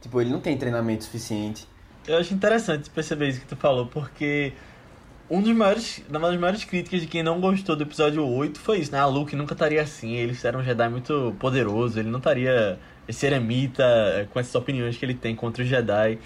tipo, 0.00 0.20
ele 0.20 0.30
não 0.30 0.40
tem 0.40 0.58
treinamento 0.58 1.04
suficiente. 1.04 1.66
Eu 2.08 2.16
acho 2.16 2.32
interessante 2.32 2.88
perceber 2.88 3.28
isso 3.28 3.40
que 3.40 3.46
tu 3.46 3.54
falou, 3.54 3.84
porque 3.84 4.54
um 5.28 5.42
dos 5.42 5.54
maiores, 5.54 6.02
uma 6.08 6.30
das 6.30 6.40
maiores 6.40 6.64
críticas 6.64 7.02
de 7.02 7.06
quem 7.06 7.22
não 7.22 7.38
gostou 7.38 7.76
do 7.76 7.82
episódio 7.82 8.26
8 8.26 8.58
foi 8.58 8.78
isso, 8.78 8.90
né? 8.90 8.98
A 8.98 9.04
Luke 9.04 9.36
nunca 9.36 9.52
estaria 9.52 9.82
assim, 9.82 10.14
ele 10.14 10.34
era 10.42 10.56
um 10.56 10.62
Jedi 10.62 10.88
muito 10.88 11.36
poderoso, 11.38 12.00
ele 12.00 12.08
não 12.08 12.16
estaria 12.16 12.78
esse 13.06 13.26
eremita 13.26 14.26
com 14.32 14.40
essas 14.40 14.54
opiniões 14.54 14.96
que 14.96 15.04
ele 15.04 15.12
tem 15.12 15.36
contra 15.36 15.62
os 15.62 15.68
Jedi. 15.68 16.18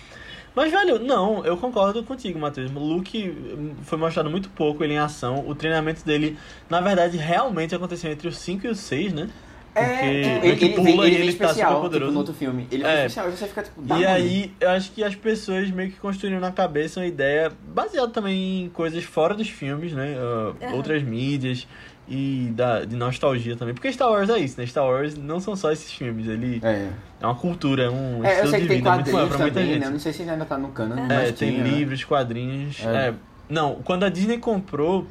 Mas, 0.55 0.71
velho, 0.71 1.01
não, 1.01 1.45
eu 1.45 1.57
concordo 1.57 2.05
contigo, 2.05 2.39
Matheus. 2.39 2.71
Luke 2.71 3.75
foi 3.83 3.99
mostrado 3.99 4.31
muito 4.31 4.51
pouco 4.51 4.85
ele 4.85 4.95
em 4.95 4.99
ação. 4.99 5.45
O 5.49 5.55
treinamento 5.55 6.05
dele, 6.05 6.39
na 6.71 6.81
verdade, 6.81 7.17
realmente 7.17 7.75
aconteceu 7.75 8.13
entre 8.13 8.29
os 8.29 8.37
5 8.39 8.67
e 8.69 8.71
os 8.71 8.79
6, 8.79 9.13
né? 9.15 9.29
Porque 9.75 9.85
É, 9.85 10.39
meio 10.41 10.57
que 10.57 10.65
ele, 10.67 10.75
pula 10.75 11.09
e 11.09 11.15
ele 11.15 11.23
ele 11.23 11.33
tá 11.35 11.47
especial, 11.47 11.55
super 11.55 11.67
tipo, 11.69 11.81
poderoso. 11.81 12.13
no 12.13 12.19
outro 12.19 12.35
filme. 12.35 12.67
Ele 12.71 12.83
É. 12.85 12.87
vem 12.87 12.97
especial, 13.07 13.29
e 13.29 13.31
você 13.33 13.47
fica 13.47 13.63
tipo, 13.63 13.81
dá 13.83 13.99
E 13.99 14.05
aí, 14.07 14.53
eu 14.61 14.69
acho 14.71 14.93
que 14.93 15.03
as 15.03 15.15
pessoas 15.15 15.71
meio 15.71 15.91
que 15.91 15.99
construíram 15.99 16.41
na 16.41 16.53
cabeça 16.53 17.01
uma 17.01 17.07
ideia 17.07 17.51
baseada 17.69 18.09
também 18.09 18.65
em 18.65 18.69
coisas 18.69 19.03
fora 19.05 19.35
dos 19.35 19.49
filmes, 19.49 19.93
né? 19.95 20.15
Uh, 20.17 20.55
Aham. 20.65 20.75
Outras 20.75 21.03
mídias 21.03 21.67
e 22.07 22.53
da, 22.55 22.85
de 22.85 22.95
nostalgia 22.97 23.57
também. 23.57 23.73
Porque 23.73 23.91
Star 23.91 24.11
Wars 24.11 24.29
é 24.29 24.39
isso, 24.41 24.61
né? 24.61 24.67
Star 24.67 24.85
Wars 24.85 25.17
não 25.17 25.41
são 25.41 25.57
só 25.57 25.73
esses 25.73 25.91
filmes, 25.91 26.27
ele 26.29 26.61
É. 26.63 26.89
é 27.21 27.25
uma 27.27 27.35
cultura, 27.35 27.85
é 27.85 27.91
um 27.91 28.23
É, 28.23 28.29
eu 28.29 28.33
estilo 28.33 28.51
sei 28.51 28.61
de 28.61 28.67
que 28.67 28.69
tem 28.69 28.77
vida 28.79 28.91
muito 28.93 29.05
quadrinhos 29.11 29.29
pra 29.29 29.39
muita 29.39 29.55
também, 29.55 29.73
gente. 29.73 29.81
né? 29.81 29.87
Eu 29.87 29.91
não 29.93 29.99
sei 29.99 30.13
se 30.13 30.23
ele 30.23 30.31
ainda 30.33 30.45
tá 30.45 30.59
no 30.59 30.69
canon, 30.69 30.97
É, 30.97 31.07
mas 31.07 31.29
É, 31.29 31.33
tem 31.33 31.51
tinha, 31.53 31.65
né? 31.65 31.71
livros, 31.71 32.05
quadrinhos. 32.05 32.85
É. 32.85 33.09
é. 33.09 33.15
Não, 33.49 33.77
quando 33.77 34.05
a 34.05 34.09
Disney 34.11 34.37
comprou, 34.37 35.07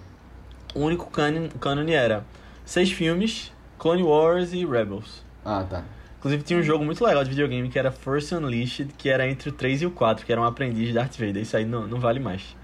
o 0.76 0.82
único 0.82 1.10
canon, 1.10 1.48
cânone 1.60 1.94
era 1.94 2.24
seis 2.66 2.92
filmes, 2.92 3.52
Clone 3.82 4.04
Wars 4.04 4.54
e 4.54 4.64
Rebels. 4.64 5.26
Ah, 5.44 5.66
tá. 5.68 5.84
Inclusive 6.20 6.44
tinha 6.44 6.60
um 6.60 6.62
jogo 6.62 6.86
muito 6.86 7.04
legal 7.04 7.24
de 7.24 7.32
videogame 7.32 7.68
que 7.68 7.80
era 7.80 7.92
Force 7.92 8.34
Unleashed, 8.36 8.94
que 8.96 9.10
era 9.10 9.28
entre 9.28 9.50
o 9.50 9.52
3 9.52 9.82
e 9.82 9.86
o 9.88 9.92
4, 9.92 10.24
que 10.24 10.32
era 10.32 10.40
um 10.40 10.44
aprendiz 10.44 10.90
de 10.90 10.94
Darth 10.94 11.18
Vader. 11.18 11.42
Isso 11.42 11.58
aí 11.58 11.66
não, 11.66 11.88
não 11.88 12.00
vale 12.00 12.20
mais. 12.20 12.56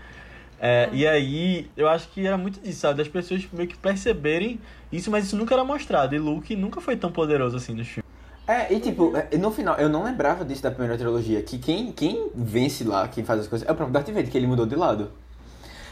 É, 0.59 0.87
E 0.93 1.07
aí, 1.07 1.71
eu 1.75 1.89
acho 1.89 2.07
que 2.09 2.23
era 2.23 2.37
muito 2.37 2.59
disso, 2.59 2.81
sabe? 2.81 2.99
Das 2.99 3.07
pessoas 3.07 3.47
meio 3.51 3.67
que 3.67 3.75
perceberem 3.75 4.59
isso, 4.91 5.09
mas 5.09 5.25
isso 5.25 5.35
nunca 5.35 5.55
era 5.55 5.63
mostrado. 5.63 6.13
E 6.13 6.19
Luke 6.19 6.55
nunca 6.55 6.79
foi 6.79 6.95
tão 6.95 7.11
poderoso 7.11 7.57
assim 7.57 7.73
nos 7.73 7.87
filmes. 7.87 8.07
É, 8.47 8.71
e 8.71 8.79
tipo, 8.79 9.11
é, 9.17 9.35
no 9.39 9.49
final, 9.49 9.75
eu 9.77 9.89
não 9.89 10.03
lembrava 10.03 10.45
disso 10.45 10.61
da 10.61 10.69
primeira 10.69 10.95
trilogia, 10.99 11.41
que 11.41 11.57
quem, 11.57 11.91
quem 11.91 12.29
vence 12.35 12.83
lá, 12.83 13.07
quem 13.07 13.23
faz 13.25 13.39
as 13.39 13.47
coisas, 13.47 13.67
é 13.67 13.71
o 13.71 13.75
próprio 13.75 13.91
Darth 13.91 14.07
Vader, 14.09 14.29
que 14.29 14.37
ele 14.37 14.45
mudou 14.45 14.67
de 14.67 14.75
lado. 14.75 15.11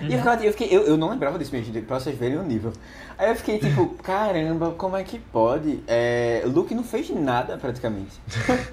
E 0.01 0.11
eu, 0.11 0.17
ficava- 0.17 0.43
eu, 0.43 0.51
fiquei, 0.51 0.67
eu, 0.75 0.83
eu 0.83 0.97
não 0.97 1.09
lembrava 1.09 1.37
disso, 1.39 1.51
gente, 1.51 1.81
pra 1.81 1.99
vocês 1.99 2.17
verem 2.17 2.37
o 2.37 2.43
nível. 2.43 2.73
Aí 3.17 3.29
eu 3.29 3.35
fiquei 3.35 3.59
tipo, 3.59 3.87
caramba, 4.03 4.71
como 4.71 4.95
é 4.97 5.03
que 5.03 5.19
pode? 5.19 5.79
É, 5.87 6.43
Luke 6.45 6.75
não 6.75 6.83
fez 6.83 7.09
nada, 7.09 7.57
praticamente. 7.57 8.19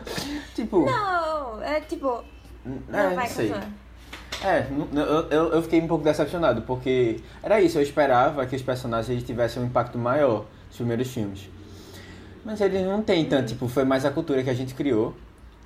tipo, 0.55 0.85
Não, 0.85 1.63
é 1.63 1.81
tipo. 1.81 2.25
é, 2.67 2.71
Não, 2.91 3.15
vai, 3.15 3.17
não 3.17 3.27
sei. 3.27 3.49
continua. 3.49 3.83
É, 4.45 4.67
eu, 5.31 5.53
eu, 5.53 5.63
fiquei 5.63 5.81
um 5.81 5.87
pouco 5.87 6.03
decepcionado, 6.03 6.63
porque 6.63 7.21
era 7.41 7.61
isso, 7.61 7.79
eu 7.79 7.83
esperava 7.83 8.45
que 8.45 8.57
os 8.57 8.63
personagens 8.63 9.23
tivessem 9.23 9.63
um 9.63 9.67
impacto 9.67 9.97
maior 9.97 10.47
nos 10.67 10.77
primeiros 10.77 11.13
filmes. 11.13 11.49
Mas 12.45 12.61
eles 12.61 12.85
não 12.85 13.03
têm 13.03 13.25
tanto, 13.25 13.49
tipo, 13.51 13.69
foi 13.69 13.85
mais 13.85 14.05
a 14.05 14.11
cultura 14.11 14.43
que 14.43 14.51
a 14.51 14.55
gente 14.55 14.75
criou, 14.75 15.15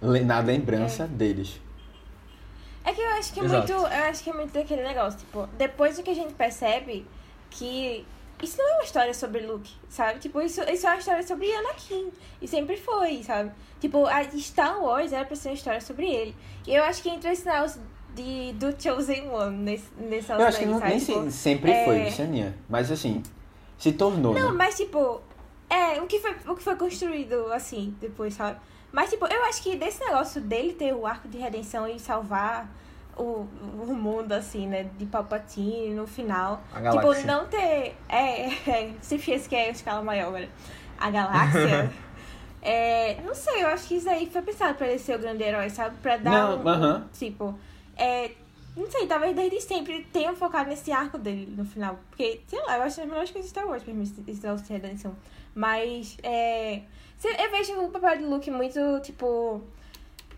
na 0.03 0.41
lembrança 0.41 1.07
deles. 1.07 1.59
É 2.87 2.93
que 2.95 3.01
eu 3.01 3.09
acho 3.15 3.33
que 3.33 3.41
é 3.41 3.45
Exato. 3.45 3.73
muito. 3.73 3.87
Eu 3.93 4.05
acho 4.05 4.23
que 4.23 4.31
é 4.31 4.33
muito 4.33 4.53
daquele 4.53 4.83
negócio, 4.85 5.19
tipo, 5.19 5.47
depois 5.59 5.97
do 5.97 6.03
que 6.05 6.11
a 6.11 6.15
gente 6.15 6.33
percebe 6.35 7.05
que 7.51 8.07
isso 8.43 8.57
não 8.59 8.69
é 8.69 8.75
uma 8.75 8.85
história 8.85 9.13
sobre 9.13 9.41
Luke, 9.45 9.73
sabe? 9.89 10.21
Tipo, 10.21 10.41
isso, 10.41 10.63
isso 10.63 10.87
é 10.87 10.91
uma 10.91 10.99
história 10.99 11.27
sobre 11.27 11.51
Anakin. 11.53 12.13
E 12.41 12.47
sempre 12.47 12.77
foi, 12.77 13.23
sabe? 13.25 13.51
Tipo, 13.81 14.07
a 14.07 14.23
Star 14.39 14.81
Wars 14.81 15.13
era 15.13 15.25
pra 15.25 15.35
ser 15.35 15.49
uma 15.49 15.55
história 15.55 15.81
sobre 15.81 16.09
ele. 16.09 16.37
E 16.67 16.73
eu 16.75 16.85
acho 16.85 17.03
que 17.03 17.09
entra 17.09 17.33
esse 17.33 17.45
negócio 17.45 17.81
de, 18.15 18.53
do 18.53 18.81
Chosen 18.81 19.29
One 19.31 19.57
nesse, 19.59 19.87
nesse 19.99 20.31
Eu 20.31 20.41
acho 20.43 20.59
que 20.59 20.67
não, 20.67 20.79
sabe? 20.79 20.91
nem 20.91 20.99
Tipo, 21.01 21.25
se- 21.25 21.33
sempre 21.33 21.71
é- 21.73 21.85
foi, 21.85 22.11
Xaninha. 22.11 22.55
Mas 22.69 22.93
assim, 22.93 23.23
se 23.79 23.93
tornou, 23.93 24.33
Não, 24.33 24.51
né? 24.53 24.57
mas 24.57 24.77
tipo, 24.77 25.21
é, 25.69 26.01
o 26.01 26.07
que 26.07 26.21
foi, 26.21 26.37
o 26.47 26.55
que 26.55 26.63
foi 26.63 26.77
construído 26.77 27.53
assim, 27.53 27.97
depois, 28.01 28.33
sabe? 28.35 28.59
Mas 28.93 29.11
tipo, 29.11 29.27
eu 29.27 29.45
acho 29.45 29.63
que 29.63 29.77
desse 29.77 30.01
negócio 30.05 30.41
dele 30.41 30.73
ter 30.73 30.95
o 30.95 31.07
arco 31.07 31.29
de 31.29 31.39
redenção 31.39 31.87
e 31.89 31.99
salvar 31.99 32.69
o, 33.17 33.47
o 33.83 33.95
mundo, 33.95 34.33
assim, 34.33 34.67
né, 34.67 34.89
de 34.99 35.07
Palpatine 35.07 35.95
no 35.95 36.07
final. 36.07 36.63
Tipo, 36.73 37.27
não 37.27 37.47
ter. 37.47 37.97
É, 38.09 38.47
é, 38.71 38.93
se 39.01 39.19
fez 39.19 39.47
que 39.47 39.57
é 39.57 39.69
a 39.69 39.71
escala 39.71 40.03
maior 40.03 40.29
agora. 40.29 40.49
A 40.99 41.11
galáxia. 41.11 41.93
é, 42.63 43.21
não 43.23 43.35
sei, 43.35 43.63
eu 43.63 43.69
acho 43.69 43.89
que 43.89 43.97
isso 43.97 44.09
aí 44.09 44.29
foi 44.31 44.43
pensado 44.43 44.75
pra 44.77 44.89
ele 44.89 44.99
ser 44.99 45.17
o 45.17 45.19
grande 45.19 45.43
herói, 45.43 45.71
sabe? 45.71 45.97
Pra 46.03 46.17
dar 46.17 46.31
Não, 46.31 46.63
um, 46.63 46.69
aham. 46.69 47.09
Tipo, 47.13 47.59
é. 47.97 48.33
Não 48.77 48.91
sei, 48.91 49.07
talvez 49.07 49.35
desde 49.35 49.59
sempre 49.63 50.07
tenham 50.13 50.37
focado 50.37 50.69
nesse 50.69 50.93
arco 50.93 51.17
dele 51.17 51.55
no 51.57 51.65
final. 51.65 51.99
Porque, 52.11 52.43
sei 52.47 52.63
lá, 52.63 52.77
eu 52.77 52.83
acho 52.83 53.01
as 53.01 53.07
melhores 53.07 53.31
coisas 53.31 53.51
de 53.51 53.59
Star 53.59 53.67
Wars 53.67 53.83
pra 53.83 53.95
mim, 53.95 54.03
esse 54.03 54.43
negócio 54.43 54.67
de 54.67 54.73
redenção. 54.73 55.17
Mas, 55.55 56.19
é. 56.23 56.83
Eu 57.25 57.51
vejo 57.51 57.81
o 57.81 57.91
papel 57.91 58.19
de 58.19 58.25
Luke 58.25 58.51
muito, 58.51 58.79
tipo. 59.03 59.63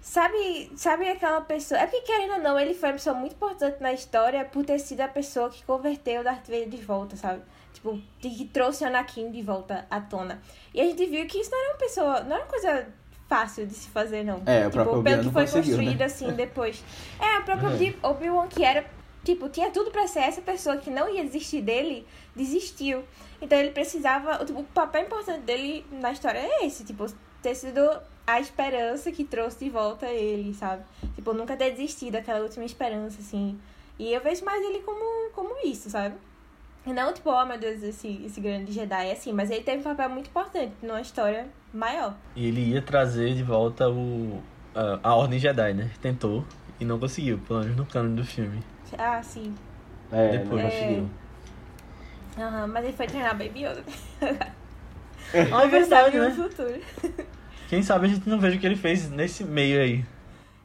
Sabe, 0.00 0.70
sabe 0.76 1.08
aquela 1.08 1.40
pessoa. 1.42 1.80
É 1.80 1.86
porque, 1.86 2.00
querendo 2.02 2.34
ou 2.34 2.38
não, 2.38 2.58
ele 2.58 2.72
foi 2.72 2.88
uma 2.90 2.94
pessoa 2.94 3.14
muito 3.14 3.32
importante 3.34 3.80
na 3.82 3.92
história 3.92 4.44
por 4.44 4.64
ter 4.64 4.78
sido 4.78 5.00
a 5.02 5.08
pessoa 5.08 5.50
que 5.50 5.62
converteu 5.64 6.20
o 6.20 6.24
Darth 6.24 6.46
Vader 6.46 6.68
de 6.68 6.78
volta, 6.78 7.14
sabe? 7.16 7.42
Tipo, 7.74 8.00
que 8.20 8.44
trouxe 8.46 8.84
o 8.84 8.86
Anakin 8.86 9.30
de 9.30 9.42
volta 9.42 9.86
à 9.90 10.00
tona. 10.00 10.40
E 10.72 10.80
a 10.80 10.84
gente 10.84 11.04
viu 11.04 11.26
que 11.26 11.38
isso 11.38 11.50
não 11.50 11.58
era 11.60 11.72
uma 11.72 11.78
pessoa. 11.78 12.20
Não 12.20 12.36
era 12.36 12.44
uma 12.44 12.50
coisa 12.50 12.86
fácil 13.28 13.66
de 13.66 13.74
se 13.74 13.88
fazer, 13.90 14.24
não. 14.24 14.40
É, 14.46 14.66
o 14.66 14.70
tipo, 14.70 14.82
próprio 14.84 15.02
pelo 15.02 15.22
que 15.24 15.30
foi 15.30 15.44
né? 15.44 15.50
construído 15.50 16.02
assim 16.02 16.32
depois. 16.32 16.82
É, 17.20 17.38
o 17.40 17.42
próprio 17.44 17.68
É. 17.70 17.74
Obi- 17.74 17.98
Obi-Wan 18.02 18.46
que 18.48 18.64
era. 18.64 18.86
Tipo, 19.24 19.48
tinha 19.50 19.70
tudo 19.70 19.90
pra 19.90 20.06
ser 20.06 20.20
essa 20.20 20.40
pessoa 20.40 20.78
que 20.78 20.88
não 20.88 21.08
ia 21.12 21.22
desistir 21.22 21.60
dele, 21.60 22.06
desistiu. 22.34 23.04
Então 23.40 23.58
ele 23.58 23.70
precisava. 23.70 24.44
Tipo, 24.44 24.60
o 24.60 24.64
papel 24.64 25.04
importante 25.04 25.40
dele 25.40 25.84
na 25.92 26.12
história 26.12 26.38
é 26.38 26.66
esse, 26.66 26.84
tipo, 26.84 27.06
ter 27.42 27.54
sido 27.54 27.80
a 28.26 28.40
esperança 28.40 29.10
que 29.10 29.24
trouxe 29.24 29.64
de 29.64 29.70
volta 29.70 30.06
ele, 30.06 30.52
sabe? 30.52 30.82
Tipo, 31.14 31.32
nunca 31.32 31.56
ter 31.56 31.70
desistido 31.70 32.12
daquela 32.12 32.40
última 32.40 32.64
esperança, 32.64 33.18
assim. 33.20 33.58
E 33.98 34.12
eu 34.12 34.20
vejo 34.20 34.44
mais 34.44 34.62
ele 34.62 34.80
como, 34.80 35.30
como 35.32 35.54
isso, 35.64 35.88
sabe? 35.90 36.14
E 36.86 36.92
Não, 36.92 37.12
tipo, 37.12 37.30
oh 37.30 37.44
meu 37.44 37.58
Deus, 37.58 37.82
esse, 37.82 38.22
esse 38.24 38.40
grande 38.40 38.72
Jedi, 38.72 39.10
assim, 39.10 39.32
mas 39.32 39.50
ele 39.50 39.62
teve 39.62 39.80
um 39.80 39.82
papel 39.82 40.08
muito 40.08 40.28
importante 40.28 40.72
numa 40.82 41.00
história 41.00 41.46
maior. 41.72 42.14
E 42.34 42.46
ele 42.46 42.60
ia 42.70 42.80
trazer 42.80 43.34
de 43.34 43.42
volta 43.42 43.90
o, 43.90 44.40
a, 44.74 45.10
a 45.10 45.14
Ordem 45.14 45.38
Jedi, 45.38 45.74
né? 45.74 45.90
Tentou 46.00 46.44
e 46.80 46.84
não 46.84 46.98
conseguiu, 46.98 47.38
pelo 47.38 47.60
menos 47.60 47.76
no 47.76 47.86
cano 47.86 48.14
do 48.14 48.24
filme. 48.24 48.62
Ah, 48.96 49.22
sim. 49.22 49.54
É, 50.12 50.38
Depois. 50.38 50.62
não 50.62 50.70
conseguiu. 50.70 51.10
Aham, 52.38 52.66
mas 52.68 52.84
ele 52.84 52.96
foi 52.96 53.06
treinar 53.06 53.36
Baby 53.36 53.64
Yoda. 53.64 53.84
Ah, 55.52 55.64
é 55.64 55.68
verdade, 55.68 56.16
no 56.16 56.24
né? 56.24 56.30
futuro. 56.30 56.80
Quem 57.68 57.82
sabe 57.82 58.06
a 58.06 58.08
gente 58.08 58.28
não 58.28 58.38
veja 58.38 58.56
o 58.56 58.60
que 58.60 58.66
ele 58.66 58.76
fez 58.76 59.10
nesse 59.10 59.44
meio 59.44 59.80
aí. 59.80 60.04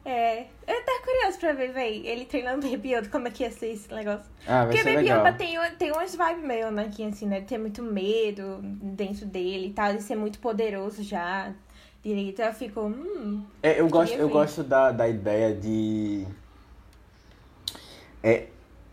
É, 0.06 0.42
eu 0.66 0.84
tô 0.84 1.02
curioso 1.02 1.38
pra 1.38 1.52
ver, 1.52 1.72
véi, 1.72 2.06
ele 2.06 2.26
treinando 2.26 2.68
Baby 2.68 2.94
Yoda, 2.94 3.08
como 3.08 3.26
é 3.28 3.30
que 3.30 3.42
ia 3.42 3.50
ser 3.50 3.72
esse 3.72 3.92
negócio. 3.92 4.26
Ah, 4.46 4.64
vai 4.64 4.66
Porque 4.66 4.82
ser 4.82 4.94
Baby 4.94 5.06
legal. 5.06 5.20
Yoda 5.20 5.32
tem, 5.32 5.58
tem 5.78 5.92
umas 5.92 6.14
vibes 6.14 6.44
meio 6.44 6.68
Anakin, 6.68 7.08
assim, 7.08 7.26
né? 7.26 7.40
De 7.40 7.46
ter 7.46 7.58
muito 7.58 7.82
medo 7.82 8.60
dentro 8.62 9.26
dele 9.26 9.68
e 9.68 9.72
tal, 9.72 9.94
de 9.94 10.02
ser 10.02 10.14
muito 10.16 10.38
poderoso 10.38 11.02
já. 11.02 11.52
direito. 12.02 12.40
Ela 12.42 12.52
ficou, 12.52 12.86
hum. 12.88 13.44
É, 13.62 13.80
eu 13.80 13.88
gosto, 13.88 14.14
eu 14.14 14.26
ver. 14.26 14.32
gosto 14.32 14.62
da, 14.62 14.92
da 14.92 15.08
ideia 15.08 15.54
de. 15.54 16.26
É, 18.22 18.46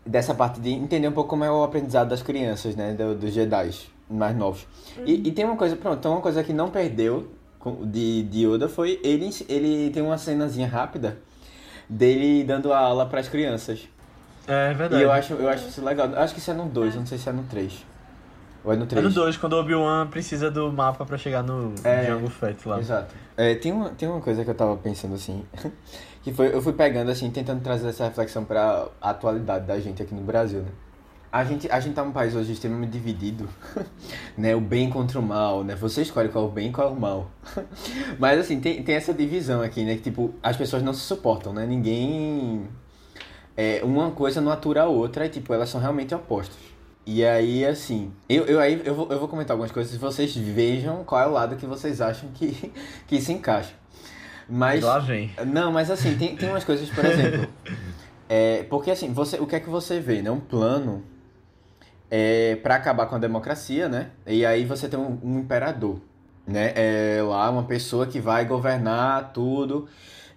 dessa 0.04 0.34
parte 0.34 0.60
de 0.60 0.70
entender 0.70 1.08
um 1.08 1.12
pouco 1.12 1.30
como 1.30 1.44
é 1.44 1.50
o 1.50 1.62
aprendizado 1.62 2.08
das 2.08 2.22
crianças, 2.22 2.74
né? 2.76 2.92
do- 2.94 3.14
Dos 3.14 3.32
Jedi 3.32 3.70
mais 4.10 4.36
novos. 4.36 4.66
E, 5.06 5.28
e 5.28 5.32
tem 5.32 5.44
uma 5.44 5.56
coisa, 5.56 5.74
pronto, 5.76 5.98
então 5.98 6.12
uma 6.12 6.20
coisa 6.20 6.42
que 6.44 6.52
não 6.52 6.70
perdeu 6.70 7.30
de, 7.84 8.24
de 8.24 8.46
Yoda 8.46 8.68
foi 8.68 9.00
ele, 9.02 9.30
ele 9.48 9.90
tem 9.90 10.02
uma 10.02 10.18
cenazinha 10.18 10.66
rápida 10.68 11.18
dele 11.88 12.44
dando 12.44 12.72
a 12.72 12.78
aula 12.78 13.06
para 13.06 13.20
as 13.20 13.28
crianças. 13.28 13.88
É 14.46 14.74
verdade. 14.74 15.02
E 15.02 15.04
eu 15.04 15.12
acho, 15.12 15.34
eu 15.34 15.48
acho 15.48 15.68
isso 15.68 15.82
legal. 15.84 16.08
Eu 16.08 16.18
acho 16.18 16.34
que 16.34 16.40
isso 16.40 16.50
é 16.50 16.54
no 16.54 16.66
2, 16.66 16.94
não 16.96 17.06
sei 17.06 17.16
se 17.18 17.28
é 17.28 17.32
no 17.32 17.44
3. 17.44 17.86
Ou 18.64 18.72
é 18.72 18.76
no 18.76 18.84
É 18.84 18.86
3. 18.86 19.04
no 19.04 19.10
2, 19.10 19.36
quando 19.36 19.54
o 19.54 19.60
Obi-Wan 19.60 20.06
precisa 20.08 20.50
do 20.50 20.72
mapa 20.72 21.04
pra 21.04 21.18
chegar 21.18 21.42
no 21.42 21.74
É, 21.82 22.06
Jungle 22.06 22.30
Fett 22.30 22.68
lá. 22.68 22.78
Exato. 22.78 23.14
É, 23.36 23.54
tem, 23.54 23.72
uma, 23.72 23.90
tem 23.90 24.08
uma 24.08 24.20
coisa 24.20 24.44
que 24.44 24.50
eu 24.50 24.54
tava 24.54 24.76
pensando 24.76 25.14
assim, 25.14 25.44
que 26.22 26.32
foi, 26.32 26.54
eu 26.54 26.62
fui 26.62 26.72
pegando 26.72 27.10
assim, 27.10 27.30
tentando 27.30 27.60
trazer 27.62 27.88
essa 27.88 28.04
reflexão 28.04 28.44
pra 28.44 28.86
atualidade 29.00 29.66
da 29.66 29.78
gente 29.80 30.02
aqui 30.02 30.14
no 30.14 30.22
Brasil, 30.22 30.60
né? 30.60 30.68
A 31.32 31.44
gente, 31.44 31.66
a 31.72 31.80
gente 31.80 31.94
tá 31.94 32.04
num 32.04 32.12
país 32.12 32.34
hoje 32.36 32.52
extremamente 32.52 32.90
dividido, 32.90 33.48
né? 34.36 34.54
O 34.54 34.60
bem 34.60 34.90
contra 34.90 35.18
o 35.18 35.22
mal, 35.22 35.64
né? 35.64 35.74
Você 35.76 36.02
escolhe 36.02 36.28
qual 36.28 36.44
é 36.44 36.48
o 36.48 36.50
bem 36.50 36.68
e 36.68 36.72
qual 36.72 36.88
é 36.88 36.90
o 36.90 36.94
mal. 36.94 37.30
Mas 38.20 38.38
assim, 38.38 38.60
tem, 38.60 38.82
tem 38.82 38.94
essa 38.94 39.14
divisão 39.14 39.62
aqui, 39.62 39.82
né? 39.82 39.94
Que 39.96 40.02
tipo, 40.02 40.34
as 40.42 40.58
pessoas 40.58 40.82
não 40.82 40.92
se 40.92 41.00
suportam, 41.00 41.52
né? 41.54 41.66
Ninguém... 41.66 42.68
É, 43.56 43.80
uma 43.82 44.10
coisa 44.10 44.40
não 44.40 44.52
atura 44.52 44.82
a 44.82 44.86
outra 44.86 45.24
e 45.26 45.28
tipo, 45.30 45.52
elas 45.54 45.68
são 45.70 45.80
realmente 45.80 46.14
opostas. 46.14 46.56
E 47.04 47.24
aí, 47.24 47.64
assim, 47.64 48.12
eu, 48.28 48.44
eu 48.44 48.60
aí 48.60 48.80
eu 48.84 48.94
vou, 48.94 49.08
eu 49.10 49.18
vou 49.18 49.28
comentar 49.28 49.54
algumas 49.54 49.72
coisas 49.72 49.92
e 49.94 49.98
vocês 49.98 50.36
vejam 50.36 51.02
qual 51.04 51.20
é 51.20 51.26
o 51.26 51.32
lado 51.32 51.56
que 51.56 51.66
vocês 51.66 52.00
acham 52.00 52.28
que, 52.32 52.72
que 53.08 53.20
se 53.20 53.32
encaixa. 53.32 53.74
Mas. 54.48 54.82
Lá 54.84 54.98
vem. 54.98 55.30
Não, 55.46 55.72
mas 55.72 55.90
assim, 55.90 56.16
tem, 56.16 56.36
tem 56.36 56.48
umas 56.48 56.64
coisas, 56.64 56.88
por 56.90 57.04
exemplo. 57.04 57.48
é, 58.28 58.62
porque 58.64 58.90
assim, 58.90 59.12
você, 59.12 59.36
o 59.38 59.46
que 59.46 59.56
é 59.56 59.60
que 59.60 59.68
você 59.68 59.98
vê, 59.98 60.22
né? 60.22 60.30
Um 60.30 60.38
plano 60.40 61.02
é, 62.10 62.56
para 62.56 62.76
acabar 62.76 63.06
com 63.06 63.14
a 63.16 63.18
democracia, 63.18 63.88
né? 63.88 64.10
E 64.26 64.44
aí 64.44 64.64
você 64.64 64.88
tem 64.88 64.98
um, 64.98 65.18
um 65.22 65.38
imperador, 65.40 65.98
né? 66.46 66.72
É 66.76 67.22
lá 67.22 67.50
uma 67.50 67.64
pessoa 67.64 68.06
que 68.06 68.20
vai 68.20 68.44
governar 68.44 69.32
tudo. 69.32 69.88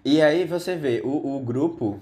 E 0.04 0.22
aí 0.22 0.46
você 0.46 0.76
vê 0.76 1.02
o, 1.04 1.36
o 1.36 1.40
grupo, 1.42 2.00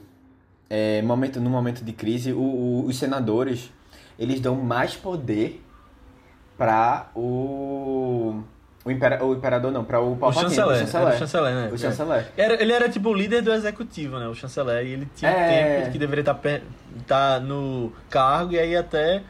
é, 0.69 1.01
momento, 1.01 1.39
no 1.39 1.49
momento 1.49 1.83
de 1.83 1.93
crise, 1.93 2.31
o, 2.33 2.39
o- 2.39 2.85
os 2.85 2.97
senadores, 2.97 3.71
eles 4.17 4.39
dão 4.39 4.55
mais 4.55 4.95
poder 4.95 5.61
para 6.57 7.07
o... 7.15 8.41
O, 8.85 8.91
impera, 8.91 9.23
o 9.23 9.33
imperador 9.33 9.71
não, 9.71 9.83
para 9.85 10.01
o 10.01 10.11
O 10.11 10.17
Palpatine, 10.17 10.53
chanceler. 10.53 10.67
o 10.67 10.75
Era 10.75 10.85
chanceler. 10.85 11.13
o 11.13 11.17
chanceler, 11.17 11.53
né? 11.55 11.69
O 11.71 11.77
chanceler. 11.77 12.31
Era, 12.35 12.61
ele 12.61 12.73
era 12.73 12.89
tipo 12.89 13.09
o 13.09 13.13
líder 13.13 13.41
do 13.41 13.53
executivo, 13.53 14.19
né? 14.19 14.27
O 14.27 14.35
chanceler. 14.35 14.85
E 14.85 14.91
ele 14.91 15.07
tinha 15.15 15.31
É. 15.31 15.79
tempo 15.79 15.91
que 15.93 15.97
deveria 15.97 16.21
estar 16.21 16.33
pe- 16.33 16.61
tá 17.07 17.39
no 17.39 17.93
cargo. 18.09 18.51
E 18.51 18.59
aí 18.59 18.75
até. 18.75 19.23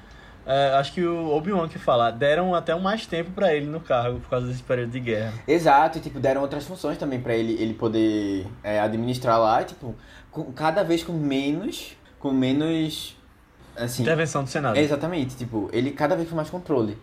é, 0.44 0.74
acho 0.74 0.92
que 0.92 1.06
o 1.06 1.30
Obi-Wan 1.36 1.68
que 1.70 1.78
fala, 1.78 2.10
deram 2.12 2.56
até 2.56 2.74
mais 2.76 3.06
tempo 3.06 3.30
pra 3.30 3.54
ele 3.54 3.68
no 3.68 3.80
cargo 3.80 4.20
por 4.22 4.30
causa 4.30 4.48
desse 4.48 4.64
período 4.64 4.90
de 4.90 5.00
guerra. 5.00 5.34
Exato, 5.48 6.00
e 6.00 6.02
tipo, 6.02 6.20
deram 6.20 6.42
outras 6.42 6.66
funções 6.66 6.98
também 6.98 7.22
pra 7.22 7.36
ele, 7.36 7.54
ele 7.62 7.76
poder 7.76 8.48
é, 8.64 8.80
administrar 8.80 9.40
lá, 9.40 9.62
e, 9.62 9.66
tipo, 9.66 9.96
com, 10.32 10.52
cada 10.52 10.84
vez 10.84 11.02
com 11.04 11.14
menos, 11.14 11.96
com 12.20 12.32
menos, 12.32 13.16
assim... 13.76 14.04
Intervenção 14.04 14.44
do 14.44 14.50
Senado. 14.50 14.78
Exatamente, 14.78 15.36
tipo, 15.36 15.70
ele 15.74 15.92
cada 15.92 16.16
vez 16.16 16.30
com 16.30 16.36
mais 16.36 16.50
controle. 16.50 16.98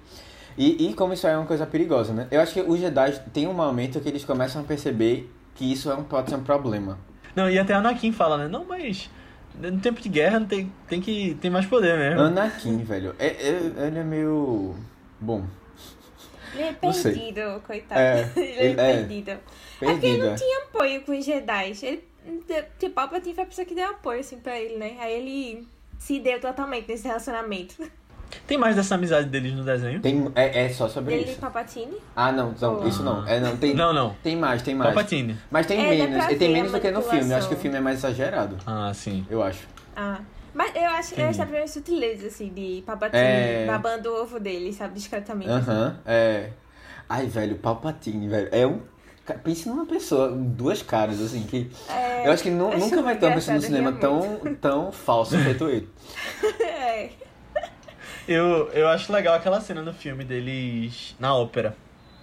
E, 0.59 0.88
e 0.88 0.94
como 0.94 1.12
isso 1.14 1.26
é 1.26 1.36
uma 1.36 1.47
coisa 1.47 1.66
perigosa, 1.66 2.12
né? 2.12 2.26
Eu 2.30 2.40
acho 2.40 2.52
que 2.52 2.60
os 2.60 2.78
Jedi 2.78 3.20
tem 3.32 3.47
um 3.47 3.52
momento 3.55 4.01
que 4.01 4.09
eles 4.09 4.24
começam 4.24 4.60
a 4.62 4.64
perceber 4.64 5.30
que 5.55 5.70
isso 5.72 5.90
é 5.90 5.94
um, 5.94 6.02
pode 6.05 6.28
ser 6.30 6.36
um 6.36 6.42
problema. 6.42 6.98
Não, 7.34 7.48
e 7.48 7.59
até 7.59 7.72
Anakin 7.74 8.12
fala, 8.12 8.36
né? 8.36 8.48
Não, 8.48 8.64
mas 8.64 9.09
no 9.59 9.78
tempo 9.80 10.01
de 10.01 10.09
guerra 10.09 10.40
não 10.40 10.47
tem, 10.47 10.72
tem 10.88 11.01
que 11.01 11.36
tem 11.40 11.51
mais 11.51 11.66
poder 11.66 11.97
mesmo. 11.97 12.20
Anakin, 12.22 12.78
velho, 12.78 13.14
é, 13.18 13.26
é- 13.28 13.86
ele 13.86 13.98
é 14.01 14.05
meio... 14.05 14.74
Bom, 15.20 15.44
Ele 16.55 16.62
é 16.64 16.76
Não 16.82 16.92
sei. 16.92 17.12
perdido, 17.12 17.62
coitado. 17.66 18.01
É, 18.01 18.30
ele 18.36 18.47
é, 18.48 18.64
ele- 18.70 18.80
é. 18.80 18.97
perdido. 18.97 19.30
É 19.30 19.38
porque 19.80 20.06
ele 20.06 20.22
não 20.28 20.34
tinha 20.34 20.64
apoio 20.64 21.02
com 21.02 21.12
os 21.16 21.24
Jedi. 21.24 21.72
Ele, 21.82 22.05
tipo, 22.78 22.94
Palpatine 22.94 23.34
foi 23.34 23.44
a 23.44 23.47
pessoa 23.47 23.64
que 23.64 23.74
deu 23.74 23.88
apoio, 23.88 24.20
assim, 24.20 24.38
pra 24.40 24.59
ele, 24.59 24.76
né? 24.76 24.97
Aí 25.01 25.12
ele 25.14 25.68
se 26.01 26.18
deu 26.18 26.40
totalmente 26.40 26.89
nesse 26.89 27.06
relacionamento. 27.06 27.77
Tem 28.47 28.56
mais 28.56 28.74
dessa 28.77 28.94
amizade 28.94 29.28
deles 29.28 29.52
no 29.55 29.64
desenho? 29.64 30.01
Tem, 30.01 30.31
é, 30.35 30.64
é 30.64 30.68
só 30.70 30.89
sobre 30.89 31.14
Dele 31.16 31.28
e 31.28 31.32
isso. 31.32 31.40
Palpatine. 31.40 31.97
Ah, 32.16 32.31
não, 32.32 32.55
não, 32.60 32.86
isso 32.89 33.02
não. 33.02 33.27
É, 33.27 33.39
não, 33.40 33.56
tem, 33.56 33.74
Não, 33.74 33.93
não. 33.93 34.14
tem 34.22 34.36
mais, 34.36 34.62
tem 34.62 34.74
mais. 34.74 34.94
Palpatine. 34.94 35.36
Mas 35.51 35.66
tem 35.66 35.78
É, 35.81 35.82
dá 35.82 36.05
menos, 36.09 36.24
pra 36.24 36.32
e 36.32 36.36
tem 36.39 36.48
ver 36.48 36.55
menos 36.55 36.74
a 36.74 36.78
do 36.78 36.81
que 36.81 36.90
no 36.93 37.02
filme. 37.02 37.31
Eu 37.32 37.36
acho 37.36 37.48
que 37.48 37.55
o 37.55 37.59
filme 37.59 37.77
é 37.77 37.81
mais 37.81 37.98
exagerado. 37.98 38.56
Ah, 38.66 38.93
sim. 38.94 39.27
Eu 39.28 39.43
acho. 39.43 39.66
Ah. 39.94 40.20
Mas 40.55 40.74
eu 40.74 40.85
acho 40.90 41.09
que 41.10 41.14
Entendi. 41.20 41.31
essa 41.31 41.43
primeira 41.43 41.66
sutileza, 41.68 42.27
assim, 42.28 42.48
de 42.48 42.82
Palpatine 42.86 43.20
É. 43.22 43.66
babando 43.66 44.10
o 44.10 44.22
ovo 44.22 44.40
dele, 44.40 44.72
sabe? 44.72 44.94
Discretamente. 44.94 45.51
assim. 45.51 45.70
Aham, 45.70 45.98
é. 46.06 46.51
Ai, 47.09 47.27
velho, 47.27 47.56
Palpatine, 47.56 48.28
velho. 48.28 48.48
É 48.52 48.64
um. 48.66 48.81
Pense 49.35 49.69
numa 49.69 49.86
pessoa, 49.86 50.31
duas 50.31 50.82
caras, 50.82 51.20
assim, 51.20 51.43
que. 51.43 51.70
É, 51.89 52.27
eu 52.27 52.32
acho 52.32 52.43
que 52.43 52.51
nu- 52.51 52.69
acho 52.69 52.78
nunca 52.78 53.02
vai 53.02 53.16
ter 53.16 53.27
uma 53.27 53.35
pessoa 53.35 53.57
no 53.57 53.62
cinema 53.62 53.93
tão, 53.93 54.40
tão 54.61 54.93
falso 54.93 55.39
feito 55.39 55.69
ele. 55.69 55.89
é. 56.61 57.11
Eu, 58.28 58.69
eu 58.73 58.86
acho 58.89 59.12
legal 59.12 59.35
aquela 59.35 59.61
cena 59.61 59.82
no 59.82 59.93
filme 59.93 60.24
deles 60.24 61.16
na 61.19 61.35
ópera. 61.35 61.74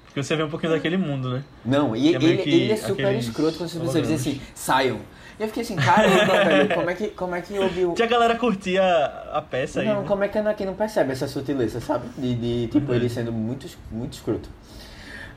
Porque 0.05 0.23
você 0.23 0.35
vê 0.35 0.43
um 0.43 0.49
pouquinho 0.49 0.71
daquele 0.71 0.95
mundo, 0.97 1.29
né? 1.29 1.43
Não, 1.65 1.95
e 1.95 2.13
É 2.13 2.15
ele, 2.15 2.37
que 2.37 2.49
ele 2.49 2.71
é 2.71 2.77
super 2.77 3.13
escroto 3.15 3.57
quando 3.57 3.69
você 3.69 3.77
hologramas. 3.79 4.11
assim, 4.11 4.41
saiam. 4.55 4.99
E 5.39 5.43
eu 5.43 5.47
fiquei 5.49 5.61
assim, 5.63 5.75
caramba, 5.75 6.33
velho, 6.45 6.73
como 6.73 6.89
é 6.89 6.93
que, 6.95 7.07
como 7.09 7.35
é 7.35 7.41
que 7.41 7.59
houve 7.59 7.85
o. 7.85 7.93
Que 7.93 8.01
a 8.03 8.07
galera 8.07 8.35
curtia 8.35 8.81
a 9.31 9.41
peça 9.41 9.81
aí. 9.81 9.87
Não, 9.87 10.01
né? 10.01 10.07
como 10.07 10.23
é 10.23 10.27
que 10.27 10.37
a 10.37 10.41
Anakin 10.41 10.65
não 10.65 10.73
percebe 10.75 11.11
essa 11.11 11.27
sutileza, 11.27 11.79
sabe? 11.81 12.07
De, 12.17 12.33
de 12.35 12.67
tipo, 12.71 12.91
ele 12.93 13.09
sendo 13.09 13.31
muito, 13.31 13.67
muito 13.91 14.13
escroto. 14.13 14.49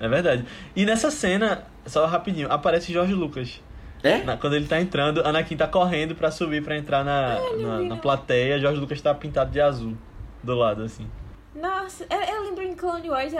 É 0.00 0.08
verdade. 0.08 0.44
E 0.74 0.84
nessa 0.86 1.10
cena, 1.10 1.64
só 1.86 2.06
rapidinho, 2.06 2.50
aparece 2.50 2.92
Jorge 2.92 3.12
Lucas. 3.14 3.60
É? 4.02 4.18
Na- 4.24 4.36
quando 4.36 4.56
ele 4.56 4.66
tá 4.66 4.80
entrando, 4.80 5.20
Anakin 5.26 5.56
tá 5.56 5.68
correndo 5.68 6.14
pra 6.14 6.30
subir 6.30 6.64
pra 6.64 6.76
entrar 6.76 7.04
na, 7.04 7.38
na, 7.58 7.80
na 7.80 7.96
plateia. 7.96 8.58
Jorge 8.58 8.80
Lucas 8.80 9.00
tá 9.00 9.14
pintado 9.14 9.50
de 9.50 9.60
azul 9.60 9.94
do 10.42 10.54
lado, 10.54 10.82
assim. 10.82 11.06
Nossa, 11.54 12.06
eu, 12.08 12.18
eu 12.18 12.42
lembro 12.44 12.62
em 12.62 12.74
Clone 12.74 13.10
Wars 13.10 13.32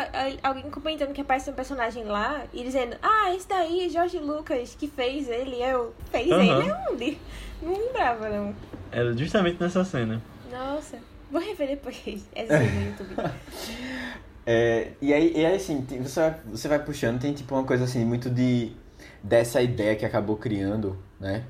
alguém 0.43 0.69
comentando 0.70 1.12
que 1.15 1.20
aparece 1.20 1.49
um 1.49 1.55
personagem 1.55 2.05
lá 2.05 2.43
e 2.53 2.62
dizendo: 2.62 2.97
Ah, 3.01 3.32
esse 3.35 3.49
daí 3.49 3.87
é 3.87 3.89
Jorge 3.89 4.19
Lucas 4.19 4.77
que 4.78 4.87
fez 4.89 5.28
ele. 5.28 5.62
Eu, 5.62 5.95
fez 6.11 6.31
Aham. 6.31 6.43
ele 6.43 6.73
onde? 6.91 7.19
Não 7.62 7.73
lembrava, 7.73 8.28
não. 8.28 8.55
Era 8.93 9.16
justamente 9.16 9.59
nessa 9.61 9.85
cena. 9.85 10.20
Nossa, 10.51 10.99
vou 11.31 11.41
rever 11.41 11.69
depois 11.69 12.28
essa 12.35 12.59
cena 12.59 12.70
no 12.70 12.87
YouTube. 12.87 13.15
É, 14.52 14.94
e 15.01 15.14
aí, 15.14 15.32
e 15.36 15.47
aí 15.47 15.55
assim, 15.55 15.86
você 16.02 16.20
vai, 16.20 16.40
você 16.51 16.66
vai 16.66 16.78
puxando, 16.81 17.20
tem 17.20 17.32
tipo 17.32 17.55
uma 17.55 17.62
coisa 17.62 17.85
assim, 17.85 18.05
muito 18.05 18.28
de 18.28 18.72
dessa 19.22 19.62
ideia 19.62 19.94
que 19.94 20.05
acabou 20.05 20.36
criando, 20.36 20.98
né? 21.20 21.44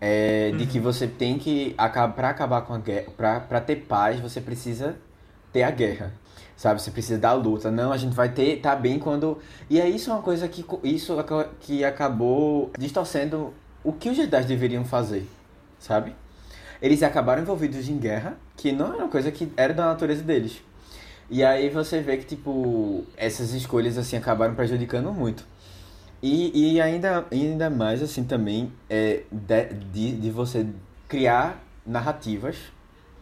É, 0.00 0.52
de 0.52 0.64
que 0.64 0.80
você 0.80 1.06
tem 1.06 1.38
que, 1.38 1.74
acabar 1.76 2.14
pra 2.14 2.30
acabar 2.30 2.62
com 2.62 2.72
a 2.72 2.78
guerra, 2.78 3.10
pra, 3.14 3.40
pra 3.40 3.60
ter 3.60 3.76
paz, 3.76 4.18
você 4.18 4.40
precisa 4.40 4.96
ter 5.52 5.62
a 5.62 5.70
guerra, 5.70 6.14
sabe? 6.56 6.80
Você 6.80 6.90
precisa 6.90 7.18
da 7.18 7.34
luta. 7.34 7.70
Não, 7.70 7.92
a 7.92 7.98
gente 7.98 8.14
vai 8.14 8.30
ter, 8.30 8.62
tá 8.62 8.74
bem 8.74 8.98
quando... 8.98 9.36
E 9.68 9.78
aí 9.78 9.94
isso 9.94 10.08
é 10.08 10.14
uma 10.14 10.22
coisa 10.22 10.48
que, 10.48 10.64
isso 10.84 11.14
que 11.60 11.84
acabou 11.84 12.70
distorcendo 12.78 13.52
o 13.84 13.92
que 13.92 14.08
os 14.08 14.16
Jedi 14.16 14.44
deveriam 14.44 14.86
fazer, 14.86 15.28
sabe? 15.78 16.14
Eles 16.80 17.02
acabaram 17.02 17.42
envolvidos 17.42 17.90
em 17.90 17.98
guerra, 17.98 18.38
que 18.56 18.72
não 18.72 18.94
era 18.94 19.04
uma 19.04 19.08
coisa 19.08 19.30
que 19.30 19.52
era 19.54 19.74
da 19.74 19.84
natureza 19.84 20.22
deles. 20.22 20.62
E 21.30 21.44
aí 21.44 21.68
você 21.68 22.00
vê 22.00 22.16
que, 22.16 22.24
tipo, 22.24 23.04
essas 23.16 23.52
escolhas, 23.52 23.98
assim, 23.98 24.16
acabaram 24.16 24.54
prejudicando 24.54 25.12
muito. 25.12 25.44
E, 26.22 26.74
e 26.74 26.80
ainda, 26.80 27.26
ainda 27.30 27.70
mais, 27.70 28.02
assim, 28.02 28.24
também, 28.24 28.72
é, 28.88 29.22
de, 29.92 30.12
de, 30.16 30.30
você 30.30 30.66
criar 31.06 31.62
narrativas 31.86 32.56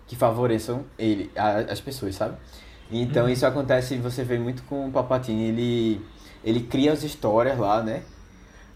que 0.07 0.17
favoreçam 0.17 0.85
ele, 0.99 1.31
a- 1.37 1.59
as 1.73 1.81
pessoas, 1.81 2.15
sabe? 2.15 2.37
Então 2.91 3.29
isso 3.29 3.45
acontece, 3.45 3.97
você 3.99 4.23
vê 4.25 4.39
muito 4.39 4.63
com 4.65 4.89
o 4.89 4.93
Palpatine, 4.93 5.49
ele, 5.49 6.01
ele 6.45 6.61
cria 6.61 6.93
as 6.93 7.03
histórias 7.03 7.59
lá, 7.59 7.83
né? 7.83 8.03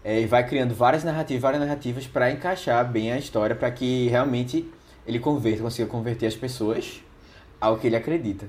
É, 0.03 0.21
e 0.21 0.25
vai 0.25 0.45
criando 0.47 0.73
várias 0.75 1.03
narrativas, 1.03 1.41
várias 1.41 1.61
narrativas 1.61 2.07
para 2.07 2.31
encaixar 2.31 2.89
bem 2.91 3.11
a 3.11 3.17
história, 3.17 3.55
para 3.55 3.71
que 3.71 4.07
realmente 4.09 4.69
ele 5.07 5.19
converta, 5.19 5.61
consiga 5.63 5.87
converter 5.87 6.27
as 6.27 6.35
pessoas 6.35 7.01
ao 7.59 7.77
que 7.77 7.87
ele 7.87 7.95
acredita. 7.95 8.47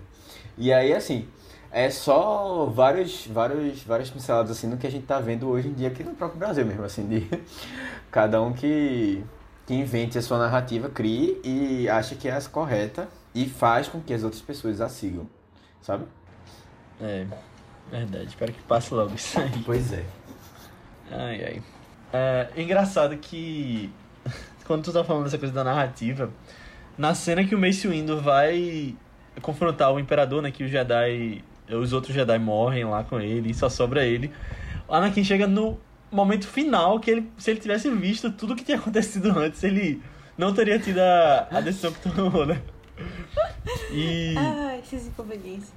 E 0.63 0.73
aí, 0.73 0.95
assim, 0.95 1.27
é 1.73 1.91
só 1.91 2.67
vários, 2.67 3.27
vários, 3.27 3.83
várias 3.83 4.09
pinceladas 4.11 4.53
assim 4.53 4.69
no 4.69 4.77
que 4.77 4.87
a 4.87 4.91
gente 4.91 5.05
tá 5.05 5.19
vendo 5.19 5.49
hoje 5.49 5.67
em 5.67 5.73
dia 5.73 5.89
aqui 5.89 6.05
no 6.05 6.15
próprio 6.15 6.39
Brasil 6.39 6.65
mesmo, 6.65 6.85
assim, 6.85 7.05
de 7.09 7.29
cada 8.13 8.41
um 8.41 8.53
que, 8.53 9.25
que 9.67 9.75
invente 9.75 10.17
a 10.17 10.23
sua 10.23 10.39
narrativa, 10.39 10.89
crie 10.89 11.41
e 11.43 11.89
acha 11.89 12.15
que 12.15 12.29
é 12.29 12.37
a 12.37 12.41
correta 12.43 13.09
e 13.35 13.49
faz 13.49 13.89
com 13.89 14.01
que 14.01 14.15
as 14.15 14.23
outras 14.23 14.41
pessoas 14.41 14.81
a 14.81 14.89
sigam, 14.89 15.29
sabe? 15.81 16.05
É, 17.01 17.27
verdade. 17.91 18.29
Espero 18.29 18.53
que 18.53 18.63
passe 18.63 18.95
logo 18.95 19.13
isso 19.17 19.41
aí. 19.41 19.51
Pois 19.67 19.93
é. 19.93 20.05
Ai, 21.11 21.45
ai. 21.45 21.63
É 22.55 22.63
engraçado 22.63 23.17
que 23.17 23.93
quando 24.65 24.85
tu 24.85 24.93
tá 24.93 25.03
falando 25.03 25.25
dessa 25.25 25.39
coisa 25.39 25.53
da 25.53 25.65
narrativa, 25.65 26.31
na 26.97 27.17
cena 27.17 27.45
que 27.45 27.53
o 27.53 27.59
Mace 27.59 27.89
Windu 27.89 28.21
vai 28.21 28.95
confrontar 29.41 29.93
o 29.93 29.99
Imperador, 29.99 30.43
né, 30.43 30.51
que 30.51 30.65
o 30.65 30.69
Jedi, 30.69 31.43
os 31.71 31.93
outros 31.93 32.15
Jedi 32.15 32.39
morrem 32.39 32.85
lá 32.85 33.03
com 33.05 33.21
ele 33.21 33.51
e 33.51 33.55
só 33.55 33.69
sobra 33.69 34.05
ele. 34.05 34.31
O 34.87 34.95
Anakin 34.95 35.25
chega 35.25 35.47
no 35.47 35.79
momento 36.11 36.47
final 36.47 37.01
que 37.01 37.11
ele, 37.11 37.31
se 37.39 37.51
ele 37.51 37.61
tivesse 37.61 37.91
visto 37.91 38.31
tudo 38.31 38.55
que 38.55 38.65
tinha 38.65 38.77
acontecido 38.79 39.31
antes, 39.39 39.63
ele 39.65 40.03
não 40.37 40.53
teria 40.53 40.79
tido 40.79 40.99
a, 40.99 41.49
a 41.51 41.61
decisão 41.61 41.93
que 41.93 42.11
tomou, 42.11 42.45
né? 42.47 42.61
E, 43.91 44.35
Ai, 44.37 44.81
esses 44.81 45.07
inconvenientes. 45.09 45.73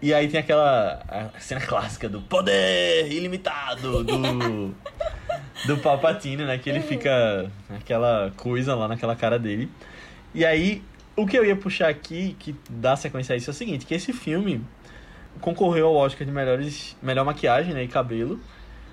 e 0.00 0.14
aí 0.14 0.28
tem 0.28 0.38
aquela 0.40 1.30
cena 1.38 1.60
clássica 1.60 2.08
do 2.08 2.20
poder 2.20 3.10
ilimitado 3.10 4.04
do 4.04 4.74
do 5.66 5.76
Palpatine, 5.78 6.44
né, 6.44 6.58
que 6.58 6.68
ele 6.68 6.80
fica 6.80 7.50
aquela 7.70 8.32
coisa 8.36 8.74
lá 8.74 8.88
naquela 8.88 9.14
cara 9.14 9.38
dele. 9.38 9.70
E 10.34 10.44
aí 10.44 10.82
o 11.16 11.26
que 11.26 11.38
eu 11.38 11.44
ia 11.44 11.56
puxar 11.56 11.88
aqui 11.88 12.36
que 12.38 12.54
dá 12.68 12.96
sequência 12.96 13.34
a 13.34 13.36
isso 13.36 13.50
é 13.50 13.52
o 13.52 13.54
seguinte, 13.54 13.86
que 13.86 13.94
esse 13.94 14.12
filme 14.12 14.64
concorreu 15.40 15.86
ao 15.86 15.94
Oscar 15.94 16.26
de 16.26 16.32
melhores 16.32 16.96
melhor 17.02 17.24
maquiagem, 17.24 17.74
né, 17.74 17.82
e 17.84 17.88
cabelo. 17.88 18.40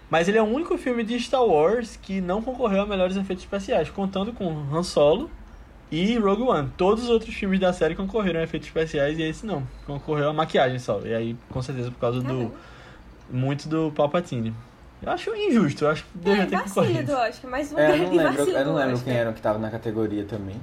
Mas 0.10 0.28
ele 0.28 0.38
é 0.38 0.42
o 0.42 0.46
único 0.46 0.78
filme 0.78 1.04
de 1.04 1.20
Star 1.20 1.44
Wars 1.44 1.96
que 1.96 2.20
não 2.20 2.42
concorreu 2.42 2.82
a 2.82 2.86
melhores 2.86 3.16
efeitos 3.16 3.44
especiais, 3.44 3.90
contando 3.90 4.34
com 4.34 4.50
Han 4.74 4.82
Solo 4.82 5.30
e 5.92 6.18
Rogue 6.18 6.42
One. 6.42 6.72
Todos 6.76 7.04
os 7.04 7.10
outros 7.10 7.36
filmes 7.36 7.60
da 7.60 7.72
série 7.72 7.94
concorreram 7.94 8.40
a 8.40 8.44
efeitos 8.44 8.68
especiais 8.68 9.20
e 9.20 9.22
esse 9.22 9.46
não. 9.46 9.64
Concorreu 9.86 10.30
a 10.30 10.34
maquiagem 10.34 10.80
só. 10.80 11.00
E 11.06 11.14
aí, 11.14 11.36
com 11.50 11.62
certeza, 11.62 11.92
por 11.92 12.00
causa 12.00 12.20
do. 12.22 12.26
Caramba. 12.26 12.52
Muito 13.32 13.70
do 13.70 13.92
Palpatine. 13.92 14.52
Eu 15.04 15.12
acho 15.12 15.34
injusto, 15.36 15.86
eu 15.86 15.92
acho 15.92 16.04
que 16.04 16.18
deveria 16.18 16.44
É, 16.44 16.46
ter 16.48 16.62
concorrido. 16.64 17.14
Um 17.14 17.16
É, 17.78 17.92
eu 17.92 17.98
não 18.10 18.16
lembro, 18.16 18.34
vacilo 18.34 18.58
eu 18.58 18.66
não 18.66 18.76
lembro 18.76 19.00
quem 19.02 19.14
era 19.14 19.32
que 19.32 19.42
tava 19.42 19.60
na 19.60 19.70
categoria 19.70 20.26
também. 20.26 20.56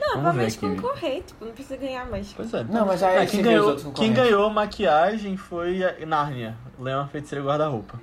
Não, 0.00 0.14
Vamos 0.16 0.32
ver 0.32 0.38
menos 0.38 0.56
aqui. 0.56 0.68
concorrer, 0.76 1.22
tipo, 1.22 1.44
não 1.44 1.52
precisa 1.52 1.76
ganhar 1.76 2.08
mais. 2.08 2.32
Pois 2.32 2.52
é. 2.54 2.64
Não, 2.64 2.86
mas 2.86 3.02
aí 3.02 3.18
Ah, 3.18 3.20
você 3.26 3.30
quem, 3.32 3.42
vê 3.42 3.48
os 3.48 3.54
ganhou, 3.54 3.66
outros 3.66 3.82
quem 3.84 3.92
concorrentes. 3.92 4.22
ganhou 4.24 4.50
maquiagem 4.50 5.36
foi 5.36 5.84
a 5.84 6.06
Nárnia, 6.06 6.56
Leão, 6.78 7.02
a 7.02 7.06
Feiticeira 7.06 7.44
e 7.44 7.46
Guarda-Roupa. 7.46 8.00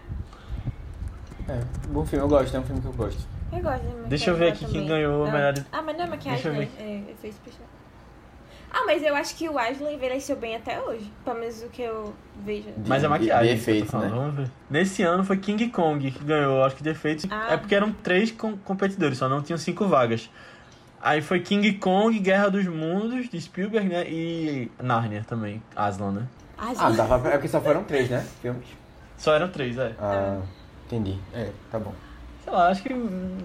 É, 1.49 1.59
bom 1.89 2.05
filme, 2.05 2.23
eu 2.25 2.29
gosto, 2.29 2.55
é 2.55 2.59
um 2.59 2.63
filme 2.63 2.81
que 2.81 2.87
eu 2.87 2.93
gosto. 2.93 3.27
Eu 3.51 3.59
gosto 3.61 3.79
de 3.79 3.85
maquiagem 3.87 4.09
Deixa 4.09 4.29
eu 4.29 4.35
ver 4.35 4.49
aqui 4.49 4.65
também. 4.65 4.79
quem 4.81 4.87
ganhou 4.87 5.25
Não. 5.25 5.31
melhores- 5.31 5.63
Ah, 5.71 5.81
mas 5.81 5.97
não 5.97 6.03
é 6.03 6.07
maquiagem, 6.07 6.51
né? 6.51 6.67
É 6.77 7.11
efeito 7.11 7.33
especial. 7.35 7.67
Ah, 8.69 8.83
mas 8.85 9.01
eu 9.01 9.15
acho 9.15 9.33
que 9.35 9.47
o 9.47 9.57
Aslan 9.57 9.91
envelheceu 9.93 10.35
bem 10.35 10.57
até 10.57 10.79
hoje. 10.81 11.09
Pelo 11.23 11.39
menos 11.39 11.63
o 11.63 11.69
que 11.69 11.81
eu 11.81 12.13
vejo. 12.45 12.67
Mas 12.85 13.01
é 13.01 13.07
maquiagem. 13.07 13.55
de 13.55 13.63
que 13.63 13.69
eu 13.69 13.73
tô 13.75 13.79
efeito, 13.79 13.91
falando, 13.91 14.09
né? 14.11 14.17
Vamos 14.19 14.35
ver. 14.35 14.51
Nesse 14.69 15.03
ano 15.03 15.23
foi 15.23 15.37
King 15.37 15.69
Kong 15.69 16.11
que 16.11 16.23
ganhou, 16.23 16.61
acho 16.63 16.75
que 16.75 16.83
de 16.83 16.89
efeitos. 16.89 17.25
Ah. 17.31 17.53
É 17.53 17.57
porque 17.57 17.73
eram 17.73 17.93
três 17.93 18.29
com- 18.29 18.57
competidores, 18.57 19.17
só 19.17 19.29
não 19.29 19.41
tinham 19.41 19.57
cinco 19.57 19.87
vagas. 19.87 20.29
Aí 21.07 21.21
foi 21.21 21.39
King 21.39 21.71
Kong, 21.75 22.19
Guerra 22.19 22.49
dos 22.49 22.67
Mundos, 22.67 23.29
de 23.29 23.39
Spielberg, 23.39 23.88
né? 23.88 24.03
E 24.09 24.69
Narnia 24.77 25.23
também, 25.25 25.63
Aslan, 25.73 26.11
né? 26.11 26.27
Ah, 26.57 26.71
Aslan. 26.71 26.95
dava 26.97 27.17
pra... 27.17 27.29
É 27.29 27.34
porque 27.35 27.47
só 27.47 27.61
foram 27.61 27.85
três, 27.85 28.09
né? 28.09 28.27
Filmes. 28.41 28.67
Só 29.17 29.34
eram 29.34 29.47
três, 29.47 29.77
é. 29.77 29.93
Ah, 30.01 30.41
entendi. 30.85 31.17
É, 31.34 31.49
tá 31.71 31.79
bom. 31.79 31.93
Sei 32.43 32.51
lá, 32.51 32.67
acho 32.67 32.84
que 32.84 32.93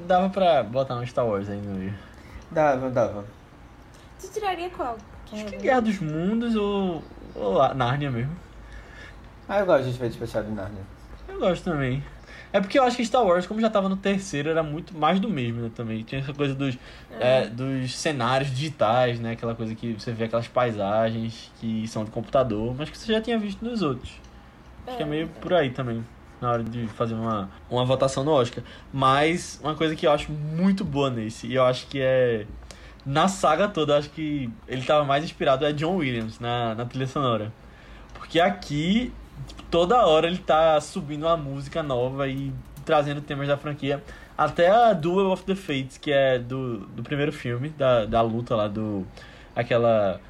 dava 0.08 0.28
pra 0.28 0.64
botar 0.64 0.96
no 0.96 1.06
Star 1.06 1.24
Wars 1.24 1.48
aí 1.48 1.60
no 1.60 1.78
meio. 1.78 1.94
Dava, 2.50 2.90
dava. 2.90 3.24
Tu 4.20 4.26
tiraria 4.32 4.68
qual? 4.70 4.98
Acho 5.32 5.44
que 5.44 5.58
Guerra 5.58 5.82
dos 5.82 6.00
Mundos 6.00 6.56
ou, 6.56 7.00
ou 7.36 7.74
Narnia 7.74 8.10
mesmo. 8.10 8.34
Ah, 9.48 9.60
eu 9.60 9.66
gosto 9.66 9.84
de 9.84 9.90
efeito 9.90 10.14
especial 10.14 10.42
de 10.42 10.50
Narnia. 10.50 10.82
Eu 11.28 11.38
gosto 11.38 11.62
também. 11.62 12.02
É 12.52 12.60
porque 12.60 12.78
eu 12.78 12.84
acho 12.84 12.96
que 12.96 13.04
Star 13.04 13.24
Wars, 13.24 13.46
como 13.46 13.60
já 13.60 13.70
tava 13.70 13.88
no 13.88 13.96
terceiro, 13.96 14.50
era 14.50 14.62
muito 14.62 14.96
mais 14.96 15.18
do 15.18 15.28
mesmo, 15.28 15.62
né, 15.62 15.70
também. 15.74 16.02
Tinha 16.02 16.20
essa 16.20 16.34
coisa 16.34 16.54
dos, 16.54 16.76
é, 17.18 17.46
dos 17.46 17.96
cenários 17.96 18.50
digitais, 18.50 19.18
né? 19.18 19.32
Aquela 19.32 19.54
coisa 19.54 19.74
que 19.74 19.94
você 19.94 20.12
vê 20.12 20.24
aquelas 20.24 20.48
paisagens 20.48 21.50
que 21.58 21.88
são 21.88 22.04
de 22.04 22.10
computador, 22.10 22.74
mas 22.76 22.90
que 22.90 22.98
você 22.98 23.10
já 23.10 23.20
tinha 23.22 23.38
visto 23.38 23.64
nos 23.64 23.80
outros. 23.80 24.12
Acho 24.86 24.96
que 24.98 25.02
é 25.02 25.06
meio 25.06 25.28
por 25.40 25.54
aí 25.54 25.70
também, 25.70 26.04
na 26.40 26.50
hora 26.50 26.62
de 26.62 26.86
fazer 26.88 27.14
uma, 27.14 27.48
uma 27.70 27.84
votação 27.84 28.22
no 28.22 28.32
Oscar. 28.32 28.62
Mas 28.92 29.58
uma 29.62 29.74
coisa 29.74 29.96
que 29.96 30.06
eu 30.06 30.12
acho 30.12 30.30
muito 30.30 30.84
boa 30.84 31.08
nesse, 31.08 31.46
e 31.46 31.54
eu 31.54 31.64
acho 31.64 31.86
que 31.86 32.00
é. 32.00 32.46
Na 33.04 33.26
saga 33.26 33.66
toda, 33.66 33.94
eu 33.94 33.98
acho 33.98 34.10
que 34.10 34.48
ele 34.68 34.82
tava 34.82 35.04
mais 35.04 35.24
inspirado 35.24 35.64
é 35.64 35.72
John 35.72 35.96
Williams 35.96 36.38
na, 36.38 36.74
na 36.74 36.84
trilha 36.84 37.06
sonora. 37.06 37.52
Porque 38.14 38.38
aqui, 38.38 39.12
toda 39.70 40.06
hora 40.06 40.26
ele 40.26 40.38
tá 40.38 40.80
subindo 40.80 41.24
uma 41.24 41.36
música 41.36 41.82
nova 41.82 42.28
e 42.28 42.52
trazendo 42.84 43.20
temas 43.20 43.48
da 43.48 43.56
franquia. 43.56 44.02
Até 44.36 44.68
a 44.70 44.92
Duel 44.92 45.30
of 45.30 45.44
the 45.44 45.54
Fates, 45.54 45.98
que 45.98 46.10
é 46.12 46.38
do, 46.38 46.78
do 46.78 47.02
primeiro 47.02 47.32
filme, 47.32 47.68
da, 47.70 48.04
da 48.04 48.20
luta 48.20 48.56
lá 48.56 48.68
do. 48.68 49.06
aquela. 49.54 50.20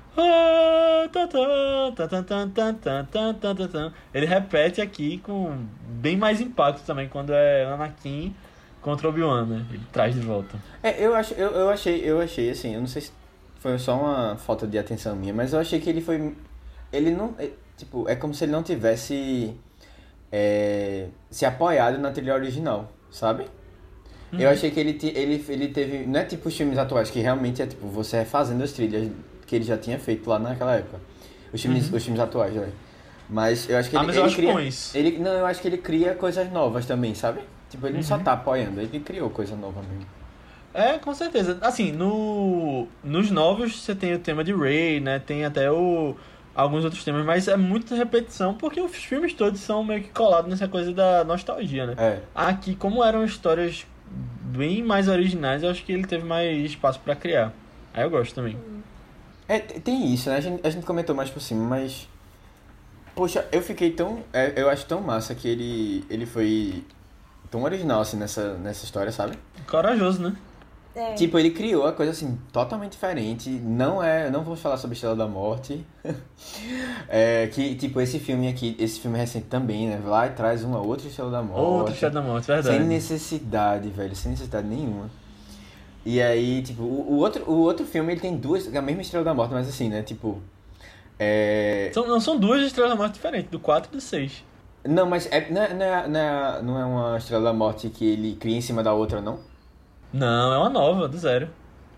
Ele 4.12 4.26
repete 4.26 4.80
aqui 4.80 5.18
com 5.18 5.66
bem 5.88 6.16
mais 6.16 6.40
impacto 6.40 6.84
também 6.84 7.08
quando 7.08 7.32
é 7.32 7.64
Anakin 7.64 8.34
contra 8.82 9.08
Obi-Wan, 9.08 9.46
né? 9.46 9.64
Ele 9.70 9.82
traz 9.90 10.14
de 10.14 10.20
volta. 10.20 10.58
É, 10.82 11.04
eu, 11.04 11.14
acho, 11.14 11.32
eu, 11.34 11.50
eu 11.52 11.70
achei, 11.70 12.02
eu 12.04 12.20
achei 12.20 12.50
assim, 12.50 12.74
eu 12.74 12.80
não 12.80 12.86
sei 12.86 13.02
se 13.02 13.12
foi 13.60 13.78
só 13.78 13.96
uma 13.96 14.36
falta 14.36 14.66
de 14.66 14.78
atenção 14.78 15.16
minha, 15.16 15.32
mas 15.32 15.52
eu 15.52 15.60
achei 15.60 15.80
que 15.80 15.88
ele 15.88 16.00
foi 16.00 16.34
ele 16.92 17.10
não 17.10 17.34
é, 17.82 17.84
tipo, 17.84 18.08
é 18.08 18.14
como 18.16 18.32
se 18.34 18.44
ele 18.44 18.52
não 18.52 18.62
tivesse 18.62 19.52
é, 20.30 21.06
se 21.30 21.44
apoiado 21.44 21.98
na 21.98 22.10
trilha 22.10 22.34
original, 22.34 22.90
sabe? 23.10 23.46
Eu 24.38 24.48
achei 24.48 24.70
que 24.70 24.80
ele, 24.80 24.94
te- 24.94 25.12
ele, 25.14 25.44
ele 25.48 25.68
teve. 25.68 26.06
Não 26.06 26.18
é 26.20 26.24
tipo 26.24 26.48
os 26.48 26.56
filmes 26.56 26.78
atuais, 26.78 27.10
que 27.10 27.20
realmente 27.20 27.60
é 27.60 27.66
tipo 27.66 27.86
você 27.88 28.18
refazendo 28.20 28.64
as 28.64 28.72
trilhas 28.72 29.10
que 29.46 29.56
ele 29.56 29.64
já 29.64 29.76
tinha 29.76 29.98
feito 29.98 30.28
lá 30.30 30.38
naquela 30.38 30.74
época. 30.76 30.98
Os 31.52 31.60
filmes, 31.60 31.92
os 31.92 32.02
filmes 32.02 32.18
atuais, 32.20 32.54
né? 32.54 32.70
Mas 33.28 33.68
eu 33.68 33.76
acho 33.76 33.90
que 33.90 33.96
Ah, 33.96 34.00
ele, 34.00 34.06
mas 34.06 34.16
eu 34.16 34.22
ele 34.22 34.28
acho 34.28 34.36
cria. 34.36 34.60
isso. 34.62 34.96
Ele, 34.96 35.18
não, 35.18 35.32
eu 35.32 35.44
acho 35.46 35.60
que 35.60 35.68
ele 35.68 35.76
cria 35.76 36.14
coisas 36.14 36.50
novas 36.50 36.86
também, 36.86 37.14
sabe? 37.14 37.40
Tipo, 37.68 37.86
ele 37.86 37.94
não 37.94 38.00
Uhum. 38.00 38.06
só 38.06 38.18
tá 38.18 38.32
apoiando, 38.32 38.80
ele 38.80 39.00
criou 39.00 39.28
coisa 39.28 39.54
nova 39.54 39.82
mesmo. 39.82 40.06
É, 40.72 40.96
com 40.98 41.14
certeza. 41.14 41.58
Assim, 41.60 41.92
no, 41.92 42.86
nos 43.04 43.30
novos 43.30 43.82
você 43.82 43.94
tem 43.94 44.14
o 44.14 44.18
tema 44.18 44.42
de 44.42 44.54
Ray, 44.54 44.98
né? 45.00 45.18
Tem 45.18 45.44
até 45.44 45.70
o, 45.70 46.16
alguns 46.54 46.84
outros 46.84 47.02
temas, 47.04 47.24
mas 47.24 47.48
é 47.48 47.56
muita 47.56 47.94
repetição 47.94 48.54
porque 48.54 48.80
os 48.80 48.94
filmes 48.94 49.32
todos 49.32 49.60
são 49.60 49.82
meio 49.82 50.02
que 50.02 50.10
colados 50.10 50.50
nessa 50.50 50.68
coisa 50.68 50.92
da 50.92 51.24
nostalgia, 51.24 51.86
né? 51.86 51.94
É. 51.98 52.20
Aqui, 52.34 52.74
como 52.74 53.02
eram 53.02 53.24
histórias 53.24 53.86
bem 54.40 54.82
mais 54.82 55.08
originais, 55.08 55.62
eu 55.62 55.70
acho 55.70 55.84
que 55.84 55.92
ele 55.92 56.06
teve 56.06 56.24
mais 56.24 56.64
espaço 56.64 57.00
pra 57.00 57.16
criar. 57.16 57.52
Aí 57.94 58.02
eu 58.02 58.10
gosto 58.10 58.34
também. 58.34 58.58
É, 59.48 59.58
tem 59.58 60.12
isso, 60.12 60.30
né? 60.30 60.36
A 60.36 60.40
gente, 60.40 60.66
a 60.66 60.70
gente 60.70 60.86
comentou 60.86 61.14
mais 61.14 61.30
por 61.30 61.40
cima, 61.40 61.64
mas. 61.64 62.08
Poxa, 63.14 63.46
eu 63.52 63.60
fiquei 63.60 63.90
tão. 63.90 64.24
é, 64.32 64.52
eu 64.56 64.70
acho 64.70 64.86
tão 64.86 65.00
massa 65.00 65.34
que 65.34 65.46
ele, 65.48 66.04
ele 66.08 66.24
foi 66.24 66.82
tão 67.50 67.62
original 67.62 68.00
assim 68.00 68.16
nessa, 68.16 68.54
nessa 68.54 68.84
história, 68.84 69.12
sabe? 69.12 69.38
Corajoso, 69.68 70.22
né? 70.22 70.34
É. 70.94 71.14
Tipo, 71.14 71.38
ele 71.38 71.50
criou 71.50 71.86
a 71.86 71.92
coisa 71.92 72.12
assim, 72.12 72.38
totalmente 72.52 72.92
diferente. 72.92 73.48
Não 73.48 74.02
é. 74.02 74.30
Não 74.30 74.42
vamos 74.44 74.60
falar 74.60 74.76
sobre 74.76 74.94
Estrela 74.94 75.16
da 75.16 75.26
Morte. 75.26 75.84
é, 77.08 77.46
que, 77.46 77.74
tipo, 77.76 78.00
esse 78.00 78.18
filme 78.18 78.48
aqui, 78.48 78.76
esse 78.78 79.00
filme 79.00 79.16
recente 79.16 79.46
também, 79.46 79.88
né? 79.88 80.00
Vai 80.04 80.28
e 80.28 80.32
traz 80.32 80.62
uma 80.62 80.80
outra 80.80 81.08
Estrela 81.08 81.30
da 81.30 81.42
Morte. 81.42 81.60
Outro 81.60 81.94
Shadow 81.94 82.22
da 82.22 82.28
Morte, 82.28 82.46
verdade. 82.46 82.76
Sem 82.76 82.86
necessidade, 82.86 83.88
velho, 83.88 84.14
sem 84.14 84.32
necessidade 84.32 84.66
nenhuma. 84.68 85.10
E 86.04 86.20
aí, 86.20 86.62
tipo, 86.62 86.82
o, 86.82 87.12
o 87.12 87.16
outro, 87.18 87.50
o 87.50 87.60
outro 87.60 87.86
filme 87.86 88.12
ele 88.12 88.20
tem 88.20 88.36
duas, 88.36 88.74
a 88.74 88.82
mesma 88.82 89.00
Estrela 89.00 89.24
da 89.24 89.32
Morte, 89.32 89.52
mas 89.54 89.68
assim, 89.68 89.88
né? 89.88 90.02
Tipo. 90.02 90.42
É. 91.18 91.90
São, 91.94 92.06
não 92.06 92.20
são 92.20 92.38
duas 92.38 92.60
Estrelas 92.62 92.90
da 92.90 92.96
Morte 92.96 93.14
diferentes, 93.14 93.50
do 93.50 93.58
4 93.58 93.90
e 93.90 93.96
do 93.96 94.00
6. 94.00 94.44
Não, 94.84 95.06
mas 95.06 95.26
é, 95.30 95.38
é, 95.38 95.50
não, 95.50 95.62
é, 95.62 96.08
não, 96.08 96.20
é, 96.20 96.62
não 96.62 96.78
é 96.78 96.84
uma 96.84 97.16
Estrela 97.16 97.44
da 97.44 97.52
Morte 97.52 97.88
que 97.88 98.04
ele 98.04 98.34
cria 98.34 98.56
em 98.56 98.60
cima 98.60 98.82
da 98.82 98.92
outra, 98.92 99.22
não? 99.22 99.38
Não, 100.12 100.52
é 100.52 100.58
uma 100.58 100.68
nova, 100.68 101.08
do 101.08 101.16
zero. 101.16 101.48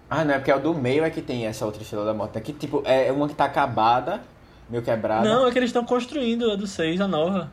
Ah, 0.08 0.24
não, 0.24 0.34
é 0.34 0.38
porque 0.38 0.50
é 0.50 0.56
o 0.56 0.60
do 0.60 0.74
meio 0.74 1.04
é 1.04 1.10
que 1.10 1.20
tem 1.20 1.46
essa 1.46 1.64
outra 1.64 1.82
Estrela 1.82 2.04
da 2.04 2.14
Morte. 2.14 2.36
né? 2.36 2.40
Que, 2.40 2.52
tipo, 2.52 2.82
é 2.84 3.10
uma 3.10 3.26
que 3.28 3.34
tá 3.34 3.46
acabada, 3.46 4.20
meio 4.68 4.82
quebrada. 4.82 5.28
Não, 5.28 5.46
é 5.46 5.50
que 5.50 5.58
eles 5.58 5.70
estão 5.70 5.84
construindo 5.84 6.50
a 6.50 6.56
do 6.56 6.66
6, 6.66 7.00
a 7.00 7.08
nova. 7.08 7.50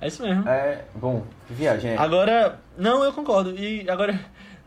É 0.00 0.08
isso 0.08 0.22
mesmo. 0.22 0.48
É. 0.48 0.84
Bom, 0.94 1.24
que 1.46 1.52
viagem 1.52 1.92
é. 1.92 1.96
Agora, 1.96 2.58
não, 2.76 3.04
eu 3.04 3.12
concordo. 3.12 3.54
E 3.56 3.88
agora, 3.88 4.18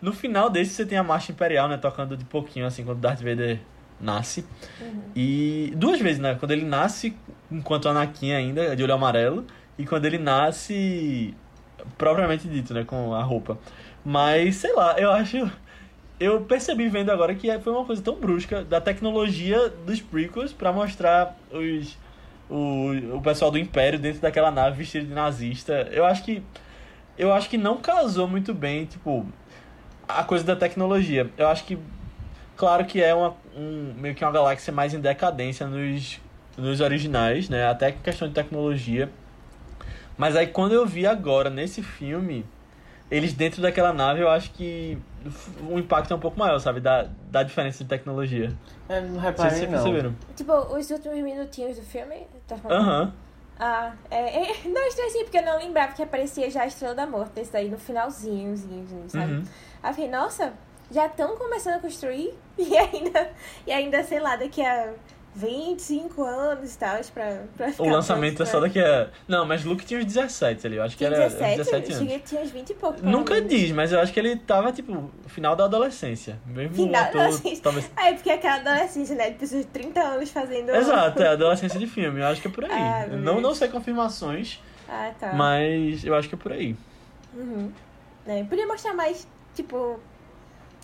no 0.01 0.13
final 0.13 0.49
desse, 0.49 0.73
você 0.73 0.85
tem 0.85 0.97
a 0.97 1.03
Marcha 1.03 1.31
Imperial, 1.31 1.67
né? 1.67 1.77
Tocando 1.77 2.15
de 2.15 2.23
pouquinho, 2.23 2.67
assim, 2.67 2.85
quando 2.85 2.99
Darth 2.99 3.19
Vader 3.19 3.59
nasce. 3.99 4.45
E 5.15 5.73
duas 5.75 5.99
vezes, 5.99 6.19
né? 6.19 6.35
Quando 6.39 6.51
ele 6.51 6.65
nasce, 6.65 7.17
enquanto 7.51 7.89
Anakin 7.89 8.31
ainda, 8.31 8.75
de 8.75 8.83
olho 8.83 8.93
amarelo. 8.93 9.45
E 9.77 9.85
quando 9.85 10.05
ele 10.05 10.19
nasce, 10.19 11.33
propriamente 11.97 12.47
dito, 12.47 12.73
né? 12.73 12.83
Com 12.83 13.15
a 13.15 13.23
roupa. 13.23 13.57
Mas, 14.05 14.57
sei 14.57 14.73
lá, 14.73 14.99
eu 14.99 15.11
acho... 15.11 15.49
Eu 16.19 16.41
percebi 16.41 16.87
vendo 16.87 17.09
agora 17.11 17.35
que 17.35 17.59
foi 17.59 17.73
uma 17.73 17.85
coisa 17.85 18.01
tão 18.01 18.15
brusca 18.15 18.63
da 18.63 18.79
tecnologia 18.79 19.69
dos 19.85 19.99
prequels 19.99 20.53
pra 20.53 20.71
mostrar 20.71 21.37
os, 21.51 21.97
o, 22.49 23.17
o 23.17 23.21
pessoal 23.21 23.51
do 23.51 23.57
Império 23.57 23.99
dentro 23.99 24.21
daquela 24.21 24.51
nave 24.51 24.77
vestido 24.77 25.07
de 25.07 25.13
nazista. 25.13 25.89
Eu 25.91 26.05
acho 26.05 26.23
que 26.23 26.41
eu 27.17 27.31
acho 27.31 27.49
que 27.49 27.57
não 27.57 27.77
casou 27.77 28.27
muito 28.27 28.53
bem, 28.53 28.85
tipo, 28.85 29.25
a 30.07 30.23
coisa 30.23 30.43
da 30.43 30.55
tecnologia. 30.55 31.29
Eu 31.37 31.47
acho 31.47 31.63
que, 31.63 31.77
claro 32.55 32.85
que 32.85 33.01
é 33.01 33.13
uma, 33.13 33.35
um, 33.55 33.93
meio 33.97 34.15
que 34.15 34.23
uma 34.23 34.31
galáxia 34.31 34.73
mais 34.73 34.93
em 34.93 34.99
decadência 34.99 35.67
nos, 35.67 36.19
nos 36.57 36.81
originais, 36.81 37.49
né? 37.49 37.67
Até 37.67 37.91
que 37.91 37.99
questão 37.99 38.27
de 38.27 38.33
tecnologia. 38.33 39.09
Mas 40.17 40.35
aí 40.35 40.47
quando 40.47 40.73
eu 40.73 40.85
vi 40.85 41.05
agora 41.05 41.49
nesse 41.49 41.81
filme, 41.83 42.45
eles 43.13 43.31
dentro 43.31 43.61
daquela 43.61 43.93
nave, 43.93 44.21
eu 44.21 44.27
acho 44.27 44.51
que 44.51 44.97
o 45.69 45.77
impacto 45.77 46.11
é 46.11 46.15
um 46.15 46.19
pouco 46.19 46.37
maior, 46.39 46.57
sabe? 46.57 46.79
Da, 46.79 47.07
da 47.29 47.43
diferença 47.43 47.83
de 47.83 47.89
tecnologia. 47.89 48.51
É, 48.89 48.99
não 49.01 49.13
se 49.13 49.19
reparei, 49.19 49.51
vocês 49.51 49.69
não. 49.69 49.83
perceberam. 49.83 50.15
Tipo, 50.35 50.53
os 50.75 50.89
últimos 50.89 51.19
minutinhos 51.19 51.77
do 51.77 51.83
filme, 51.83 52.25
tá 52.47 52.57
falando? 52.57 52.81
Aham. 52.81 53.13
Ah, 53.59 53.93
é, 54.09 54.41
é, 54.41 54.53
não, 54.67 54.87
estranho 54.87 55.09
assim, 55.09 55.23
porque 55.23 55.37
eu 55.37 55.45
não 55.45 55.59
lembrava 55.59 55.93
que 55.93 56.01
aparecia 56.01 56.49
já 56.49 56.63
a 56.63 56.65
Estrela 56.65 56.95
da 56.95 57.05
Morte, 57.05 57.39
esse 57.39 57.53
daí 57.53 57.69
no 57.69 57.77
finalzinho, 57.77 58.57
sabe? 59.07 59.33
Uhum. 59.33 59.43
Aí 59.83 59.91
eu 59.91 59.95
falei, 59.95 60.09
nossa, 60.09 60.53
já 60.89 61.05
estão 61.05 61.37
começando 61.37 61.75
a 61.75 61.79
construir 61.79 62.33
e 62.57 62.75
ainda, 62.75 63.29
e 63.67 63.71
ainda, 63.71 64.03
sei 64.03 64.19
lá, 64.19 64.35
daqui 64.35 64.65
a 64.65 64.91
25 65.35 66.23
anos 66.23 66.75
e 66.75 66.77
tal, 66.77 66.99
pra, 67.13 67.41
pra 67.57 67.71
ficar 67.71 67.83
O 67.83 67.89
lançamento 67.89 68.35
pronto 68.35 68.47
é 68.47 68.51
só 68.51 68.59
daqui 68.59 68.79
a. 68.79 69.09
Não, 69.27 69.45
mas 69.45 69.63
Luke 69.65 69.83
tinha 69.85 69.99
uns 69.99 70.05
17 70.05 70.67
ali. 70.67 70.75
Eu 70.77 70.83
acho 70.83 70.95
que 70.95 71.03
era 71.03 71.15
17? 71.15 71.57
17 71.57 71.73
Eu 71.73 71.95
anos. 71.95 71.97
cheguei, 71.97 72.19
tinha 72.19 72.41
uns 72.41 72.51
20 72.51 72.69
e 72.69 72.73
pouco. 72.75 72.99
Nunca 73.03 73.33
menos. 73.35 73.49
diz, 73.49 73.71
mas 73.71 73.91
eu 73.91 73.99
acho 73.99 74.13
que 74.13 74.19
ele 74.19 74.35
tava, 74.35 74.71
tipo, 74.71 75.09
final 75.27 75.55
da 75.55 75.65
adolescência. 75.65 76.39
Mesmo 76.45 76.75
Final 76.75 77.01
ator, 77.03 77.13
da 77.13 77.23
adolescência. 77.25 77.63
talvez. 77.63 77.91
É 77.97 78.13
porque 78.13 78.29
é 78.29 78.33
aquela 78.35 78.55
adolescência, 78.57 79.15
né? 79.15 79.29
De 79.31 79.37
pessoas 79.37 79.61
de 79.65 79.67
30 79.71 79.99
anos 80.01 80.29
fazendo. 80.29 80.69
Exato, 80.69 81.21
é 81.23 81.27
adolescência 81.29 81.79
de 81.79 81.87
filme. 81.87 82.19
Eu 82.21 82.27
acho 82.27 82.41
que 82.41 82.47
é 82.47 82.51
por 82.51 82.65
aí. 82.65 82.71
Ah, 82.71 83.07
não, 83.09 83.41
não 83.41 83.55
sei 83.55 83.67
confirmações, 83.69 84.59
Ah, 84.87 85.11
tá. 85.19 85.33
mas 85.33 86.03
eu 86.05 86.13
acho 86.15 86.29
que 86.29 86.35
é 86.35 86.37
por 86.37 86.51
aí. 86.51 86.75
Uhum. 87.33 87.71
É, 88.27 88.43
podia 88.43 88.67
mostrar 88.67 88.93
mais, 88.93 89.27
tipo, 89.55 89.99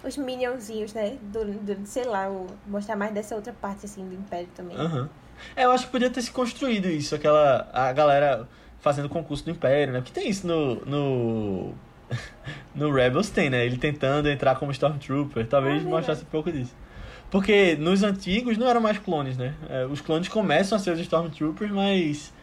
os 0.04 0.18
minionzinhos, 0.18 0.94
né? 0.94 1.18
Do, 1.22 1.46
do, 1.46 1.86
sei 1.86 2.04
lá, 2.04 2.30
o, 2.30 2.48
mostrar 2.68 2.96
mais 2.96 3.14
dessa 3.14 3.36
outra 3.36 3.54
parte, 3.54 3.86
assim, 3.86 4.08
do 4.08 4.14
Império 4.16 4.48
também. 4.56 4.78
Aham. 4.78 5.10
É, 5.56 5.66
eu 5.66 5.72
acho 5.72 5.86
que 5.86 5.92
podia 5.92 6.10
ter 6.10 6.22
se 6.22 6.32
construído 6.32 6.88
isso, 6.88 7.16
aquela. 7.16 7.70
A 7.74 7.92
galera 7.94 8.48
fazendo 8.82 9.10
concurso 9.10 9.44
do 9.46 9.52
Império, 9.52 9.94
né? 9.94 10.02
Porque 10.02 10.18
tem 10.18 10.30
isso 10.30 10.46
no. 10.46 10.76
No, 10.86 11.74
no 12.76 12.92
Rebels 12.92 13.30
tem, 13.30 13.50
né? 13.50 13.66
Ele 13.66 13.78
tentando 13.78 14.30
entrar 14.30 14.56
como 14.56 14.72
Stormtrooper. 14.72 15.48
Talvez 15.48 15.76
Ah, 15.76 15.78
verdade. 15.78 15.96
mostrasse 15.96 16.24
um 16.24 16.28
pouco 16.28 16.52
disso. 16.52 16.76
Porque 17.32 17.76
nos 17.76 18.02
antigos 18.04 18.58
não 18.58 18.68
eram 18.68 18.82
mais 18.82 18.98
clones, 18.98 19.38
né? 19.38 19.54
É, 19.70 19.86
os 19.86 20.02
clones 20.02 20.28
começam 20.28 20.76
a 20.76 20.80
ser 20.80 20.92
os 20.92 21.00
Stormtroopers, 21.00 21.72
mas. 21.72 22.34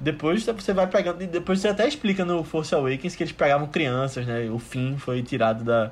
Depois 0.00 0.44
você 0.44 0.72
vai 0.72 0.86
pegando. 0.86 1.26
Depois 1.26 1.58
você 1.60 1.68
até 1.68 1.88
explica 1.88 2.24
no 2.24 2.44
Force 2.44 2.72
Awakens 2.74 3.16
que 3.16 3.22
eles 3.24 3.32
pegavam 3.32 3.66
crianças, 3.66 4.26
né? 4.26 4.48
O 4.48 4.58
Finn 4.58 4.96
foi 4.96 5.22
tirado 5.22 5.64
da, 5.64 5.90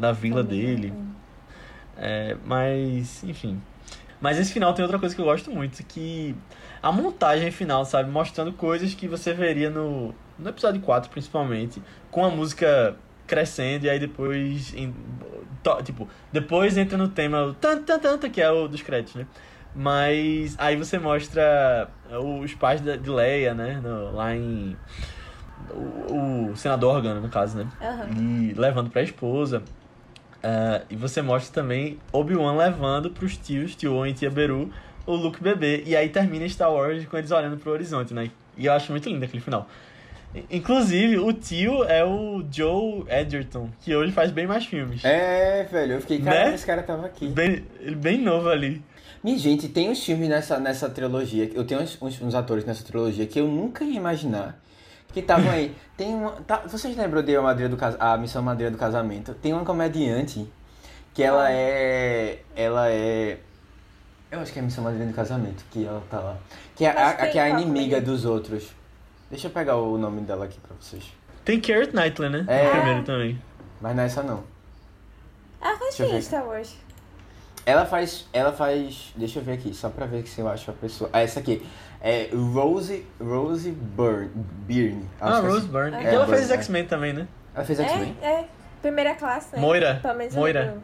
da 0.00 0.12
vila 0.12 0.42
dele. 0.42 0.92
É, 1.96 2.36
mas, 2.44 3.22
enfim. 3.24 3.60
Mas 4.20 4.38
esse 4.38 4.52
final 4.52 4.72
tem 4.74 4.82
outra 4.82 4.98
coisa 4.98 5.14
que 5.14 5.20
eu 5.20 5.24
gosto 5.24 5.50
muito, 5.50 5.82
que 5.84 6.34
a 6.82 6.90
montagem 6.92 7.50
final, 7.50 7.84
sabe? 7.84 8.10
Mostrando 8.10 8.52
coisas 8.52 8.94
que 8.94 9.06
você 9.08 9.32
veria 9.32 9.70
no, 9.70 10.14
no 10.38 10.48
episódio 10.50 10.80
4, 10.80 11.10
principalmente, 11.10 11.82
com 12.10 12.24
a 12.24 12.28
música 12.30 12.96
crescendo 13.26 13.86
e 13.86 13.90
aí 13.90 13.98
depois, 13.98 14.74
em- 14.74 14.94
to- 15.62 15.82
tipo, 15.82 16.08
depois 16.32 16.76
entra 16.76 16.98
no 16.98 17.08
tema 17.08 17.44
o 17.44 17.54
tan 17.54 17.82
tan 17.82 17.98
tan, 17.98 18.18
que 18.18 18.42
é 18.42 18.50
o 18.50 18.66
dos 18.68 18.82
créditos, 18.82 19.14
né? 19.14 19.26
Mas 19.74 20.54
aí 20.58 20.76
você 20.76 20.98
mostra 20.98 21.88
os 22.42 22.52
pais 22.54 22.80
de 22.80 23.08
Leia, 23.10 23.54
né? 23.54 23.80
No- 23.82 24.12
lá 24.12 24.34
em... 24.34 24.76
O, 25.70 26.50
o 26.50 26.56
senador 26.56 26.96
Organa, 26.96 27.20
no 27.20 27.28
caso, 27.28 27.56
né? 27.58 27.68
Aham. 27.80 28.08
e 28.18 28.52
levando 28.54 28.90
pra 28.90 29.02
esposa. 29.02 29.62
Ah, 30.42 30.82
e 30.88 30.96
você 30.96 31.20
mostra 31.22 31.62
também 31.62 31.98
Obi-Wan 32.12 32.56
levando 32.56 33.10
pros 33.10 33.36
tios, 33.36 33.74
tio 33.74 33.94
Owen 33.94 34.12
e 34.12 34.14
tia 34.14 34.30
Beru, 34.30 34.70
o 35.06 35.14
Luke 35.14 35.42
bebê. 35.42 35.82
E 35.86 35.94
aí 35.96 36.08
termina 36.08 36.48
Star 36.48 36.72
Wars 36.72 37.04
com 37.06 37.16
eles 37.16 37.30
olhando 37.30 37.56
pro 37.56 37.72
horizonte, 37.72 38.14
né? 38.14 38.30
E 38.56 38.66
eu 38.66 38.72
acho 38.72 38.90
muito 38.92 39.08
lindo 39.08 39.24
aquele 39.24 39.42
final. 39.42 39.68
Inclusive, 40.48 41.18
o 41.18 41.32
tio 41.32 41.82
é 41.84 42.04
o 42.04 42.44
Joe 42.52 43.04
Edgerton, 43.08 43.68
que 43.80 43.94
hoje 43.96 44.12
faz 44.12 44.30
bem 44.30 44.46
mais 44.46 44.64
filmes. 44.64 45.04
É, 45.04 45.64
velho, 45.64 45.94
eu 45.94 46.00
fiquei, 46.00 46.18
Né? 46.20 46.30
caramba, 46.30 46.54
esse 46.54 46.66
cara 46.66 46.82
tava 46.84 47.06
aqui. 47.06 47.26
Bem, 47.26 47.64
ele 47.80 47.96
bem 47.96 48.18
novo 48.18 48.48
ali. 48.48 48.80
Minha 49.24 49.36
gente, 49.36 49.68
tem 49.68 49.90
uns 49.90 50.02
filmes 50.04 50.28
nessa, 50.28 50.58
nessa 50.60 50.88
trilogia, 50.88 51.50
eu 51.52 51.64
tenho 51.64 51.80
uns, 51.82 52.00
uns, 52.00 52.22
uns 52.22 52.34
atores 52.34 52.64
nessa 52.64 52.84
trilogia 52.84 53.26
que 53.26 53.38
eu 53.40 53.48
nunca 53.48 53.84
ia 53.84 53.96
imaginar 53.96 54.58
que 55.12 55.20
estavam 55.20 55.50
aí. 55.50 55.74
Tem 55.96 56.14
uma, 56.14 56.32
tá, 56.46 56.58
vocês 56.66 56.96
lembram 56.96 57.22
de 57.22 57.34
a, 57.36 57.42
Madeira 57.42 57.74
do, 57.74 57.78
a 57.98 58.16
Missão 58.16 58.42
Madeira 58.42 58.70
do 58.70 58.78
Casamento? 58.78 59.34
Tem 59.34 59.52
uma 59.52 59.64
comediante 59.64 60.46
que 61.14 61.22
ela 61.22 61.50
é... 61.50 62.42
Ela 62.54 62.88
é... 62.90 63.38
Eu 64.30 64.40
acho 64.40 64.52
que 64.52 64.58
é 64.58 64.62
a 64.62 64.64
Missão 64.64 64.84
Madeira 64.84 65.06
do 65.06 65.12
Casamento, 65.12 65.64
que 65.70 65.84
ela 65.84 66.02
tá 66.08 66.20
lá. 66.20 66.36
Que 66.76 66.84
é 66.84 66.90
a, 66.90 67.08
a- 67.08 67.26
que 67.26 67.38
é 67.38 67.42
a 67.42 67.48
qual 67.50 67.60
inimiga 67.60 68.00
dos 68.00 68.24
outros. 68.24 68.70
Deixa 69.28 69.48
eu 69.48 69.50
pegar 69.50 69.76
o 69.76 69.98
nome 69.98 70.20
dela 70.22 70.44
aqui 70.44 70.58
pra 70.60 70.74
vocês. 70.80 71.04
Tem 71.44 71.60
Carrot 71.60 71.92
Knightley, 71.94 72.30
né? 72.30 72.44
É. 72.46 72.64
No 72.64 72.70
primeiro 72.70 73.02
também. 73.04 73.42
Mas 73.80 73.96
não 73.96 74.02
é 74.02 74.06
essa 74.06 74.22
não. 74.22 74.44
Ah, 75.60 75.74
ver. 75.98 76.22
Star 76.22 76.46
Wars. 76.46 76.76
Ela 77.66 77.84
faz. 77.84 78.26
Ela 78.32 78.52
faz. 78.52 79.12
Deixa 79.16 79.38
eu 79.38 79.42
ver 79.44 79.52
aqui, 79.52 79.74
só 79.74 79.88
pra 79.88 80.06
ver 80.06 80.26
se 80.26 80.40
eu 80.40 80.48
acho 80.48 80.70
a 80.70 80.74
pessoa. 80.74 81.10
Ah, 81.12 81.20
essa 81.20 81.40
aqui. 81.40 81.66
É 82.02 82.30
Rose. 82.32 83.06
Rose 83.20 83.70
Byrne. 83.70 84.30
Byrne. 84.66 85.08
Ah, 85.20 85.38
é 85.38 85.40
Rose. 85.40 85.68
Byrne. 85.68 85.96
É, 85.96 86.02
E 86.02 86.06
ela 86.14 86.26
fez 86.26 86.40
Byrne, 86.40 86.52
é. 86.52 86.56
X-Men 86.56 86.86
também, 86.86 87.12
né? 87.12 87.28
Ela 87.54 87.64
fez 87.64 87.80
X-Men. 87.80 88.16
É, 88.22 88.26
é. 88.26 88.48
Primeira 88.80 89.14
classe, 89.14 89.54
né? 89.54 89.60
Moira. 89.60 90.00
Moira. 90.32 90.78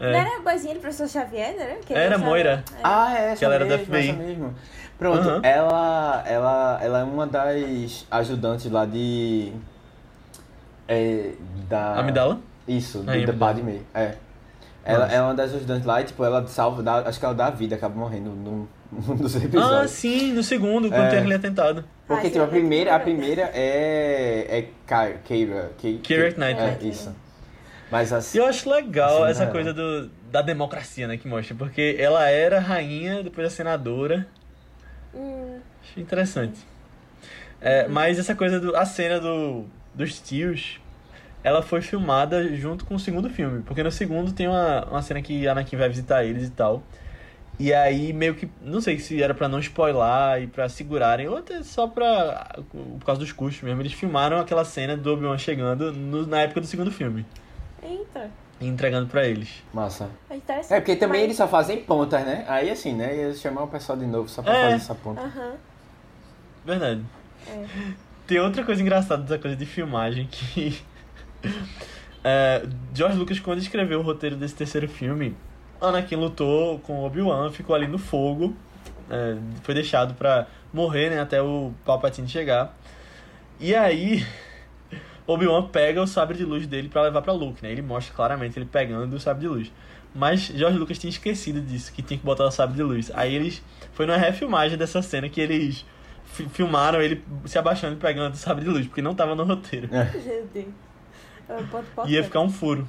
É. 0.00 0.12
Não 0.12 0.18
era 0.18 0.36
a 0.36 0.40
boazinha 0.40 0.74
do 0.74 0.80
professor 0.80 1.08
Xavier, 1.08 1.54
não 1.54 1.62
era? 1.62 1.74
Que 1.76 1.94
Era 1.94 2.18
Moira. 2.18 2.64
É. 2.74 2.80
Ah, 2.82 3.18
é 3.18 3.24
essa 3.28 3.36
Que 3.38 3.44
ela 3.44 3.54
era 3.54 3.64
da 3.66 3.78
FBI. 3.78 4.12
mesmo. 4.12 4.54
Pronto, 4.98 5.28
Aham. 5.28 5.40
ela, 5.42 6.22
ela, 6.26 6.78
ela 6.82 6.98
é 7.00 7.04
uma 7.04 7.26
das 7.26 8.06
ajudantes 8.10 8.70
lá 8.70 8.86
de. 8.86 9.52
É, 10.88 11.32
da. 11.68 11.94
Amidala? 11.98 12.40
Isso, 12.66 12.98
do 12.98 13.04
The 13.06 13.12
Amidala. 13.12 13.38
Padme. 13.38 13.82
É. 13.94 14.14
Ela 14.84 15.00
Nossa. 15.00 15.14
é 15.16 15.22
uma 15.22 15.34
das 15.34 15.54
ajudantes 15.54 15.84
lá 15.86 16.00
e, 16.00 16.04
tipo, 16.04 16.24
ela 16.24 16.46
salva, 16.46 16.82
dá, 16.82 16.98
acho 17.00 17.18
que 17.18 17.24
ela 17.24 17.34
dá 17.34 17.46
a 17.46 17.50
vida, 17.50 17.74
acaba 17.74 17.94
morrendo 17.98 18.30
num, 18.30 18.66
num 18.92 19.16
dos 19.16 19.34
Ah, 19.36 19.44
episódios. 19.44 19.90
sim, 19.90 20.32
no 20.32 20.42
segundo, 20.42 20.88
quando 20.88 21.04
É. 21.04 21.10
tem 21.10 21.18
aquele 21.20 21.34
atentado. 21.34 21.84
Porque, 22.06 22.26
Ah, 22.28 22.30
tipo, 22.30 22.44
a 22.44 22.46
primeira, 22.46 22.92
a 22.92 22.96
é. 22.96 22.98
primeira 22.98 23.50
é. 23.54 24.46
É 24.58 24.62
Kyra. 24.86 25.18
Keira. 25.24 25.70
Ke- 25.78 25.98
Keira 26.02 26.32
Ke- 26.32 26.38
Knightley. 26.40 26.68
É, 26.68 26.78
isso. 26.88 27.14
Mas 27.90 28.10
E 28.10 28.14
assim. 28.14 28.38
eu 28.38 28.46
acho 28.46 28.68
legal 28.70 29.22
Assim, 29.24 29.30
essa 29.32 29.46
né? 29.46 29.52
coisa 29.52 29.72
do, 29.72 30.08
da 30.30 30.42
democracia, 30.42 31.06
né, 31.06 31.16
que 31.16 31.28
mostra. 31.28 31.54
Porque 31.54 31.96
ela 31.98 32.28
era 32.28 32.58
rainha, 32.58 33.22
depois 33.22 33.46
a 33.46 33.50
senadora. 33.50 34.26
Hum, 35.14 35.58
Acho 35.82 36.00
interessante. 36.00 36.58
É, 37.60 37.86
mas 37.88 38.18
essa 38.18 38.34
coisa 38.34 38.58
do. 38.60 38.76
A 38.76 38.84
cena 38.84 39.18
do, 39.20 39.64
dos 39.94 40.20
tios, 40.20 40.80
ela 41.44 41.62
foi 41.62 41.80
filmada 41.80 42.54
junto 42.56 42.84
com 42.84 42.96
o 42.96 42.98
segundo 42.98 43.30
filme. 43.30 43.62
Porque 43.62 43.82
no 43.82 43.90
segundo 43.90 44.32
tem 44.32 44.46
uma, 44.48 44.84
uma 44.86 45.02
cena 45.02 45.22
que 45.22 45.46
Anakin 45.48 45.76
vai 45.76 45.88
visitar 45.88 46.24
eles 46.24 46.48
e 46.48 46.50
tal. 46.50 46.82
E 47.58 47.72
aí 47.72 48.12
meio 48.12 48.34
que. 48.34 48.48
Não 48.60 48.80
sei 48.82 48.98
se 48.98 49.22
era 49.22 49.32
pra 49.32 49.48
não 49.48 49.58
spoiler 49.60 50.42
e 50.42 50.46
pra 50.46 50.68
segurarem, 50.68 51.26
ou 51.28 51.38
até 51.38 51.62
só 51.62 51.86
pra. 51.86 52.54
Por 52.70 53.04
causa 53.06 53.18
dos 53.20 53.32
custos 53.32 53.62
mesmo. 53.62 53.80
Eles 53.80 53.94
filmaram 53.94 54.38
aquela 54.38 54.64
cena 54.64 54.94
do 54.96 55.12
Obi-Wan 55.14 55.38
chegando 55.38 55.90
no- 55.92 56.26
na 56.26 56.42
época 56.42 56.60
do 56.60 56.66
segundo 56.66 56.90
filme. 56.90 57.24
eita. 57.82 58.30
E 58.60 58.66
entregando 58.66 59.06
pra 59.06 59.26
eles. 59.26 59.62
Massa. 59.72 60.08
É. 60.30 60.36
É, 60.70 60.80
porque 60.80 60.96
também 60.96 61.18
Mas- 61.20 61.24
eles 61.24 61.36
só 61.36 61.46
fazem 61.46 61.82
pontas, 61.82 62.24
né? 62.24 62.44
Aí 62.48 62.70
assim, 62.70 62.94
né? 62.94 63.14
Ia 63.14 63.34
chamar 63.34 63.64
o 63.64 63.68
pessoal 63.68 63.98
de 63.98 64.06
novo 64.06 64.28
só 64.30 64.42
pra 64.42 64.54
É. 64.56 64.62
fazer 64.62 64.74
essa 64.76 64.94
ponta. 64.94 65.20
Aham. 65.20 65.52
Verdade. 66.64 67.02
É. 67.48 67.64
Tem 68.26 68.40
outra 68.40 68.64
coisa 68.64 68.80
engraçada 68.82 69.22
dessa 69.22 69.38
coisa 69.38 69.56
de 69.56 69.64
filmagem 69.66 70.26
que. 70.30 70.78
é, 72.24 72.62
George 72.94 73.16
Lucas, 73.18 73.38
quando 73.40 73.58
escreveu 73.60 74.00
o 74.00 74.02
roteiro 74.02 74.36
desse 74.36 74.54
terceiro 74.54 74.88
filme, 74.88 75.36
Anakin 75.80 76.16
lutou 76.16 76.78
com 76.80 77.04
Obi-Wan, 77.04 77.50
ficou 77.50 77.74
ali 77.74 77.86
no 77.86 77.98
fogo, 77.98 78.54
é, 79.10 79.36
foi 79.62 79.74
deixado 79.74 80.14
pra 80.14 80.46
morrer, 80.72 81.10
né, 81.10 81.20
até 81.20 81.40
o 81.42 81.72
Palpatine 81.84 82.28
chegar. 82.28 82.76
E 83.60 83.74
aí, 83.74 84.24
Obi-Wan 85.26 85.68
pega 85.68 86.02
o 86.02 86.06
sabre 86.06 86.36
de 86.36 86.44
luz 86.44 86.66
dele 86.66 86.88
pra 86.88 87.02
levar 87.02 87.22
pra 87.22 87.32
Luke, 87.32 87.62
né? 87.62 87.70
Ele 87.72 87.82
mostra 87.82 88.14
claramente 88.14 88.58
ele 88.58 88.66
pegando 88.66 89.14
o 89.14 89.20
sabre 89.20 89.42
de 89.42 89.48
luz. 89.48 89.72
Mas 90.14 90.42
George 90.46 90.78
Lucas 90.78 90.98
tinha 90.98 91.10
esquecido 91.10 91.60
disso, 91.60 91.92
que 91.92 92.00
tinha 92.00 92.18
que 92.18 92.24
botar 92.24 92.44
o 92.46 92.50
sabre 92.50 92.76
de 92.76 92.82
luz. 92.82 93.10
Aí 93.14 93.34
eles. 93.34 93.62
Foi 93.92 94.06
numa 94.06 94.16
refilmagem 94.16 94.78
dessa 94.78 95.02
cena 95.02 95.28
que 95.28 95.40
eles 95.40 95.84
fi- 96.24 96.48
filmaram 96.48 97.02
ele 97.02 97.22
se 97.44 97.58
abaixando 97.58 97.96
e 97.96 97.98
pegando 97.98 98.32
o 98.32 98.36
sabre 98.36 98.64
de 98.64 98.70
luz, 98.70 98.86
porque 98.86 99.02
não 99.02 99.14
tava 99.14 99.34
no 99.34 99.44
roteiro. 99.44 99.88
Meu 99.92 100.46
Deus. 100.54 100.66
É 101.48 101.60
importante. 101.60 102.10
Ia 102.10 102.24
ficar 102.24 102.40
um 102.40 102.48
furo. 102.48 102.88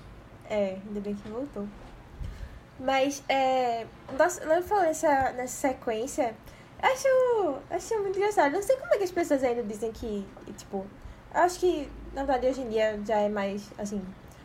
É, 0.50 0.78
ainda 0.88 1.00
bem 1.02 1.16
que 1.16 1.28
voltou. 1.30 1.68
Mas, 2.80 3.24
é. 3.28 3.86
Nossa, 4.18 4.46
não 4.46 4.62
falou 4.62 4.84
nessa, 4.84 5.32
nessa 5.32 5.70
sequência. 5.70 6.36
Acho. 6.82 7.58
Acho 7.70 8.02
muito 8.02 8.18
engraçado. 8.18 8.52
Não 8.54 8.62
sei 8.62 8.78
como 8.78 8.94
é 8.94 8.98
que 8.98 9.04
as 9.04 9.12
pessoas 9.12 9.44
ainda 9.44 9.64
dizem 9.64 9.92
que. 9.92 10.26
Tipo. 10.58 10.86
Acho 11.34 11.60
que. 11.60 11.90
na 12.14 12.24
verdade, 12.24 12.48
hoje 12.48 12.62
em 12.62 12.70
dia 12.70 13.00
já 13.06 13.18
é 13.20 13.30
mais, 13.30 13.70
assim, 13.78 14.02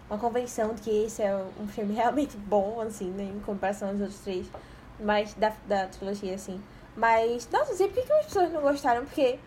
uma 0.08 0.18
convenção 0.18 0.74
de 0.74 0.82
que 0.82 1.04
esse 1.04 1.22
é 1.22 1.34
um 1.58 1.66
filme 1.68 1.94
realmente 1.96 2.36
bom, 2.36 2.80
assim, 2.80 3.10
né, 3.10 3.24
em 3.24 3.40
comparação 3.40 3.88
aos 3.88 4.00
outros 4.00 4.20
três, 4.20 4.46
mas 5.00 5.34
da, 5.34 5.52
da 5.66 5.86
trilogia, 5.86 6.34
assim. 6.34 6.62
Mas, 6.96 7.48
nossa, 7.50 7.70
não 7.70 7.76
sei 7.76 7.88
por 7.88 8.04
que, 8.04 8.12
as 8.12 8.26
pessoas 8.26 8.52
não 8.52 8.60
gostaram, 8.60 9.04
porque 9.04 9.38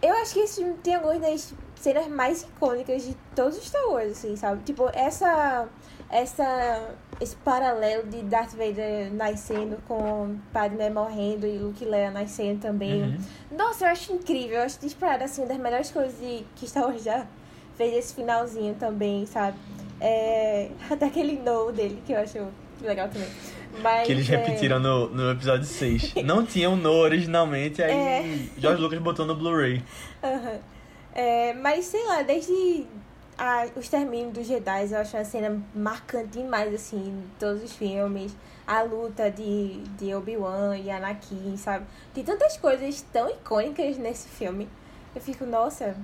eu 0.00 0.14
acho 0.16 0.32
que 0.32 0.40
esse 0.40 0.62
filme 0.62 0.78
tem 0.78 0.94
algumas 0.94 1.20
das 1.20 1.54
cenas 1.76 2.06
mais 2.08 2.42
icônicas 2.42 3.02
de 3.02 3.14
todos 3.34 3.58
os 3.58 3.66
Star 3.66 3.86
Wars, 3.88 4.12
assim, 4.12 4.36
sabe? 4.36 4.62
Tipo, 4.64 4.88
essa, 4.94 5.68
essa, 6.10 6.90
esse 7.20 7.36
paralelo 7.36 8.08
de 8.08 8.22
Darth 8.22 8.52
Vader 8.52 9.12
nascendo 9.12 9.76
com 9.86 10.36
Padmé 10.52 10.88
morrendo 10.88 11.46
e 11.46 11.58
Luke 11.58 11.84
Leia 11.84 12.10
nascendo 12.10 12.60
também. 12.60 13.02
Uhum. 13.02 13.18
Nossa, 13.56 13.84
eu 13.84 13.90
acho 13.90 14.12
incrível. 14.12 14.58
Eu 14.58 14.62
acho 14.62 14.80
disparado, 14.80 15.24
assim, 15.24 15.42
uma 15.42 15.48
das 15.48 15.58
melhores 15.58 15.90
coisas 15.90 16.18
de, 16.18 16.44
que 16.56 16.66
Star 16.66 16.84
Wars 16.84 17.02
já 17.04 17.26
fez 17.76 17.94
esse 17.94 18.14
finalzinho 18.14 18.74
também, 18.74 19.26
sabe? 19.26 19.56
É, 20.00 20.70
até 20.90 21.06
aquele 21.06 21.38
no 21.38 21.70
dele, 21.72 22.02
que 22.06 22.12
eu 22.12 22.18
acho 22.18 22.38
legal 22.80 23.08
também. 23.08 23.28
Mas, 23.82 24.06
Que 24.06 24.12
eles 24.12 24.30
é, 24.30 24.36
repetiram 24.36 24.80
no, 24.80 25.08
no 25.10 25.30
episódio 25.30 25.66
6. 25.66 26.14
Não 26.24 26.44
tinha 26.44 26.70
um 26.70 26.76
no 26.76 26.90
originalmente, 26.90 27.82
aí 27.82 27.92
É. 27.92 28.48
George 28.56 28.80
Lucas 28.80 28.98
botou 28.98 29.26
no 29.26 29.34
Blu-ray. 29.34 29.82
Aham. 30.22 30.58
É, 31.14 31.52
mas 31.54 31.84
sei 31.86 32.04
lá, 32.06 32.22
desde 32.22 32.86
a, 33.38 33.66
o 33.76 33.78
extermínio 33.78 34.32
dos 34.32 34.46
Jedi, 34.46 34.90
eu 34.90 34.98
acho 34.98 35.16
uma 35.16 35.24
cena 35.24 35.62
marcante 35.74 36.38
demais, 36.38 36.74
assim, 36.74 36.96
em 36.96 37.24
todos 37.38 37.62
os 37.62 37.72
filmes. 37.72 38.36
A 38.66 38.82
luta 38.82 39.30
de, 39.30 39.78
de 39.98 40.14
Obi-Wan 40.14 40.76
e 40.76 40.90
Anakin, 40.90 41.56
sabe? 41.56 41.86
Tem 42.12 42.22
tantas 42.22 42.56
coisas 42.58 43.00
tão 43.12 43.30
icônicas 43.30 43.96
nesse 43.96 44.28
filme. 44.28 44.68
Eu 45.14 45.22
fico, 45.22 45.46
nossa, 45.46 45.96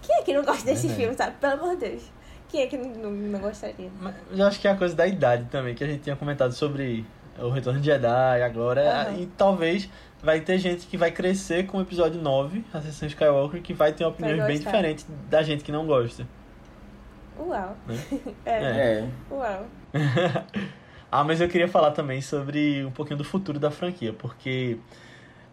quem 0.00 0.16
é 0.16 0.22
que 0.22 0.32
não 0.32 0.44
gosta 0.44 0.64
desse 0.64 0.86
Verdade. 0.86 1.00
filme, 1.00 1.16
sabe? 1.16 1.36
Pelo 1.40 1.54
amor 1.54 1.76
de 1.76 1.88
Deus. 1.88 2.02
Quem 2.48 2.60
é 2.62 2.66
que 2.68 2.76
não, 2.76 2.88
não, 2.90 3.10
não 3.10 3.40
gostaria? 3.40 3.90
Mas 4.00 4.14
eu 4.30 4.46
acho 4.46 4.60
que 4.60 4.68
é 4.68 4.70
a 4.70 4.76
coisa 4.76 4.94
da 4.94 5.06
idade 5.06 5.46
também, 5.50 5.74
que 5.74 5.82
a 5.82 5.86
gente 5.88 6.02
tinha 6.02 6.14
comentado 6.14 6.52
sobre 6.52 7.04
o 7.36 7.48
Retorno 7.48 7.80
de 7.80 7.86
Jedi 7.86 8.42
agora. 8.42 9.08
Aham. 9.08 9.16
E 9.18 9.26
talvez 9.26 9.88
vai 10.22 10.40
ter 10.40 10.58
gente 10.58 10.86
que 10.86 10.96
vai 10.96 11.10
crescer 11.10 11.66
com 11.66 11.78
o 11.78 11.80
episódio 11.80 12.20
9, 12.20 12.64
a 12.72 12.80
sessão 12.80 13.08
Skywalker, 13.08 13.60
que 13.60 13.74
vai 13.74 13.92
ter 13.92 14.04
opiniões 14.04 14.44
bem 14.44 14.56
gostar. 14.56 14.70
diferentes 14.70 15.06
da 15.28 15.42
gente 15.42 15.64
que 15.64 15.72
não 15.72 15.84
gosta. 15.86 16.24
Uau. 17.38 17.76
Né? 17.86 17.98
é. 18.46 18.52
É. 18.52 19.08
Uau. 19.30 19.66
ah, 21.10 21.24
mas 21.24 21.40
eu 21.40 21.48
queria 21.48 21.68
falar 21.68 21.90
também 21.92 22.20
sobre 22.20 22.84
um 22.84 22.90
pouquinho 22.90 23.16
do 23.18 23.24
futuro 23.24 23.58
da 23.58 23.70
franquia, 23.70 24.12
porque 24.12 24.76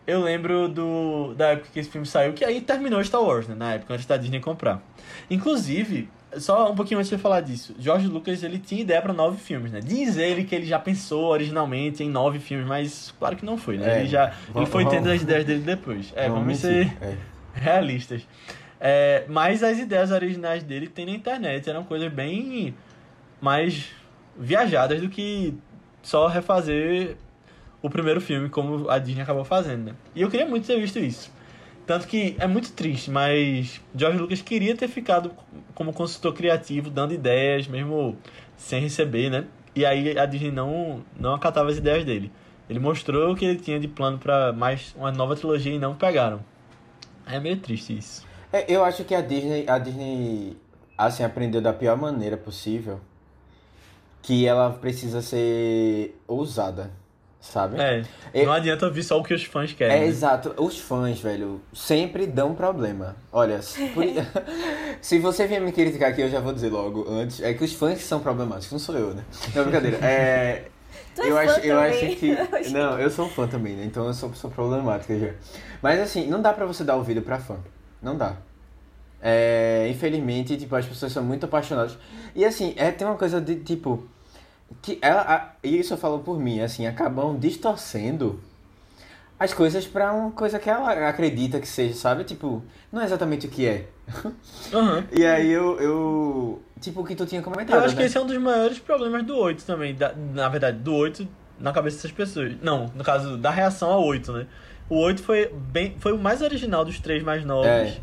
eu 0.08 0.22
lembro 0.22 0.68
do 0.68 1.34
da 1.36 1.50
época 1.50 1.70
que 1.74 1.80
esse 1.80 1.90
filme 1.90 2.06
saiu, 2.08 2.34
que 2.34 2.44
aí 2.44 2.62
terminou 2.62 3.04
Star 3.04 3.22
Wars, 3.22 3.48
né, 3.48 3.56
na 3.56 3.74
época 3.74 3.94
antes 3.94 4.06
da 4.06 4.18
Disney 4.18 4.40
comprar. 4.40 4.82
Inclusive, 5.30 6.10
só 6.38 6.72
um 6.72 6.76
pouquinho 6.76 7.00
antes 7.00 7.10
de 7.10 7.16
eu 7.16 7.20
falar 7.20 7.42
disso, 7.42 7.76
George 7.78 8.08
Lucas 8.08 8.42
ele 8.44 8.58
tinha 8.58 8.82
ideia 8.82 9.02
para 9.02 9.14
nove 9.14 9.38
filmes, 9.38 9.72
né? 9.72 9.80
Diz 9.82 10.18
ele 10.18 10.44
que 10.44 10.56
ele 10.56 10.66
já 10.66 10.80
pensou 10.80 11.26
originalmente 11.26 12.04
em 12.04 12.10
nove 12.10 12.40
filmes, 12.40 12.66
mas 12.68 13.14
claro 13.20 13.36
que 13.36 13.46
não 13.46 13.58
foi, 13.58 13.78
né? 13.78 13.98
É, 13.98 14.00
ele 14.00 14.10
já 14.10 14.26
ele 14.28 14.34
vamos- 14.54 14.70
foi 14.70 14.84
tendo 14.86 15.04
vamos- 15.04 15.18
as 15.18 15.22
ideias 15.22 15.46
dele 15.46 15.62
depois. 15.62 16.12
É, 16.16 16.30
vamos, 16.30 16.46
mentir. 16.46 16.62
ser 16.62 16.98
É. 17.02 17.16
realistas. 17.54 18.26
É, 18.84 19.26
mas 19.28 19.62
as 19.62 19.78
ideias 19.78 20.10
originais 20.10 20.64
dele 20.64 20.88
tem 20.88 21.06
na 21.06 21.12
internet, 21.12 21.70
eram 21.70 21.84
coisas 21.84 22.12
bem 22.12 22.74
mais 23.40 23.90
viajadas 24.36 25.00
do 25.00 25.08
que 25.08 25.54
só 26.02 26.26
refazer 26.26 27.16
o 27.80 27.92
primeiro 27.92 28.20
filme, 28.20 28.50
como 28.50 28.90
a 28.90 28.98
Disney 28.98 29.22
acabou 29.22 29.46
fazendo, 29.46 29.86
né? 29.86 29.96
E 30.16 30.22
eu 30.24 30.32
queria 30.32 30.48
muito 30.48 30.66
ter 30.66 30.80
visto 30.80 30.98
isso. 30.98 31.32
Tanto 31.86 32.08
que 32.08 32.36
é 32.40 32.48
muito 32.48 32.72
triste, 32.72 33.12
mas 33.12 33.80
George 33.96 34.18
Lucas 34.18 34.42
queria 34.42 34.76
ter 34.76 34.88
ficado 34.88 35.32
como 35.76 35.94
consultor 35.94 36.34
criativo, 36.34 36.90
dando 36.90 37.14
ideias, 37.14 37.68
mesmo 37.68 38.18
sem 38.58 38.82
receber, 38.82 39.30
né? 39.30 39.46
E 39.76 39.86
aí 39.86 40.18
a 40.18 40.26
Disney 40.26 40.52
não, 40.52 41.04
não 41.20 41.36
acatava 41.36 41.70
as 41.70 41.78
ideias 41.78 42.04
dele. 42.04 42.32
Ele 42.68 42.80
mostrou 42.80 43.34
o 43.34 43.36
que 43.36 43.46
ele 43.46 43.60
tinha 43.60 43.80
de 43.80 43.88
plano 43.88 44.18
para 44.18 44.52
mais 44.52 44.96
uma 44.98 45.12
nova 45.12 45.36
trilogia 45.36 45.74
e 45.74 45.80
não 45.80 45.94
pegaram. 45.94 46.44
É 47.28 47.40
meio 47.40 47.58
triste 47.58 47.96
isso. 47.96 48.31
É, 48.54 48.66
eu 48.68 48.84
acho 48.84 49.04
que 49.04 49.16
a 49.16 49.22
Disney, 49.22 49.66
a 49.68 49.78
Disney, 49.78 50.58
assim, 50.98 51.24
aprendeu 51.24 51.62
da 51.62 51.72
pior 51.74 51.96
maneira 51.98 52.36
possível 52.38 53.00
que 54.22 54.46
ela 54.46 54.70
precisa 54.72 55.22
ser 55.22 56.20
ousada, 56.28 56.92
sabe? 57.40 57.80
É, 57.82 58.04
É- 58.34 58.46
não 58.46 58.52
adianta 58.54 58.86
ouvir 58.86 59.04
só 59.04 59.18
o 59.20 59.24
que 59.24 59.34
os 59.34 59.44
fãs 59.44 59.74
querem. 59.74 59.96
É 59.98 60.00
né? 60.02 60.06
exato. 60.06 60.54
Os 60.62 60.78
fãs, 60.80 61.20
velho, 61.20 61.60
sempre 61.74 62.28
dão 62.28 62.54
problema. 62.54 63.16
Olha, 63.32 63.62
se, 63.62 63.88
por- 63.90 64.04
se 65.02 65.18
você 65.18 65.48
vier 65.48 65.60
me 65.62 65.72
criticar 65.72 66.12
aqui, 66.12 66.22
eu 66.22 66.30
já 66.30 66.40
vou 66.40 66.54
dizer 66.54 66.70
logo 66.72 67.06
antes. 67.10 67.42
É 67.42 67.54
que 67.54 67.64
os 67.64 67.74
fãs 67.74 68.02
são 68.04 68.20
problemáticos, 68.20 68.72
não 68.72 68.80
sou 68.80 68.96
eu, 68.96 69.14
né? 69.16 69.24
Não, 69.56 69.64
brincadeira. 69.64 69.98
É, 70.06 70.66
Tu 71.16 71.22
é 71.24 71.30
eu 71.30 71.36
fã 71.36 71.42
acho, 71.42 71.60
eu 71.62 71.76
também. 71.78 72.08
acho 72.08 72.16
que. 72.18 72.70
Não, 72.72 73.00
eu 73.00 73.10
sou 73.10 73.28
fã 73.28 73.48
também, 73.48 73.76
né? 73.76 73.86
Então 73.86 74.06
eu 74.06 74.14
sou 74.14 74.30
pessoa 74.30 74.54
problemática 74.54 75.18
já. 75.18 75.32
Mas 75.82 76.00
assim, 76.00 76.28
não 76.28 76.42
dá 76.42 76.54
pra 76.54 76.66
você 76.66 76.84
dar 76.84 76.96
ouvido 76.96 77.22
pra 77.24 77.40
fã. 77.40 77.58
Não 78.02 78.18
dá. 78.18 78.38
É, 79.22 79.88
infelizmente, 79.90 80.58
tipo, 80.58 80.76
as 80.76 80.86
pessoas 80.86 81.12
são 81.12 81.24
muito 81.24 81.46
apaixonadas. 81.46 81.98
E 82.36 82.44
assim, 82.44 82.74
é, 82.76 82.92
tem 82.92 83.06
uma 83.08 83.18
coisa 83.18 83.40
de 83.40 83.56
tipo. 83.58 84.08
Que 84.82 84.98
ela. 85.02 85.22
a- 85.22 85.50
e 85.64 85.78
isso 85.80 85.94
eu 85.94 85.98
falo 85.98 86.20
por 86.20 86.40
mim, 86.40 86.62
assim, 86.62 86.88
acabam 86.88 87.38
distorcendo 87.38 88.40
as 89.40 89.54
coisas 89.54 89.86
pra 89.86 90.12
uma 90.14 90.32
coisa 90.32 90.58
que 90.60 90.70
ela 90.70 91.10
acredita 91.10 91.60
que 91.60 91.68
seja, 91.68 91.94
sabe? 91.96 92.24
Tipo, 92.24 92.64
não 92.92 93.02
é 93.02 93.06
exatamente 93.06 93.48
o 93.48 93.50
que 93.50 93.68
é. 93.68 93.88
Aham. 94.74 95.04
E 95.12 95.26
aí 95.26 95.52
eu. 95.52 95.80
eu 95.80 96.62
tipo, 96.80 97.02
o 97.02 97.06
que 97.06 97.16
tu 97.16 97.26
tinha 97.26 97.42
comentado. 97.42 97.78
Eu 97.80 97.86
acho 97.86 97.94
que 97.96 98.02
né? 98.02 98.08
esse 98.08 98.18
é 98.18 98.22
um 98.22 98.26
dos 98.26 98.38
maiores 98.38 98.80
problemas 98.80 99.24
do 99.24 99.36
8 99.38 99.64
também. 99.66 99.94
da- 99.94 100.14
na 100.16 100.50
verdade, 100.50 100.80
do 100.80 100.94
8 100.96 101.28
na 101.60 101.72
cabeça 101.72 101.98
dessas 101.98 102.12
pessoas. 102.12 102.54
Não, 102.62 102.90
no 102.96 103.04
caso, 103.04 103.38
da 103.38 103.52
reação 103.52 103.92
ao 103.92 104.04
8, 104.04 104.32
né? 104.32 104.48
O 104.92 104.98
8 105.00 105.24
foi, 105.24 105.48
bem, 105.72 105.96
foi 106.00 106.12
o 106.12 106.18
mais 106.18 106.42
original 106.42 106.84
dos 106.84 107.00
três 107.00 107.24
mais 107.24 107.46
novos. 107.46 107.66
É. 107.66 107.98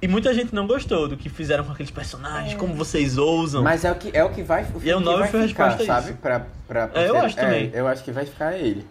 E 0.00 0.06
muita 0.06 0.32
gente 0.32 0.54
não 0.54 0.64
gostou 0.64 1.08
do 1.08 1.16
que 1.16 1.28
fizeram 1.28 1.64
com 1.64 1.72
aqueles 1.72 1.90
personagens, 1.90 2.52
É. 2.52 2.56
como 2.56 2.74
vocês 2.74 3.18
ousam. 3.18 3.60
Mas 3.64 3.84
é 3.84 3.90
o 3.90 3.94
que, 3.96 4.16
é 4.16 4.22
o 4.22 4.30
que 4.30 4.40
vai, 4.44 4.62
o 4.72 4.78
E 4.78 4.80
que 4.82 4.94
o 4.94 5.00
nove 5.00 5.18
vai 5.22 5.28
foi 5.28 5.44
a 5.44 5.48
ficar, 5.48 5.64
resposta 5.70 5.92
a 5.92 5.96
sabe? 5.96 6.10
isso. 6.12 6.18
Pra, 6.22 6.46
pra, 6.68 6.90
É, 6.94 7.08
eu 7.08 7.16
acho 7.18 7.34
também. 7.34 7.70
eu 7.74 7.88
acho 7.88 8.04
que 8.04 8.12
vai 8.12 8.24
ficar 8.24 8.56
ele. 8.56 8.86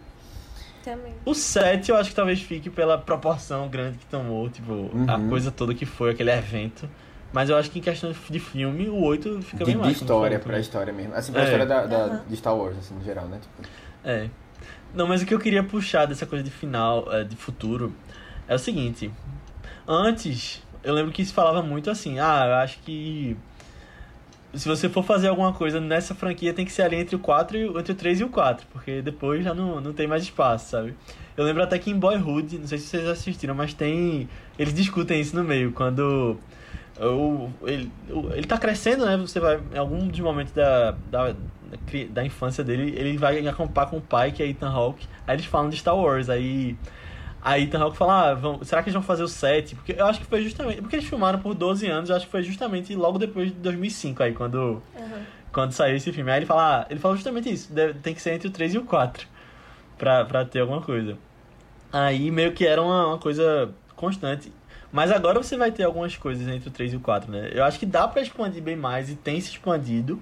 Também. 0.84 1.14
O 1.24 1.32
7 1.34 1.90
eu 1.90 1.96
acho 1.96 2.10
que 2.10 2.16
talvez 2.16 2.42
fique 2.42 2.68
pela 2.68 2.98
proporção 2.98 3.66
grande 3.68 3.96
que 3.96 4.06
tomou, 4.06 4.50
tipo, 4.50 4.90
a 5.08 5.16
Uhum. 5.16 5.28
coisa 5.30 5.50
toda 5.50 5.74
que 5.74 5.86
foi 5.86 6.10
aquele 6.10 6.30
evento. 6.30 6.86
Mas 7.32 7.48
eu 7.48 7.56
acho 7.56 7.70
que 7.70 7.78
em 7.78 7.82
questão 7.82 8.12
de 8.30 8.38
filme, 8.40 8.88
o 8.90 9.02
8 9.02 9.40
fica 9.42 9.64
De, 9.64 9.64
bem 9.64 9.74
de 9.74 9.80
mais. 9.80 9.96
como 9.98 10.04
história 10.04 10.38
pra 10.38 10.46
também. 10.48 10.60
história 10.60 10.92
mesmo. 10.92 11.14
Assim, 11.14 11.32
pra 11.32 11.40
É. 11.40 11.44
história 11.44 11.64
da, 11.66 11.86
da- 11.86 11.96
Aham. 11.96 12.22
de 12.28 12.36
Star 12.36 12.54
Wars, 12.54 12.76
assim, 12.78 12.94
no 12.94 13.02
geral, 13.02 13.24
né? 13.26 13.38
Tipo, 13.40 13.68
É. 14.04 14.28
Não, 14.96 15.06
mas 15.06 15.22
o 15.22 15.26
que 15.26 15.34
eu 15.34 15.38
queria 15.38 15.62
puxar 15.62 16.06
dessa 16.06 16.24
coisa 16.26 16.42
de 16.42 16.50
final, 16.50 17.06
é, 17.12 17.22
de 17.22 17.36
futuro, 17.36 17.92
é 18.48 18.54
o 18.54 18.58
seguinte. 18.58 19.10
Antes, 19.86 20.62
eu 20.82 20.94
lembro 20.94 21.12
que 21.12 21.24
se 21.24 21.32
falava 21.32 21.62
muito 21.62 21.90
assim, 21.90 22.18
ah, 22.18 22.46
eu 22.48 22.54
acho 22.54 22.78
que 22.80 23.36
se 24.54 24.66
você 24.66 24.88
for 24.88 25.02
fazer 25.04 25.28
alguma 25.28 25.52
coisa 25.52 25.78
nessa 25.80 26.14
franquia 26.14 26.54
tem 26.54 26.64
que 26.64 26.72
ser 26.72 26.82
ali 26.82 26.96
entre 26.96 27.14
o 27.14 27.18
4 27.18 27.58
e 27.58 27.66
entre 27.66 27.92
o 27.92 27.94
3 27.94 28.20
e 28.20 28.24
o 28.24 28.28
4, 28.30 28.66
porque 28.72 29.02
depois 29.02 29.44
já 29.44 29.52
não, 29.52 29.80
não 29.82 29.92
tem 29.92 30.06
mais 30.06 30.22
espaço, 30.22 30.70
sabe? 30.70 30.94
Eu 31.36 31.44
lembro 31.44 31.62
até 31.62 31.78
que 31.78 31.90
em 31.90 31.98
Boyhood, 31.98 32.56
não 32.58 32.66
sei 32.66 32.78
se 32.78 32.86
vocês 32.86 33.06
assistiram, 33.06 33.54
mas 33.54 33.74
tem. 33.74 34.26
Eles 34.58 34.72
discutem 34.72 35.20
isso 35.20 35.36
no 35.36 35.44
meio, 35.44 35.72
quando. 35.72 36.38
O, 36.98 37.50
ele, 37.64 37.92
o- 38.08 38.32
ele 38.32 38.46
tá 38.46 38.56
crescendo, 38.56 39.04
né? 39.04 39.18
Você 39.18 39.38
vai. 39.38 39.60
Em 39.74 39.76
algum 39.76 40.08
dos 40.08 40.18
momentos 40.20 40.54
da, 40.54 40.92
da, 41.10 41.34
da, 42.10 42.24
infância 42.24 42.62
dele, 42.62 42.94
ele 42.96 43.16
vai 43.16 43.46
acampar 43.46 43.88
com 43.88 43.96
o 43.98 44.00
pai, 44.00 44.32
que 44.32 44.42
é 44.42 44.46
Ethan 44.48 44.70
Hawke. 44.70 45.06
Aí 45.26 45.36
eles 45.36 45.46
falam 45.46 45.68
de 45.68 45.76
Star 45.76 45.96
Wars. 45.96 46.28
Aí. 46.30 46.76
Aí 47.42 47.64
Ethan 47.64 47.78
Hawke 47.80 47.96
fala, 47.96 48.30
ah, 48.30 48.34
vão, 48.34 48.64
será 48.64 48.82
que 48.82 48.88
eles 48.88 48.94
vão 48.94 49.02
fazer 49.02 49.22
o 49.22 49.28
7? 49.28 49.74
Porque 49.76 49.92
eu 49.96 50.06
acho 50.06 50.20
que 50.20 50.26
foi 50.26 50.42
justamente. 50.42 50.80
Porque 50.80 50.96
eles 50.96 51.08
filmaram 51.08 51.38
por 51.38 51.54
12 51.54 51.86
anos, 51.86 52.10
eu 52.10 52.16
acho 52.16 52.26
que 52.26 52.30
foi 52.32 52.42
justamente 52.42 52.94
logo 52.94 53.18
depois 53.18 53.48
de 53.48 53.54
2005, 53.54 54.22
aí, 54.22 54.32
quando 54.32 54.82
Aham. 54.96 55.22
quando 55.52 55.72
saiu 55.72 55.96
esse 55.96 56.12
filme. 56.12 56.30
Aí 56.30 56.38
ele 56.40 56.46
fala, 56.46 56.82
ah, 56.82 56.86
ele 56.90 56.98
falou 56.98 57.16
justamente 57.16 57.50
isso, 57.52 57.72
deve- 57.72 57.94
tem 58.00 58.14
que 58.14 58.20
ser 58.22 58.32
entre 58.32 58.48
o 58.48 58.50
3 58.50 58.74
e 58.74 58.78
o 58.78 58.84
4 58.84 59.26
pra, 59.96 60.24
pra 60.24 60.44
ter 60.44 60.60
alguma 60.60 60.80
coisa. 60.82 61.16
Aí 61.92 62.30
meio 62.30 62.52
que 62.52 62.66
era 62.66 62.82
uma, 62.82 63.06
uma 63.08 63.18
coisa 63.18 63.70
constante. 63.94 64.52
Mas 64.92 65.10
agora 65.10 65.42
você 65.42 65.56
vai 65.56 65.70
ter 65.70 65.84
algumas 65.84 66.16
coisas 66.16 66.46
entre 66.48 66.68
o 66.68 66.72
3 66.72 66.92
e 66.92 66.96
o 66.96 67.00
4, 67.00 67.30
né? 67.30 67.50
Eu 67.52 67.64
acho 67.64 67.78
que 67.78 67.86
dá 67.86 68.06
pra 68.08 68.22
expandir 68.22 68.62
bem 68.62 68.76
mais 68.76 69.10
e 69.10 69.14
tem 69.16 69.40
se 69.40 69.50
expandido. 69.50 70.20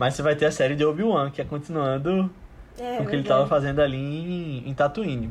Mas 0.00 0.14
você 0.14 0.22
vai 0.22 0.34
ter 0.34 0.46
a 0.46 0.50
série 0.50 0.74
de 0.74 0.82
Obi-Wan, 0.84 1.30
que 1.30 1.42
é 1.42 1.44
continuando 1.44 2.30
É, 2.78 2.96
com 2.96 3.02
o 3.02 3.06
que 3.06 3.12
ele 3.14 3.22
verdade. 3.22 3.28
tava 3.28 3.46
fazendo 3.46 3.80
ali 3.80 3.98
em, 3.98 4.68
em 4.68 4.72
Tatooine. 4.74 5.30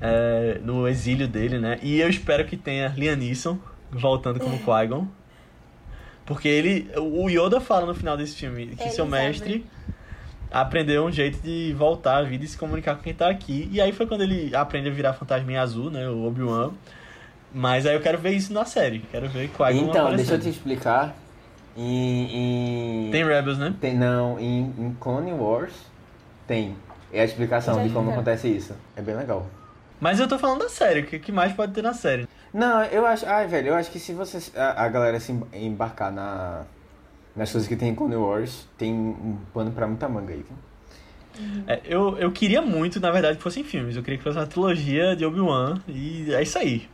É, 0.00 0.58
no 0.64 0.88
exílio 0.88 1.28
dele, 1.28 1.58
né? 1.58 1.78
E 1.82 2.00
eu 2.00 2.08
espero 2.08 2.46
que 2.46 2.56
tenha 2.56 2.88
Liam 2.96 3.14
Neeson 3.14 3.58
voltando 3.92 4.40
como 4.40 4.58
Qui-Gon. 4.58 5.06
Porque 6.24 6.48
ele. 6.48 6.90
O 6.96 7.28
Yoda 7.28 7.60
fala 7.60 7.84
no 7.84 7.94
final 7.94 8.16
desse 8.16 8.34
filme 8.36 8.68
que 8.68 8.82
Ele 8.84 8.90
seu 8.90 9.04
sabe. 9.06 9.10
mestre 9.10 9.66
aprendeu 10.50 11.04
um 11.04 11.12
jeito 11.12 11.38
de 11.42 11.74
voltar 11.76 12.16
à 12.18 12.22
vida 12.22 12.42
e 12.44 12.48
se 12.48 12.56
comunicar 12.56 12.94
com 12.96 13.02
quem 13.02 13.12
tá 13.12 13.28
aqui. 13.28 13.68
E 13.70 13.80
aí 13.82 13.92
foi 13.92 14.06
quando 14.06 14.22
ele 14.22 14.54
aprende 14.56 14.88
a 14.88 14.92
virar 14.92 15.12
fantasminha 15.12 15.60
azul, 15.60 15.90
né? 15.90 16.08
O 16.08 16.24
Obi-Wan. 16.26 16.70
Mas 17.52 17.84
aí 17.86 17.94
eu 17.94 18.00
quero 18.00 18.16
ver 18.18 18.30
isso 18.30 18.52
na 18.52 18.64
série. 18.64 19.00
Quero 19.10 19.28
ver 19.28 19.48
Qui-Gon 19.48 19.70
Então, 19.70 19.90
deixa 19.90 19.98
eu 19.98 20.06
aparecendo. 20.06 20.42
te 20.42 20.48
explicar. 20.48 21.14
Em. 21.76 23.06
em- 23.08 23.10
Tem 23.10 23.24
Rebels, 23.24 23.58
né? 23.58 23.74
Tem, 23.80 23.96
não, 23.96 24.38
em, 24.38 24.72
em 24.78 24.96
Clone 25.00 25.32
Wars 25.32 25.72
tem. 26.46 26.76
É 27.12 27.20
a 27.20 27.24
explicação 27.24 27.82
de 27.82 27.92
como 27.92 28.06
vi, 28.08 28.12
acontece 28.14 28.48
isso. 28.48 28.74
É 28.96 29.02
bem 29.02 29.14
legal. 29.14 29.46
Mas 30.00 30.18
eu 30.20 30.28
tô 30.28 30.38
falando 30.38 30.60
da 30.60 30.68
série. 30.68 31.00
O 31.00 31.06
que, 31.06 31.18
que 31.18 31.32
mais 31.32 31.52
pode 31.52 31.72
ter 31.72 31.82
na 31.82 31.94
série? 31.94 32.26
Não, 32.52 32.82
eu 32.84 33.06
acho. 33.06 33.24
Ai, 33.26 33.46
velho, 33.46 33.68
eu 33.68 33.74
acho 33.74 33.90
que 33.90 33.98
se 33.98 34.12
você. 34.12 34.38
A, 34.58 34.84
a 34.84 34.88
galera 34.88 35.18
se 35.20 35.32
em- 35.32 35.66
embarcar 35.66 36.12
na, 36.12 36.62
nas 37.34 37.50
coisas 37.50 37.68
que 37.68 37.76
tem 37.76 37.90
em 37.90 37.94
Clone 37.94 38.16
Wars, 38.16 38.66
tem 38.76 38.92
um 38.92 39.38
pano 39.52 39.70
pra 39.70 39.86
muita 39.86 40.08
manga 40.08 40.32
aí. 40.32 40.44
viu? 40.44 41.64
É, 41.66 41.80
eu, 41.84 42.16
eu 42.18 42.30
queria 42.30 42.62
muito, 42.62 43.00
na 43.00 43.10
verdade, 43.10 43.36
que 43.38 43.42
fossem 43.42 43.64
filmes. 43.64 43.96
Eu 43.96 44.02
queria 44.02 44.18
que 44.18 44.24
fosse 44.24 44.38
uma 44.38 44.46
trilogia 44.46 45.16
de 45.16 45.24
Obi-Wan. 45.24 45.80
E 45.88 46.32
é 46.34 46.42
isso 46.42 46.56
aí. 46.58 46.88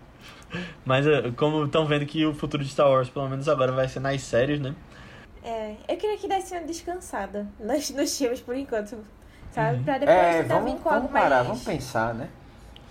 Mas 0.85 1.07
é, 1.07 1.31
como 1.33 1.65
estão 1.65 1.87
vendo 1.87 2.07
que 2.07 2.25
o 2.27 2.35
futuro 2.35 2.63
de 2.65 2.71
Star 2.71 2.89
Wars, 2.89 3.09
pelo 3.09 3.29
menos 3.29 3.49
agora, 3.49 3.73
vai 3.73 3.89
ser 3.89 4.01
nas 4.01 4.21
séries, 4.23 4.61
né? 4.61 4.75
É, 5.43 5.75
eu 5.89 5.97
queria 5.97 6.19
que 6.19 6.29
desse 6.29 6.55
uma 6.55 6.63
descansada 6.67 7.47
nos, 7.59 7.91
nos 7.91 8.17
filmes 8.19 8.41
por 8.41 8.55
enquanto, 8.55 8.97
sabe? 9.53 9.83
Pra 9.83 9.99
depois 9.99 10.17
É, 10.19 10.43
tentar 10.43 10.55
vamos, 10.59 10.73
vir 10.73 10.79
com 10.81 10.89
algo 10.91 11.09
vamos 11.09 11.13
parar, 11.21 11.37
mais... 11.37 11.47
vamos 11.49 11.65
pensar, 11.65 12.15
né? 12.15 12.29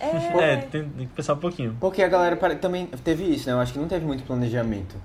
É, 0.00 0.06
É, 0.06 0.56
tem, 0.56 0.88
tem 0.88 1.06
que 1.06 1.12
pensar 1.14 1.34
um 1.34 1.38
pouquinho. 1.38 1.76
Porque 1.78 2.02
a 2.02 2.08
galera 2.08 2.34
também 2.56 2.86
teve 3.04 3.24
isso, 3.24 3.46
né? 3.46 3.52
Eu 3.52 3.60
acho 3.60 3.72
que 3.72 3.78
não 3.78 3.86
teve 3.86 4.04
muito 4.06 4.24
planejamento. 4.24 4.96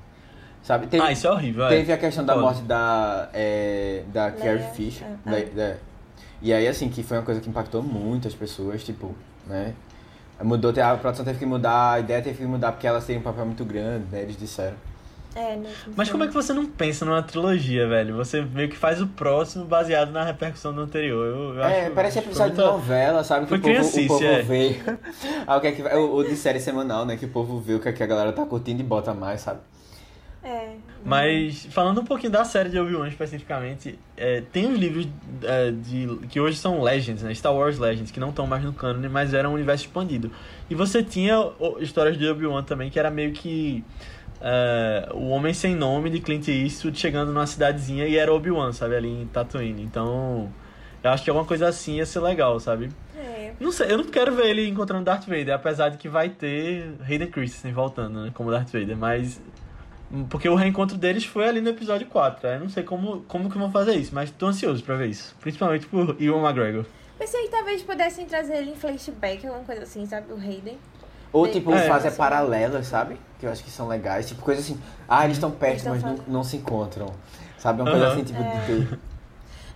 Sabe? 0.63 0.87
Teve, 0.87 1.03
Ah, 1.05 1.11
isso 1.11 1.27
é 1.27 1.31
horrível. 1.31 1.65
é. 1.65 1.69
teve 1.69 1.91
a 1.91 1.97
questão 1.97 2.25
da 2.25 2.35
morte 2.35 2.61
da, 2.63 3.29
é, 3.33 4.03
da 4.07 4.31
Carrie 4.31 4.63
Fisher. 4.73 5.05
ah, 5.25 5.29
da- 5.29 5.39
da- 5.73 5.77
e 6.41 6.53
aí, 6.53 6.67
assim, 6.67 6.89
que 6.89 7.03
foi 7.03 7.17
uma 7.17 7.23
coisa 7.23 7.39
que 7.41 7.49
impactou 7.49 7.83
muito 7.83 8.27
as 8.27 8.33
pessoas, 8.33 8.83
tipo, 8.83 9.13
né? 9.45 9.73
Mudou, 10.43 10.73
a 10.83 10.97
produção 10.97 11.23
teve 11.25 11.39
que 11.39 11.45
mudar, 11.45 11.93
a 11.93 11.99
ideia 11.99 12.21
teve 12.21 12.37
que 12.39 12.45
mudar 12.45 12.71
porque 12.73 12.85
elas 12.85 13.05
têm 13.05 13.17
um 13.17 13.21
papel 13.21 13.45
muito 13.45 13.63
grande, 13.63 14.05
né? 14.11 14.21
Eles 14.21 14.37
disseram. 14.37 14.75
é, 15.33 15.57
Mas 15.95 16.09
como 16.09 16.23
é 16.25 16.27
que 16.27 16.33
você 16.33 16.51
não 16.53 16.65
pensa 16.65 17.05
numa 17.05 17.23
trilogia, 17.23 17.87
velho? 17.87 18.15
Você 18.17 18.41
meio 18.41 18.67
que 18.69 18.75
faz 18.75 19.01
o 19.01 19.07
próximo 19.07 19.63
baseado 19.65 20.11
na 20.11 20.23
repercussão 20.25 20.73
do 20.73 20.81
anterior. 20.81 21.25
Eu, 21.27 21.55
eu 21.55 21.63
é, 21.63 21.85
acho, 21.85 21.91
parece 21.95 22.19
acho 22.19 22.27
episódio 22.27 22.51
de 22.55 22.61
foi 22.61 22.65
muita- 22.71 22.77
novela, 22.79 23.23
sabe? 23.23 23.45
Que 23.45 23.49
Foi 23.49 23.57
o 23.57 23.61
povo, 23.61 23.71
o 23.73 23.77
criancice, 23.77 24.07
povo 24.07 24.23
é. 24.25 24.41
vê. 24.41 24.75
ah, 25.47 25.55
o 25.57 25.61
que 25.61 25.67
é 25.67 25.71
que 25.71 25.81
o, 25.81 26.15
o 26.15 26.23
de 26.23 26.35
série 26.35 26.59
semanal, 26.59 27.05
né? 27.05 27.15
Que 27.15 27.25
o 27.25 27.29
povo 27.29 27.59
vê 27.59 27.73
o 27.75 27.79
que, 27.79 27.87
é 27.89 27.93
que 27.93 28.03
a 28.03 28.07
galera 28.07 28.33
tá 28.33 28.45
curtindo 28.45 28.81
e 28.81 28.83
bota 28.85 29.13
mais, 29.13 29.41
sabe? 29.41 29.59
É. 30.45 30.75
Mas, 31.03 31.65
falando 31.71 32.01
um 32.01 32.05
pouquinho 32.05 32.31
da 32.31 32.45
série 32.45 32.69
de 32.69 32.79
Obi-Wan 32.79 33.07
especificamente, 33.07 33.97
é, 34.15 34.41
tem 34.51 34.71
os 34.71 34.77
livros 34.77 35.07
é, 35.41 35.71
de, 35.71 36.19
que 36.29 36.39
hoje 36.39 36.57
são 36.57 36.81
Legends, 36.81 37.23
né? 37.23 37.33
Star 37.33 37.53
Wars 37.53 37.79
Legends, 37.79 38.11
que 38.11 38.19
não 38.19 38.29
estão 38.29 38.45
mais 38.45 38.63
no 38.63 38.71
cânone, 38.71 39.09
mas 39.09 39.33
eram 39.33 39.51
um 39.51 39.53
universo 39.55 39.85
expandido. 39.85 40.31
E 40.69 40.75
você 40.75 41.01
tinha 41.01 41.35
histórias 41.79 42.15
de 42.15 42.27
Obi-Wan 42.27 42.63
também, 42.63 42.91
que 42.91 42.99
era 42.99 43.09
meio 43.09 43.31
que 43.31 43.83
é, 44.39 45.09
o 45.13 45.29
Homem 45.29 45.53
Sem 45.53 45.75
Nome 45.75 46.11
de 46.11 46.19
Clint 46.19 46.47
Eastwood 46.47 46.97
chegando 46.97 47.31
numa 47.31 47.47
cidadezinha 47.47 48.05
e 48.07 48.15
era 48.15 48.31
Obi-Wan, 48.31 48.71
sabe? 48.71 48.95
Ali 48.95 49.09
em 49.09 49.25
Tatooine. 49.25 49.81
Então, 49.81 50.51
eu 51.03 51.09
acho 51.09 51.23
que 51.23 51.29
alguma 51.29 51.47
coisa 51.47 51.67
assim 51.67 51.97
ia 51.97 52.05
ser 52.05 52.19
legal, 52.19 52.59
sabe? 52.59 52.89
É. 53.17 53.53
Não 53.59 53.71
sei, 53.71 53.91
eu 53.91 53.97
não 53.97 54.05
quero 54.05 54.35
ver 54.35 54.47
ele 54.47 54.67
encontrando 54.67 55.05
Darth 55.05 55.25
Vader, 55.25 55.55
apesar 55.55 55.89
de 55.89 55.97
que 55.97 56.07
vai 56.07 56.29
ter 56.29 56.93
Hayden 57.01 57.29
Christensen 57.29 57.73
voltando, 57.73 58.23
né, 58.23 58.31
como 58.33 58.51
Darth 58.51 58.71
Vader, 58.71 58.97
mas 58.97 59.41
porque 60.29 60.47
o 60.47 60.55
reencontro 60.55 60.97
deles 60.97 61.25
foi 61.25 61.47
ali 61.47 61.61
no 61.61 61.69
episódio 61.69 62.07
4, 62.07 62.47
aí 62.47 62.55
eu 62.55 62.59
não 62.61 62.69
sei 62.69 62.83
como, 62.83 63.21
como 63.27 63.49
que 63.49 63.57
vão 63.57 63.71
fazer 63.71 63.95
isso, 63.95 64.13
mas 64.13 64.29
tô 64.31 64.47
ansioso 64.47 64.83
pra 64.83 64.95
ver 64.95 65.07
isso, 65.07 65.35
principalmente 65.41 65.87
por 65.87 66.15
Ewan 66.21 66.41
McGregor. 66.47 66.85
Pensei 67.17 67.43
que 67.43 67.49
talvez 67.49 67.81
pudessem 67.81 68.25
trazer 68.25 68.57
ele 68.57 68.71
em 68.71 68.75
flashback, 68.75 69.45
alguma 69.47 69.63
coisa 69.65 69.83
assim, 69.83 70.05
sabe? 70.05 70.31
O 70.33 70.37
Hayden. 70.37 70.77
Ou 71.31 71.47
tipo, 71.47 71.73
É. 71.73 71.87
fazer 71.87 72.11
paralelas, 72.11 72.87
sabe? 72.87 73.17
Que 73.39 73.45
eu 73.45 73.51
acho 73.51 73.63
que 73.63 73.69
são 73.71 73.87
legais. 73.87 74.27
Tipo, 74.27 74.41
coisa 74.41 74.61
assim. 74.61 74.79
Ah, 75.07 75.25
eles 75.25 75.35
estão 75.37 75.51
perto, 75.51 75.85
Eles 75.87 76.01
mas 76.01 76.03
não, 76.03 76.15
não 76.27 76.43
se 76.43 76.57
encontram. 76.57 77.13
Sabe? 77.57 77.81
Uma 77.81 77.91
coisa 77.91 78.07
assim, 78.09 78.23
tipo, 78.23 78.41
É. 78.41 78.65
de. 78.65 78.99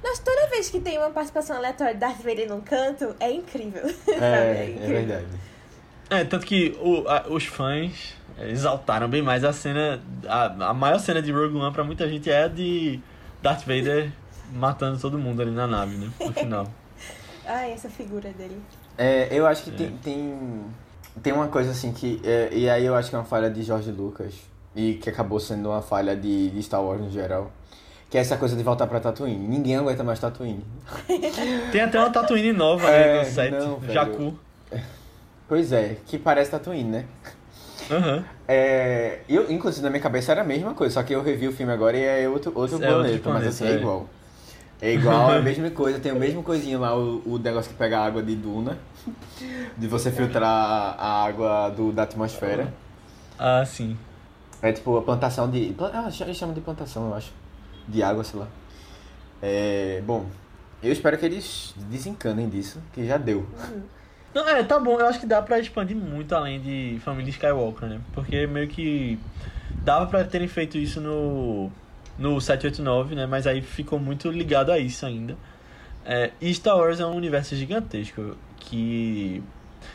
Nossa, 0.03 0.22
toda 0.23 0.47
vez 0.47 0.69
que 0.69 0.80
tem 0.80 0.97
uma 0.97 1.10
participação 1.10 1.57
aleatória 1.57 1.93
de 1.93 1.99
Darth 1.99 2.22
Vader 2.22 2.47
num 2.47 2.61
canto, 2.61 3.14
é 3.19 3.31
incrível. 3.31 3.84
sabe? 4.06 4.22
É, 4.22 4.56
é 4.65 4.69
incrível. 4.72 4.89
verdade. 4.95 5.26
É, 6.10 6.23
tanto 6.23 6.45
que 6.45 6.77
o- 6.81 7.07
a- 7.07 7.26
os 7.30 7.45
fãs 7.45 8.15
exaltaram 8.43 9.07
bem 9.09 9.21
mais 9.21 9.43
a 9.43 9.51
cena, 9.53 9.99
a, 10.27 10.69
a 10.69 10.73
maior 10.73 10.99
cena 10.99 11.21
de 11.21 11.31
Rogue 11.31 11.55
One 11.57 11.73
pra 11.73 11.83
muita 11.83 12.07
gente 12.07 12.29
é 12.29 12.43
a 12.43 12.47
de 12.47 12.99
Darth 13.41 13.61
Vader 13.61 14.11
matando 14.53 14.99
todo 14.99 15.17
mundo 15.17 15.41
ali 15.41 15.51
na 15.51 15.67
nave, 15.67 15.95
né, 15.97 16.09
no 16.19 16.33
final. 16.33 16.67
Ai, 17.45 17.71
essa 17.71 17.89
figura 17.89 18.29
dele. 18.29 18.61
É, 18.97 19.27
eu 19.31 19.47
acho 19.47 19.63
que 19.63 19.71
tem, 19.71 19.91
tem. 20.03 20.61
Tem 21.23 21.33
uma 21.33 21.47
coisa 21.47 21.71
assim 21.71 21.91
que. 21.91 22.21
é, 22.23 22.49
e 22.51 22.69
aí 22.69 22.85
eu 22.85 22.93
acho 22.95 23.09
que 23.09 23.15
é 23.15 23.17
uma 23.19 23.25
falha 23.25 23.49
de 23.49 23.63
George 23.63 23.91
Lucas. 23.91 24.35
E 24.75 24.93
que 24.95 25.09
acabou 25.09 25.39
sendo 25.39 25.69
uma 25.69 25.81
falha 25.81 26.15
de, 26.15 26.51
de 26.51 26.61
Star 26.61 26.83
Wars 26.83 27.01
no 27.01 27.09
geral. 27.09 27.51
Que 28.07 28.17
é 28.17 28.21
essa 28.21 28.37
coisa 28.37 28.55
de 28.55 28.61
voltar 28.61 28.85
pra 28.85 28.99
Tatooine. 28.99 29.47
Ninguém 29.47 29.75
aguenta 29.77 30.03
mais 30.03 30.19
Tatooine. 30.19 30.63
Tem 31.71 31.81
até 31.81 31.99
uma 31.99 32.11
Tatooine 32.11 32.53
nova, 32.53 32.87
É, 32.87 33.13
né, 33.13 33.19
no 33.19 33.25
set, 33.33 33.51
não. 33.51 33.81
Jakku. 33.89 34.37
Pois 35.47 35.71
é, 35.71 35.97
que 36.05 36.19
parece 36.19 36.51
Tatooine, 36.51 36.83
né? 36.83 37.05
Aham. 37.89 38.23
É, 38.47 39.19
eu, 39.27 39.51
inclusive, 39.51 39.83
na 39.83 39.89
minha 39.89 40.01
cabeça 40.01 40.31
era 40.31 40.41
a 40.41 40.45
mesma 40.45 40.73
coisa, 40.73 40.93
só 40.93 41.03
que 41.03 41.13
eu 41.13 41.23
revi 41.23 41.47
o 41.47 41.51
filme 41.51 41.71
agora 41.71 41.97
e 41.97 42.03
é 42.03 42.29
outro, 42.29 42.51
outro 42.55 42.83
É 42.83 42.95
outro 42.95 43.01
planeta, 43.01 43.13
mas 43.13 43.21
planeta, 43.21 43.49
assim, 43.49 43.65
é, 43.65 43.71
é. 43.71 43.75
igual. 43.75 44.09
É 44.81 44.93
igual, 44.93 45.33
é 45.33 45.37
a 45.37 45.41
mesma 45.43 45.69
coisa, 45.71 45.99
tem 45.99 46.11
o 46.11 46.15
mesmo 46.15 46.41
coisinho 46.43 46.79
lá, 46.79 46.95
o, 46.95 47.21
o 47.25 47.37
negócio 47.37 47.71
que 47.71 47.77
pega 47.77 47.99
a 47.99 48.05
água 48.05 48.23
de 48.23 48.35
duna, 48.35 48.77
de 49.77 49.87
você 49.87 50.11
filtrar 50.11 50.45
a 50.97 51.25
água 51.25 51.69
do, 51.69 51.91
da 51.91 52.03
atmosfera. 52.03 52.73
Ah, 53.37 53.63
sim. 53.65 53.97
É 54.61 54.71
tipo 54.71 54.97
a 54.97 55.01
plantação 55.01 55.49
de. 55.49 55.73
Ah, 55.93 56.09
eles 56.21 56.37
chamam 56.37 56.53
de 56.53 56.61
plantação, 56.61 57.07
eu 57.07 57.15
acho. 57.15 57.31
De 57.87 58.03
água, 58.03 58.23
sei 58.23 58.39
lá. 58.39 58.47
É. 59.41 60.01
Bom, 60.05 60.25
eu 60.83 60.91
espero 60.91 61.17
que 61.17 61.25
eles 61.25 61.73
desencanem 61.89 62.49
disso, 62.49 62.79
que 62.93 63.05
já 63.05 63.17
deu. 63.17 63.45
Não, 64.34 64.47
é, 64.47 64.64
tá 64.64 64.80
bom. 64.80 64.99
Eu 64.99 65.07
acho 65.07 65.19
que 65.19 65.26
dá 65.26 65.41
pra 65.41 65.60
expandir 65.60 65.97
muito 65.97 66.34
além 66.35 66.60
de 66.60 66.99
família 67.03 67.30
Skywalker, 67.30 67.89
né? 67.89 67.99
Porque 68.14 68.45
meio 68.47 68.68
que 68.68 69.19
dava 69.84 70.06
pra 70.06 70.23
terem 70.23 70.47
feito 70.47 70.77
isso 70.77 71.01
no 71.01 71.72
no 72.18 72.39
789, 72.39 73.15
né? 73.15 73.26
Mas 73.26 73.47
aí 73.47 73.61
ficou 73.61 73.97
muito 73.97 74.30
ligado 74.30 74.72
a 74.72 74.77
isso 74.77 75.06
ainda. 75.06 75.38
É, 76.06 76.31
e 76.41 76.53
Star 76.53 76.77
Wars 76.77 76.99
é 76.99 77.06
um 77.06 77.15
universo 77.15 77.56
gigantesco 77.56 78.35
que 78.57 79.41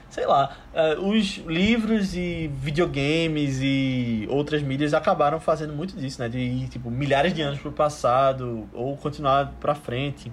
sei 0.09 0.27
lá, 0.27 0.56
é, 0.73 0.97
os 0.97 1.39
livros 1.39 2.15
e 2.15 2.48
videogames 2.55 3.59
e 3.61 4.27
outras 4.31 4.62
mídias 4.62 4.94
acabaram 4.94 5.40
fazendo 5.40 5.73
muito 5.74 5.97
disso, 5.97 6.20
né? 6.20 6.28
De 6.28 6.39
ir, 6.39 6.69
tipo, 6.69 6.90
milhares 6.90 7.35
de 7.35 7.43
anos 7.43 7.59
pro 7.59 7.73
passado 7.73 8.69
ou 8.73 8.97
continuar 8.97 9.52
pra 9.61 9.74
frente. 9.74 10.32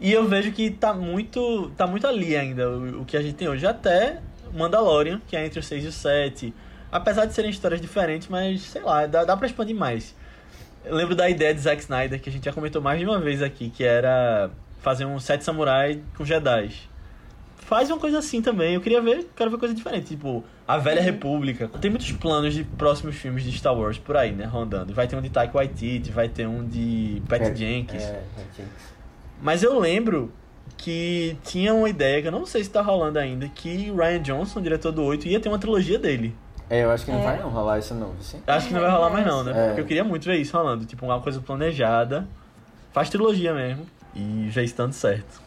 E 0.00 0.12
eu 0.12 0.26
vejo 0.28 0.52
que 0.52 0.70
tá 0.70 0.92
muito, 0.92 1.70
tá 1.76 1.86
muito 1.86 2.06
ali 2.06 2.36
ainda 2.36 2.68
o, 2.68 3.02
o 3.02 3.04
que 3.04 3.16
a 3.16 3.22
gente 3.22 3.34
tem 3.34 3.48
hoje. 3.48 3.66
Até 3.66 4.20
Mandalorian, 4.52 5.20
que 5.26 5.36
é 5.36 5.44
entre 5.46 5.58
o 5.58 5.62
6 5.62 5.84
e 5.84 5.88
o 5.88 5.92
7. 5.92 6.54
Apesar 6.92 7.24
de 7.26 7.34
serem 7.34 7.50
histórias 7.50 7.80
diferentes, 7.80 8.28
mas 8.28 8.62
sei 8.62 8.82
lá, 8.82 9.06
dá, 9.06 9.24
dá 9.24 9.36
pra 9.36 9.46
expandir 9.46 9.74
mais. 9.74 10.14
Eu 10.84 10.94
lembro 10.94 11.14
da 11.14 11.28
ideia 11.28 11.52
de 11.52 11.60
Zack 11.60 11.82
Snyder, 11.82 12.20
que 12.20 12.28
a 12.28 12.32
gente 12.32 12.44
já 12.44 12.52
comentou 12.52 12.80
mais 12.80 12.98
de 13.00 13.04
uma 13.04 13.18
vez 13.18 13.42
aqui, 13.42 13.70
que 13.70 13.82
era 13.82 14.50
fazer 14.80 15.04
um 15.04 15.18
Sete 15.18 15.42
Samurai 15.44 16.00
com 16.16 16.24
Jedi. 16.24 16.70
Faz 17.56 17.90
uma 17.90 17.98
coisa 17.98 18.18
assim 18.18 18.40
também. 18.40 18.74
Eu 18.74 18.80
queria 18.80 19.02
ver, 19.02 19.28
quero 19.34 19.50
ver 19.50 19.58
coisa 19.58 19.74
diferente. 19.74 20.06
Tipo, 20.06 20.44
a 20.68 20.78
Velha 20.78 21.02
República. 21.02 21.68
Tem 21.80 21.90
muitos 21.90 22.12
planos 22.12 22.54
de 22.54 22.62
próximos 22.62 23.16
filmes 23.16 23.42
de 23.42 23.50
Star 23.50 23.76
Wars 23.76 23.98
por 23.98 24.16
aí, 24.16 24.30
né? 24.30 24.44
Rondando. 24.44 24.94
Vai 24.94 25.08
ter 25.08 25.16
um 25.16 25.20
de 25.20 25.30
Taika 25.30 25.54
Waititi, 25.58 26.12
vai 26.12 26.28
ter 26.28 26.46
um 26.46 26.64
de 26.64 27.20
Patty 27.28 27.44
É, 27.46 27.54
Jenkins. 27.56 28.02
É, 28.04 28.22
Pat 28.36 28.56
Jenkins. 28.56 28.95
Mas 29.40 29.62
eu 29.62 29.78
lembro 29.78 30.32
que 30.76 31.36
tinha 31.44 31.72
uma 31.74 31.88
ideia, 31.88 32.20
que 32.22 32.28
eu 32.28 32.32
não 32.32 32.44
sei 32.46 32.62
se 32.64 32.70
tá 32.70 32.82
rolando 32.82 33.18
ainda, 33.18 33.48
que 33.48 33.90
o 33.90 33.96
Ryan 33.96 34.22
Johnson, 34.22 34.60
diretor 34.60 34.92
do 34.92 35.02
8, 35.02 35.26
ia 35.28 35.40
ter 35.40 35.48
uma 35.48 35.58
trilogia 35.58 35.98
dele. 35.98 36.34
É, 36.68 36.82
eu 36.84 36.90
acho 36.90 37.04
que 37.04 37.12
não 37.12 37.20
É. 37.20 37.24
vai 37.24 37.38
não 37.40 37.48
rolar 37.48 37.78
isso 37.78 37.94
não, 37.94 38.12
Acho 38.46 38.68
que 38.68 38.74
não 38.74 38.80
vai 38.80 38.90
rolar 38.90 39.10
mais 39.10 39.24
não, 39.26 39.44
né? 39.44 39.52
É. 39.52 39.66
Porque 39.68 39.80
eu 39.82 39.86
queria 39.86 40.04
muito 40.04 40.24
ver 40.24 40.36
isso 40.36 40.56
rolando. 40.56 40.84
Tipo, 40.84 41.06
uma 41.06 41.20
coisa 41.20 41.40
planejada. 41.40 42.26
Faz 42.92 43.08
trilogia 43.08 43.54
mesmo. 43.54 43.86
E 44.14 44.48
já 44.50 44.62
estando 44.62 44.92
certo. 44.92 45.40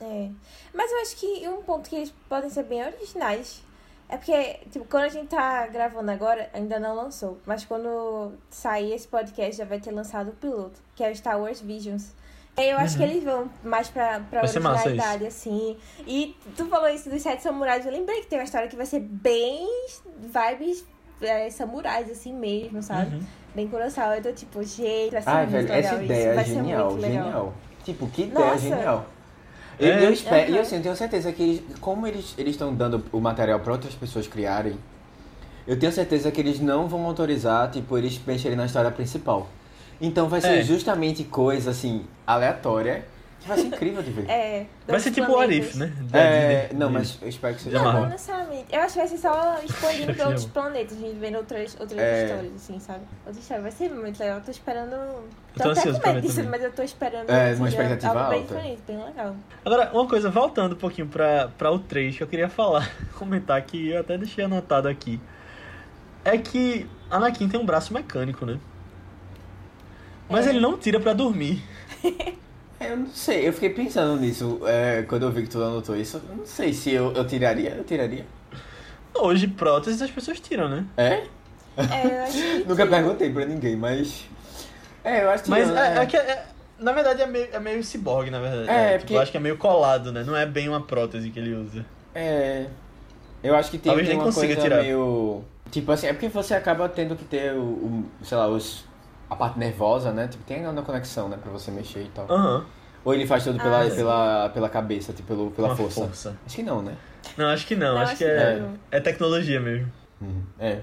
É. 0.00 0.28
Mas 0.72 0.92
eu 0.92 1.00
acho 1.02 1.16
que 1.16 1.48
um 1.48 1.62
ponto 1.62 1.88
que 1.90 1.96
eles 1.96 2.14
podem 2.28 2.48
ser 2.50 2.62
bem 2.62 2.84
originais 2.84 3.62
é 4.08 4.16
porque, 4.16 4.60
tipo, 4.70 4.84
quando 4.84 5.04
a 5.04 5.08
gente 5.08 5.26
tá 5.26 5.66
gravando 5.66 6.10
agora, 6.10 6.48
ainda 6.54 6.78
não 6.78 6.94
lançou. 6.94 7.38
Mas 7.44 7.64
quando 7.64 8.32
sair 8.48 8.92
esse 8.92 9.08
podcast, 9.08 9.56
já 9.56 9.64
vai 9.64 9.80
ter 9.80 9.90
lançado 9.90 10.28
o 10.28 10.32
piloto, 10.32 10.80
que 10.94 11.02
é 11.02 11.10
o 11.10 11.16
Star 11.16 11.40
Wars 11.40 11.60
Visions. 11.60 12.12
E 12.56 12.60
aí 12.60 12.70
eu 12.70 12.78
acho 12.78 12.96
que 12.96 13.02
eles 13.02 13.22
vão 13.22 13.48
mais 13.62 13.88
pra, 13.88 14.20
pra 14.28 14.40
Uhum. 14.40 14.48
Originalidade, 14.48 15.26
assim. 15.26 15.76
E 16.06 16.36
tu 16.56 16.66
falou 16.66 16.88
isso 16.88 17.08
dos 17.08 17.22
Sete 17.22 17.42
Samurais, 17.42 17.86
eu 17.86 17.92
lembrei 17.92 18.20
que 18.20 18.26
tem 18.26 18.38
uma 18.38 18.44
história 18.44 18.66
que 18.68 18.74
vai 18.76 18.86
ser 18.86 19.00
bem 19.00 19.68
vibes 20.18 20.84
é, 21.20 21.48
samurais, 21.50 22.10
assim 22.10 22.32
mesmo, 22.32 22.82
sabe? 22.82 23.14
Uhum. 23.16 23.22
Bem 23.54 23.68
Kurosawa. 23.68 24.16
Eu 24.16 24.22
tô 24.22 24.32
tipo, 24.32 24.62
gente, 24.64 25.12
vai 25.12 25.22
ser 25.22 25.28
Ai, 25.30 25.46
velho, 25.46 25.62
legal 25.68 25.78
essa 25.78 25.94
isso. 25.94 26.04
ideia 26.04 26.28
é 26.28 26.34
vai 26.34 26.44
ser 26.44 26.54
genial, 26.54 27.00
genial. 27.00 27.54
Tipo, 27.84 28.06
que 28.08 28.22
ideia 28.22 28.46
Nossa. 28.50 28.58
genial. 28.58 29.06
Eu, 29.78 29.92
É. 29.92 30.04
eu 30.06 30.12
espero, 30.12 30.50
e 30.50 30.54
Aham. 30.54 30.60
assim, 30.60 30.76
eu 30.76 30.82
tenho 30.82 30.96
certeza 30.96 31.32
que 31.32 31.42
eles, 31.42 31.62
como 31.80 32.06
eles 32.06 32.34
eles 32.36 32.52
estão 32.54 32.74
dando 32.74 33.04
o 33.12 33.20
material 33.20 33.60
para 33.60 33.72
outras 33.72 33.94
pessoas 33.94 34.26
criarem, 34.26 34.76
eu 35.66 35.78
tenho 35.78 35.92
certeza 35.92 36.30
que 36.32 36.40
eles 36.40 36.58
não 36.58 36.88
vão 36.88 37.04
autorizar, 37.06 37.70
tipo, 37.70 37.96
eles 37.96 38.20
mexerem 38.26 38.56
na 38.56 38.66
história 38.66 38.90
principal. 38.90 39.46
Então 40.00 40.28
vai 40.28 40.40
ser 40.40 40.58
É. 40.58 40.62
justamente 40.62 41.24
coisa 41.24 41.70
assim 41.70 42.04
aleatória 42.26 43.04
que 43.40 43.48
vai 43.48 43.56
ser 43.58 43.66
incrível 43.68 44.02
de 44.02 44.10
ver. 44.10 44.28
É. 44.30 44.66
Vai 44.86 44.98
ser 45.00 45.10
tipo 45.12 45.30
o. 45.32 45.38
Arif, 45.38 45.76
né? 45.76 45.92
Da 46.10 46.18
É, 46.18 46.60
Disney. 46.62 46.78
não, 46.78 46.90
mas 46.90 47.18
eu 47.22 47.28
espero 47.28 47.54
que 47.54 47.62
seja 47.62 47.78
Não, 47.82 47.92
não 47.92 48.08
necessariamente. 48.08 48.66
Eu 48.72 48.80
acho 48.80 48.92
que 48.94 48.98
vai 48.98 49.08
ser 49.08 49.18
só 49.18 49.58
expandindo 49.64 50.14
pra 50.14 50.26
outros 50.28 50.46
planetas, 50.46 50.96
a 50.96 51.00
gente 51.00 51.18
vendo 51.18 51.36
outras, 51.38 51.76
outras 51.80 51.98
É. 52.00 52.24
histórias, 52.26 52.52
assim, 52.54 52.78
sabe? 52.80 53.00
Outras 53.26 53.38
histórias. 53.38 53.62
Vai 53.62 53.72
ser 53.72 53.90
muito 53.94 54.18
legal. 54.20 54.38
Eu 54.38 54.44
tô 54.44 54.50
esperando. 54.50 54.90
Tô, 55.56 55.62
tô 55.64 55.70
até 55.70 55.80
ansioso 55.80 55.98
com 55.98 56.02
pra 56.02 56.12
medo 56.12 56.20
ver 56.22 56.26
disso, 56.28 56.36
também. 56.42 56.50
mas 56.50 56.62
eu 56.62 56.72
tô 56.72 56.82
esperando. 56.82 57.30
É, 57.30 57.54
uma 57.54 57.68
expectativa 57.68 58.18
algo 58.18 58.30
bem 58.30 58.40
alta. 58.42 58.54
diferente, 58.54 58.82
bem 58.86 59.04
legal. 59.04 59.36
Agora, 59.64 59.90
uma 59.92 60.06
coisa, 60.08 60.30
voltando 60.30 60.72
um 60.74 60.78
pouquinho 60.78 61.06
pra, 61.08 61.48
pra 61.58 61.70
o 61.72 61.78
3, 61.78 62.16
que 62.16 62.22
eu 62.22 62.26
queria 62.28 62.48
falar, 62.48 62.88
comentar 63.18 63.60
que 63.62 63.90
eu 63.90 64.00
até 64.00 64.16
deixei 64.18 64.44
anotado 64.44 64.86
aqui. 64.88 65.20
É 66.24 66.36
que 66.36 66.86
Anakin 67.10 67.48
tem 67.48 67.58
um 67.58 67.64
braço 67.64 67.92
mecânico, 67.94 68.44
né? 68.44 68.58
Mas 70.28 70.46
É. 70.46 70.50
ele 70.50 70.60
não 70.60 70.76
tira 70.76 71.00
pra 71.00 71.12
dormir. 71.12 71.62
Eu 72.80 72.96
não 72.96 73.08
sei, 73.08 73.48
eu 73.48 73.52
fiquei 73.52 73.70
pensando 73.70 74.20
nisso 74.20 74.60
é, 74.64 75.02
quando 75.02 75.24
eu 75.24 75.32
vi 75.32 75.42
que 75.42 75.48
tu 75.48 75.60
anotou 75.60 75.96
isso. 75.96 76.22
Eu 76.30 76.36
não 76.36 76.46
sei 76.46 76.72
se 76.72 76.92
eu, 76.92 77.12
eu 77.12 77.26
tiraria, 77.26 77.70
eu 77.70 77.82
tiraria. 77.82 78.24
Hoje, 79.12 79.48
próteses 79.48 80.00
as 80.00 80.12
pessoas 80.12 80.38
tiram, 80.38 80.68
né? 80.68 80.86
É? 80.96 81.24
É, 81.76 82.24
eu 82.24 82.62
que. 82.62 82.68
Nunca 82.68 82.86
perguntei 82.86 83.30
pra 83.32 83.44
ninguém, 83.46 83.74
mas. 83.76 84.26
É, 85.02 85.24
eu 85.24 85.30
acho 85.30 85.42
que. 85.42 85.50
Mas 85.50 85.66
não, 85.66 85.76
é, 85.76 85.94
né? 85.96 86.02
é 86.02 86.06
que 86.06 86.16
é- 86.16 86.46
na 86.78 86.92
verdade 86.92 87.20
é 87.20 87.26
meio, 87.26 87.48
é 87.52 87.58
meio 87.58 87.82
ciborgue, 87.82 88.30
na 88.30 88.38
verdade. 88.38 88.70
É, 88.70 88.90
tipo, 88.92 89.00
porque- 89.00 89.14
Eu 89.14 89.20
acho 89.22 89.30
que 89.32 89.36
é 89.36 89.40
meio 89.40 89.58
colado, 89.58 90.12
né? 90.12 90.22
Não 90.24 90.36
é 90.36 90.46
bem 90.46 90.68
uma 90.68 90.80
prótese 90.80 91.30
que 91.30 91.38
ele 91.40 91.54
usa. 91.54 91.84
É. 92.14 92.66
Eu 93.42 93.56
acho 93.56 93.72
que 93.72 93.78
tem, 93.78 93.90
Talvez 93.90 94.06
tem 94.06 94.16
nem 94.16 94.24
uma 94.24 94.32
consiga 94.32 94.54
coisa 94.54 94.62
tirar. 94.62 94.82
meio. 94.84 95.42
Tipo 95.72 95.90
assim, 95.90 96.06
é 96.06 96.12
porque 96.12 96.28
você 96.28 96.54
acaba 96.54 96.88
tendo 96.88 97.16
que 97.16 97.24
ter 97.24 97.54
o, 97.54 97.60
o- 97.60 98.04
sei 98.22 98.38
lá, 98.38 98.46
os. 98.46 98.84
A 99.30 99.36
parte 99.36 99.58
nervosa, 99.58 100.12
né? 100.12 100.28
Tipo, 100.28 100.44
tem 100.44 100.62
na 100.62 100.82
conexão, 100.82 101.28
né? 101.28 101.38
Pra 101.40 101.52
você 101.52 101.70
mexer 101.70 102.02
e 102.02 102.08
tal. 102.14 102.26
Aham. 102.30 102.64
Ou 103.04 103.14
ele 103.14 103.26
faz 103.26 103.44
tudo 103.44 103.58
pela, 103.58 103.86
Ah, 103.86 103.90
pela, 103.90 104.48
pela 104.50 104.68
cabeça, 104.68 105.12
tipo, 105.12 105.28
pelo, 105.28 105.50
pela 105.50 105.68
Com 105.68 105.74
a 105.74 105.90
força. 105.90 106.36
Acho 106.44 106.56
que 106.56 106.62
não, 106.62 106.82
né? 106.82 106.96
Não, 107.36 107.46
acho 107.46 107.66
que 107.66 107.76
não. 107.76 107.94
Não, 107.94 108.00
acho, 108.00 108.12
acho 108.12 108.18
que 108.18 108.24
que 108.24 108.30
é, 108.30 108.58
não. 108.58 108.74
é 108.90 109.00
tecnologia 109.00 109.60
mesmo. 109.60 109.90
É. 110.58 110.80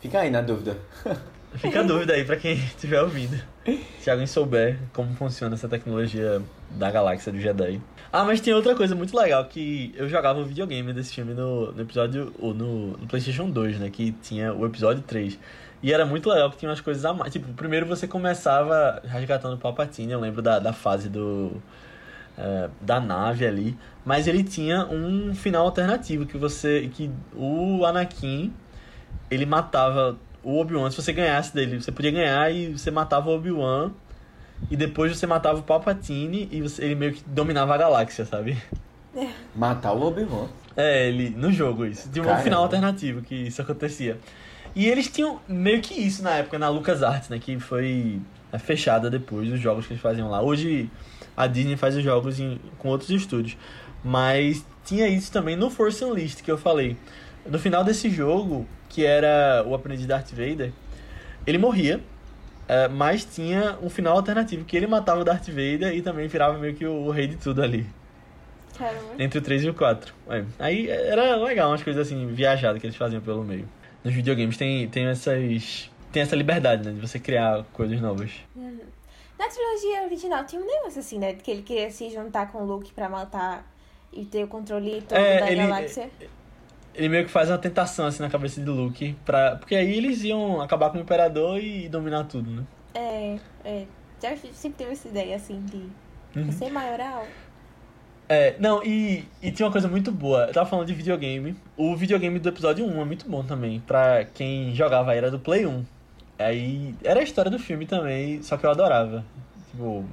Fica 0.00 0.20
aí 0.20 0.30
na 0.30 0.40
dúvida. 0.40 0.76
Fica 1.56 1.80
a 1.80 1.82
dúvida 1.82 2.14
aí 2.14 2.24
pra 2.24 2.36
quem 2.36 2.54
estiver 2.58 3.00
ouvindo. 3.00 3.40
Se 4.00 4.10
alguém 4.10 4.26
souber 4.26 4.78
como 4.92 5.14
funciona 5.14 5.54
essa 5.54 5.68
tecnologia 5.68 6.42
da 6.70 6.90
galáxia 6.90 7.32
do 7.32 7.40
Jedi. 7.40 7.80
Ah, 8.12 8.24
mas 8.24 8.40
tem 8.40 8.52
outra 8.52 8.74
coisa 8.74 8.94
muito 8.94 9.16
legal 9.16 9.44
que 9.46 9.94
eu 9.96 10.08
jogava 10.08 10.40
o 10.40 10.44
videogame 10.44 10.92
desse 10.92 11.14
filme 11.14 11.32
no, 11.32 11.72
no 11.72 11.82
episódio. 11.82 12.32
ou 12.38 12.52
no, 12.52 12.96
no 12.96 13.06
PlayStation 13.06 13.48
2, 13.48 13.78
né? 13.78 13.90
Que 13.90 14.12
tinha 14.12 14.52
o 14.52 14.66
episódio 14.66 15.02
3. 15.02 15.38
E 15.84 15.92
era 15.92 16.06
muito 16.06 16.30
legal 16.30 16.50
que 16.50 16.56
tinha 16.56 16.70
umas 16.70 16.80
coisas 16.80 17.04
a 17.04 17.12
mais. 17.12 17.30
Tipo, 17.30 17.52
primeiro 17.52 17.84
você 17.84 18.08
começava 18.08 19.02
resgatando 19.04 19.52
o 19.54 19.58
Palpatine, 19.58 20.12
eu 20.12 20.18
lembro 20.18 20.40
da, 20.40 20.58
da 20.58 20.72
fase 20.72 21.10
do. 21.10 21.60
é, 22.38 22.70
da 22.80 22.98
nave 22.98 23.46
ali. 23.46 23.76
Mas 24.02 24.26
ele 24.26 24.42
tinha 24.42 24.86
um 24.86 25.34
final 25.34 25.66
alternativo 25.66 26.24
que 26.24 26.38
você. 26.38 26.88
que 26.94 27.10
o 27.36 27.84
Anakin 27.84 28.50
ele 29.30 29.44
matava 29.44 30.16
o 30.42 30.58
Obi-Wan. 30.58 30.90
Se 30.90 30.96
você 31.02 31.12
ganhasse 31.12 31.54
dele, 31.54 31.78
você 31.78 31.92
podia 31.92 32.10
ganhar 32.10 32.50
e 32.50 32.72
você 32.72 32.90
matava 32.90 33.28
o 33.28 33.34
Obi-Wan. 33.34 33.90
E 34.70 34.76
depois 34.78 35.14
você 35.14 35.26
matava 35.26 35.58
o 35.58 35.62
Palpatine 35.62 36.48
e 36.50 36.62
você- 36.62 36.82
ele 36.82 36.94
meio 36.94 37.12
que 37.12 37.22
dominava 37.26 37.74
a 37.74 37.76
galáxia, 37.76 38.24
sabe? 38.24 38.56
Matar 39.54 39.92
o 39.92 40.02
Obi-Wan. 40.06 40.46
É, 40.76 41.06
ele 41.08 41.28
no 41.30 41.52
jogo 41.52 41.84
isso. 41.84 42.10
Tinha 42.10 42.22
um 42.22 42.26
Caramba. 42.26 42.42
final 42.42 42.62
alternativo 42.62 43.20
que 43.20 43.34
isso 43.34 43.60
acontecia. 43.60 44.18
E 44.74 44.88
eles 44.88 45.08
tinham 45.08 45.40
meio 45.48 45.80
que 45.80 45.94
isso 45.94 46.22
na 46.22 46.32
época 46.32 46.58
na 46.58 46.68
LucasArts, 46.68 47.28
né, 47.28 47.38
que 47.38 47.58
foi 47.60 48.20
é, 48.52 48.58
fechada 48.58 49.08
depois 49.10 49.48
dos 49.48 49.60
jogos 49.60 49.86
que 49.86 49.92
eles 49.92 50.02
faziam 50.02 50.28
lá. 50.28 50.42
Hoje 50.42 50.90
a 51.36 51.46
Disney 51.46 51.76
faz 51.76 51.96
os 51.96 52.02
jogos 52.02 52.40
em- 52.40 52.60
com 52.78 52.88
outros 52.88 53.10
estúdios, 53.10 53.56
mas 54.02 54.64
tinha 54.84 55.06
isso 55.08 55.30
também 55.32 55.56
no 55.56 55.70
Force 55.70 56.04
Unleashed 56.04 56.42
que 56.42 56.50
eu 56.50 56.58
falei. 56.58 56.96
No 57.46 57.58
final 57.58 57.84
desse 57.84 58.10
jogo, 58.10 58.66
que 58.88 59.04
era 59.04 59.62
o 59.66 59.74
aprendiz 59.74 60.02
de 60.02 60.08
Darth 60.08 60.30
Vader, 60.30 60.72
ele 61.46 61.58
morria, 61.58 62.00
é, 62.66 62.88
mas 62.88 63.24
tinha 63.24 63.78
um 63.82 63.88
final 63.90 64.16
alternativo 64.16 64.64
que 64.64 64.76
ele 64.76 64.86
matava 64.86 65.20
o 65.20 65.24
Darth 65.24 65.46
Vader 65.48 65.94
e 65.94 66.02
também 66.02 66.26
virava 66.26 66.58
meio 66.58 66.74
que 66.74 66.84
o, 66.86 66.92
o 67.06 67.10
rei 67.10 67.26
de 67.26 67.36
tudo 67.36 67.62
ali. 67.62 67.86
Caramba. 68.76 69.14
Entre 69.18 69.38
o 69.38 69.42
3 69.42 69.64
e 69.64 69.68
o 69.70 69.74
4. 69.74 70.12
É. 70.30 70.44
Aí 70.58 70.88
era 70.90 71.36
legal 71.36 71.70
umas 71.70 71.82
coisas 71.82 72.06
assim, 72.06 72.26
viajadas 72.28 72.80
que 72.80 72.86
eles 72.86 72.96
faziam 72.96 73.20
pelo 73.20 73.44
meio. 73.44 73.68
Nos 74.04 74.12
videogames 74.14 74.56
tem, 74.56 74.88
tem 74.88 75.06
essas. 75.06 75.90
Tem 76.12 76.22
essa 76.22 76.36
liberdade, 76.36 76.84
né? 76.86 76.92
De 76.94 77.00
você 77.00 77.18
criar 77.18 77.64
coisas 77.72 78.00
novas. 78.00 78.30
Na 78.54 79.48
trilogia 79.48 80.04
original 80.04 80.44
tinha 80.44 80.62
um 80.62 80.66
negócio 80.66 81.00
assim, 81.00 81.18
né? 81.18 81.32
Que 81.34 81.50
ele 81.50 81.62
queria 81.62 81.90
se 81.90 82.08
juntar 82.10 82.52
com 82.52 82.58
o 82.58 82.64
Luke 82.66 82.92
pra 82.92 83.08
matar 83.08 83.66
e 84.12 84.24
ter 84.24 84.44
o 84.44 84.46
controle 84.46 85.02
todo 85.02 85.18
É, 85.18 85.40
da 85.40 85.50
ele- 85.50 85.62
galáxia. 85.62 86.08
Ele 86.94 87.08
meio 87.08 87.24
que 87.24 87.30
faz 87.32 87.50
uma 87.50 87.58
tentação 87.58 88.06
assim 88.06 88.22
na 88.22 88.30
cabeça 88.30 88.60
de 88.60 88.66
Luke. 88.70 89.16
Pra... 89.24 89.56
Porque 89.56 89.74
aí 89.74 89.96
eles 89.96 90.22
iam 90.22 90.60
acabar 90.60 90.90
com 90.90 90.98
o 90.98 91.00
Imperador 91.00 91.58
e 91.58 91.88
dominar 91.88 92.22
tudo, 92.24 92.48
né? 92.48 92.62
É, 92.94 93.38
é. 93.64 93.86
Já 94.22 94.36
sempre 94.52 94.78
teve 94.78 94.92
essa 94.92 95.08
ideia 95.08 95.34
assim 95.34 95.60
de 95.64 95.88
Uhum. 96.38 96.52
ser 96.52 96.70
maioral. 96.70 97.26
É, 98.28 98.54
não, 98.58 98.82
e, 98.82 99.24
e 99.42 99.50
tinha 99.50 99.66
uma 99.66 99.72
coisa 99.72 99.86
muito 99.86 100.10
boa. 100.10 100.46
Eu 100.46 100.52
tava 100.52 100.68
falando 100.68 100.86
de 100.86 100.94
videogame. 100.94 101.54
O 101.76 101.94
videogame 101.94 102.38
do 102.38 102.48
episódio 102.48 102.86
1 102.86 103.00
é 103.00 103.04
muito 103.04 103.28
bom 103.28 103.44
também. 103.44 103.80
Pra 103.86 104.24
quem 104.24 104.74
jogava 104.74 105.14
era 105.14 105.30
do 105.30 105.38
Play 105.38 105.66
1. 105.66 105.84
Aí 106.38 106.94
era 107.04 107.20
a 107.20 107.22
história 107.22 107.50
do 107.50 107.58
filme 107.58 107.86
também, 107.86 108.42
só 108.42 108.56
que 108.56 108.64
eu 108.66 108.70
adorava. 108.70 109.24
Tipo. 109.70 110.04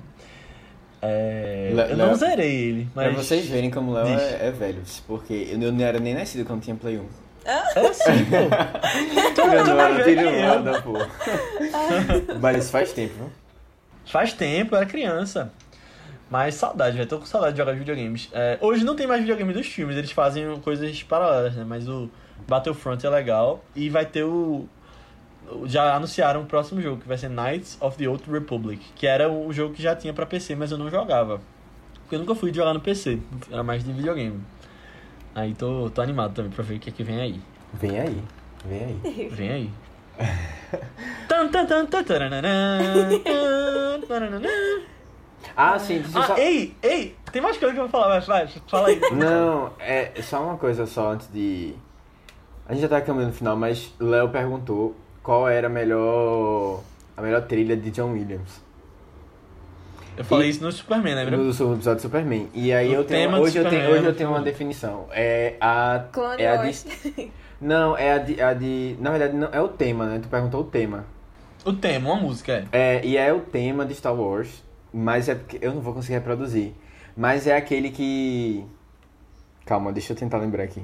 É, 1.01 1.71
Le- 1.73 1.81
eu 1.93 1.97
não 1.97 2.07
Léo, 2.07 2.15
zerei 2.15 2.53
ele, 2.55 2.87
mas. 2.93 3.07
Pra 3.13 3.23
vocês 3.23 3.47
verem 3.47 3.71
como 3.71 3.91
o 3.91 3.93
Léo 3.95 4.07
é, 4.07 4.47
é 4.47 4.51
velho. 4.51 4.83
Porque 5.07 5.47
eu 5.51 5.71
não 5.71 5.83
era 5.83 5.99
nem 5.99 6.13
nascido 6.13 6.45
quando 6.45 6.61
tinha 6.61 6.75
Play 6.75 6.99
1. 6.99 7.05
Era 7.45 7.89
assim, 7.89 8.25
pô. 8.25 8.37
Tu 9.33 9.41
Eu 9.41 9.47
não 9.47 9.53
não 9.65 9.79
era 9.79 9.93
mais 9.93 10.05
velho 10.05 10.41
nada, 10.41 10.81
pô. 10.83 10.93
Mas 12.39 12.57
isso 12.57 12.71
faz 12.71 12.91
tempo, 12.93 13.13
viu? 13.15 13.31
Faz 14.05 14.33
tempo, 14.33 14.75
eu 14.75 14.77
era 14.77 14.85
criança. 14.85 15.51
Mas 16.31 16.55
saudade, 16.55 16.95
velho. 16.95 17.09
Tô 17.09 17.19
com 17.19 17.25
saudade 17.25 17.51
de 17.51 17.57
jogar 17.57 17.73
videogames. 17.73 18.29
É, 18.31 18.57
hoje 18.61 18.85
não 18.85 18.95
tem 18.95 19.05
mais 19.05 19.19
videogame 19.19 19.51
dos 19.51 19.67
filmes, 19.67 19.97
eles 19.97 20.11
fazem 20.11 20.57
coisas 20.61 21.03
paralelas, 21.03 21.53
né? 21.55 21.65
Mas 21.67 21.89
o 21.89 22.09
Battlefront 22.47 23.05
é 23.05 23.09
legal. 23.09 23.61
E 23.75 23.89
vai 23.89 24.05
ter 24.05 24.23
o. 24.23 24.65
Já 25.65 25.93
anunciaram 25.93 26.43
o 26.43 26.45
próximo 26.45 26.81
jogo, 26.81 27.01
que 27.01 27.07
vai 27.07 27.17
ser 27.17 27.29
Knights 27.29 27.77
of 27.81 27.97
the 27.97 28.07
Old 28.07 28.23
Republic. 28.31 28.81
Que 28.95 29.05
era 29.05 29.29
o 29.29 29.51
jogo 29.51 29.73
que 29.73 29.83
já 29.83 29.93
tinha 29.93 30.13
pra 30.13 30.25
PC, 30.25 30.55
mas 30.55 30.71
eu 30.71 30.77
não 30.77 30.89
jogava. 30.89 31.41
Porque 32.03 32.15
eu 32.15 32.19
nunca 32.19 32.33
fui 32.33 32.53
jogar 32.53 32.73
no 32.73 32.79
PC. 32.79 33.19
Era 33.51 33.61
mais 33.61 33.83
de 33.83 33.91
videogame. 33.91 34.39
Aí 35.35 35.53
tô, 35.53 35.89
tô 35.89 36.01
animado 36.01 36.33
também 36.33 36.51
pra 36.51 36.63
ver 36.63 36.75
o 36.75 36.79
que 36.79 36.89
é 36.89 36.93
que 36.93 37.03
vem 37.03 37.19
aí. 37.19 37.41
Vem 37.73 37.99
aí. 37.99 38.23
Vem 38.65 38.83
aí. 38.85 39.29
Vem 39.35 39.49
aí. 39.51 39.69
Tan, 41.27 41.49
tan, 41.49 41.65
tan, 41.65 41.85
tan, 41.87 42.03
taranana, 42.03 42.79
tan, 44.07 44.25
eu 44.25 45.00
Ah, 45.55 45.77
só... 45.79 46.37
ei, 46.37 46.75
ei, 46.81 47.15
tem 47.31 47.41
mais 47.41 47.57
coisa 47.57 47.73
que 47.73 47.79
eu 47.79 47.87
vou 47.87 47.91
falar, 47.91 48.19
vai, 48.19 48.45
vai, 48.45 48.47
fala 48.67 48.87
aí. 48.87 48.99
Não, 49.11 49.71
é 49.79 50.11
só 50.21 50.43
uma 50.43 50.57
coisa 50.57 50.85
só 50.85 51.11
antes 51.11 51.27
de. 51.31 51.73
A 52.67 52.73
gente 52.73 52.81
já 52.83 52.87
tá 52.89 53.01
caminhando 53.01 53.29
no 53.31 53.35
final, 53.35 53.55
mas 53.57 53.93
Léo 53.99 54.29
perguntou 54.29 54.95
qual 55.21 55.47
era 55.49 55.67
a 55.67 55.69
melhor. 55.69 56.81
a 57.17 57.21
melhor 57.21 57.41
trilha 57.43 57.75
de 57.75 57.91
John 57.91 58.11
Williams. 58.13 58.61
Eu 60.17 60.23
falei 60.25 60.47
E- 60.47 60.51
isso 60.51 60.63
no 60.63 60.71
Superman, 60.71 61.15
lembra? 61.15 61.37
No 61.37 61.53
segundo 61.53 61.75
episódio 61.75 61.99
do 61.99 62.01
Superman. 62.03 62.49
E 62.53 62.71
aí 62.73 62.89
O 62.89 62.95
eu 62.95 63.03
tenho. 63.03 63.33
Hoje 63.37 63.57
eu 63.57 63.69
tenho, 63.69 63.89
hoje 63.91 64.05
é 64.05 64.09
eu 64.09 64.15
tenho 64.15 64.29
uma 64.29 64.41
definição. 64.41 65.07
É 65.11 65.55
a. 65.59 66.05
Clone 66.11 66.41
é 66.41 66.49
a 66.49 66.61
Wars. 66.61 66.85
de. 67.15 67.31
Não, 67.61 67.95
é 67.95 68.13
a 68.13 68.17
de, 68.17 68.41
a 68.41 68.53
de. 68.53 68.95
Na 68.99 69.11
verdade, 69.11 69.35
não, 69.35 69.47
é 69.51 69.61
o 69.61 69.67
tema, 69.67 70.07
né? 70.07 70.19
Tu 70.19 70.27
perguntou 70.27 70.61
o 70.61 70.63
tema. 70.63 71.05
O 71.63 71.71
tema, 71.71 72.09
uma 72.11 72.19
música, 72.19 72.67
é. 72.71 72.97
É, 72.97 73.05
e 73.05 73.15
é 73.17 73.31
o 73.31 73.39
tema 73.41 73.85
de 73.85 73.93
Star 73.93 74.15
Wars, 74.15 74.63
mas 74.93 75.29
é 75.29 75.35
porque 75.35 75.57
eu 75.61 75.73
não 75.73 75.81
vou 75.81 75.93
conseguir 75.93 76.13
reproduzir. 76.15 76.71
Mas 77.15 77.45
é 77.47 77.55
aquele 77.55 77.89
que. 77.91 78.65
Calma, 79.65 79.91
deixa 79.91 80.13
eu 80.13 80.17
tentar 80.17 80.37
lembrar 80.37 80.63
aqui. 80.63 80.83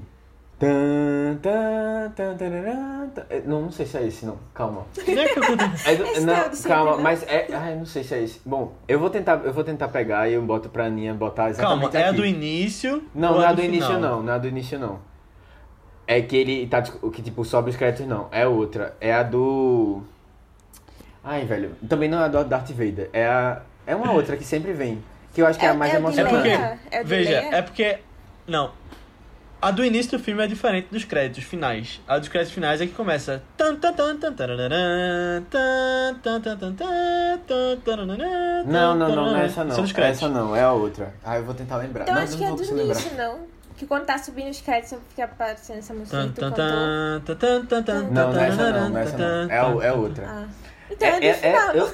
É, 3.30 3.42
Não, 3.46 3.62
não 3.62 3.72
sei 3.72 3.86
se 3.86 3.98
é 3.98 4.08
esse, 4.08 4.26
não. 4.26 4.38
Calma. 4.54 4.86
É 4.98 5.02
que 5.04 5.40
eu 5.40 5.44
tô- 5.58 5.64
É 5.86 5.96
do- 5.96 6.22
não, 6.26 6.34
é 6.34 6.50
do 6.50 6.64
calma, 6.64 6.98
mas 6.98 7.24
é. 7.24 7.48
Ai, 7.54 7.76
não 7.76 7.86
sei 7.86 8.04
se 8.04 8.14
é 8.16 8.24
esse. 8.24 8.42
Bom, 8.46 8.74
eu 8.88 9.00
vou 9.00 9.10
tentar, 9.10 9.42
eu 9.44 9.54
vou 9.54 9.64
tentar 9.64 9.88
pegar 9.90 10.28
e 10.30 10.34
eu 10.34 10.42
boto 10.42 10.70
pra 10.70 10.86
Aninha 10.86 11.14
botar 11.14 11.50
exatamente 11.50 11.82
Calma, 11.92 12.00
é 12.00 12.04
a 12.06 12.10
aqui. 12.10 12.18
do 12.18 12.26
início? 12.26 13.04
Não, 13.14 13.30
ou 13.30 13.36
não 13.36 13.44
é 13.44 13.48
a 13.48 13.50
a 13.50 13.54
do 13.54 13.62
início 13.64 13.86
final? 13.88 14.02
não, 14.02 14.24
não 14.24 14.34
é 14.34 14.36
a 14.36 14.40
do 14.40 14.48
início 14.48 14.80
não. 14.80 15.00
É 16.08 16.22
que 16.22 16.36
ele 16.38 16.66
tá, 16.68 16.84
o 17.02 17.12
que 17.12 17.22
tipo, 17.22 17.44
sobe 17.44 17.70
os 17.70 17.76
créditos 17.76 18.08
não, 18.08 18.28
é 18.32 18.48
outra. 18.48 18.96
É 19.02 19.14
a 19.14 19.24
do... 19.24 20.02
Ai, 21.24 21.46
velho, 21.46 21.72
também 21.90 22.08
não 22.10 22.20
é 22.22 22.26
a 22.26 22.28
do 22.30 22.44
Darth 22.46 22.70
Vader, 22.72 23.10
é 23.12 23.26
a... 23.28 23.62
É 23.88 23.96
uma 23.96 24.12
outra 24.12 24.38
que 24.38 24.44
sempre 24.44 24.74
vem. 24.74 25.02
Que 25.34 25.42
eu 25.42 25.48
acho 25.48 25.58
que 25.58 25.66
é, 25.66 25.70
a 25.70 25.74
mais 25.74 25.94
é 25.94 25.98
emocionante. 25.98 26.50
É 26.92 27.04
de 27.04 27.10
Veja, 27.10 27.32
é 27.32 27.62
porque. 27.62 28.00
Não. 28.46 28.72
A 29.60 29.72
do 29.72 29.84
início 29.84 30.18
do 30.18 30.24
filme 30.24 30.44
é 30.44 30.48
diferente 30.48 30.88
dos 30.92 31.04
créditos 31.04 31.44
finais. 31.44 32.00
A 32.08 32.20
dos 32.20 32.28
créditos 32.30 32.54
finais 32.54 32.80
é 32.80 32.86
que 32.86 32.94
começa. 32.94 33.42
Não, 38.66 38.96
não, 38.96 39.10
não, 39.10 39.16
não 39.32 39.38
é 39.38 39.46
essa 39.46 39.64
não. 39.64 39.74
São 39.74 39.84
dos 39.84 39.92
créditos. 39.92 40.22
Essa 40.24 40.32
não, 40.32 40.56
é 40.56 40.62
a 40.62 40.72
outra. 40.74 41.12
Ah, 41.26 41.38
eu 41.38 41.44
vou 41.44 41.56
tentar 41.56 41.78
lembrar. 41.78 42.04
Então 42.04 42.14
não, 42.14 42.22
acho 42.22 42.34
não 42.34 42.56
que 42.56 42.64
é 42.64 42.66
do 42.68 42.82
início, 42.82 43.18
não. 43.18 43.40
Que 43.78 43.86
quando 43.88 44.06
tá 44.06 44.18
subindo 44.18 44.50
os 44.50 44.62
créditos 44.62 44.98
fica 45.10 45.24
aparecendo 45.26 45.78
essa 45.80 45.94
música 45.94 46.18
Não, 48.12 48.34
não 48.34 48.40
é 48.42 48.48
essa 48.48 48.72
não, 48.72 48.90
não 48.90 48.98
é 49.00 49.04
essa 49.04 49.18
não. 49.18 49.52
É, 49.52 49.64
o- 49.64 49.82
é 49.82 49.94
outra. 49.94 50.26
Ah. 50.28 50.48
Então 50.90 51.08
é, 51.08 51.20
do 51.20 51.38
final. 51.38 51.76
eu, 51.76 51.90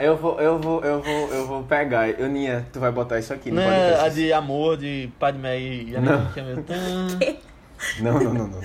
eu 0.00 0.16
vou, 0.16 0.40
eu 0.40 0.58
vou, 0.58 0.84
eu 0.84 1.02
vou, 1.02 1.28
eu 1.28 1.46
vou 1.46 1.62
pegar. 1.64 2.08
Eu, 2.08 2.28
Ninha, 2.28 2.66
tu 2.72 2.78
vai 2.78 2.92
botar 2.92 3.18
isso 3.18 3.32
aqui 3.32 3.50
Não 3.50 3.62
é 3.62 4.00
a 4.00 4.08
de 4.08 4.32
amor 4.32 4.76
de 4.76 5.10
Padmé 5.18 5.60
e 5.60 5.90
Não. 5.92 6.12
Anakin, 6.14 6.62
que 6.62 6.72
é. 6.72 7.36
Não, 8.00 8.14
não, 8.14 8.32
não, 8.32 8.32
não, 8.32 8.48
não. 8.48 8.60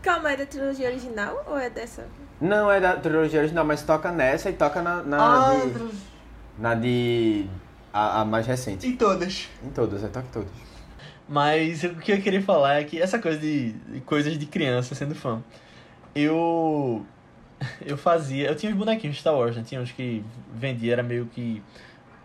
Calma, 0.00 0.32
é 0.32 0.36
da 0.36 0.46
trilogia 0.46 0.88
original 0.88 1.44
ou 1.46 1.58
é 1.58 1.68
dessa? 1.68 2.06
Não 2.40 2.70
é 2.72 2.80
da 2.80 2.96
trilogia 2.96 3.40
original, 3.40 3.66
mas 3.66 3.82
toca 3.82 4.10
nessa 4.10 4.48
e 4.48 4.54
toca 4.54 4.80
na, 4.80 5.02
na 5.02 5.50
Ah, 5.50 5.54
de. 5.56 5.90
Na 6.58 6.74
de. 6.74 7.46
A, 7.92 8.22
a 8.22 8.24
mais 8.24 8.46
recente. 8.46 8.86
Em 8.86 8.96
todas. 8.96 9.48
Em 9.62 9.68
todas, 9.68 10.02
é 10.02 10.08
toca 10.08 10.26
em 10.26 10.30
todas. 10.30 10.48
Mas 11.28 11.84
o 11.84 11.94
que 11.96 12.12
eu 12.12 12.20
queria 12.22 12.42
falar 12.42 12.80
é 12.80 12.84
que 12.84 13.00
essa 13.00 13.18
coisa 13.18 13.38
de, 13.38 13.72
de 13.72 14.00
coisas 14.00 14.38
de 14.38 14.46
criança 14.46 14.94
sendo 14.94 15.14
fã. 15.14 15.42
Eu. 16.14 17.04
Eu 17.84 17.96
fazia. 17.96 18.48
Eu 18.48 18.56
tinha 18.56 18.72
os 18.72 18.78
bonequinhos 18.78 19.16
de 19.16 19.20
Star 19.20 19.34
Wars, 19.34 19.56
né? 19.56 19.62
Tinha 19.66 19.80
uns 19.80 19.92
que 19.92 20.24
vendia, 20.54 20.92
era 20.94 21.02
meio 21.02 21.26
que. 21.26 21.62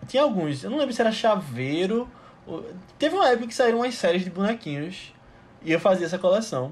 Tinha 0.08 0.24
alguns, 0.24 0.64
eu 0.64 0.70
não 0.70 0.78
lembro 0.78 0.94
se 0.94 1.02
era 1.02 1.12
chaveiro. 1.12 2.08
ou- 2.48 2.64
Teve 2.98 3.16
uma 3.16 3.28
época 3.30 3.48
que 3.48 3.54
saíram 3.56 3.80
umas 3.80 3.96
séries 3.96 4.24
de 4.24 4.30
bonequinhos. 4.30 5.14
E 5.64 5.72
eu 5.72 5.80
fazia 5.80 6.06
essa 6.06 6.18
coleção. 6.18 6.72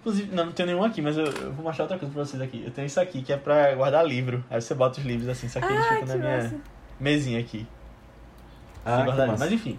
Inclusive, 0.00 0.34
não, 0.36 0.44
não 0.46 0.52
tenho 0.52 0.66
nenhum 0.66 0.84
aqui, 0.84 1.00
mas 1.00 1.16
eu, 1.16 1.24
eu 1.24 1.52
vou 1.52 1.64
mostrar 1.64 1.84
outra 1.84 1.98
coisa 1.98 2.12
pra 2.12 2.24
vocês 2.24 2.40
aqui. 2.42 2.62
Eu 2.64 2.70
tenho 2.70 2.86
isso 2.86 3.00
aqui 3.00 3.22
que 3.22 3.32
é 3.32 3.36
pra 3.38 3.74
guardar 3.74 4.06
livro. 4.06 4.44
Aí 4.50 4.60
você 4.60 4.74
bota 4.74 5.00
os 5.00 5.06
livros 5.06 5.28
assim, 5.28 5.48
só 5.48 5.58
que 5.60 5.66
eles 5.66 5.78
Ah, 5.78 5.82
ficam 5.88 6.00
que 6.00 6.06
na 6.08 6.16
minha 6.16 6.36
massa. 6.42 6.56
mesinha 7.00 7.40
aqui. 7.40 7.66
Ah. 8.84 9.04
Mas 9.38 9.50
enfim, 9.50 9.78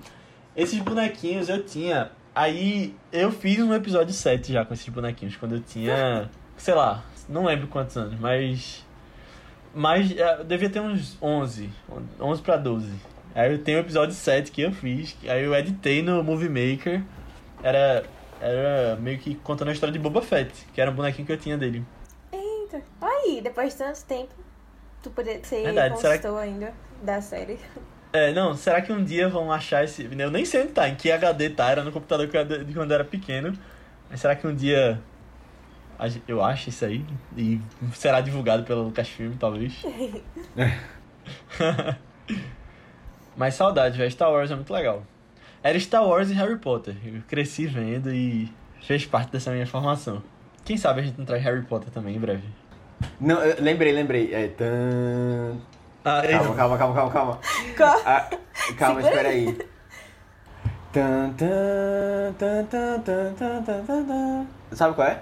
esses 0.56 0.80
bonequinhos 0.80 1.48
eu 1.50 1.64
tinha. 1.64 2.12
Aí 2.34 2.96
eu 3.14 3.32
fiz 3.32 3.60
um 3.60 3.74
episódio 3.74 4.14
7 4.14 4.52
já 4.52 4.66
com 4.66 4.74
esses 4.74 4.90
bonequinhos, 4.90 5.36
quando 5.38 5.56
eu 5.56 5.62
tinha, 5.62 6.30
sei 6.58 6.74
lá, 6.74 7.04
não 7.28 7.46
lembro 7.46 7.68
quantos 7.68 7.96
anos, 7.98 8.20
mas. 8.20 8.86
Mas 9.74 10.12
é, 10.16 10.40
eu 10.40 10.44
devia 10.44 10.70
ter 10.70 10.80
uns 10.80 11.18
11, 11.22 11.70
11 12.20 12.42
pra 12.42 12.56
12. 12.58 12.90
Aí 13.34 13.52
eu 13.52 13.58
tenho 13.62 13.80
o 13.80 13.82
episódio 13.82 14.16
7 14.16 14.50
que 14.52 14.62
eu 14.62 14.72
fiz, 14.72 15.18
aí 15.28 15.44
eu 15.44 15.54
editei 15.54 16.02
no 16.02 16.24
Movie 16.24 16.48
Maker. 16.48 17.02
Era, 17.62 18.04
era 18.40 18.96
meio 19.02 19.20
que 19.20 19.36
contando 19.36 19.68
a 19.70 19.74
história 19.74 19.92
de 19.92 20.00
Boba 20.00 20.22
Fett, 20.22 20.66
que 20.74 20.80
era 20.80 20.90
um 20.90 20.94
bonequinho 20.96 21.26
que 21.26 21.34
eu 21.34 21.38
tinha 21.38 21.58
dele. 21.58 21.84
Eita. 22.32 22.82
Aí, 23.02 23.42
depois 23.44 23.74
de 23.74 23.80
tanto 23.80 24.06
tempo, 24.06 24.34
tu 25.04 25.10
poder 25.10 25.46
ser 25.46 25.64
Verdade, 25.64 26.00
será 26.00 26.18
que- 26.18 26.28
ainda 26.28 26.74
da 27.04 27.20
série. 27.22 27.60
É, 28.14 28.32
não, 28.32 28.56
será 28.56 28.82
que 28.82 28.94
um 28.94 29.04
dia 29.04 29.28
vão 29.28 29.52
achar 29.52 29.84
esse. 29.84 30.08
Eu 30.18 30.32
nem 30.32 30.46
sei 30.46 30.62
onde 30.64 30.72
tá, 30.72 30.88
em 30.88 30.96
que 30.96 31.12
HD 31.12 31.50
tá, 31.50 31.70
era 31.70 31.84
no 31.84 31.92
computador 31.92 32.26
de 32.28 32.74
quando 32.74 32.92
eu 32.92 32.96
era 32.96 33.04
pequeno. 33.04 33.52
Mas 34.10 34.22
será 34.22 34.36
que 34.38 34.48
um 34.48 34.56
dia 34.56 35.02
eu 36.28 36.44
acho 36.44 36.70
isso 36.70 36.86
aí. 36.86 37.06
E 37.36 37.60
será 37.94 38.22
divulgado 38.22 38.64
pelo 38.64 38.84
Lucasfilm, 38.84 39.34
talvez. 39.38 39.84
Mas 43.36 43.56
saudade, 43.56 43.98
velho. 43.98 44.12
Star 44.12 44.32
Wars 44.32 44.52
é 44.52 44.56
muito 44.56 44.74
legal. 44.74 45.04
Era 45.62 45.80
Star 45.80 46.06
Wars 46.06 46.30
e 46.30 46.34
Harry 46.34 46.58
Potter. 46.58 46.96
Eu 47.04 47.22
cresci 47.28 47.66
vendo 47.66 48.14
e 48.14 48.52
fez 48.82 49.06
parte 49.06 49.32
dessa 49.32 49.52
minha 49.52 49.66
formação. 49.66 50.22
Quem 50.64 50.78
sabe 50.78 51.02
a 51.02 51.04
gente 51.04 51.18
não 51.18 51.26
traz 51.26 51.44
Harry 51.44 51.64
Potter 51.64 51.90
também 51.90 52.16
em 52.16 52.20
breve. 52.20 52.48
Não, 53.20 53.38
lembrei, 53.60 53.92
lembrei. 53.92 54.34
É, 54.34 54.48
tan... 54.48 55.58
ah, 56.04 56.22
é. 56.24 56.32
calma, 56.32 56.56
calma, 56.56 56.78
calma, 56.78 56.94
calma, 56.96 57.12
calma. 57.12 57.40
Qual? 57.76 58.02
Ah, 58.06 58.30
calma, 58.78 59.02
espera 59.02 59.30
aí. 59.30 59.58
Tan, 60.94 61.34
tan, 61.34 62.34
tan, 62.40 62.64
tan, 62.66 63.02
tan, 63.02 63.34
tan, 63.34 63.64
tan, 63.64 64.06
tan. 64.06 64.48
Sabe 64.72 64.96
qual 64.96 65.08
é? 65.08 65.20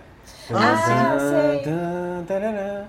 Ah, 0.53 1.17
sei. 1.19 1.63
Tan, 1.63 2.23
tarará. 2.27 2.85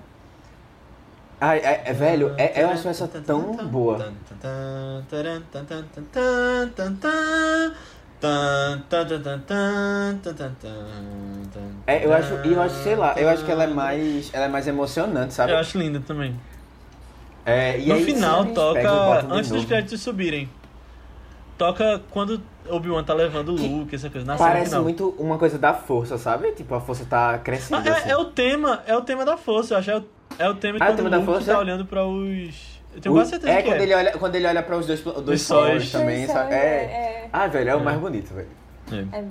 Ai, 1.39 1.61
ai, 1.65 1.81
é, 1.85 1.93
velho, 1.93 2.33
é, 2.37 2.63
eu 2.63 2.69
acho 2.69 2.87
essa 2.87 3.07
tão 3.07 3.55
boa. 3.67 4.13
É, 11.85 12.05
eu 12.05 12.13
acho, 12.13 12.33
e 12.45 12.53
eu 12.53 12.61
acho, 12.61 12.75
sei 12.83 12.95
lá, 12.95 13.13
eu 13.17 13.29
acho 13.29 13.43
que 13.43 13.51
ela 13.51 13.65
é 13.65 13.67
mais, 13.67 14.33
ela 14.33 14.45
é 14.45 14.47
mais 14.47 14.67
emocionante, 14.67 15.33
sabe? 15.33 15.51
Eu 15.51 15.57
acho 15.57 15.77
linda 15.77 15.99
também. 15.99 16.35
É, 17.45 17.77
e 17.79 17.87
No 17.89 17.95
aí, 17.95 18.03
final 18.05 18.45
toca 18.45 18.81
e 18.81 19.27
antes 19.31 19.51
dos 19.51 19.65
créditos 19.65 20.01
subirem. 20.01 20.49
Toca 21.57 22.01
quando 22.11 22.41
Obi-Wan 22.69 23.03
tá 23.03 23.13
levando 23.13 23.49
o 23.49 23.55
Luke, 23.55 23.95
essa 23.95 24.09
coisa. 24.09 24.25
Na 24.27 24.35
Parece 24.35 24.65
final. 24.67 24.83
muito 24.83 25.15
uma 25.17 25.37
coisa 25.37 25.57
da 25.57 25.73
força, 25.73 26.17
sabe? 26.17 26.51
Tipo, 26.51 26.75
a 26.75 26.81
força 26.81 27.05
tá 27.05 27.37
crescendo 27.37 27.87
Ah, 27.87 27.91
assim. 27.93 28.09
é, 28.09 28.11
é 28.11 28.17
o 28.17 28.25
tema, 28.25 28.83
é 28.85 28.95
o 28.95 29.01
tema 29.01 29.23
da 29.23 29.37
força, 29.37 29.73
eu 29.73 29.77
acho. 29.77 29.91
É 29.91 29.97
o, 29.97 30.03
é 30.39 30.49
o 30.49 30.55
tema 30.55 30.77
Ah, 30.81 30.85
é 30.85 30.89
o 30.89 30.91
quando 30.91 30.95
tema 30.97 31.07
o 31.07 31.11
da 31.11 31.17
Luke 31.17 31.31
força? 31.31 31.53
tá 31.53 31.59
olhando 31.59 31.85
pra 31.85 32.05
os. 32.05 32.75
Eu 32.93 33.01
tenho 33.01 33.13
O- 33.15 33.17
quase 33.17 33.29
certeza 33.31 33.51
é, 33.53 33.61
que 33.61 33.69
quando 33.69 33.79
é. 33.79 33.83
ele 33.83 33.93
olha, 33.95 34.11
quando 34.17 34.35
ele 34.35 34.47
olha 34.47 34.63
para 34.63 34.77
os 34.77 34.85
dois, 34.87 35.01
dois 35.01 35.41
Os 35.41 35.47
sóis. 35.47 35.91
também, 35.91 36.25
Dois 36.25 36.31
sóis, 36.31 36.51
É. 36.51 36.55
é. 36.55 37.29
Ah, 37.31 37.47
velho, 37.47 37.69
é 37.69 37.75
o 37.75 37.79
É. 37.79 37.83
mais 37.83 37.99
bonito, 37.99 38.33
velho. 38.33 38.47
É. 38.91 39.17
É 39.17 39.21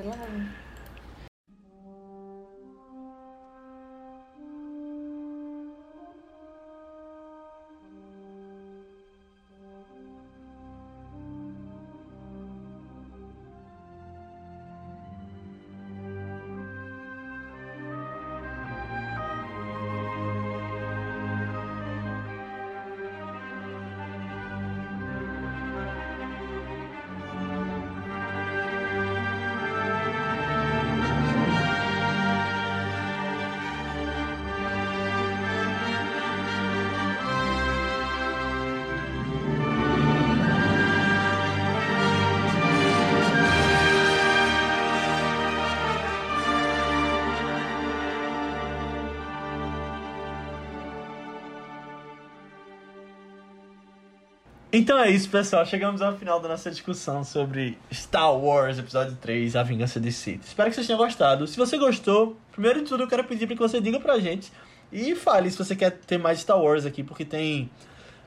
Então 54.77 54.99
é 54.99 55.09
isso, 55.09 55.31
pessoal. 55.31 55.65
Chegamos 55.65 56.03
ao 56.03 56.17
final 56.19 56.41
da 56.41 56.49
nossa 56.49 56.69
discussão 56.69 57.23
sobre 57.23 57.79
Star 57.93 58.37
Wars 58.37 58.77
Episódio 58.77 59.17
3, 59.21 59.55
A 59.55 59.63
Vingança 59.63 60.01
de 60.01 60.11
Sith. 60.11 60.43
Espero 60.45 60.69
que 60.69 60.75
vocês 60.75 60.89
tenham 60.89 60.99
gostado. 60.99 61.47
Se 61.47 61.57
você 61.57 61.79
gostou, 61.79 62.37
primeiro 62.51 62.83
de 62.83 62.89
tudo 62.89 63.05
eu 63.05 63.07
quero 63.07 63.23
pedir 63.23 63.47
para 63.47 63.55
que 63.55 63.63
você 63.63 63.81
diga 63.81 64.01
pra 64.01 64.19
gente 64.19 64.51
e 64.93 65.15
fale 65.15 65.49
se 65.49 65.57
você 65.57 65.77
quer 65.77 65.93
ter 65.93 66.19
mais 66.19 66.41
Star 66.41 66.61
Wars 66.61 66.85
aqui, 66.85 67.05
porque 67.05 67.25
tem 67.25 67.71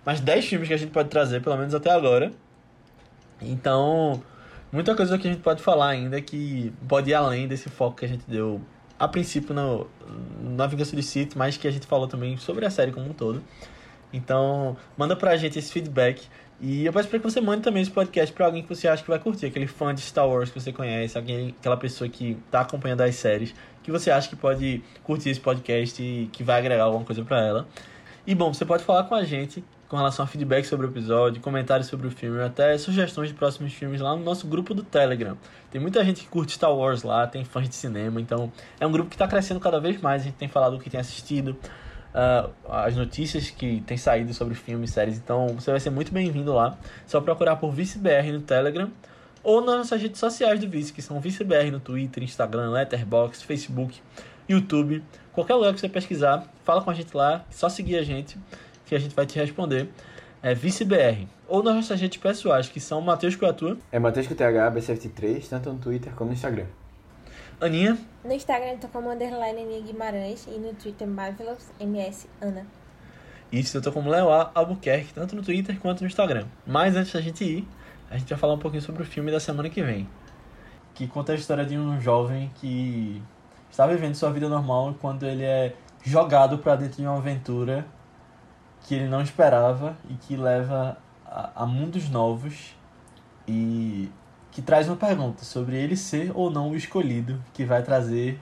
mais 0.05 0.21
10 0.21 0.45
filmes 0.45 0.69
que 0.69 0.73
a 0.73 0.77
gente 0.77 0.91
pode 0.91 1.09
trazer, 1.09 1.41
pelo 1.41 1.57
menos 1.57 1.75
até 1.75 1.91
agora. 1.91 2.31
Então, 3.41 4.23
muita 4.71 4.95
coisa 4.95 5.17
que 5.17 5.27
a 5.27 5.31
gente 5.33 5.43
pode 5.43 5.61
falar 5.61 5.89
ainda 5.89 6.21
que 6.21 6.71
pode 6.87 7.09
ir 7.09 7.13
além 7.13 7.45
desse 7.45 7.67
foco 7.67 7.97
que 7.97 8.05
a 8.05 8.07
gente 8.07 8.23
deu 8.25 8.61
a 8.97 9.05
princípio 9.05 9.53
no, 9.53 9.85
na 10.55 10.65
Vingança 10.65 10.95
de 10.95 11.03
Sith, 11.03 11.35
mas 11.35 11.57
que 11.57 11.67
a 11.67 11.71
gente 11.71 11.85
falou 11.85 12.07
também 12.07 12.37
sobre 12.37 12.65
a 12.65 12.69
série 12.69 12.93
como 12.93 13.09
um 13.09 13.13
todo. 13.13 13.43
Então, 14.11 14.77
manda 14.97 15.15
pra 15.15 15.35
gente 15.35 15.59
esse 15.59 15.71
feedback. 15.71 16.27
E 16.59 16.85
eu 16.85 16.93
peço 16.93 17.07
pra 17.07 17.19
que 17.19 17.23
você 17.23 17.39
mande 17.39 17.61
também 17.61 17.83
esse 17.83 17.91
podcast 17.91 18.33
pra 18.33 18.47
alguém 18.47 18.63
que 18.63 18.69
você 18.69 18.87
acha 18.87 19.03
que 19.03 19.09
vai 19.09 19.19
curtir, 19.19 19.45
aquele 19.45 19.67
fã 19.67 19.93
de 19.93 20.01
Star 20.01 20.27
Wars 20.27 20.49
que 20.49 20.59
você 20.59 20.73
conhece, 20.73 21.15
alguém, 21.15 21.53
aquela 21.59 21.77
pessoa 21.77 22.09
que 22.09 22.35
tá 22.49 22.61
acompanhando 22.61 23.01
as 23.01 23.15
séries, 23.15 23.53
que 23.83 23.91
você 23.91 24.09
acha 24.09 24.27
que 24.27 24.35
pode 24.35 24.81
curtir 25.03 25.29
esse 25.29 25.39
podcast 25.39 26.01
e 26.01 26.27
que 26.31 26.43
vai 26.43 26.57
agregar 26.57 26.85
alguma 26.85 27.05
coisa 27.05 27.23
pra 27.23 27.45
ela. 27.45 27.67
E 28.25 28.33
bom, 28.33 28.51
você 28.53 28.65
pode 28.65 28.83
falar 28.83 29.03
com 29.03 29.13
a 29.13 29.23
gente 29.23 29.63
com 29.87 29.95
relação 29.95 30.25
a 30.25 30.27
feedback 30.27 30.65
sobre 30.65 30.85
o 30.85 30.89
episódio, 30.89 31.41
comentários 31.41 31.87
sobre 31.87 32.07
o 32.07 32.11
filme, 32.11 32.41
até 32.41 32.77
sugestões 32.77 33.29
de 33.29 33.35
próximos 33.35 33.73
filmes 33.73 34.01
lá 34.01 34.15
no 34.15 34.23
nosso 34.23 34.45
grupo 34.47 34.73
do 34.73 34.83
Telegram. 34.83 35.37
Tem 35.71 35.79
muita 35.79 36.03
gente 36.03 36.23
que 36.23 36.27
curte 36.27 36.53
Star 36.53 36.73
Wars 36.73 37.03
lá, 37.03 37.25
tem 37.25 37.45
fãs 37.45 37.69
de 37.69 37.75
cinema, 37.75 38.19
então 38.19 38.51
é 38.79 38.85
um 38.85 38.91
grupo 38.91 39.09
que 39.09 39.15
está 39.15 39.27
crescendo 39.27 39.59
cada 39.59 39.79
vez 39.79 40.01
mais. 40.01 40.23
A 40.23 40.25
gente 40.25 40.35
tem 40.35 40.47
falado 40.47 40.75
o 40.75 40.79
que 40.79 40.89
tem 40.89 40.99
assistido, 40.99 41.55
uh, 42.13 42.51
as 42.69 42.95
notícias 42.95 43.49
que 43.49 43.81
tem 43.81 43.97
saído 43.97 44.33
sobre 44.33 44.55
filmes 44.55 44.89
e 44.89 44.93
séries. 44.93 45.17
Então 45.17 45.47
você 45.49 45.71
vai 45.71 45.79
ser 45.79 45.89
muito 45.89 46.11
bem-vindo 46.11 46.53
lá. 46.53 46.77
Só 47.05 47.21
procurar 47.21 47.55
por 47.57 47.71
ViceBR 47.71 48.31
no 48.31 48.41
Telegram 48.41 48.89
ou 49.43 49.61
nas 49.61 49.77
nossas 49.77 50.01
redes 50.01 50.19
sociais 50.19 50.59
do 50.59 50.67
Vice, 50.67 50.91
que 50.91 51.01
são 51.01 51.19
ViceBR 51.19 51.71
no 51.71 51.79
Twitter, 51.79 52.23
Instagram, 52.23 52.71
Letterboxd, 52.71 53.45
Facebook, 53.45 54.01
YouTube. 54.47 55.03
Qualquer 55.33 55.55
lugar 55.55 55.73
que 55.73 55.79
você 55.79 55.87
pesquisar, 55.87 56.45
fala 56.63 56.81
com 56.81 56.89
a 56.89 56.93
gente 56.93 57.15
lá, 57.15 57.45
só 57.49 57.69
seguir 57.69 57.97
a 57.97 58.03
gente 58.03 58.37
que 58.85 58.95
a 58.95 58.99
gente 58.99 59.15
vai 59.15 59.25
te 59.25 59.37
responder. 59.37 59.89
É 60.41 60.53
ViceBR. 60.53 61.27
Ou 61.47 61.63
nas 61.63 61.75
nossas 61.75 61.99
redes 61.99 62.17
pessoais, 62.17 62.67
que 62.67 62.79
são 62.79 63.01
Matheus 63.01 63.35
Coatua. 63.35 63.77
É 63.91 63.99
Matheus 63.99 64.27
com 64.27 64.35
TH, 64.35 64.71
BCFT3, 64.71 65.47
tanto 65.49 65.71
no 65.71 65.79
Twitter 65.79 66.13
como 66.13 66.29
no 66.29 66.35
Instagram. 66.35 66.65
Aninha. 67.59 67.97
No 68.23 68.31
Instagram 68.31 68.73
eu 68.73 68.77
tô 68.77 68.87
como 68.87 69.09
underline 69.09 69.63
Aninha 69.63 69.81
Guimarães 69.81 70.45
e 70.47 70.59
no 70.59 70.73
Twitter 70.73 71.07
Marvelous 71.07 71.71
MS 71.79 72.29
Ana. 72.39 72.65
Isso, 73.51 73.77
eu 73.77 73.81
tô 73.81 73.91
como 73.91 74.09
Leo 74.09 74.29
Albuquerque, 74.53 75.13
tanto 75.13 75.35
no 75.35 75.41
Twitter 75.41 75.79
quanto 75.79 76.01
no 76.01 76.07
Instagram. 76.07 76.45
Mas 76.65 76.95
antes 76.95 77.13
da 77.13 77.21
gente 77.21 77.43
ir, 77.43 77.67
a 78.11 78.17
gente 78.17 78.29
vai 78.29 78.37
falar 78.37 78.53
um 78.53 78.59
pouquinho 78.59 78.83
sobre 78.83 79.01
o 79.01 79.05
filme 79.05 79.31
da 79.31 79.39
semana 79.39 79.69
que 79.69 79.81
vem. 79.81 80.07
Que 80.93 81.07
conta 81.07 81.31
a 81.31 81.35
história 81.35 81.65
de 81.65 81.77
um 81.77 81.99
jovem 81.99 82.51
que 82.55 83.21
está 83.71 83.87
vivendo 83.87 84.15
sua 84.15 84.31
vida 84.31 84.47
normal 84.49 84.95
quando 84.99 85.25
ele 85.25 85.43
é 85.43 85.73
jogado 86.03 86.57
para 86.59 86.75
dentro 86.75 86.97
de 86.97 87.07
uma 87.07 87.17
aventura 87.17 87.85
que 88.81 88.95
ele 88.95 89.07
não 89.07 89.21
esperava 89.21 89.97
e 90.09 90.13
que 90.13 90.35
leva 90.35 90.97
a, 91.25 91.63
a 91.63 91.65
mundos 91.65 92.09
novos 92.09 92.75
e 93.47 94.09
que 94.57 94.61
traz 94.63 94.87
uma 94.87 94.95
pergunta 94.95 95.45
sobre 95.45 95.75
ele 95.75 95.95
ser 95.95 96.31
ou 96.33 96.49
não 96.49 96.71
o 96.71 96.75
escolhido 96.75 97.39
que 97.53 97.63
vai 97.63 97.83
trazer 97.83 98.39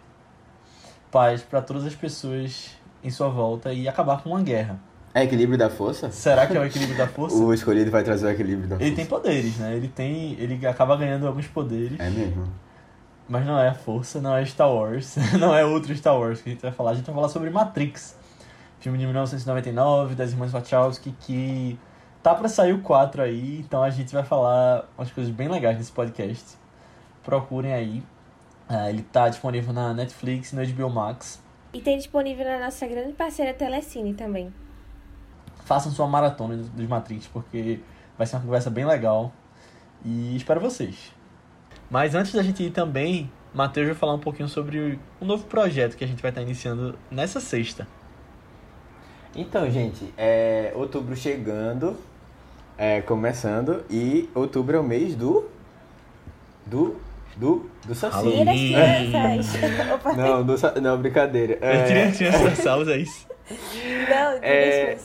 paz 1.12 1.42
para 1.42 1.62
todas 1.62 1.84
as 1.84 1.94
pessoas 1.94 2.70
em 3.04 3.12
sua 3.12 3.28
volta 3.28 3.74
e 3.74 3.86
acabar 3.86 4.24
com 4.24 4.30
uma 4.30 4.42
guerra. 4.42 4.80
É 5.14 5.24
equilíbrio 5.24 5.58
da 5.58 5.70
força? 5.70 6.10
Será 6.12 6.48
que 6.48 6.56
é 6.56 6.60
o 6.62 6.64
equilíbrio 6.64 6.98
da 6.98 7.06
força? 7.06 7.36
o 7.44 7.54
escolhido 7.54 7.92
vai 7.92 8.02
trazer 8.02 8.28
o 8.28 8.30
equilíbrio 8.30 8.66
da 8.66 8.78
força. 8.78 8.88
Ele 8.88 8.96
tem 8.96 9.06
poderes, 9.06 9.58
né? 9.58 9.76
Ele 9.76 9.90
tem. 9.90 10.38
Ele 10.40 10.66
acaba 10.66 10.96
ganhando 10.96 11.28
alguns 11.28 11.48
poderes. 11.48 12.00
É 12.00 12.10
mesmo. 12.10 12.48
Mas 13.28 13.46
não 13.46 13.60
é 13.60 13.68
a 13.68 13.74
força, 13.74 14.22
não 14.22 14.38
é 14.38 14.46
Star 14.46 14.72
Wars, 14.72 15.18
não 15.38 15.54
é 15.54 15.66
outro 15.66 15.94
Star 15.98 16.18
Wars 16.18 16.42
que 16.42 16.48
a 16.48 16.54
gente 16.54 16.62
vai 16.62 16.72
falar. 16.72 16.92
A 16.92 16.94
gente 16.94 17.08
vai 17.08 17.16
falar 17.16 17.28
sobre 17.28 17.50
Matrix. 17.50 18.16
Filme 18.80 18.98
de 18.98 19.04
1999, 19.04 20.16
das 20.16 20.32
irmãs 20.32 20.54
Wachowski, 20.54 21.14
que 21.20 21.78
Tá 22.26 22.34
pra 22.34 22.50
sair 22.50 22.74
o 22.74 22.82
4 22.82 23.22
aí, 23.22 23.60
então 23.60 23.84
a 23.84 23.92
gente 23.92 24.12
vai 24.12 24.24
falar 24.24 24.90
umas 24.98 25.12
coisas 25.12 25.32
bem 25.32 25.48
legais 25.48 25.78
nesse 25.78 25.92
podcast. 25.92 26.58
Procurem 27.22 27.72
aí. 27.72 28.00
Uh, 28.68 28.90
ele 28.90 29.04
tá 29.04 29.30
disponível 29.30 29.72
na 29.72 29.94
Netflix 29.94 30.52
e 30.52 30.56
no 30.56 30.66
HBO 30.66 30.90
Max. 30.90 31.40
E 31.72 31.80
tem 31.80 32.00
disponível 32.00 32.44
na 32.44 32.58
nossa 32.66 32.88
grande 32.88 33.14
parceira 33.14 33.54
Telecine 33.54 34.16
também. 34.16 34.52
Façam 35.66 35.92
sua 35.92 36.08
maratona 36.08 36.58
dos 36.58 36.88
Matrix, 36.88 37.28
porque 37.28 37.80
vai 38.18 38.26
ser 38.26 38.38
uma 38.38 38.42
conversa 38.42 38.72
bem 38.72 38.86
legal. 38.86 39.32
E 40.04 40.36
espero 40.36 40.60
vocês. 40.60 41.14
Mas 41.92 42.16
antes 42.16 42.34
da 42.34 42.42
gente 42.42 42.64
ir 42.64 42.72
também, 42.72 43.32
Matheus 43.54 43.86
vai 43.86 43.96
falar 43.96 44.16
um 44.16 44.20
pouquinho 44.20 44.50
sobre 44.50 45.00
um 45.22 45.26
novo 45.28 45.46
projeto 45.46 45.96
que 45.96 46.04
a 46.04 46.08
gente 46.08 46.24
vai 46.24 46.32
estar 46.32 46.42
iniciando 46.42 46.98
nessa 47.12 47.40
sexta. 47.40 47.88
Então, 49.36 49.70
gente, 49.70 50.12
é 50.18 50.72
outubro 50.76 51.16
chegando 51.16 51.96
é, 52.78 53.02
começando 53.02 53.84
e 53.90 54.30
outubro 54.34 54.78
é 54.78 54.80
o 54.80 54.84
mês 54.84 55.16
do. 55.16 55.50
Do. 56.66 56.96
Do. 57.36 57.70
Do 57.86 57.96
Saci. 57.96 58.44
Não, 60.16 60.44
do, 60.44 60.56
não, 60.82 60.98
brincadeira. 60.98 61.58
É... 61.62 62.12
Crianças 62.12 62.60
salvas, 62.60 62.88
é 62.88 62.98
isso? 62.98 63.28
Não, 64.10 64.40
é, 64.42 64.98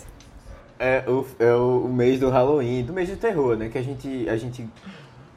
é, 0.78 1.04
o, 1.06 1.26
é 1.38 1.54
o 1.54 1.88
mês 1.88 2.18
do 2.18 2.30
Halloween, 2.30 2.82
do 2.82 2.92
mês 2.92 3.08
do 3.08 3.16
terror, 3.16 3.56
né? 3.56 3.68
Que 3.68 3.78
a 3.78 3.82
gente. 3.82 4.28
A 4.28 4.36
gente 4.36 4.66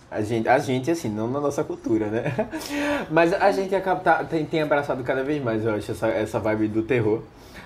a 0.10 0.22
gente, 0.22 0.48
a 0.48 0.60
gente, 0.60 0.92
assim, 0.92 1.10
não 1.10 1.28
na 1.28 1.40
nossa 1.40 1.64
cultura, 1.64 2.06
né? 2.06 2.32
Mas 3.10 3.34
a 3.34 3.52
gente 3.52 3.74
acaba, 3.74 4.00
tá, 4.00 4.24
tem, 4.24 4.46
tem 4.46 4.62
abraçado 4.62 5.04
cada 5.04 5.24
vez 5.24 5.44
mais, 5.44 5.66
eu 5.66 5.74
acho, 5.74 5.92
essa, 5.92 6.08
essa 6.08 6.40
vibe 6.40 6.68
do 6.68 6.84
terror. 6.84 7.24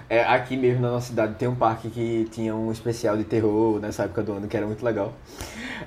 É, 0.10 0.24
aqui 0.24 0.56
mesmo 0.56 0.82
na 0.82 0.92
nossa 0.92 1.08
cidade 1.08 1.36
tem 1.36 1.48
um 1.48 1.56
parque 1.56 1.90
que 1.90 2.28
tinha 2.32 2.56
um 2.56 2.72
especial 2.72 3.18
de 3.18 3.26
terror 3.26 3.80
nessa 3.80 4.04
época 4.04 4.24
do 4.24 4.34
ano, 4.34 4.48
que 4.48 4.56
era 4.56 4.66
muito 4.66 4.84
legal. 4.84 5.14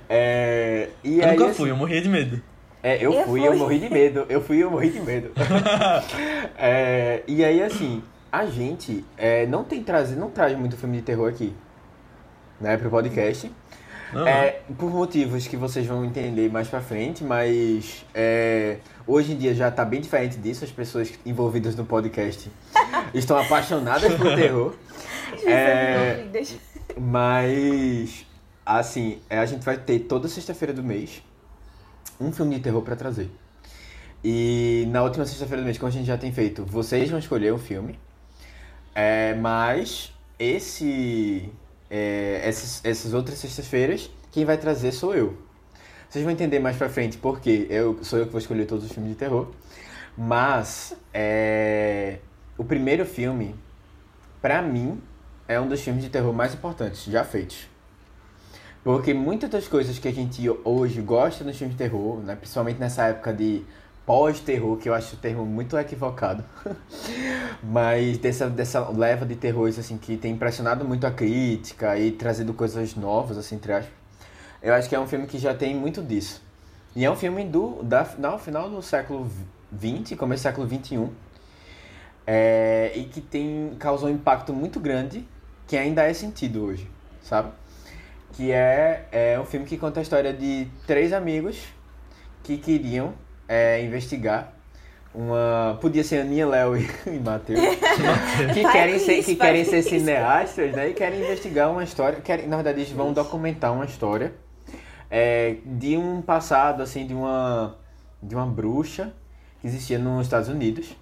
É, 0.09 0.91
e 1.03 1.21
eu 1.21 1.25
aí, 1.25 1.37
nunca 1.37 1.47
assim, 1.47 1.55
fui, 1.55 1.71
eu 1.71 1.77
morri 1.77 2.01
de 2.01 2.09
medo. 2.09 2.43
É, 2.83 2.97
eu, 2.97 3.13
eu 3.13 3.25
fui, 3.25 3.41
fui, 3.41 3.49
eu 3.49 3.57
morri 3.57 3.79
de 3.79 3.91
medo. 3.91 4.27
Eu 4.29 4.41
fui, 4.43 4.63
eu 4.63 4.71
morri 4.71 4.91
de 4.91 5.01
medo. 5.01 5.31
é, 6.59 7.23
e 7.27 7.45
aí, 7.45 7.63
assim, 7.63 8.03
a 8.31 8.47
gente 8.47 9.05
é, 9.17 9.47
não 9.47 9.65
tem 9.65 9.83
trazido, 9.83 10.21
não 10.21 10.31
traz 10.31 10.57
muito 10.57 10.77
filme 10.77 10.99
de 10.99 11.03
terror 11.03 11.29
aqui, 11.29 11.53
né, 12.61 12.77
pro 12.77 12.91
podcast. 12.91 13.51
Uhum. 14.13 14.27
É, 14.27 14.61
por 14.77 14.91
motivos 14.91 15.47
que 15.47 15.57
vocês 15.57 15.87
vão 15.87 16.05
entender 16.05 16.51
mais 16.51 16.67
pra 16.69 16.81
frente, 16.81 17.23
mas 17.23 18.05
é, 18.13 18.79
hoje 19.07 19.33
em 19.33 19.37
dia 19.37 19.55
já 19.55 19.71
tá 19.71 19.85
bem 19.85 20.01
diferente 20.01 20.37
disso. 20.37 20.65
As 20.65 20.71
pessoas 20.71 21.13
envolvidas 21.25 21.77
no 21.77 21.85
podcast 21.85 22.51
estão 23.15 23.39
apaixonadas 23.39 24.13
por 24.15 24.35
terror. 24.35 24.75
é, 25.47 26.27
mas, 26.99 28.27
assim, 28.67 29.21
é, 29.31 29.39
a 29.39 29.47
gente 29.47 29.65
vai 29.65 29.79
ter 29.79 30.01
toda 30.01 30.29
sexta-feira 30.29 30.73
do 30.73 30.83
mês 30.83 31.23
um 32.21 32.31
filme 32.33 32.57
de 32.57 32.63
terror 32.63 32.83
para 32.83 32.95
trazer. 32.95 33.31
E 34.23 34.87
na 34.91 35.03
última 35.03 35.25
sexta-feira 35.25 35.63
do 35.63 35.65
mês, 35.65 35.79
como 35.79 35.89
a 35.89 35.93
gente 35.93 36.07
já 36.07 36.19
tem 36.19 36.31
feito, 36.31 36.65
vocês 36.65 37.09
vão 37.09 37.19
escolher 37.19 37.53
um 37.55 37.59
filme. 37.59 37.99
É, 38.95 39.35
mas 39.35 40.13
esse 40.39 41.51
é, 41.91 42.41
essas, 42.45 42.81
essas 42.85 43.13
outras 43.13 43.39
sextas-feiras, 43.39 44.11
quem 44.31 44.45
vai 44.45 44.57
trazer 44.57 44.93
sou 44.93 45.15
eu. 45.15 45.37
Vocês 46.09 46.25
vão 46.25 46.33
entender 46.33 46.59
mais 46.59 46.77
pra 46.77 46.89
frente 46.89 47.19
porque 47.19 47.67
eu 47.69 48.03
sou 48.03 48.19
eu 48.19 48.27
que 48.27 48.33
vou 48.33 48.41
escolher 48.41 48.67
todos 48.67 48.85
os 48.85 48.93
filmes 48.93 49.13
de 49.13 49.19
terror. 49.19 49.49
Mas 50.17 50.95
é, 51.13 52.19
o 52.57 52.65
primeiro 52.65 53.05
filme, 53.05 53.55
pra 54.41 54.61
mim, 54.63 55.01
é 55.47 55.61
um 55.61 55.69
dos 55.69 55.81
filmes 55.81 56.03
de 56.03 56.11
terror 56.11 56.33
mais 56.33 56.55
importantes 56.55 57.05
já 57.05 57.25
feitos. 57.25 57.69
Porque 58.83 59.13
muitas 59.13 59.51
das 59.51 59.69
coisas 59.69 59.99
que 59.99 60.09
a 60.09 60.13
gente 60.13 60.49
hoje 60.65 61.01
gosta 61.03 61.45
nos 61.45 61.57
filmes 61.57 61.77
de 61.77 61.83
terror, 61.83 62.19
né, 62.21 62.35
principalmente 62.35 62.79
nessa 62.79 63.07
época 63.07 63.33
de 63.33 63.63
pós-terror, 64.11 64.77
que 64.77 64.89
eu 64.89 64.95
acho 64.95 65.15
o 65.15 65.19
termo 65.21 65.47
muito 65.47 65.79
equivocado. 65.79 66.43
Mas 67.63 68.19
dessa, 68.19 68.51
dessa 68.51 68.89
leva 68.89 69.25
de 69.25 69.37
terrores 69.37 69.79
assim 69.79 69.97
que 69.97 70.17
tem 70.17 70.33
impressionado 70.33 70.85
muito 70.85 71.07
a 71.07 71.13
crítica 71.13 71.97
e 71.97 72.11
trazido 72.11 72.53
coisas 72.53 72.97
novas, 72.97 73.39
assim, 73.39 73.55
entre 73.55 73.73
aspas. 73.73 73.95
Eu 74.61 74.75
acho 74.75 74.89
que 74.89 74.97
é 74.97 74.99
um 74.99 75.07
filme 75.07 75.29
que 75.29 75.39
já 75.39 75.55
tem 75.55 75.77
muito 75.77 76.03
disso. 76.03 76.43
E 76.97 77.05
é 77.05 77.11
um 77.11 77.15
filme 77.15 77.45
do 77.45 77.85
da, 77.85 78.05
no 78.19 78.37
final 78.37 78.69
do 78.69 78.83
século 78.83 79.31
XX, 79.73 80.19
começo 80.19 80.43
do 80.43 80.45
século 80.45 80.69
XXI. 80.69 81.09
É, 82.27 82.91
e 82.97 83.05
que 83.05 83.21
tem 83.21 83.77
causou 83.79 84.09
um 84.09 84.13
impacto 84.13 84.53
muito 84.53 84.81
grande 84.81 85.25
que 85.69 85.77
ainda 85.77 86.03
é 86.03 86.13
sentido 86.13 86.65
hoje, 86.65 86.91
sabe? 87.23 87.53
Que 88.33 88.51
é, 88.51 89.07
é 89.13 89.39
um 89.39 89.45
filme 89.45 89.65
que 89.65 89.79
conta 89.79 90.01
a 90.01 90.03
história 90.03 90.35
de 90.35 90.67
três 90.85 91.13
amigos 91.13 91.63
que 92.43 92.59
queriam 92.59 93.15
é, 93.51 93.83
investigar 93.83 94.53
uma. 95.13 95.77
Podia 95.81 96.05
ser 96.05 96.21
Aninha, 96.21 96.47
Léo 96.47 96.77
e, 96.77 96.89
e 97.05 97.19
Matheus. 97.19 97.59
que 98.55 98.71
querem 98.71 98.99
ser, 99.01 99.25
que 99.25 99.35
querem 99.35 99.65
ser 99.65 99.83
cineastas, 99.83 100.73
né? 100.73 100.91
E 100.91 100.95
querem 100.95 101.21
investigar 101.21 101.69
uma 101.69 101.83
história. 101.83 102.21
Querem, 102.21 102.47
na 102.47 102.55
verdade, 102.57 102.81
eles 102.81 102.93
vão 102.93 103.13
documentar 103.13 103.73
uma 103.73 103.85
história 103.85 104.33
é, 105.11 105.57
de 105.67 105.97
um 105.97 106.23
passado, 106.23 106.81
assim, 106.81 107.05
de 107.05 107.13
uma. 107.13 107.77
de 108.23 108.37
uma 108.37 108.47
bruxa 108.47 109.13
que 109.61 109.67
existia 109.67 109.99
nos 109.99 110.27
Estados 110.27 110.49
Unidos. 110.49 110.97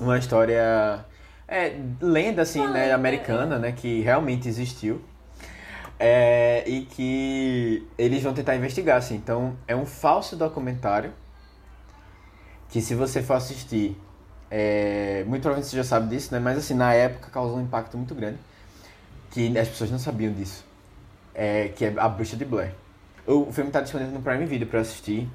Uma 0.00 0.18
história. 0.18 1.04
É, 1.46 1.76
lenda, 2.00 2.42
assim, 2.42 2.66
né, 2.66 2.92
americana, 2.92 3.60
né? 3.60 3.70
Que 3.70 4.00
realmente 4.00 4.48
existiu. 4.48 5.00
É, 6.00 6.64
e 6.66 6.80
que 6.80 7.86
eles 7.96 8.22
vão 8.24 8.32
tentar 8.32 8.56
investigar, 8.56 8.96
assim. 8.96 9.14
Então, 9.14 9.56
é 9.68 9.76
um 9.76 9.86
falso 9.86 10.34
documentário 10.34 11.12
que 12.70 12.80
se 12.80 12.94
você 12.94 13.22
for 13.22 13.34
assistir, 13.34 13.96
é, 14.50 15.24
muito 15.26 15.42
provavelmente 15.42 15.70
você 15.70 15.76
já 15.76 15.84
sabe 15.84 16.08
disso, 16.08 16.32
né? 16.32 16.40
Mas 16.40 16.58
assim, 16.58 16.74
na 16.74 16.92
época 16.94 17.30
causou 17.30 17.58
um 17.58 17.62
impacto 17.62 17.96
muito 17.96 18.14
grande, 18.14 18.38
que 19.30 19.56
as 19.58 19.68
pessoas 19.68 19.90
não 19.90 19.98
sabiam 19.98 20.32
disso, 20.32 20.64
é, 21.34 21.68
que 21.68 21.84
é 21.84 21.94
A 21.96 22.08
Bruxa 22.08 22.36
de 22.36 22.44
Blair. 22.44 22.72
O 23.26 23.52
filme 23.52 23.68
está 23.68 23.80
disponível 23.80 24.12
no 24.12 24.22
Prime 24.22 24.44
Video 24.46 24.66
para 24.66 24.80
assistir, 24.80 25.28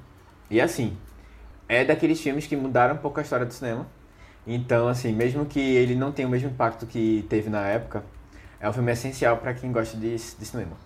e 0.50 0.60
assim, 0.60 0.96
é 1.68 1.84
daqueles 1.84 2.20
filmes 2.20 2.46
que 2.46 2.56
mudaram 2.56 2.94
um 2.94 2.98
pouco 2.98 3.20
a 3.20 3.22
história 3.22 3.46
do 3.46 3.52
cinema, 3.52 3.86
então 4.46 4.88
assim, 4.88 5.12
mesmo 5.12 5.44
que 5.46 5.60
ele 5.60 5.94
não 5.94 6.12
tenha 6.12 6.28
o 6.28 6.30
mesmo 6.30 6.50
impacto 6.50 6.86
que 6.86 7.24
teve 7.28 7.50
na 7.50 7.66
época, 7.66 8.04
é 8.60 8.68
um 8.68 8.72
filme 8.72 8.92
essencial 8.92 9.36
para 9.36 9.52
quem 9.54 9.70
gosta 9.70 9.96
de, 9.96 10.16
de 10.16 10.46
cinema. 10.46 10.76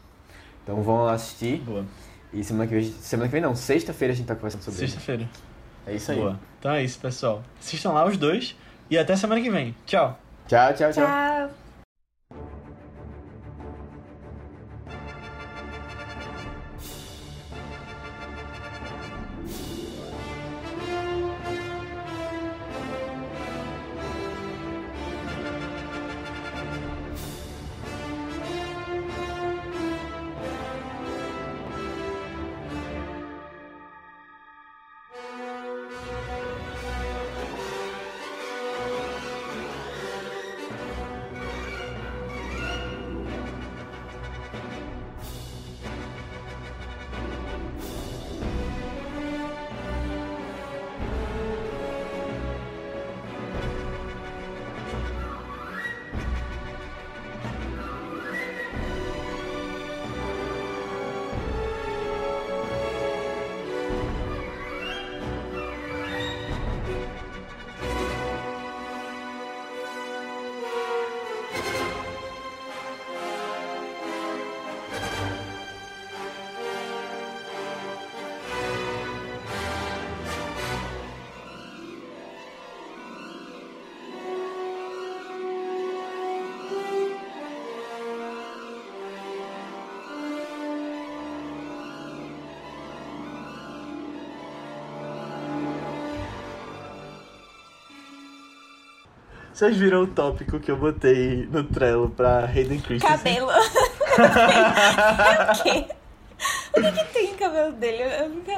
Então 0.63 0.83
vão 0.83 1.05
lá 1.05 1.13
assistir. 1.13 1.59
Boa. 1.63 1.85
E 2.33 2.45
semana 2.45 2.67
que 2.69 2.75
vem, 2.75 2.93
semana 3.01 3.29
que 3.29 3.33
vem 3.33 3.41
não, 3.41 3.57
sexta-feira 3.57 4.13
a 4.13 4.17
gente 4.17 4.27
tá 4.27 4.35
conversando 4.35 4.63
sobre 4.63 4.81
Sexta-feira. 4.81 5.29
É 5.91 5.97
isso 5.97 6.13
aí. 6.13 6.19
Boa. 6.19 6.39
Então 6.59 6.71
é 6.71 6.85
isso, 6.85 6.99
pessoal. 7.01 7.43
Assistam 7.61 7.93
lá 7.93 8.07
os 8.07 8.17
dois 8.17 8.55
e 8.89 8.97
até 8.97 9.17
semana 9.17 9.41
que 9.41 9.51
vem. 9.51 9.75
Tchau. 9.85 10.17
Tchau, 10.47 10.73
tchau, 10.75 10.93
tchau. 10.93 11.05
Tchau. 11.05 11.60
Vocês 99.61 99.77
viram 99.77 100.05
o 100.05 100.07
tópico 100.07 100.59
que 100.59 100.71
eu 100.71 100.77
botei 100.79 101.47
no 101.53 101.63
Trello 101.63 102.09
pra 102.09 102.47
Hayden 102.47 102.81
Christensen? 102.81 103.19
Cabelo. 103.19 103.51
o 105.53 105.63
quê? 105.63 105.85
O 106.75 106.81
que, 106.81 106.93
que 106.93 107.05
tem 107.13 107.33
no 107.33 107.35
cabelo 107.37 107.73
dele? 107.73 108.05
Eu 108.05 108.29
nunca. 108.31 108.53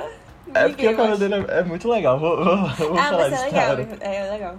É 0.54 0.68
porque 0.68 0.86
o 0.86 0.96
cabelo 0.96 1.18
dele 1.18 1.34
é, 1.34 1.58
é 1.58 1.64
muito 1.64 1.90
legal. 1.90 2.20
Vou, 2.20 2.36
vou, 2.36 2.56
vou 2.68 2.96
Ah, 2.96 3.02
falar 3.08 3.30
mas 3.30 3.32
é 3.32 3.44
legal. 3.46 3.64
agora. 3.72 3.88
É 4.00 4.30
legal. 4.30 4.54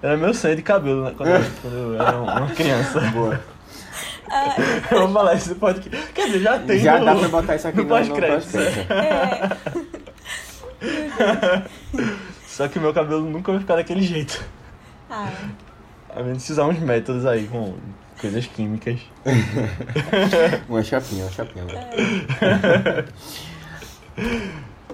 Era 0.00 0.16
meu 0.16 0.32
sonho 0.32 0.54
de 0.54 0.62
cabelo 0.62 1.06
né, 1.06 1.14
quando, 1.16 1.28
eu, 1.28 1.40
quando 1.60 1.76
eu 1.76 1.94
era 2.00 2.16
uma 2.18 2.50
criança. 2.50 3.00
Boa. 3.10 3.40
Ah, 4.30 4.54
Eu 4.92 4.98
vou 5.00 5.12
falar 5.12 5.34
isso 5.34 5.48
no 5.48 5.56
podcast. 5.56 6.12
Quer 6.12 6.26
dizer, 6.26 6.38
já 6.38 6.56
tem 6.60 6.78
Já 6.78 7.00
no, 7.00 7.04
dá 7.04 7.16
pra 7.16 7.28
botar 7.30 7.56
isso 7.56 7.66
aqui 7.66 7.78
no 7.78 7.82
no, 7.82 7.88
pós-crédito. 7.88 8.52
pós-crédito. 8.52 8.92
é. 10.86 11.64
Só 12.46 12.68
que 12.68 12.78
o 12.78 12.80
meu 12.80 12.94
cabelo 12.94 13.22
nunca 13.22 13.50
vai 13.50 13.60
ficar 13.60 13.74
daquele 13.74 14.02
jeito. 14.02 14.40
Ah, 15.10 15.28
A 16.14 16.22
menos 16.22 16.44
de 16.44 16.52
usar 16.52 16.66
uns 16.66 16.78
métodos 16.78 17.24
aí 17.26 17.46
com 17.46 17.74
coisas 18.20 18.46
químicas. 18.46 19.00
Uma 20.68 20.82
chapinha, 20.82 21.24
uma 21.24 21.32
chapinha. 21.32 21.64
é. 22.40 23.04